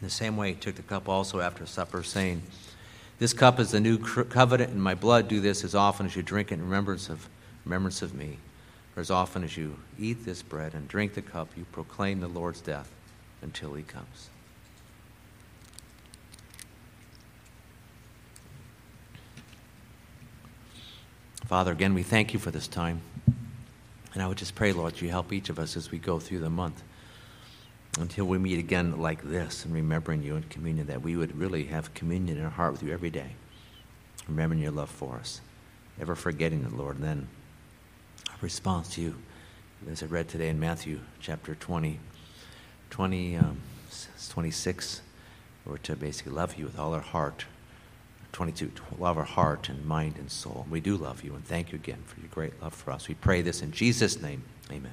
In 0.01 0.07
the 0.07 0.11
same 0.11 0.37
way, 0.37 0.51
he 0.51 0.55
took 0.55 0.75
the 0.75 0.83
cup 0.83 1.09
also 1.09 1.41
after 1.41 1.65
supper, 1.65 2.03
saying, 2.03 2.43
This 3.19 3.33
cup 3.33 3.59
is 3.59 3.71
the 3.71 3.81
new 3.81 3.99
covenant 3.99 4.73
in 4.73 4.81
my 4.81 4.95
blood. 4.95 5.29
Do 5.29 5.41
this 5.41 5.65
as 5.65 5.75
often 5.75 6.07
as 6.07 6.17
you 6.17 6.23
drink 6.23 6.53
it 6.53 6.57
in 6.57 6.63
remembrance 6.63 7.09
of, 7.09 7.29
remembrance 7.65 8.03
of 8.03 8.15
me. 8.15 8.39
For 8.95 9.01
as 9.01 9.11
often 9.11 9.43
as 9.43 9.57
you 9.57 9.77
eat 9.99 10.25
this 10.25 10.43
bread 10.43 10.75
and 10.75 10.87
drink 10.87 11.15
the 11.15 11.23
cup, 11.23 11.49
you 11.57 11.65
proclaim 11.73 12.21
the 12.21 12.29
Lord's 12.29 12.61
death 12.61 12.91
until 13.43 13.75
he 13.75 13.83
comes. 13.83 14.29
Father, 21.47 21.73
again, 21.73 21.95
we 21.95 22.03
thank 22.03 22.35
you 22.35 22.41
for 22.41 22.51
this 22.51 22.67
time. 22.67 23.01
And 24.13 24.23
I 24.23 24.27
would 24.27 24.39
just 24.39 24.55
pray, 24.55 24.73
Lord, 24.73 25.01
you 25.01 25.11
help 25.11 25.33
each 25.33 25.49
of 25.49 25.59
us 25.59 25.77
as 25.77 25.91
we 25.91 25.99
go 25.99 26.19
through 26.19 26.41
the 26.41 26.51
month 26.51 26.83
until 27.99 28.27
we 28.27 28.39
meet 28.39 28.59
again 28.59 29.01
like 29.01 29.23
this 29.23 29.65
and 29.65 29.75
remembering 29.75 30.23
you 30.23 30.37
in 30.37 30.43
communion, 30.45 30.87
that 30.87 31.03
we 31.03 31.17
would 31.17 31.37
really 31.39 31.65
have 31.65 31.93
communion 31.95 32.39
in 32.39 32.45
our 32.45 32.51
heart 32.51 32.73
with 32.73 32.83
you 32.83 32.93
every 32.93 33.11
day, 33.11 33.31
remembering 34.29 34.61
your 34.61 34.73
love 34.73 34.91
for 34.91 35.17
us, 35.17 35.41
never 35.99 36.15
forgetting 36.15 36.65
it, 36.65 36.73
Lord. 36.73 36.97
And 36.97 37.05
then 37.05 37.29
our 38.31 38.37
response 38.41 38.91
to 38.95 39.01
you, 39.01 39.15
as 39.91 40.03
I 40.03 40.07
read 40.07 40.29
today 40.29 40.49
in 40.49 40.61
Matthew 40.61 41.01
chapter 41.21 41.55
20, 41.55 41.99
20 42.91 43.37
um, 43.37 43.61
26, 44.31 45.03
we're 45.65 45.79
to 45.79 45.97
basically 45.97 46.33
love 46.33 46.57
you 46.57 46.65
with 46.65 46.79
all 46.79 46.95
our 46.95 47.01
heart. 47.01 47.47
22, 48.33 48.71
love 48.99 49.17
our 49.17 49.25
heart 49.25 49.71
and 49.71 49.85
mind 49.87 50.17
and 50.19 50.31
soul. 50.31 50.67
We 50.69 50.81
do 50.81 50.97
love 50.97 51.25
you 51.25 51.35
and 51.35 51.45
thank 51.45 51.73
you 51.73 51.77
again 51.77 52.03
for 52.07 52.21
your 52.21 52.29
great 52.29 52.61
love 52.61 52.75
for 52.75 52.91
us. 52.91 53.09
We 53.09 53.15
pray 53.15 53.41
this 53.41 53.63
in 53.63 53.73
Jesus' 53.73 54.21
name. 54.21 54.43
Amen. 54.71 54.93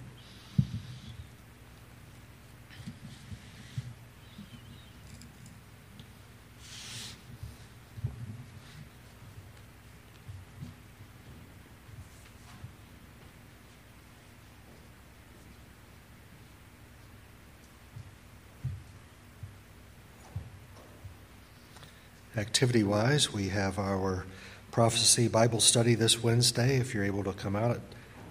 Activity 22.63 22.83
wise, 22.85 23.33
we 23.33 23.49
have 23.49 23.77
our 23.77 24.23
prophecy 24.71 25.27
Bible 25.27 25.59
study 25.59 25.95
this 25.95 26.23
Wednesday. 26.23 26.77
If 26.77 26.93
you're 26.93 27.03
able 27.03 27.25
to 27.25 27.33
come 27.33 27.57
out 27.57 27.71
at 27.71 27.81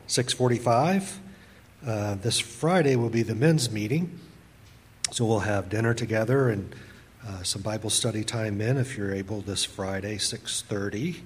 6:45, 0.07 1.19
uh, 1.87 2.15
this 2.15 2.41
Friday 2.41 2.97
will 2.97 3.11
be 3.11 3.23
the 3.23 3.35
men's 3.35 3.71
meeting, 3.71 4.19
so 5.11 5.27
we'll 5.27 5.41
have 5.41 5.69
dinner 5.69 5.93
together 5.93 6.49
and 6.49 6.75
uh, 7.29 7.43
some 7.43 7.61
Bible 7.61 7.91
study 7.91 8.25
time 8.25 8.63
in. 8.63 8.79
If 8.79 8.97
you're 8.97 9.13
able 9.13 9.43
this 9.43 9.67
Friday, 9.67 10.17
6:30, 10.17 11.21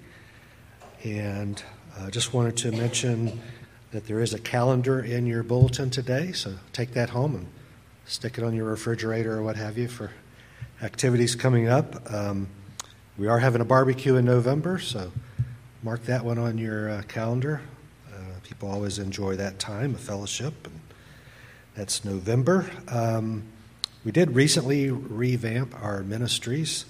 and 1.04 1.62
I 1.96 2.06
uh, 2.06 2.10
just 2.10 2.34
wanted 2.34 2.56
to 2.56 2.72
mention 2.72 3.40
that 3.92 4.08
there 4.08 4.20
is 4.20 4.34
a 4.34 4.40
calendar 4.40 4.98
in 4.98 5.26
your 5.26 5.44
bulletin 5.44 5.90
today, 5.90 6.32
so 6.32 6.54
take 6.72 6.92
that 6.94 7.10
home 7.10 7.36
and 7.36 7.46
stick 8.04 8.36
it 8.36 8.42
on 8.42 8.52
your 8.52 8.64
refrigerator 8.64 9.38
or 9.38 9.44
what 9.44 9.54
have 9.54 9.78
you 9.78 9.86
for 9.86 10.10
activities 10.82 11.36
coming 11.36 11.68
up. 11.68 12.12
Um, 12.12 12.48
we 13.18 13.28
are 13.28 13.38
having 13.38 13.62
a 13.62 13.64
barbecue 13.64 14.16
in 14.16 14.26
November, 14.26 14.78
so 14.78 15.10
mark 15.82 16.04
that 16.04 16.22
one 16.24 16.38
on 16.38 16.58
your 16.58 16.90
uh, 16.90 17.02
calendar. 17.08 17.62
Uh, 18.12 18.18
people 18.42 18.70
always 18.70 18.98
enjoy 18.98 19.36
that 19.36 19.58
time 19.58 19.94
of 19.94 20.00
fellowship, 20.00 20.66
and 20.66 20.78
that's 21.74 22.04
November. 22.04 22.70
Um, 22.88 23.44
we 24.04 24.12
did 24.12 24.34
recently 24.34 24.90
revamp 24.90 25.74
our 25.82 26.02
ministries 26.02 26.84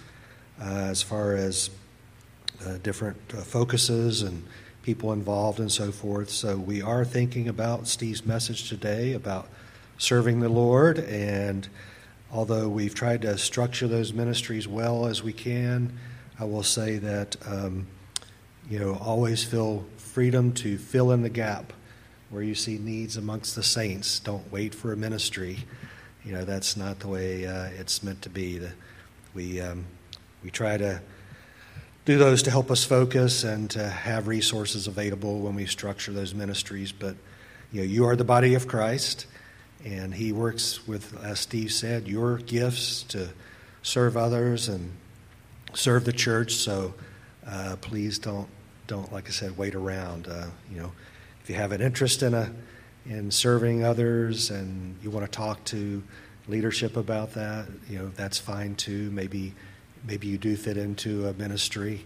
uh, 0.61 0.65
as 0.65 1.01
far 1.01 1.35
as 1.37 1.71
uh, 2.67 2.79
different 2.83 3.19
uh, 3.33 3.43
focuses 3.43 4.23
and 4.23 4.45
people 4.83 5.13
involved 5.13 5.61
and 5.61 5.71
so 5.71 5.93
forth. 5.93 6.31
So 6.31 6.57
we 6.57 6.83
are 6.83 7.05
thinking 7.05 7.49
about 7.49 7.87
Steve's 7.87 8.27
message 8.27 8.69
today 8.69 9.13
about 9.13 9.49
serving 9.99 10.41
the 10.41 10.49
Lord 10.49 10.99
and 10.99 11.69
although 12.33 12.69
we've 12.69 12.95
tried 12.95 13.23
to 13.23 13.39
structure 13.39 13.87
those 13.87 14.13
ministries 14.13 14.67
well 14.67 15.07
as 15.07 15.23
we 15.23 15.33
can, 15.33 15.93
I 16.39 16.45
will 16.45 16.63
say 16.63 16.99
that, 16.99 17.37
um, 17.47 17.87
you 18.69 18.79
know, 18.79 18.95
always 18.97 19.43
feel 19.43 19.87
freedom 19.97 20.53
to 20.53 20.77
fill 20.77 21.13
in 21.13 21.23
the 21.23 21.31
gap 21.31 21.73
where 22.29 22.43
you 22.43 22.55
see 22.55 22.77
needs 22.77 23.17
amongst 23.17 23.55
the 23.55 23.63
saints. 23.63 24.19
Don't 24.19 24.51
wait 24.53 24.75
for 24.75 24.93
a 24.93 24.97
ministry. 24.97 25.59
You 26.25 26.33
know, 26.33 26.45
that's 26.45 26.77
not 26.77 26.99
the 26.99 27.09
way 27.09 27.47
uh, 27.47 27.69
it's 27.79 28.03
meant 28.03 28.21
to 28.23 28.29
be. 28.29 28.59
The, 28.59 28.73
we, 29.33 29.61
um, 29.63 29.87
we 30.45 30.51
try 30.51 30.77
to 30.77 31.01
do 32.05 32.19
those 32.19 32.43
to 32.43 32.51
help 32.51 32.71
us 32.71 32.85
focus 32.85 33.43
and 33.43 33.71
to 33.71 33.89
have 33.89 34.29
resources 34.29 34.87
available 34.87 35.41
when 35.41 35.55
we 35.55 35.65
structure 35.65 36.13
those 36.13 36.35
ministries. 36.35 36.93
But, 36.93 37.17
you 37.73 37.81
know, 37.81 37.87
you 37.87 38.05
are 38.05 38.15
the 38.15 38.25
body 38.25 38.55
of 38.55 38.69
Christ, 38.69 39.27
and 39.85 40.13
He 40.13 40.33
works 40.33 40.87
with, 40.87 41.19
as 41.25 41.41
Steve 41.41 41.73
said, 41.73 42.07
your 42.07 42.39
gifts 42.39 43.05
to 43.05 43.31
serve 43.83 44.17
others 44.19 44.69
and 44.69 44.93
serve 45.75 46.05
the 46.05 46.13
church. 46.13 46.55
So 46.55 46.95
uh, 47.47 47.77
please 47.81 48.19
don't 48.19 48.49
don't 48.87 49.13
like 49.13 49.29
I 49.29 49.31
said 49.31 49.57
wait 49.57 49.75
around. 49.75 50.29
Uh, 50.29 50.49
you 50.71 50.79
know, 50.79 50.93
if 51.43 51.51
you 51.51 51.57
have 51.57 51.73
an 51.73 51.81
interest 51.81 52.23
in 52.23 52.35
a 52.35 52.53
in 53.05 53.31
serving 53.31 53.85
others 53.85 54.51
and 54.51 54.97
you 55.03 55.11
want 55.11 55.25
to 55.25 55.31
talk 55.31 55.63
to 55.65 56.03
leadership 56.49 56.97
about 56.97 57.35
that, 57.35 57.67
you 57.89 57.99
know 57.99 58.11
that's 58.17 58.39
fine 58.39 58.75
too. 58.75 59.11
Maybe 59.11 59.55
maybe 60.07 60.27
you 60.27 60.39
do 60.39 60.57
fit 60.57 60.77
into 60.77 61.27
a 61.27 61.33
ministry, 61.35 62.05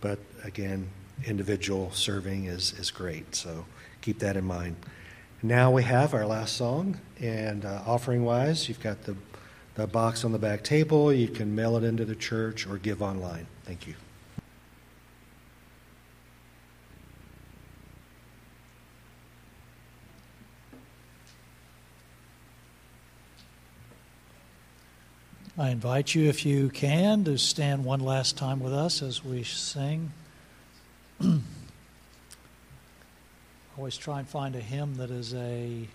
but 0.00 0.18
again, 0.44 0.88
individual 1.24 1.90
serving 1.92 2.46
is 2.46 2.72
is 2.74 2.90
great. 2.90 3.34
So 3.34 3.66
keep 4.00 4.18
that 4.20 4.36
in 4.36 4.44
mind. 4.44 4.76
Now 5.42 5.70
we 5.70 5.84
have 5.84 6.12
our 6.12 6.26
last 6.26 6.56
song, 6.56 7.00
and 7.18 7.64
uh, 7.64 7.82
offering 7.86 8.24
wise, 8.24 8.68
you've 8.68 8.80
got 8.80 9.04
the 9.04 9.16
the 9.80 9.86
box 9.86 10.24
on 10.24 10.32
the 10.32 10.38
back 10.38 10.62
table. 10.62 11.10
You 11.10 11.28
can 11.28 11.54
mail 11.54 11.76
it 11.76 11.84
into 11.84 12.04
the 12.04 12.14
church 12.14 12.66
or 12.66 12.76
give 12.76 13.00
online. 13.00 13.46
Thank 13.64 13.86
you. 13.86 13.94
I 25.56 25.70
invite 25.70 26.14
you, 26.14 26.28
if 26.28 26.44
you 26.46 26.68
can, 26.68 27.24
to 27.24 27.38
stand 27.38 27.84
one 27.84 28.00
last 28.00 28.36
time 28.36 28.60
with 28.60 28.72
us 28.72 29.02
as 29.02 29.24
we 29.24 29.42
sing. 29.44 30.12
Always 33.76 33.96
try 33.96 34.18
and 34.18 34.28
find 34.28 34.54
a 34.56 34.60
hymn 34.60 34.96
that 34.96 35.10
is 35.10 35.32
a 35.34 35.88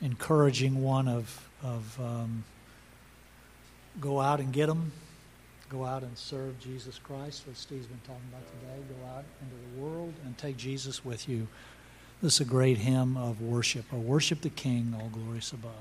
encouraging 0.00 0.82
one 0.82 1.08
of 1.08 1.48
of 1.62 1.98
um, 2.00 2.44
go 4.00 4.20
out 4.20 4.40
and 4.40 4.52
get 4.52 4.66
them. 4.66 4.92
Go 5.68 5.84
out 5.84 6.02
and 6.02 6.16
serve 6.16 6.58
Jesus 6.60 6.98
Christ, 6.98 7.42
what 7.46 7.56
Steve's 7.56 7.86
been 7.86 8.00
talking 8.06 8.22
about 8.30 8.46
today. 8.46 8.82
Go 8.88 9.16
out 9.16 9.24
into 9.42 9.54
the 9.54 9.82
world 9.82 10.14
and 10.24 10.38
take 10.38 10.56
Jesus 10.56 11.04
with 11.04 11.28
you. 11.28 11.48
This 12.22 12.34
is 12.34 12.40
a 12.40 12.44
great 12.44 12.78
hymn 12.78 13.16
of 13.16 13.40
worship. 13.40 13.84
Or 13.92 13.98
worship 13.98 14.42
the 14.42 14.50
King, 14.50 14.94
all 14.98 15.08
glorious 15.08 15.52
above. 15.52 15.72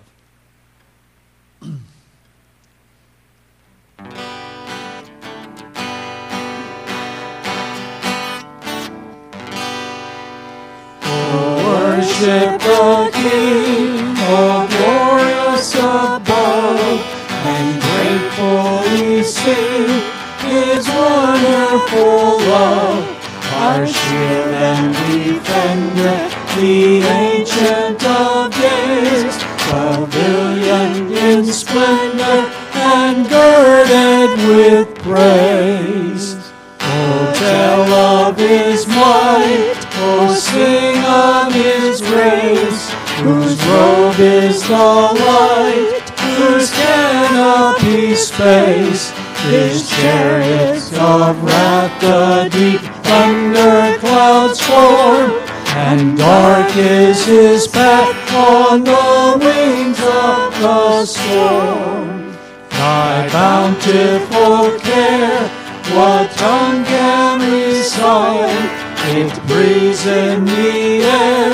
Wonderful 21.95 22.47
love. 22.47 23.21
Our 23.53 23.87
shield 23.87 24.53
and 24.53 24.93
defender, 24.93 26.29
the 26.59 27.01
Ancient 27.07 28.03
of 28.03 28.51
Days, 28.51 29.37
pavilion 29.69 31.11
in 31.11 31.45
splendor 31.45 32.51
and 32.73 33.29
girded 33.29 34.31
with 34.47 34.95
praise. 34.99 36.51
Oh, 36.81 37.33
tell 37.35 37.93
of 37.93 38.37
His 38.37 38.87
might, 38.87 39.75
oh, 39.97 40.35
sing 40.35 40.97
of 41.05 41.53
His 41.53 42.01
grace, 42.01 42.91
whose 43.21 43.65
robe 43.67 44.19
is 44.19 44.67
the 44.67 44.75
light, 44.75 46.09
whose 46.19 46.69
canopy 46.71 48.15
space, 48.15 49.11
His 49.43 49.89
chariots 49.89 50.44
of 51.21 51.43
wrath 51.43 52.01
the 52.01 52.49
deep 52.51 52.81
thunder 53.03 53.97
clouds 53.99 54.59
form, 54.59 55.31
and 55.87 56.17
dark 56.17 56.69
is 56.75 57.25
His 57.25 57.67
path 57.67 58.33
on 58.33 58.83
the 58.83 59.37
wings 59.45 59.99
of 59.99 60.53
the 60.59 61.05
storm. 61.05 62.35
Thy 62.69 63.29
bountiful 63.31 64.77
care, 64.79 65.47
what 65.95 66.31
tongue 66.31 66.83
can 66.85 67.39
recite? 67.51 68.71
It 69.17 69.33
breathes 69.47 70.05
in 70.05 70.45
the 70.45 71.03
air, 71.03 71.53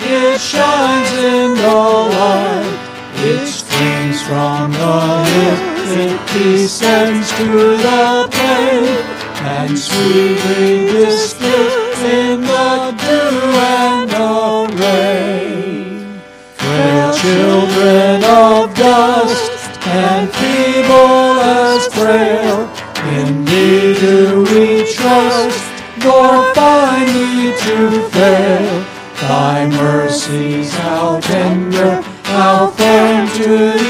it 0.00 0.40
shines 0.40 1.12
in 1.12 1.54
the 1.54 1.74
light. 2.16 2.88
It 3.24 3.46
streams 3.46 4.22
from 4.22 4.72
the 4.72 5.24
hills, 5.24 5.90
it 6.06 6.18
descends 6.32 7.30
to 7.36 7.46
the 7.86 8.28
plain, 8.32 9.01
and 9.44 9.76
sweetly 9.76 10.86
distills 10.86 11.98
in 12.00 12.40
the 12.42 12.94
dew 13.02 13.38
and 13.58 14.10
the 14.10 14.82
rain. 14.82 16.20
Frail 16.54 17.12
children 17.12 18.24
of 18.24 18.74
dust, 18.74 19.78
and 19.86 20.30
feeble 20.30 21.40
as 21.40 21.86
frail, 21.88 22.70
in 23.18 23.44
thee 23.44 23.94
do 23.98 24.44
we 24.50 24.92
trust, 24.92 25.64
nor 26.04 26.54
find 26.54 27.08
thee 27.08 27.52
to 27.64 28.08
fail. 28.10 28.84
Thy 29.20 29.66
mercies 29.66 30.72
how 30.74 31.20
tender, 31.20 32.00
how 32.22 32.68
firm 32.68 33.28
to 33.38 33.81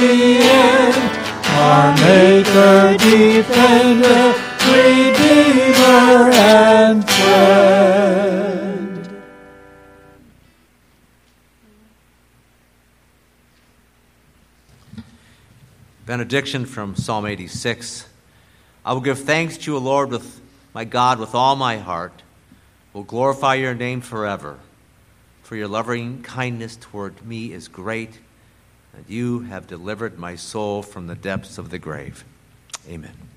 Benediction 16.33 16.65
from 16.65 16.97
Psalm 16.97 17.27
86. 17.27 18.09
I 18.87 18.95
will 18.95 19.03
give 19.03 19.19
thanks 19.19 19.59
to 19.59 19.73
you, 19.73 19.79
Lord, 19.79 20.09
with 20.09 20.41
my 20.73 20.87
God, 20.87 21.19
with 21.19 21.35
all 21.35 21.57
my 21.57 21.77
heart. 21.77 22.23
Will 22.95 23.03
glorify 23.03 23.57
your 23.57 23.75
name 23.75 24.01
forever. 24.01 24.59
For 25.43 25.57
your 25.57 25.69
loving 25.69 26.23
kindness 26.23 26.79
toward 26.81 27.23
me 27.23 27.53
is 27.53 27.69
great, 27.69 28.19
and 28.97 29.05
you 29.09 29.41
have 29.41 29.67
delivered 29.67 30.19
my 30.19 30.37
soul 30.37 30.83
from 30.83 31.07
the 31.07 31.15
depths 31.15 31.59
of 31.59 31.69
the 31.69 31.79
grave. 31.79 32.25
Amen. 32.89 33.32